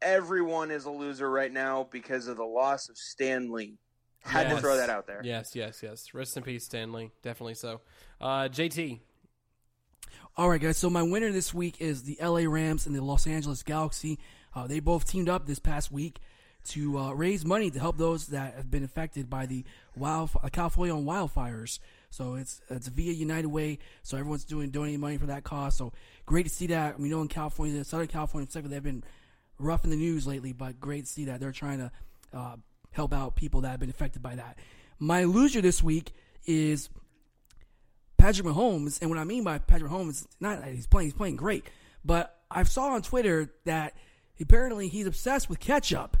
Everyone 0.00 0.70
is 0.70 0.84
a 0.84 0.90
loser 0.90 1.30
right 1.30 1.52
now 1.52 1.88
because 1.90 2.28
of 2.28 2.36
the 2.36 2.44
loss 2.44 2.88
of 2.88 2.96
Stanley. 2.96 3.78
Had 4.20 4.50
to 4.50 4.58
throw 4.58 4.76
that 4.76 4.90
out 4.90 5.06
there. 5.06 5.20
Yes, 5.24 5.54
yes, 5.54 5.80
yes. 5.82 6.12
Rest 6.12 6.36
in 6.36 6.42
peace, 6.42 6.64
Stanley. 6.64 7.12
Definitely 7.22 7.54
so. 7.54 7.80
Uh, 8.20 8.48
JT. 8.48 9.00
All 10.36 10.48
right, 10.48 10.60
guys. 10.60 10.76
So 10.76 10.90
my 10.90 11.02
winner 11.02 11.32
this 11.32 11.54
week 11.54 11.80
is 11.80 12.02
the 12.02 12.18
LA 12.20 12.42
Rams 12.48 12.86
and 12.86 12.94
the 12.94 13.02
Los 13.02 13.26
Angeles 13.26 13.62
Galaxy. 13.62 14.18
Uh, 14.54 14.66
they 14.66 14.80
both 14.80 15.08
teamed 15.08 15.28
up 15.28 15.46
this 15.46 15.58
past 15.58 15.90
week 15.90 16.20
to 16.68 16.98
uh, 16.98 17.12
raise 17.12 17.44
money 17.44 17.70
to 17.70 17.78
help 17.80 17.96
those 17.96 18.28
that 18.28 18.54
have 18.54 18.70
been 18.70 18.84
affected 18.84 19.30
by 19.30 19.46
the 19.46 19.64
wild 19.96 20.30
uh, 20.42 20.48
California 20.48 20.94
wildfires. 20.94 21.78
So 22.10 22.34
it's 22.34 22.60
it's 22.70 22.88
via 22.88 23.12
United 23.12 23.48
Way. 23.48 23.78
So 24.02 24.16
everyone's 24.16 24.44
doing 24.44 24.70
donating 24.70 25.00
money 25.00 25.16
for 25.16 25.26
that 25.26 25.44
cause. 25.44 25.76
So 25.76 25.92
great 26.26 26.44
to 26.44 26.50
see 26.50 26.66
that. 26.68 26.98
We 26.98 27.08
know 27.08 27.20
in 27.20 27.28
California, 27.28 27.84
Southern 27.84 28.08
California, 28.08 28.46
particularly, 28.46 28.76
they've 28.76 28.82
been 28.82 29.04
rough 29.58 29.84
in 29.84 29.90
the 29.90 29.96
news 29.96 30.26
lately, 30.26 30.52
but 30.52 30.80
great 30.80 31.06
to 31.06 31.10
see 31.10 31.24
that 31.26 31.40
they're 31.40 31.52
trying 31.52 31.78
to 31.78 31.90
uh, 32.32 32.56
help 32.90 33.12
out 33.12 33.36
people 33.36 33.62
that 33.62 33.70
have 33.70 33.80
been 33.80 33.90
affected 33.90 34.22
by 34.22 34.36
that. 34.36 34.58
My 34.98 35.24
loser 35.24 35.60
this 35.60 35.82
week 35.82 36.12
is 36.46 36.88
Patrick 38.16 38.46
Mahomes, 38.46 39.00
and 39.00 39.10
what 39.10 39.18
I 39.18 39.24
mean 39.24 39.44
by 39.44 39.58
Patrick 39.58 39.90
Mahomes, 39.90 40.26
not 40.40 40.60
that 40.60 40.74
he's 40.74 40.86
playing, 40.86 41.08
he's 41.08 41.14
playing 41.14 41.36
great, 41.36 41.64
but 42.04 42.36
I 42.50 42.62
saw 42.62 42.94
on 42.94 43.02
Twitter 43.02 43.52
that 43.64 43.94
apparently 44.40 44.88
he's 44.88 45.06
obsessed 45.06 45.48
with 45.48 45.60
ketchup, 45.60 46.16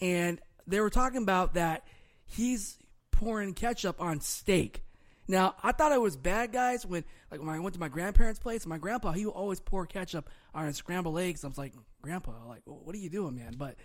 and 0.00 0.40
they 0.66 0.80
were 0.80 0.90
talking 0.90 1.22
about 1.22 1.54
that 1.54 1.84
he's 2.24 2.78
pouring 3.10 3.54
ketchup 3.54 4.00
on 4.00 4.20
steak. 4.20 4.82
Now 5.26 5.54
I 5.62 5.72
thought 5.72 5.92
it 5.92 6.00
was 6.00 6.16
bad 6.16 6.52
guys 6.52 6.84
when, 6.84 7.04
like, 7.30 7.40
when 7.40 7.48
I 7.48 7.58
went 7.60 7.74
to 7.74 7.80
my 7.80 7.88
grandparents' 7.88 8.38
place. 8.38 8.66
My 8.66 8.78
grandpa 8.78 9.12
he 9.12 9.24
would 9.26 9.32
always 9.32 9.60
pour 9.60 9.86
ketchup 9.86 10.28
on 10.54 10.66
his 10.66 10.76
scrambled 10.76 11.18
eggs. 11.18 11.44
I 11.44 11.48
was 11.48 11.58
like, 11.58 11.74
Grandpa, 12.04 12.32
like, 12.46 12.62
what 12.66 12.94
are 12.94 12.98
you 12.98 13.08
doing, 13.08 13.34
man? 13.36 13.54
But 13.56 13.76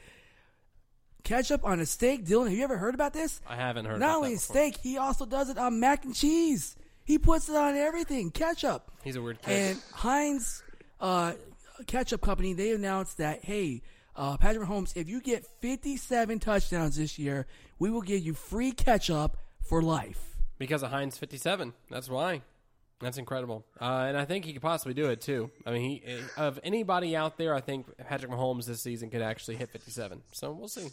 ketchup 1.23 1.63
on 1.63 1.79
a 1.79 1.85
steak. 1.85 2.25
Dylan, 2.25 2.49
have 2.49 2.57
you 2.57 2.63
ever 2.63 2.77
heard 2.77 2.93
about 2.93 3.13
this? 3.13 3.39
I 3.47 3.55
haven't 3.55 3.85
heard. 3.85 3.99
Not 3.99 4.09
about 4.09 4.25
only 4.25 4.35
steak, 4.35 4.77
he 4.77 4.97
also 4.97 5.25
does 5.25 5.49
it 5.49 5.57
on 5.57 5.79
mac 5.79 6.03
and 6.03 6.13
cheese. 6.13 6.75
He 7.05 7.17
puts 7.17 7.47
it 7.49 7.55
on 7.55 7.75
everything. 7.75 8.29
Ketchup. 8.29 8.91
He's 9.03 9.15
a 9.15 9.21
weird 9.21 9.41
kid. 9.41 9.51
And 9.51 9.81
Heinz 9.93 10.61
uh, 10.99 11.33
Ketchup 11.87 12.21
Company, 12.21 12.53
they 12.53 12.71
announced 12.71 13.17
that, 13.17 13.43
hey, 13.43 13.81
uh, 14.15 14.37
Patrick 14.37 14.67
Mahomes, 14.67 14.95
if 14.95 15.07
you 15.07 15.21
get 15.21 15.45
57 15.61 16.39
touchdowns 16.39 16.97
this 16.97 17.17
year, 17.17 17.47
we 17.79 17.89
will 17.89 18.01
give 18.01 18.21
you 18.21 18.33
free 18.33 18.73
ketchup 18.73 19.37
for 19.63 19.81
life. 19.81 20.37
Because 20.57 20.83
of 20.83 20.91
Heinz 20.91 21.17
57. 21.17 21.73
That's 21.89 22.09
why. 22.09 22.41
That's 23.01 23.17
incredible. 23.17 23.65
Uh, 23.79 24.05
and 24.07 24.17
I 24.17 24.25
think 24.25 24.45
he 24.45 24.53
could 24.53 24.61
possibly 24.61 24.93
do 24.93 25.09
it, 25.09 25.21
too. 25.21 25.51
I 25.65 25.71
mean, 25.71 25.81
he 25.81 26.03
of 26.35 26.59
anybody 26.63 27.15
out 27.15 27.37
there, 27.37 27.55
I 27.55 27.61
think 27.61 27.85
Patrick 27.97 28.31
Mahomes 28.31 28.65
this 28.65 28.81
season 28.81 29.09
could 29.09 29.21
actually 29.21 29.55
hit 29.55 29.69
57. 29.69 30.21
So 30.33 30.51
we'll 30.51 30.67
see. 30.67 30.89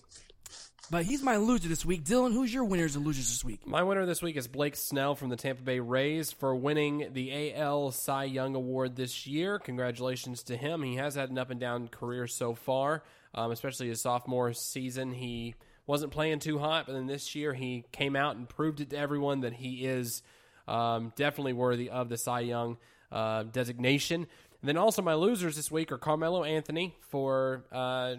But 0.88 1.04
he's 1.04 1.20
my 1.20 1.36
loser 1.36 1.68
this 1.68 1.84
week. 1.84 2.04
Dylan, 2.04 2.32
who's 2.32 2.54
your 2.54 2.62
winners 2.62 2.94
and 2.94 3.04
losers 3.04 3.28
this 3.28 3.44
week? 3.44 3.66
My 3.66 3.82
winner 3.82 4.06
this 4.06 4.22
week 4.22 4.36
is 4.36 4.46
Blake 4.46 4.76
Snell 4.76 5.16
from 5.16 5.30
the 5.30 5.36
Tampa 5.36 5.62
Bay 5.62 5.80
Rays 5.80 6.30
for 6.30 6.54
winning 6.54 7.08
the 7.12 7.54
AL 7.54 7.90
Cy 7.90 8.24
Young 8.24 8.54
Award 8.54 8.94
this 8.94 9.26
year. 9.26 9.58
Congratulations 9.58 10.44
to 10.44 10.56
him. 10.56 10.84
He 10.84 10.94
has 10.94 11.16
had 11.16 11.30
an 11.30 11.38
up 11.38 11.50
and 11.50 11.58
down 11.58 11.88
career 11.88 12.28
so 12.28 12.54
far, 12.54 13.02
um, 13.34 13.50
especially 13.50 13.88
his 13.88 14.00
sophomore 14.00 14.52
season. 14.52 15.12
He 15.12 15.56
wasn't 15.88 16.12
playing 16.12 16.38
too 16.38 16.60
hot, 16.60 16.86
but 16.86 16.92
then 16.92 17.08
this 17.08 17.34
year 17.34 17.52
he 17.52 17.84
came 17.90 18.14
out 18.14 18.36
and 18.36 18.48
proved 18.48 18.80
it 18.80 18.90
to 18.90 18.96
everyone 18.96 19.40
that 19.40 19.54
he 19.54 19.84
is 19.86 20.22
um, 20.68 21.12
definitely 21.16 21.52
worthy 21.52 21.90
of 21.90 22.08
the 22.08 22.16
Cy 22.16 22.40
Young 22.40 22.78
uh, 23.12 23.44
designation. 23.44 24.26
And 24.60 24.68
then 24.68 24.76
also 24.76 25.02
my 25.02 25.14
losers 25.14 25.56
this 25.56 25.70
week 25.70 25.92
are 25.92 25.98
Carmelo 25.98 26.42
Anthony 26.42 26.96
for 27.08 27.64
uh, 27.70 28.16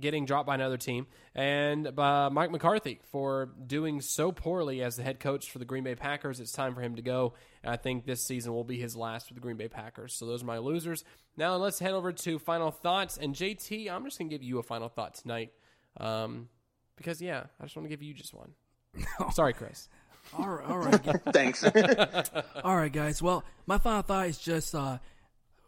getting 0.00 0.24
dropped 0.24 0.46
by 0.46 0.54
another 0.54 0.76
team, 0.76 1.06
and 1.34 1.98
uh, 1.98 2.30
Mike 2.32 2.50
McCarthy 2.50 3.00
for 3.10 3.50
doing 3.66 4.00
so 4.00 4.32
poorly 4.32 4.82
as 4.82 4.96
the 4.96 5.02
head 5.02 5.20
coach 5.20 5.50
for 5.50 5.58
the 5.58 5.64
Green 5.64 5.84
Bay 5.84 5.94
Packers. 5.94 6.40
It's 6.40 6.52
time 6.52 6.74
for 6.74 6.80
him 6.80 6.96
to 6.96 7.02
go. 7.02 7.34
And 7.62 7.72
I 7.72 7.76
think 7.76 8.04
this 8.04 8.24
season 8.24 8.52
will 8.52 8.64
be 8.64 8.78
his 8.78 8.96
last 8.96 9.28
for 9.28 9.34
the 9.34 9.40
Green 9.40 9.56
Bay 9.56 9.68
Packers. 9.68 10.14
So 10.14 10.26
those 10.26 10.42
are 10.42 10.46
my 10.46 10.58
losers. 10.58 11.04
Now 11.36 11.56
let's 11.56 11.78
head 11.78 11.92
over 11.92 12.12
to 12.12 12.38
final 12.38 12.70
thoughts. 12.70 13.16
And 13.16 13.34
JT, 13.34 13.90
I'm 13.90 14.04
just 14.04 14.18
going 14.18 14.28
to 14.28 14.34
give 14.34 14.42
you 14.42 14.58
a 14.58 14.62
final 14.62 14.88
thought 14.88 15.14
tonight, 15.14 15.52
um, 15.98 16.48
because 16.96 17.20
yeah, 17.20 17.44
I 17.60 17.64
just 17.64 17.76
want 17.76 17.84
to 17.84 17.90
give 17.90 18.02
you 18.02 18.14
just 18.14 18.34
one. 18.34 18.52
Sorry, 19.32 19.52
Chris. 19.52 19.88
All 20.32 20.48
right, 20.48 20.68
all 20.68 20.78
right, 20.78 21.20
Thanks. 21.32 21.64
all 22.64 22.76
right, 22.76 22.92
guys. 22.92 23.22
Well, 23.22 23.44
my 23.66 23.78
final 23.78 24.02
thought 24.02 24.26
is 24.26 24.38
just 24.38 24.74
uh, 24.74 24.98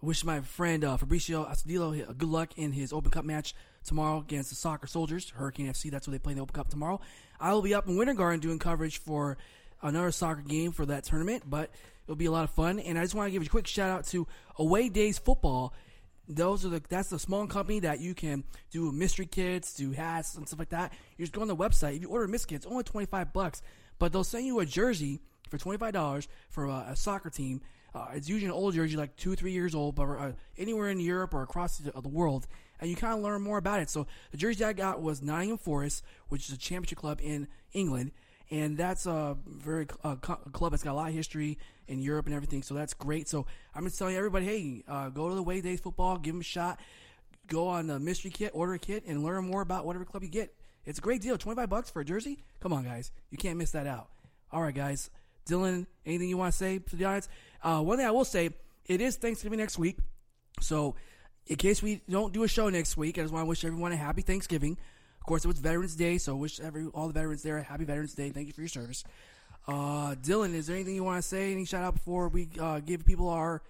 wish 0.01 0.25
my 0.25 0.41
friend 0.41 0.85
uh, 0.85 0.97
Fabricio 0.97 1.49
Astudillo 1.49 2.17
good 2.17 2.29
luck 2.29 2.51
in 2.57 2.73
his 2.73 2.93
Open 2.93 3.11
Cup 3.11 3.25
match 3.25 3.55
tomorrow 3.85 4.19
against 4.19 4.51
the 4.51 4.57
Soccer 4.57 4.87
Soldiers, 4.87 5.31
Hurricane 5.31 5.69
FC. 5.69 5.91
That's 5.91 6.07
where 6.07 6.13
they 6.13 6.19
play 6.19 6.33
in 6.33 6.39
the 6.39 6.43
Open 6.43 6.55
Cup 6.55 6.69
tomorrow. 6.69 7.01
I 7.39 7.53
will 7.53 7.63
be 7.63 7.75
up 7.75 7.87
in 7.87 7.97
Winter 7.97 8.15
Garden 8.15 8.41
doing 8.41 8.59
coverage 8.59 8.99
for 8.99 9.37
another 9.83 10.11
soccer 10.11 10.43
game 10.43 10.73
for 10.73 10.87
that 10.87 11.05
tournament, 11.05 11.45
but 11.47 11.71
it'll 12.05 12.17
be 12.17 12.27
a 12.27 12.31
lot 12.31 12.45
of 12.45 12.51
fun. 12.51 12.79
And 12.79 12.99
I 12.99 13.03
just 13.03 13.15
want 13.15 13.29
to 13.29 13.33
give 13.33 13.43
a 13.43 13.49
quick 13.49 13.67
shout 13.67 13.91
out 13.91 14.07
to 14.07 14.27
Away 14.57 14.89
Days 14.89 15.19
Football. 15.19 15.75
Those 16.29 16.65
are 16.65 16.71
the 16.71 16.83
that's 16.89 17.11
the 17.11 17.21
small 17.21 17.47
company 17.47 17.81
that 17.81 18.01
you 18.01 18.13
can 18.13 18.43
do 18.73 18.91
mystery 18.91 19.27
kits, 19.27 19.75
do 19.75 19.93
hats 19.93 20.35
and 20.35 20.47
stuff 20.47 20.59
like 20.59 20.71
that. 20.71 20.93
You 21.17 21.25
just 21.25 21.33
go 21.33 21.43
on 21.43 21.47
the 21.47 21.55
website. 21.55 21.97
If 21.97 22.03
you 22.03 22.09
order 22.09 22.27
mystery 22.27 22.57
kits, 22.57 22.67
only 22.67 22.83
twenty 22.83 23.07
five 23.07 23.33
bucks, 23.33 23.63
but 23.99 24.13
they'll 24.13 24.25
send 24.25 24.47
you 24.47 24.61
a 24.61 24.67
jersey 24.67 25.21
for 25.51 25.59
twenty 25.59 25.79
five 25.79 25.93
dollars 25.93 26.29
for 26.49 26.67
a, 26.67 26.87
a 26.91 26.97
soccer 26.97 27.31
team. 27.31 27.61
Uh, 27.95 28.09
it's 28.15 28.29
usually 28.29 28.47
an 28.47 28.53
old 28.53 28.75
jersey, 28.75 28.97
like 28.97 29.17
two 29.17 29.35
three 29.35 29.53
years 29.53 29.75
old, 29.75 29.95
but 29.95 30.05
uh, 30.05 30.33
anywhere 30.59 30.91
in 30.91 31.01
Europe 31.01 31.33
or 31.33 31.43
across 31.43 31.79
the, 31.79 31.93
the 32.01 32.09
world, 32.09 32.47
and 32.81 32.91
you 32.91 32.97
kind 32.97 33.15
of 33.15 33.21
learn 33.21 33.41
more 33.41 33.59
about 33.59 33.81
it. 33.81 33.89
So 33.89 34.07
the 34.33 34.37
jersey 34.37 34.65
I 34.65 34.75
got 34.75 35.01
was 35.01 35.23
Nottingham 35.23 35.59
Forest, 35.59 36.03
which 36.29 36.49
is 36.49 36.55
a 36.55 36.59
championship 36.59 36.99
club 36.99 37.21
in 37.23 37.49
England, 37.73 38.11
and 38.51 38.77
that's 38.77 39.07
a 39.07 39.37
very 39.47 39.87
uh, 40.05 40.17
co- 40.17 40.41
club 40.53 40.73
that's 40.73 40.83
got 40.83 40.93
a 40.93 40.95
lot 40.95 41.09
of 41.09 41.15
history 41.15 41.59
in 41.89 42.03
Europe 42.03 42.27
and 42.27 42.35
everything. 42.35 42.63
So 42.63 42.75
that's 42.75 42.93
great. 42.93 43.29
So 43.29 43.47
I'm 43.75 43.85
just 43.85 43.99
telling 43.99 44.17
everybody, 44.17 44.45
hey, 44.45 44.85
uh, 44.89 45.09
go 45.09 45.29
to 45.29 45.35
the 45.35 45.43
Way 45.43 45.61
Days 45.61 45.81
Football, 45.81 46.19
give 46.19 46.35
them 46.35 46.41
a 46.41 46.45
shot, 46.45 46.81
go 47.47 47.69
on 47.69 47.87
the 47.87 48.01
mystery 48.01 48.31
kit, 48.31 48.51
order 48.55 48.75
a 48.75 48.79
kit, 48.79 49.05
and 49.07 49.23
learn 49.23 49.45
more 49.49 49.63
about 49.63 49.87
whatever 49.87 50.05
club 50.05 50.25
you 50.25 50.29
get. 50.29 50.53
It's 50.87 50.99
a 50.99 51.03
great 51.03 51.21
deal, 51.21 51.37
twenty 51.37 51.57
five 51.57 51.69
bucks 51.69 51.91
for 51.91 52.01
a 52.01 52.05
jersey. 52.05 52.39
Come 52.61 52.73
on, 52.73 52.85
guys, 52.85 53.11
you 53.31 53.37
can't 53.37 53.59
miss 53.59 53.73
that 53.73 53.87
out. 53.87 54.09
All 54.51 54.63
right, 54.63 54.75
guys. 54.75 55.11
Dylan, 55.49 55.87
anything 56.05 56.29
you 56.29 56.37
want 56.37 56.53
to 56.53 56.59
say 56.59 56.79
to 56.79 56.97
the 56.97 57.05
audience? 57.05 57.29
Uh, 57.63 57.81
one 57.81 57.99
thing 57.99 58.07
I 58.07 58.11
will 58.11 58.25
say, 58.25 58.51
it 58.87 59.01
is 59.01 59.17
Thanksgiving 59.17 59.59
next 59.59 59.79
week, 59.79 59.99
so 60.61 60.97
in 61.47 61.57
case 61.57 61.83
we 61.83 62.01
don't 62.09 62.33
do 62.33 62.43
a 62.43 62.49
show 62.49 62.69
next 62.69 62.97
week, 62.97 63.19
I 63.19 63.23
just 63.23 63.33
want 63.33 63.45
to 63.45 63.49
wish 63.49 63.65
everyone 63.65 63.93
a 63.93 63.97
happy 63.97 64.23
Thanksgiving. 64.23 64.77
Of 65.21 65.27
course, 65.27 65.45
it 65.45 65.49
was 65.49 65.59
Veterans 65.59 65.95
Day, 65.97 66.19
so 66.19 66.35
wish 66.37 66.59
every 66.61 66.87
all 66.87 67.09
the 67.09 67.13
veterans 67.13 67.43
there 67.43 67.59
a 67.59 67.63
happy 67.63 67.85
Veterans 67.85 68.15
Day. 68.15 68.31
Thank 68.31 68.47
you 68.47 68.53
for 68.53 68.61
your 68.61 68.69
service. 68.69 69.05
Uh, 69.69 70.15
Dylan, 70.15 70.55
is 70.55 70.69
there 70.69 70.77
anything 70.77 70.95
you 70.95 71.05
want 71.05 71.21
to 71.23 71.29
say? 71.29 71.53
Any 71.53 71.65
shout 71.65 71.83
out 71.83 71.95
before 71.95 72.29
we 72.29 72.49
uh, 72.61 72.81
give 72.81 73.05
people 73.05 73.29
our 73.29 73.63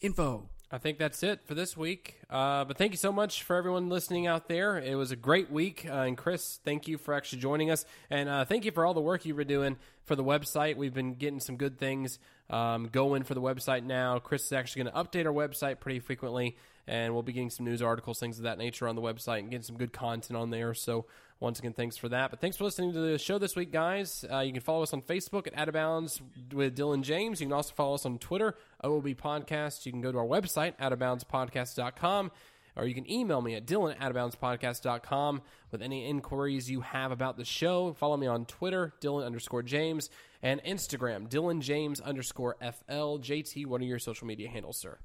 info? 0.00 0.48
I 0.74 0.78
think 0.78 0.96
that's 0.96 1.22
it 1.22 1.44
for 1.44 1.54
this 1.54 1.76
week. 1.76 2.16
Uh, 2.30 2.64
but 2.64 2.78
thank 2.78 2.92
you 2.92 2.96
so 2.96 3.12
much 3.12 3.42
for 3.42 3.56
everyone 3.56 3.90
listening 3.90 4.26
out 4.26 4.48
there. 4.48 4.78
It 4.78 4.94
was 4.94 5.10
a 5.10 5.16
great 5.16 5.50
week. 5.50 5.84
Uh, 5.86 6.04
and 6.06 6.16
Chris, 6.16 6.60
thank 6.64 6.88
you 6.88 6.96
for 6.96 7.12
actually 7.12 7.40
joining 7.40 7.70
us. 7.70 7.84
And 8.08 8.26
uh, 8.26 8.46
thank 8.46 8.64
you 8.64 8.70
for 8.70 8.86
all 8.86 8.94
the 8.94 9.00
work 9.02 9.26
you've 9.26 9.36
been 9.36 9.46
doing 9.46 9.76
for 10.06 10.16
the 10.16 10.24
website. 10.24 10.76
We've 10.76 10.94
been 10.94 11.12
getting 11.12 11.40
some 11.40 11.58
good 11.58 11.78
things 11.78 12.18
um, 12.48 12.88
going 12.90 13.22
for 13.22 13.34
the 13.34 13.42
website 13.42 13.84
now. 13.84 14.18
Chris 14.18 14.46
is 14.46 14.52
actually 14.52 14.84
going 14.84 14.94
to 14.94 15.04
update 15.04 15.26
our 15.26 15.32
website 15.32 15.78
pretty 15.78 16.00
frequently. 16.00 16.56
And 16.86 17.12
we'll 17.12 17.22
be 17.22 17.34
getting 17.34 17.50
some 17.50 17.66
news 17.66 17.82
articles, 17.82 18.18
things 18.18 18.38
of 18.38 18.44
that 18.44 18.56
nature 18.56 18.88
on 18.88 18.96
the 18.96 19.02
website 19.02 19.40
and 19.40 19.50
getting 19.50 19.64
some 19.64 19.76
good 19.76 19.92
content 19.92 20.38
on 20.38 20.48
there. 20.48 20.72
So, 20.72 21.04
once 21.42 21.58
again, 21.58 21.72
thanks 21.72 21.96
for 21.96 22.08
that. 22.08 22.30
But 22.30 22.40
thanks 22.40 22.56
for 22.56 22.64
listening 22.64 22.92
to 22.92 23.00
the 23.00 23.18
show 23.18 23.36
this 23.38 23.56
week, 23.56 23.72
guys. 23.72 24.24
Uh, 24.30 24.38
you 24.38 24.52
can 24.52 24.62
follow 24.62 24.82
us 24.84 24.92
on 24.92 25.02
Facebook 25.02 25.48
at 25.48 25.58
Out 25.58 25.68
of 25.68 25.74
Bounds 25.74 26.22
with 26.52 26.76
Dylan 26.76 27.02
James. 27.02 27.40
You 27.40 27.48
can 27.48 27.52
also 27.52 27.74
follow 27.74 27.94
us 27.94 28.06
on 28.06 28.18
Twitter, 28.18 28.56
OOB 28.84 29.16
Podcast. 29.16 29.84
You 29.84 29.92
can 29.92 30.00
go 30.00 30.12
to 30.12 30.18
our 30.18 30.24
website, 30.24 30.78
outofboundspodcast.com, 30.78 32.30
or 32.76 32.86
you 32.86 32.94
can 32.94 33.10
email 33.10 33.42
me 33.42 33.56
at 33.56 33.66
dylan 33.66 33.96
at 34.00 34.14
outofboundspodcast.com 34.14 35.42
with 35.72 35.82
any 35.82 36.08
inquiries 36.08 36.70
you 36.70 36.80
have 36.82 37.10
about 37.10 37.36
the 37.36 37.44
show. 37.44 37.92
Follow 37.94 38.16
me 38.16 38.28
on 38.28 38.46
Twitter, 38.46 38.94
Dylan 39.00 39.26
underscore 39.26 39.64
James, 39.64 40.10
and 40.42 40.62
Instagram, 40.62 41.28
Dylan 41.28 41.60
James 41.60 42.00
underscore 42.00 42.56
FL. 42.60 43.18
JT, 43.18 43.66
what 43.66 43.80
are 43.80 43.84
your 43.84 43.98
social 43.98 44.28
media 44.28 44.48
handles, 44.48 44.76
sir? 44.76 44.98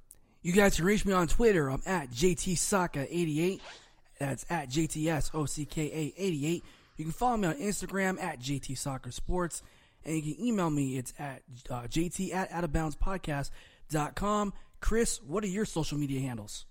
You 0.43 0.53
guys 0.53 0.75
can 0.75 0.85
reach 0.85 1.03
me 1.03 1.13
on 1.13 1.27
Twitter. 1.27 1.69
I'm 1.69 1.81
at 1.85 2.11
JTSocka88. 2.11 3.59
That's 4.19 4.45
at 4.49 4.69
JTSOCKA88. 4.69 6.61
You 6.97 7.05
can 7.05 7.11
follow 7.13 7.37
me 7.37 7.47
on 7.47 7.55
Instagram 7.55 8.21
at 8.21 8.39
JT 8.39 8.77
Soccer 8.77 9.11
Sports. 9.11 9.61
And 10.03 10.15
you 10.15 10.35
can 10.35 10.45
email 10.45 10.69
me. 10.69 10.97
It's 10.97 11.13
at 11.19 11.41
uh, 11.69 11.81
JT 11.83 12.33
at 12.33 12.51
Out 12.51 12.63
of 12.63 12.73
Bounds 12.73 12.95
outofboundspodcast.com. 12.95 14.53
Chris, 14.79 15.21
what 15.21 15.43
are 15.43 15.47
your 15.47 15.65
social 15.65 15.97
media 15.97 16.21
handles? 16.21 16.65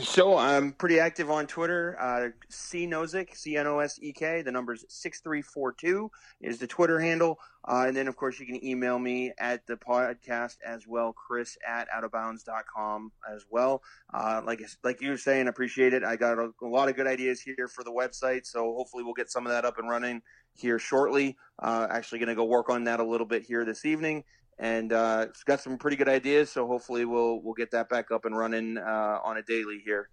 So 0.00 0.36
I'm 0.36 0.72
pretty 0.72 1.00
active 1.00 1.30
on 1.30 1.46
Twitter. 1.46 1.96
Uh, 1.98 2.28
C 2.48 2.86
Nosek, 2.86 3.34
C 3.36 3.56
N 3.56 3.66
O 3.66 3.78
S 3.78 3.98
E 4.02 4.12
K. 4.12 4.42
The 4.42 4.50
number's 4.50 4.84
six 4.88 5.20
three 5.20 5.42
four 5.42 5.72
two 5.72 6.10
is 6.40 6.58
the 6.58 6.66
Twitter 6.66 7.00
handle, 7.00 7.38
uh, 7.66 7.84
and 7.86 7.96
then 7.96 8.08
of 8.08 8.16
course 8.16 8.38
you 8.38 8.46
can 8.46 8.62
email 8.64 8.98
me 8.98 9.32
at 9.38 9.66
the 9.66 9.76
podcast 9.76 10.56
as 10.64 10.86
well, 10.86 11.12
Chris 11.12 11.56
at 11.66 11.88
outofbounds.com 11.90 13.12
as 13.32 13.44
well. 13.50 13.82
Uh, 14.12 14.42
like 14.44 14.62
like 14.84 15.00
you 15.00 15.10
were 15.10 15.16
saying, 15.16 15.48
appreciate 15.48 15.94
it. 15.94 16.04
I 16.04 16.16
got 16.16 16.38
a, 16.38 16.50
a, 16.62 16.66
lot 16.66 16.88
of 16.88 16.96
good 16.96 17.06
ideas 17.06 17.40
here 17.40 17.68
for 17.68 17.84
the 17.84 17.92
website, 17.92 18.44
so 18.44 18.74
hopefully 18.74 19.02
we'll 19.02 19.14
get 19.14 19.30
some 19.30 19.46
of 19.46 19.52
that 19.52 19.64
up 19.64 19.78
and 19.78 19.88
running 19.88 20.20
here 20.52 20.78
shortly. 20.78 21.36
Uh, 21.58 21.86
actually, 21.90 22.18
going 22.18 22.28
to 22.28 22.34
go 22.34 22.44
work 22.44 22.68
on 22.68 22.84
that 22.84 23.00
a 23.00 23.04
little 23.04 23.26
bit 23.26 23.42
here 23.44 23.64
this 23.64 23.84
evening, 23.84 24.24
and 24.58 24.92
uh, 24.92 25.26
it's 25.28 25.44
got 25.44 25.60
some 25.60 25.78
pretty 25.78 25.96
good 25.96 26.08
ideas. 26.08 26.50
So 26.50 26.66
hopefully 26.66 27.04
we'll 27.04 27.40
we'll 27.40 27.54
get 27.54 27.70
that 27.72 27.88
back 27.88 28.10
up 28.10 28.24
and 28.24 28.36
running 28.36 28.78
uh, 28.78 29.20
on 29.24 29.36
a 29.36 29.42
daily 29.42 29.80
here. 29.84 30.08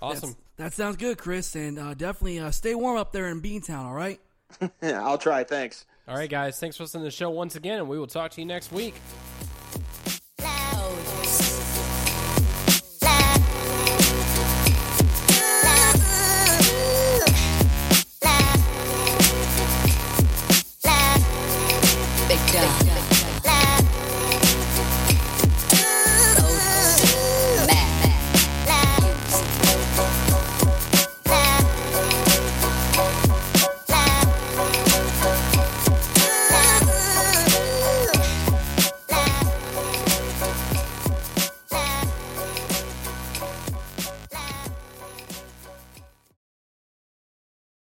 Awesome. 0.00 0.36
That's, 0.56 0.76
that 0.76 0.82
sounds 0.82 0.96
good, 0.96 1.18
Chris, 1.18 1.54
and 1.54 1.78
uh, 1.78 1.94
definitely 1.94 2.40
uh, 2.40 2.50
stay 2.50 2.74
warm 2.74 2.96
up 2.96 3.12
there 3.12 3.28
in 3.28 3.40
Beantown. 3.40 3.84
All 3.84 3.94
right. 3.94 4.20
I'll 4.82 5.18
try. 5.18 5.44
Thanks. 5.44 5.86
All 6.08 6.16
right, 6.16 6.28
guys. 6.28 6.58
Thanks 6.58 6.76
for 6.76 6.82
listening 6.82 7.02
to 7.02 7.06
the 7.06 7.10
show 7.12 7.30
once 7.30 7.54
again, 7.54 7.78
and 7.78 7.88
we 7.88 7.98
will 7.98 8.08
talk 8.08 8.32
to 8.32 8.40
you 8.40 8.46
next 8.46 8.72
week. 8.72 8.94